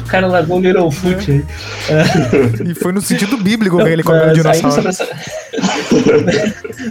o 0.00 0.06
cara 0.06 0.26
largou 0.26 0.58
o 0.58 0.60
Littlefoot 0.60 1.30
aí. 1.30 1.44
E 2.70 2.74
foi 2.74 2.92
no 2.92 3.00
sentido 3.00 3.36
bíblico 3.36 3.76
que 3.78 3.88
ele 3.88 4.02
comeu 4.02 4.28
o 4.30 4.32
dinossauro. 4.32 4.88
essa- 4.88 5.06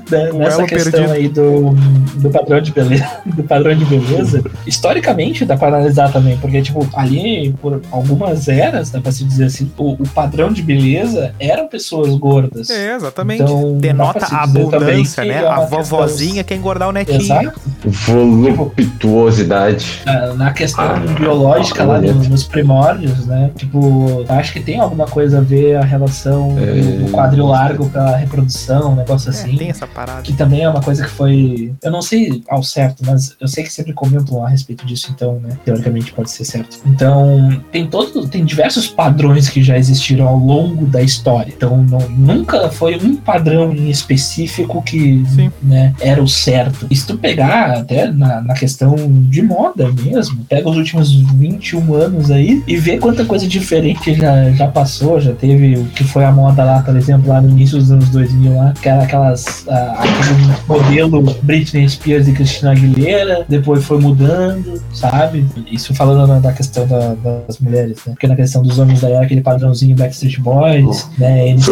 Da- 0.10 0.34
O 0.34 0.40
Nessa 0.40 0.64
questão 0.66 0.92
perdido. 0.92 1.12
aí 1.14 1.28
do, 1.30 1.72
do 2.16 2.30
padrão 2.30 2.60
de 2.62 2.72
beleza, 2.72 3.08
do 3.26 3.44
padrão 3.44 3.76
de 3.76 3.86
beleza, 3.86 4.44
historicamente 4.66 5.46
dá 5.46 5.56
pra 5.58 5.68
analisar 5.70 6.12
também, 6.12 6.38
porque 6.38 6.62
tipo, 6.62 6.88
ali 6.96 7.54
por 7.62 7.82
algumas 7.92 8.48
eras, 8.48 8.90
dá 8.90 9.00
pra 9.00 9.12
se 9.12 9.24
dizer 9.24 9.46
assim, 9.46 9.72
o, 9.78 9.94
o 9.94 10.08
padrão 10.10 10.52
de 10.52 10.62
beleza 10.62 11.34
eram 11.40 11.68
pessoas 11.68 12.14
gordas. 12.16 12.70
É, 12.70 12.96
exatamente. 12.96 13.44
Então, 13.44 13.78
Denota 13.78 14.26
a 14.26 14.44
abundância, 14.44 15.24
né? 15.24 15.44
é 15.44 15.48
A 15.48 15.62
vovozinha 15.62 16.44
quer 16.44 16.56
engordar 16.56 16.90
o 16.90 16.92
netinho. 16.92 17.22
Exato. 17.22 17.60
Voluptuosidade. 17.90 20.02
Na, 20.06 20.34
na 20.34 20.52
questão 20.54 20.86
Ah, 20.86 21.00
biológica 21.18 21.84
lá 21.84 22.00
no- 22.00 22.14
bonito. 22.14 22.30
nos 22.30 22.44
primórdios, 22.44 23.26
né? 23.26 23.52
Tipo, 23.56 24.26
acho 24.28 24.54
que 24.54 24.60
tem 24.60 24.80
alguma 24.80 25.06
coisa 25.06 25.40
a 25.40 25.42
ver 25.42 25.76
a 25.78 25.84
relação 25.84 26.54
do- 26.56 26.64
É. 26.64 26.74
do 27.06 27.12
quadril 27.12 27.46
largo 27.46 27.90
pra 27.90 28.16
reprodução, 28.16 28.94
um 28.94 28.96
negócio 28.96 29.30
É, 29.30 29.32
assim. 29.32 29.56
tem 29.58 29.70
essa 29.70 29.88
parada. 29.88 30.22
Que 30.22 30.34
também 30.34 30.62
é 30.64 30.70
uma 30.70 30.82
coisa 30.82 31.04
que 31.04 31.10
foi. 31.10 31.74
Eu 31.84 31.92
não 31.92 32.02
sei 32.02 32.44
ao 32.50 32.64
certo, 32.64 33.04
mas 33.06 33.36
eu 33.40 33.48
sei 33.48 33.64
que 33.64 33.72
sempre 33.74 33.94
comentam 33.94 34.44
a 34.46 34.50
respeito 34.50 34.86
disso, 34.86 35.12
então, 35.16 35.40
né? 35.42 35.58
Teoricamente 35.64 36.12
pode 36.14 36.30
ser 36.32 36.46
certo. 36.46 36.78
Então, 36.86 37.62
tem 37.72 37.88
todo, 37.88 38.28
tem 38.28 38.44
diversos 38.46 38.88
padrões 38.88 39.50
que 39.50 39.64
já 39.64 39.78
existiram 39.78 40.28
ao 40.28 40.38
longo 40.38 40.86
da 40.86 41.02
história. 41.02 41.54
Então, 41.56 41.78
não- 41.78 42.10
nunca 42.10 42.70
foi 42.70 42.98
um 42.98 43.16
padrão 43.16 43.72
em 43.74 43.90
específico 43.90 44.82
que 44.82 45.24
Sim. 45.30 45.52
né, 45.62 45.94
era 46.00 46.22
o 46.22 46.28
certo. 46.28 46.86
E 46.90 46.96
se 46.96 47.06
tu 47.06 47.18
pegar 47.18 47.75
até 47.78 48.12
na, 48.12 48.42
na 48.42 48.54
questão 48.54 48.96
de 49.30 49.42
moda 49.42 49.90
mesmo, 49.92 50.44
pega 50.50 50.70
os 50.70 50.78
últimos 50.78 51.12
21 51.14 51.94
anos 51.94 52.32
aí 52.32 52.64
e 52.68 52.78
vê 52.78 52.98
quanta 52.98 53.26
coisa 53.26 53.48
diferente 53.48 54.14
já, 54.16 54.50
já 54.52 54.68
passou, 54.68 55.20
já 55.20 55.34
teve 55.34 55.76
o 55.78 55.86
que 55.86 56.04
foi 56.04 56.24
a 56.26 56.32
moda 56.32 56.64
lá, 56.64 56.82
por 56.82 56.96
exemplo, 56.96 57.30
lá 57.30 57.42
no 57.42 57.50
início 57.50 57.78
dos 57.78 57.92
anos 57.92 58.10
2000 58.10 58.56
lá, 58.56 58.74
que 58.82 58.88
era 58.90 59.04
aquelas, 59.04 59.66
ah, 59.70 59.96
aquele 60.00 60.56
modelo 60.68 61.36
Britney 61.44 61.88
Spears 61.90 62.28
e 62.28 62.32
Christina 62.34 62.72
Aguilera, 62.72 63.46
depois 63.48 63.84
foi 63.84 64.00
mudando, 64.00 64.82
sabe? 64.94 65.46
Isso 65.72 65.94
falando 65.94 66.28
na- 66.28 66.40
da 66.40 66.52
questão 66.54 66.86
da- 66.88 67.16
das 67.48 67.60
mulheres, 67.60 67.98
né? 68.06 68.14
Porque 68.14 68.28
na 68.28 68.36
questão 68.36 68.62
dos 68.62 68.78
homens 68.80 69.02
daí 69.02 69.14
era 69.14 69.26
aquele 69.26 69.42
padrãozinho 69.42 69.96
Backstreet 69.96 70.40
Boys, 70.40 71.10
né? 71.18 71.50
Eles 71.50 71.66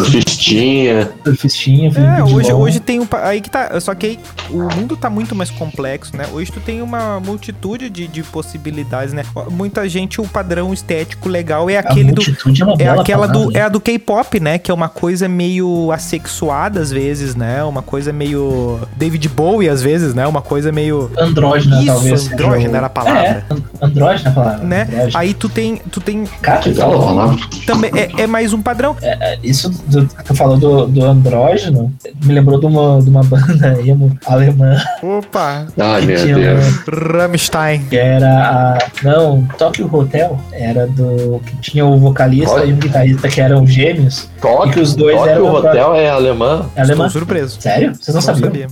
Surfistinha. 0.44 1.12
surfistinha, 1.24 1.91
É, 2.20 2.24
hoje, 2.24 2.54
hoje 2.54 2.80
tem 2.80 3.00
um. 3.00 3.08
Aí 3.24 3.41
que 3.41 3.50
tá. 3.50 3.80
Só 3.80 3.94
que 3.96 4.06
aí 4.06 4.20
o 4.50 4.62
mundo 4.76 4.96
tá 4.98 5.10
muito 5.10 5.34
mais 5.36 5.50
complexo, 5.50 6.16
né? 6.16 6.26
Hoje 6.32 6.52
tu 6.52 6.60
tem 6.60 6.82
uma 6.82 7.20
multitude 7.20 7.89
de, 7.89 8.08
de 8.08 8.24
possibilidades, 8.24 9.14
né? 9.14 9.24
Muita 9.50 9.88
gente, 9.88 10.20
o 10.20 10.28
padrão 10.28 10.74
estético 10.74 11.30
legal 11.30 11.70
é 11.70 11.78
A 11.78 11.80
aquele 11.80 12.12
do. 12.12 12.22
é 12.22 12.64
uma 12.64 12.76
É 12.80 12.88
aquela 12.89 13.28
do, 13.28 13.34
palavra. 13.39 13.58
é 13.60 13.62
a 13.62 13.70
do 13.70 13.80
K-pop, 13.80 14.39
né? 14.39 14.58
Que 14.58 14.70
é 14.72 14.74
uma 14.74 14.89
coisa 14.89 15.28
meio 15.28 15.91
assexuada 15.91 16.80
às 16.80 16.91
vezes, 16.91 17.36
né? 17.36 17.64
Uma 17.64 17.82
coisa 17.82 18.12
meio 18.12 18.80
David 18.98 19.28
Bowie 19.30 19.70
às 19.70 19.82
vezes, 19.82 20.14
né? 20.14 20.26
Uma 20.28 20.41
coisa 20.41 20.72
meio 20.72 21.12
Andrógena, 21.18 21.78
Isso, 21.78 21.86
talvez. 21.88 22.32
andrógena 22.32 22.78
era 22.78 22.88
a 22.88 22.89
palavra. 22.89 23.20
É, 23.20 23.44
an- 23.50 23.62
andrógena 23.82 24.30
é 24.30 24.32
a 24.32 24.36
palavra. 24.36 24.64
né? 24.66 24.82
andrógena. 24.84 25.20
Aí 25.20 25.34
tu 25.34 25.50
tem, 25.50 25.78
tu 25.91 26.02
tem 26.02 26.26
Cara, 26.41 26.62
Legal 26.66 26.94
a 27.02 27.06
palavra. 27.06 27.38
também 27.66 27.91
é, 27.96 28.24
é 28.24 28.28
mais 28.28 28.54
um 28.54 28.62
padrão. 28.62 28.96
é, 29.02 29.38
isso 29.44 29.70
do, 29.88 30.08
que 30.08 30.33
tu 30.34 30.38
falou 30.38 30.58
do, 30.58 30.88
do 30.88 31.06
andrógeno 31.06 31.94
me 32.24 32.34
lembrou 32.34 32.60
de 32.60 32.66
uma, 32.66 33.02
de 33.02 33.10
uma 33.10 33.24
banda 33.26 33.80
emo 33.86 34.18
alemã 34.26 34.76
Opa, 35.02 35.66
Ai, 35.80 36.02
que 36.02 36.08
meu 36.08 36.18
tinha 36.18 36.36
Deus. 36.36 36.84
Rammstein. 36.88 37.86
que 37.86 37.98
era 37.98 38.30
a 38.30 38.78
não 39.04 39.48
Tokyo 39.58 39.90
Hotel 39.94 40.40
era 40.52 40.88
do 40.88 41.40
que 41.46 41.56
tinha 41.58 41.86
o 41.86 41.98
vocalista 41.98 42.56
Olha. 42.56 42.66
e 42.66 42.74
um 42.74 42.78
guitarrista 42.78 43.28
que 43.30 43.40
eram 43.42 43.66
gêmeos 43.66 44.30
Tóquio, 44.42 44.70
E 44.70 44.74
que 44.74 44.80
os 44.82 44.96
dois 44.96 45.16
Tóquio 45.18 45.32
eram 45.32 45.54
Hotel 45.54 45.96
é 45.96 46.10
alemã. 46.10 46.66
é 46.76 46.82
alemã 46.82 47.06
Estou 47.08 47.22
surpreso. 47.22 47.62
sério 47.62 47.94
vocês 47.96 48.14
não, 48.14 48.22
sabiam 48.22 48.46
sabia. 48.50 48.68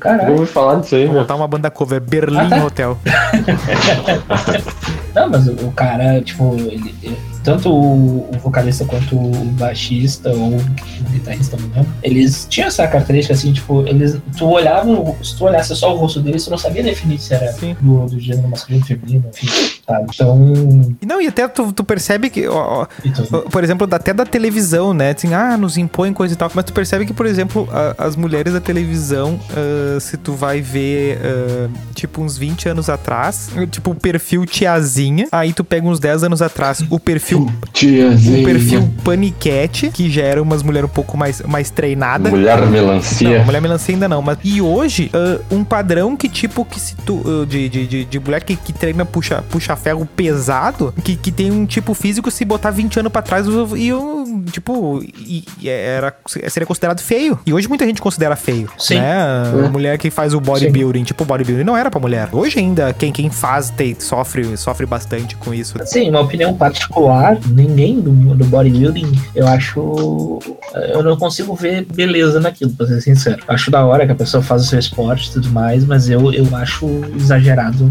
caralho 0.00 0.36
Vou 0.36 0.46
falar 0.46 0.80
disso 0.80 0.94
aí, 0.96 1.04
Vou 1.04 1.12
meu. 1.14 1.22
botar 1.22 1.34
uma 1.36 1.46
banda 1.48 1.70
cover, 1.70 2.00
Berlim 2.00 2.38
Ah, 2.38 2.48
tá. 2.50 2.64
Hotel. 2.66 2.98
Não, 5.14 5.28
mas 5.28 5.46
o, 5.46 5.52
o 5.52 5.72
cara, 5.72 6.20
tipo, 6.22 6.54
ele- 6.56 6.94
ele- 7.02 7.18
tanto 7.42 7.72
o, 7.72 8.28
o 8.30 8.38
vocalista 8.38 8.84
quanto 8.84 9.16
o 9.16 9.44
baixista 9.52 10.30
ou 10.30 10.56
o 10.56 11.10
guitarrista, 11.10 11.56
não 11.56 11.68
lembro, 11.68 11.92
eles 12.02 12.46
tinham 12.48 12.68
essa 12.68 12.86
característica 12.86 13.34
assim, 13.34 13.52
tipo, 13.52 13.86
eles. 13.86 14.18
Tu 14.36 14.46
olhava, 14.46 14.88
se 15.22 15.36
tu 15.36 15.44
olhasse 15.44 15.74
só 15.74 15.94
o 15.94 15.98
rosto 15.98 16.20
deles, 16.20 16.44
tu 16.44 16.50
não 16.50 16.58
sabia 16.58 16.82
definir 16.82 17.18
se 17.18 17.34
era 17.34 17.52
Sim. 17.52 17.76
do, 17.80 18.06
do 18.06 18.20
gênero 18.20 18.48
masculino, 18.48 18.84
feminino, 18.84 19.24
enfim, 19.28 19.46
sabe? 19.86 20.06
Então. 20.14 20.38
Não, 21.06 21.20
e 21.20 21.26
até 21.26 21.46
tu, 21.48 21.72
tu 21.72 21.84
percebe 21.84 22.30
que, 22.30 22.46
ó, 22.48 22.82
ó, 22.82 22.86
e 23.04 23.10
tu- 23.10 23.26
por 23.50 23.62
exemplo, 23.64 23.88
até 23.90 24.12
da 24.12 24.24
televisão, 24.24 24.92
né? 24.94 25.10
Assim, 25.16 25.32
ah, 25.34 25.56
nos 25.56 25.76
impõe 25.76 26.12
coisa 26.12 26.34
e 26.34 26.36
tal. 26.36 26.50
Mas 26.54 26.64
tu 26.64 26.72
percebe 26.72 27.04
que, 27.06 27.12
por 27.12 27.26
exemplo, 27.26 27.68
a- 27.72 27.94
as 28.06 28.16
mulheres 28.16 28.52
da 28.52 28.60
televisão, 28.60 29.38
ah, 29.50 29.98
se 30.00 30.16
tu 30.16 30.32
vai 30.34 30.60
ver, 30.60 31.18
ah, 31.22 31.68
tipo, 31.94 32.22
uns 32.22 32.36
20 32.38 32.68
anos 32.68 32.88
atrás, 32.88 33.50
tipo, 33.70 33.90
o 33.90 33.94
perfil 33.94 34.46
tiazinha, 34.46 35.26
aí 35.32 35.52
tu 35.52 35.64
pega 35.64 35.86
uns 35.86 35.98
10 36.00 36.24
anos 36.24 36.40
atrás, 36.42 36.82
o 36.90 36.98
perfil, 37.00 37.50
Tiazinha. 37.72 38.40
o 38.40 38.44
perfil 38.44 38.90
paniquete, 39.04 39.90
que 39.90 40.10
já 40.10 40.22
era 40.22 40.42
umas 40.42 40.62
mulheres 40.62 40.88
um 40.88 40.92
pouco 40.92 41.16
mais, 41.16 41.40
mais 41.42 41.70
treinadas. 41.70 42.30
Mulher 42.32 42.60
Não, 42.60 42.68
melancia. 42.70 43.42
mulher 43.44 43.60
melancia 43.60 43.94
ainda 43.94 44.08
não. 44.08 44.22
Mas, 44.22 44.38
e 44.44 44.60
hoje, 44.60 45.10
ah, 45.14 45.38
um 45.50 45.64
padrão 45.64 46.16
que 46.16 46.28
tipo 46.28 46.64
que 46.64 46.78
se 46.80 46.94
tu. 46.96 47.22
de, 47.46 47.68
de, 47.68 47.86
de, 47.86 48.04
de 48.04 48.18
mulher 48.20 48.42
que, 48.44 48.56
que 48.56 48.72
treina 48.72 49.04
puxa, 49.04 49.42
puxa 49.50 49.71
ferro 49.76 50.06
pesado, 50.06 50.92
que, 51.04 51.16
que 51.16 51.30
tem 51.30 51.50
um 51.50 51.66
tipo 51.66 51.94
físico, 51.94 52.30
se 52.30 52.44
botar 52.44 52.70
20 52.70 53.00
anos 53.00 53.12
pra 53.12 53.22
trás, 53.22 53.46
e 53.76 53.88
eu, 53.88 54.24
tipo, 54.50 55.02
e, 55.02 55.44
e 55.60 55.68
era, 55.68 56.14
seria 56.26 56.66
considerado 56.66 57.00
feio. 57.00 57.38
E 57.46 57.52
hoje 57.52 57.68
muita 57.68 57.86
gente 57.86 58.00
considera 58.00 58.36
feio. 58.36 58.70
Sim. 58.78 58.96
Né? 58.96 59.12
A 59.66 59.68
mulher 59.68 59.98
que 59.98 60.10
faz 60.10 60.34
o 60.34 60.40
bodybuilding, 60.40 61.04
tipo, 61.04 61.22
o 61.24 61.26
bodybuilding 61.26 61.64
não 61.64 61.76
era 61.76 61.90
pra 61.90 62.00
mulher. 62.00 62.28
Hoje 62.32 62.58
ainda, 62.58 62.92
quem, 62.92 63.12
quem 63.12 63.30
faz 63.30 63.70
tem, 63.70 63.96
sofre, 63.98 64.56
sofre 64.56 64.86
bastante 64.86 65.36
com 65.36 65.52
isso. 65.52 65.74
Sim, 65.84 66.10
uma 66.10 66.20
opinião 66.20 66.54
particular, 66.54 67.38
ninguém 67.48 68.00
do, 68.00 68.10
do 68.34 68.44
bodybuilding, 68.44 69.20
eu 69.34 69.46
acho. 69.46 70.38
Eu 70.74 71.02
não 71.02 71.16
consigo 71.16 71.54
ver 71.54 71.84
beleza 71.84 72.40
naquilo, 72.40 72.72
pra 72.72 72.86
ser 72.86 73.00
sincero. 73.00 73.42
Acho 73.48 73.70
da 73.70 73.84
hora 73.84 74.06
que 74.06 74.12
a 74.12 74.14
pessoa 74.14 74.42
faz 74.42 74.62
o 74.62 74.66
seu 74.66 74.78
esporte 74.78 75.28
e 75.28 75.32
tudo 75.32 75.50
mais, 75.50 75.84
mas 75.84 76.08
eu, 76.08 76.32
eu 76.32 76.46
acho 76.56 76.88
exagerado. 77.16 77.88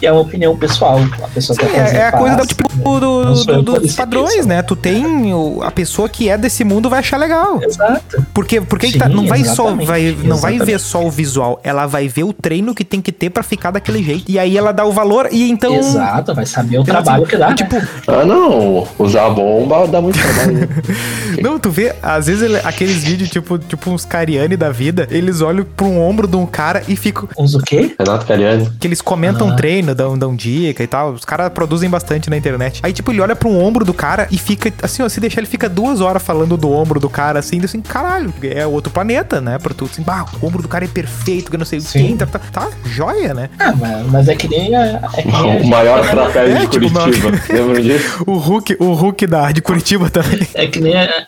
E 0.00 0.06
é 0.06 0.12
uma 0.12 0.20
opinião 0.22 0.56
pessoal. 0.56 0.98
A 1.22 1.28
pessoa 1.28 1.56
Sim, 1.58 1.66
quer 1.66 1.84
fazer. 1.84 1.96
é, 1.96 2.00
é 2.00 2.06
a 2.08 2.12
coisa 2.12 2.36
do, 2.36 2.46
tipo, 2.46 2.62
né? 2.74 2.82
do- 2.84 3.62
do- 3.62 3.72
que 3.74 3.80
dos 3.80 3.94
padrões, 3.94 4.34
isso. 4.34 4.48
né? 4.48 4.62
Tu 4.62 4.76
tem 4.76 5.32
o- 5.34 5.60
a 5.62 5.70
pessoa 5.70 6.08
que 6.08 6.28
é 6.28 6.36
desse 6.38 6.64
mundo 6.64 6.88
vai 6.90 7.00
achar 7.00 7.16
legal. 7.16 7.60
Exato. 7.62 8.24
Porque, 8.34 8.60
porque 8.60 8.88
Sim, 8.88 8.98
tá- 8.98 9.08
não 9.08 9.26
vai 9.26 9.44
só 9.44 9.74
vai, 9.74 10.16
não 10.24 10.36
vai 10.36 10.58
ver 10.58 10.78
só 10.78 11.04
o 11.04 11.10
visual, 11.10 11.60
ela 11.64 11.86
vai 11.86 12.08
ver 12.08 12.24
o 12.24 12.32
treino 12.32 12.74
que 12.74 12.84
tem 12.84 13.00
que 13.00 13.12
ter 13.12 13.30
pra 13.30 13.42
ficar 13.42 13.70
daquele 13.70 14.02
jeito. 14.02 14.24
E 14.30 14.38
aí 14.38 14.56
ela 14.56 14.72
dá 14.72 14.84
o 14.84 14.92
valor 14.92 15.28
e 15.30 15.50
então 15.50 15.74
Exato, 15.76 16.34
vai 16.34 16.46
saber 16.46 16.78
o 16.78 16.82
então, 16.82 16.84
trabalho 16.94 17.22
assim, 17.22 17.30
que 17.30 17.36
dá. 17.36 17.48
né? 17.48 17.54
Tipo, 17.54 17.76
Ah, 18.06 18.24
não. 18.24 18.86
Usar 18.98 19.26
a 19.26 19.30
bomba 19.30 19.86
dá 19.86 20.00
muito 20.00 20.18
trabalho. 20.18 20.52
né? 20.60 20.68
não, 21.42 21.58
tu 21.58 21.70
vê, 21.70 21.94
às 22.02 22.26
vezes 22.26 22.42
ele- 22.42 22.60
aqueles 22.64 23.02
vídeos 23.04 23.30
tipo, 23.30 23.58
tipo 23.58 23.90
uns 23.90 24.04
Cariani 24.04 24.56
da 24.56 24.70
vida, 24.70 25.06
eles 25.10 25.40
olham 25.40 25.64
pra 25.64 25.86
um 25.86 26.00
ombro 26.00 26.26
de 26.26 26.36
um 26.36 26.46
cara 26.46 26.82
e 26.88 26.96
ficam 26.96 27.28
Uns 27.38 27.54
o 27.54 27.58
quê? 27.60 27.94
Renato 27.98 28.26
Cariani. 28.26 28.70
que 28.78 28.86
eles 28.86 29.00
comentam 29.00 29.48
Ah. 29.50 29.52
treino, 29.56 29.71
dão, 29.80 30.18
dão 30.18 30.34
dica 30.34 30.82
e 30.82 30.86
tal. 30.86 31.12
Os 31.12 31.24
caras 31.24 31.50
produzem 31.52 31.88
bastante 31.88 32.28
na 32.28 32.36
internet. 32.36 32.80
Aí, 32.82 32.92
tipo, 32.92 33.12
ele 33.12 33.20
olha 33.20 33.36
um 33.44 33.62
ombro 33.62 33.84
do 33.84 33.94
cara 33.94 34.26
e 34.30 34.38
fica, 34.38 34.72
assim, 34.82 35.02
ó, 35.02 35.08
se 35.08 35.20
deixar, 35.20 35.40
ele 35.40 35.46
fica 35.46 35.68
duas 35.68 36.00
horas 36.00 36.22
falando 36.22 36.56
do 36.56 36.70
ombro 36.70 36.98
do 36.98 37.08
cara, 37.08 37.38
assim, 37.38 37.60
assim, 37.64 37.80
caralho, 37.80 38.32
é 38.42 38.66
outro 38.66 38.92
planeta, 38.92 39.40
né? 39.40 39.58
Pra 39.58 39.72
tu, 39.74 39.84
assim, 39.84 40.02
bah, 40.02 40.24
o 40.40 40.46
ombro 40.46 40.62
do 40.62 40.68
cara 40.68 40.84
é 40.84 40.88
perfeito, 40.88 41.50
que 41.50 41.56
eu 41.56 41.58
não 41.58 41.66
sei 41.66 41.78
o 41.78 41.82
Sim. 41.82 42.16
que, 42.16 42.18
tá, 42.18 42.26
tá, 42.26 42.40
tá, 42.52 42.68
joia, 42.84 43.34
né? 43.34 43.50
Ah, 43.58 43.72
mas, 43.72 44.06
mas 44.06 44.28
é 44.28 44.34
que 44.34 44.48
nem 44.48 44.74
a. 44.74 45.00
É 45.14 45.22
que 45.22 45.28
nem 45.28 45.62
O 45.62 45.66
maior 45.66 46.08
trapézio 46.08 46.56
É, 46.56 46.60
de 46.60 46.66
tipo, 46.68 46.90
Curitiba. 46.90 47.30
Lembram 47.50 47.82
disso? 47.82 48.24
O 48.26 48.36
Hulk, 48.38 48.76
o 48.78 48.92
Hulk 48.92 49.26
da, 49.26 49.52
de 49.52 49.60
Curitiba 49.60 50.08
também. 50.10 50.46
É 50.54 50.66
que 50.66 50.80
nem 50.80 50.96
a. 50.96 51.26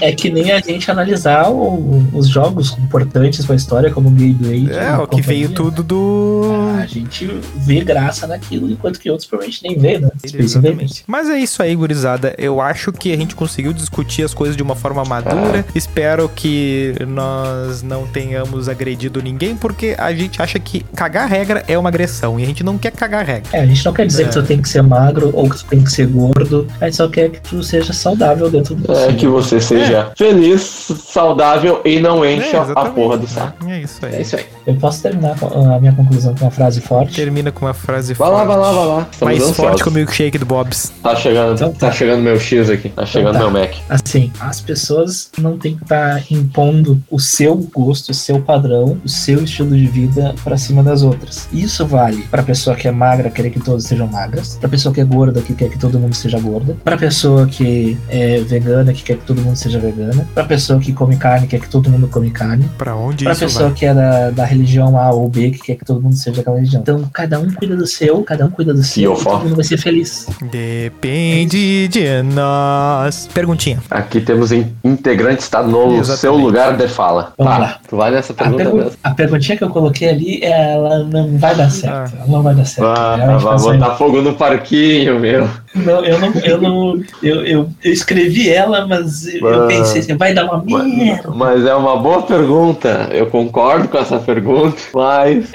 É, 0.00 0.08
é 0.08 0.12
que 0.12 0.30
nem 0.30 0.52
a 0.52 0.60
gente 0.60 0.90
analisar 0.90 1.50
o- 1.50 2.04
os 2.12 2.28
jogos 2.28 2.76
importantes 2.78 3.44
pra 3.44 3.54
história, 3.56 3.90
como 3.90 4.08
o 4.08 4.12
Gateway. 4.12 4.68
É, 4.72 4.96
o 4.98 5.06
que 5.06 5.20
veio 5.20 5.50
tudo 5.50 5.82
do. 5.82 6.42
A 6.80 6.86
gente 6.86 7.26
vê 7.56 7.80
graça 7.82 8.26
naquilo, 8.26 8.70
enquanto 8.70 8.98
que 8.98 9.10
outros 9.10 9.28
provavelmente 9.28 9.62
nem 9.62 9.78
vê, 9.78 9.98
né? 9.98 10.08
Invaders. 10.24 11.04
Mas 11.06 11.28
é 11.28 11.38
isso 11.38 11.62
aí, 11.62 11.74
gurizada. 11.74 12.34
Eu 12.38 12.60
acho 12.60 12.92
que 12.92 13.12
a 13.12 13.16
gente 13.16 13.34
conseguiu 13.34 13.72
discutir 13.72 14.22
as 14.22 14.34
coisas 14.34 14.56
de 14.56 14.62
uma 14.62 14.74
forma 14.76 15.04
madura. 15.04 15.64
Espero 15.74 16.28
que 16.28 16.94
nós 17.06 17.82
não 17.82 18.06
tenhamos 18.06 18.68
agredido 18.68 19.20
ninguém, 19.22 19.56
porque 19.56 19.94
a 19.98 20.12
gente 20.14 20.40
acha 20.40 20.58
que 20.58 20.80
cagar 20.94 21.28
regra 21.28 21.64
é 21.68 21.76
uma 21.78 21.88
agressão 21.88 22.38
e 22.38 22.42
a 22.42 22.46
gente 22.46 22.62
não 22.64 22.78
quer 22.78 22.92
cagar 22.92 23.24
regra. 23.24 23.48
É, 23.52 23.60
a 23.60 23.66
gente 23.66 23.84
não 23.84 23.92
quer 23.92 24.06
dizer 24.06 24.24
É. 24.24 24.26
que 24.26 24.32
tu 24.32 24.42
tem 24.42 24.60
que 24.62 24.68
ser 24.68 24.82
magro 24.82 25.30
ou 25.32 25.48
que 25.48 25.56
tu 25.58 25.64
tem 25.66 25.82
que 25.82 25.90
ser 25.90 26.06
gordo, 26.06 26.66
a 26.80 26.84
gente 26.86 26.96
só 26.96 27.08
quer 27.08 27.30
que 27.30 27.40
tu 27.40 27.62
seja 27.62 27.92
saudável 27.92 28.27
dentro 28.34 28.74
do 28.74 28.84
É 28.84 28.94
possível. 28.94 29.16
que 29.16 29.26
você 29.26 29.60
seja 29.60 30.12
feliz, 30.16 30.60
saudável 31.06 31.80
e 31.84 31.98
não 32.00 32.24
encha 32.24 32.56
É, 32.58 32.72
a 32.74 32.84
porra 32.86 33.16
do 33.18 33.26
saco. 33.26 33.66
É 33.68 33.80
isso 33.80 34.04
aí. 34.04 34.14
É 34.16 34.20
isso 34.22 34.36
aí. 34.36 34.44
Eu 34.66 34.74
posso 34.76 35.02
terminar 35.02 35.36
a 35.42 35.78
minha 35.80 35.92
conclusão 35.92 36.34
com 36.34 36.44
uma 36.44 36.50
frase 36.50 36.80
forte? 36.80 37.14
Termina 37.14 37.50
com 37.50 37.64
uma 37.66 37.74
frase 37.74 38.14
Vai 38.14 38.28
forte. 38.28 38.38
lá, 38.40 38.44
vai 38.44 38.56
lá, 38.56 38.72
vai 38.72 38.86
lá. 38.86 39.08
Estamos 39.10 39.20
Mais 39.20 39.38
ansiosos. 39.38 39.56
forte 39.56 39.82
que 39.82 39.88
o 39.88 39.92
milkshake 39.92 40.38
do 40.38 40.46
Bob's. 40.46 40.92
Tá 41.02 41.16
chegando, 41.16 41.54
Então 41.54 41.72
tá 41.72 41.86
tá. 41.88 41.92
chegando 41.92 42.22
meu 42.22 42.38
X 42.38 42.70
aqui. 42.70 42.88
Tá 42.90 43.06
chegando 43.06 43.36
Então 43.36 43.46
tá. 43.46 43.52
meu 43.52 43.60
Mac. 43.62 43.74
Assim, 43.88 44.32
as 44.40 44.60
pessoas 44.60 45.30
não 45.38 45.56
têm 45.58 45.76
que 45.76 45.82
estar 45.82 46.22
impondo 46.30 47.00
o 47.10 47.18
seu 47.18 47.54
gosto, 47.74 48.10
o 48.10 48.14
seu 48.14 48.40
padrão, 48.40 48.98
o 49.04 49.08
seu 49.08 49.42
estilo 49.44 49.76
de 49.76 49.86
vida 49.86 50.34
pra 50.44 50.56
cima 50.56 50.82
das 50.82 51.02
outras. 51.02 51.48
Isso 51.52 51.86
vale 51.86 52.22
pra 52.30 52.42
pessoa 52.42 52.76
que 52.76 52.86
é 52.88 52.90
magra 52.90 53.30
querer 53.30 53.50
que 53.50 53.60
todos 53.60 53.84
sejam 53.84 54.06
magras, 54.06 54.56
pra 54.60 54.68
pessoa 54.68 54.94
que 54.94 55.00
é 55.00 55.04
gorda 55.04 55.40
que 55.40 55.54
quer 55.54 55.68
que 55.68 55.78
todo 55.78 55.98
mundo 55.98 56.14
seja 56.14 56.38
gorda, 56.38 56.76
pra 56.84 56.96
pessoa 56.96 57.46
que 57.46 57.96
é 58.08 58.17
vegana 58.46 58.92
que 58.92 59.02
quer 59.02 59.16
que 59.16 59.24
todo 59.24 59.40
mundo 59.40 59.56
seja 59.56 59.78
vegana, 59.78 60.26
pra 60.34 60.44
pessoa 60.44 60.78
que 60.80 60.92
come 60.92 61.16
carne 61.16 61.46
que 61.46 61.56
quer 61.58 61.64
que 61.64 61.70
todo 61.70 61.88
mundo 61.90 62.08
come 62.08 62.30
carne, 62.30 62.68
Pra 62.78 62.94
onde 62.96 63.24
pra 63.24 63.32
isso 63.32 63.40
pessoa 63.44 63.66
vai? 63.68 63.74
que 63.78 63.86
é 63.86 63.94
da, 63.94 64.30
da 64.30 64.44
religião 64.44 64.98
A 64.98 65.10
ou 65.10 65.28
B 65.28 65.50
que 65.50 65.58
quer 65.58 65.76
que 65.76 65.84
todo 65.84 66.00
mundo 66.00 66.16
seja 66.16 66.36
daquela 66.38 66.56
religião. 66.56 66.82
Então, 66.82 67.02
cada 67.12 67.38
um 67.40 67.50
cuida 67.52 67.76
do 67.76 67.86
seu, 67.86 68.22
cada 68.22 68.44
um 68.46 68.50
cuida 68.50 68.72
do 68.74 68.82
seu, 68.82 69.14
e 69.14 69.24
todo 69.24 69.42
mundo 69.44 69.54
vai 69.56 69.64
ser 69.64 69.78
feliz. 69.78 70.26
Depende 70.50 71.88
de 71.88 72.22
nós. 72.22 73.28
Perguntinha. 73.32 73.78
Aqui 73.90 74.20
temos 74.20 74.52
in- 74.52 74.66
integrantes, 74.84 75.48
tá 75.48 75.62
no 75.62 75.92
Exatamente. 75.96 76.18
seu 76.20 76.36
lugar 76.36 76.76
de 76.76 76.88
fala. 76.88 77.32
Vamos 77.38 77.52
tá, 77.52 77.58
lá. 77.58 77.78
tu 77.88 77.96
vai 77.96 78.10
nessa 78.10 78.32
A, 78.32 78.36
pergunta 78.36 78.62
pergu- 78.64 78.76
mesmo. 78.78 78.92
a 79.02 79.10
perguntinha 79.10 79.56
que 79.58 79.64
eu 79.64 79.70
coloquei 79.70 80.08
ali, 80.08 80.40
ela 80.42 81.04
não 81.04 81.36
vai 81.38 81.54
dar 81.54 81.70
certo. 81.70 82.14
Ela 82.16 82.26
não 82.26 82.42
vai 82.42 82.54
dar 82.54 82.64
certo. 82.64 82.86
Ah, 82.98 83.38
vai 83.38 83.56
botar 83.58 83.94
fogo 83.96 84.20
no 84.22 84.34
parquinho, 84.34 85.18
meu. 85.20 85.48
Não, 85.84 86.04
eu 86.04 86.18
não, 86.18 86.32
eu 86.42 86.60
não, 86.60 87.02
eu, 87.22 87.44
eu, 87.44 87.70
eu 87.82 87.92
escrevi 87.92 88.48
ela, 88.50 88.86
mas 88.86 89.26
eu 89.32 89.64
Ah. 89.64 89.66
pensei 89.66 90.00
assim, 90.00 90.16
vai 90.16 90.34
dar 90.34 90.44
uma 90.44 90.62
merda. 90.62 91.30
Mas 91.30 91.64
é 91.64 91.74
uma 91.74 91.96
boa 91.96 92.22
pergunta. 92.22 93.08
Eu 93.12 93.26
concordo 93.26 93.88
com 93.88 93.98
essa 93.98 94.18
pergunta, 94.18 94.76
mas 94.94 95.48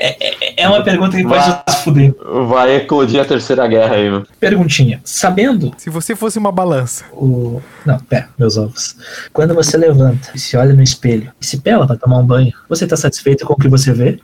É 0.58 0.68
uma 0.68 0.82
pergunta 0.84 1.18
que 1.18 1.24
pode 1.24 1.50
Vai. 1.50 1.64
se 1.70 1.84
fuder. 1.84 2.14
vai 2.48 2.76
eclodir 2.76 3.22
a 3.22 3.26
terceira 3.26 3.68
guerra 3.68 3.96
aí, 3.96 4.10
meu. 4.10 4.24
Perguntinha. 4.40 5.00
Sabendo 5.04 5.72
Se 5.78 5.90
você 5.90 6.16
fosse 6.16 6.38
uma 6.40 6.52
balança. 6.52 7.06
o. 7.14 7.62
Não, 7.86 7.98
pera, 8.00 8.30
meus 8.38 8.58
ovos. 8.58 8.96
Quando 9.32 9.54
você 9.54 9.78
levanta 9.78 10.30
e 10.34 10.40
se 10.40 10.56
olha 10.56 10.74
no 10.74 10.82
espelho 10.82 11.32
e 11.42 11.46
se 11.46 11.58
pela 11.60 11.86
pra 11.86 11.96
tomar 11.96 12.18
um 12.18 12.26
banho, 12.26 12.54
você 12.70 12.88
tá 12.88 12.96
satisfeito 12.96 13.46
com 13.46 13.54
o 13.54 13.58
que 13.58 13.68
você 13.68 13.92
vê? 13.92 14.20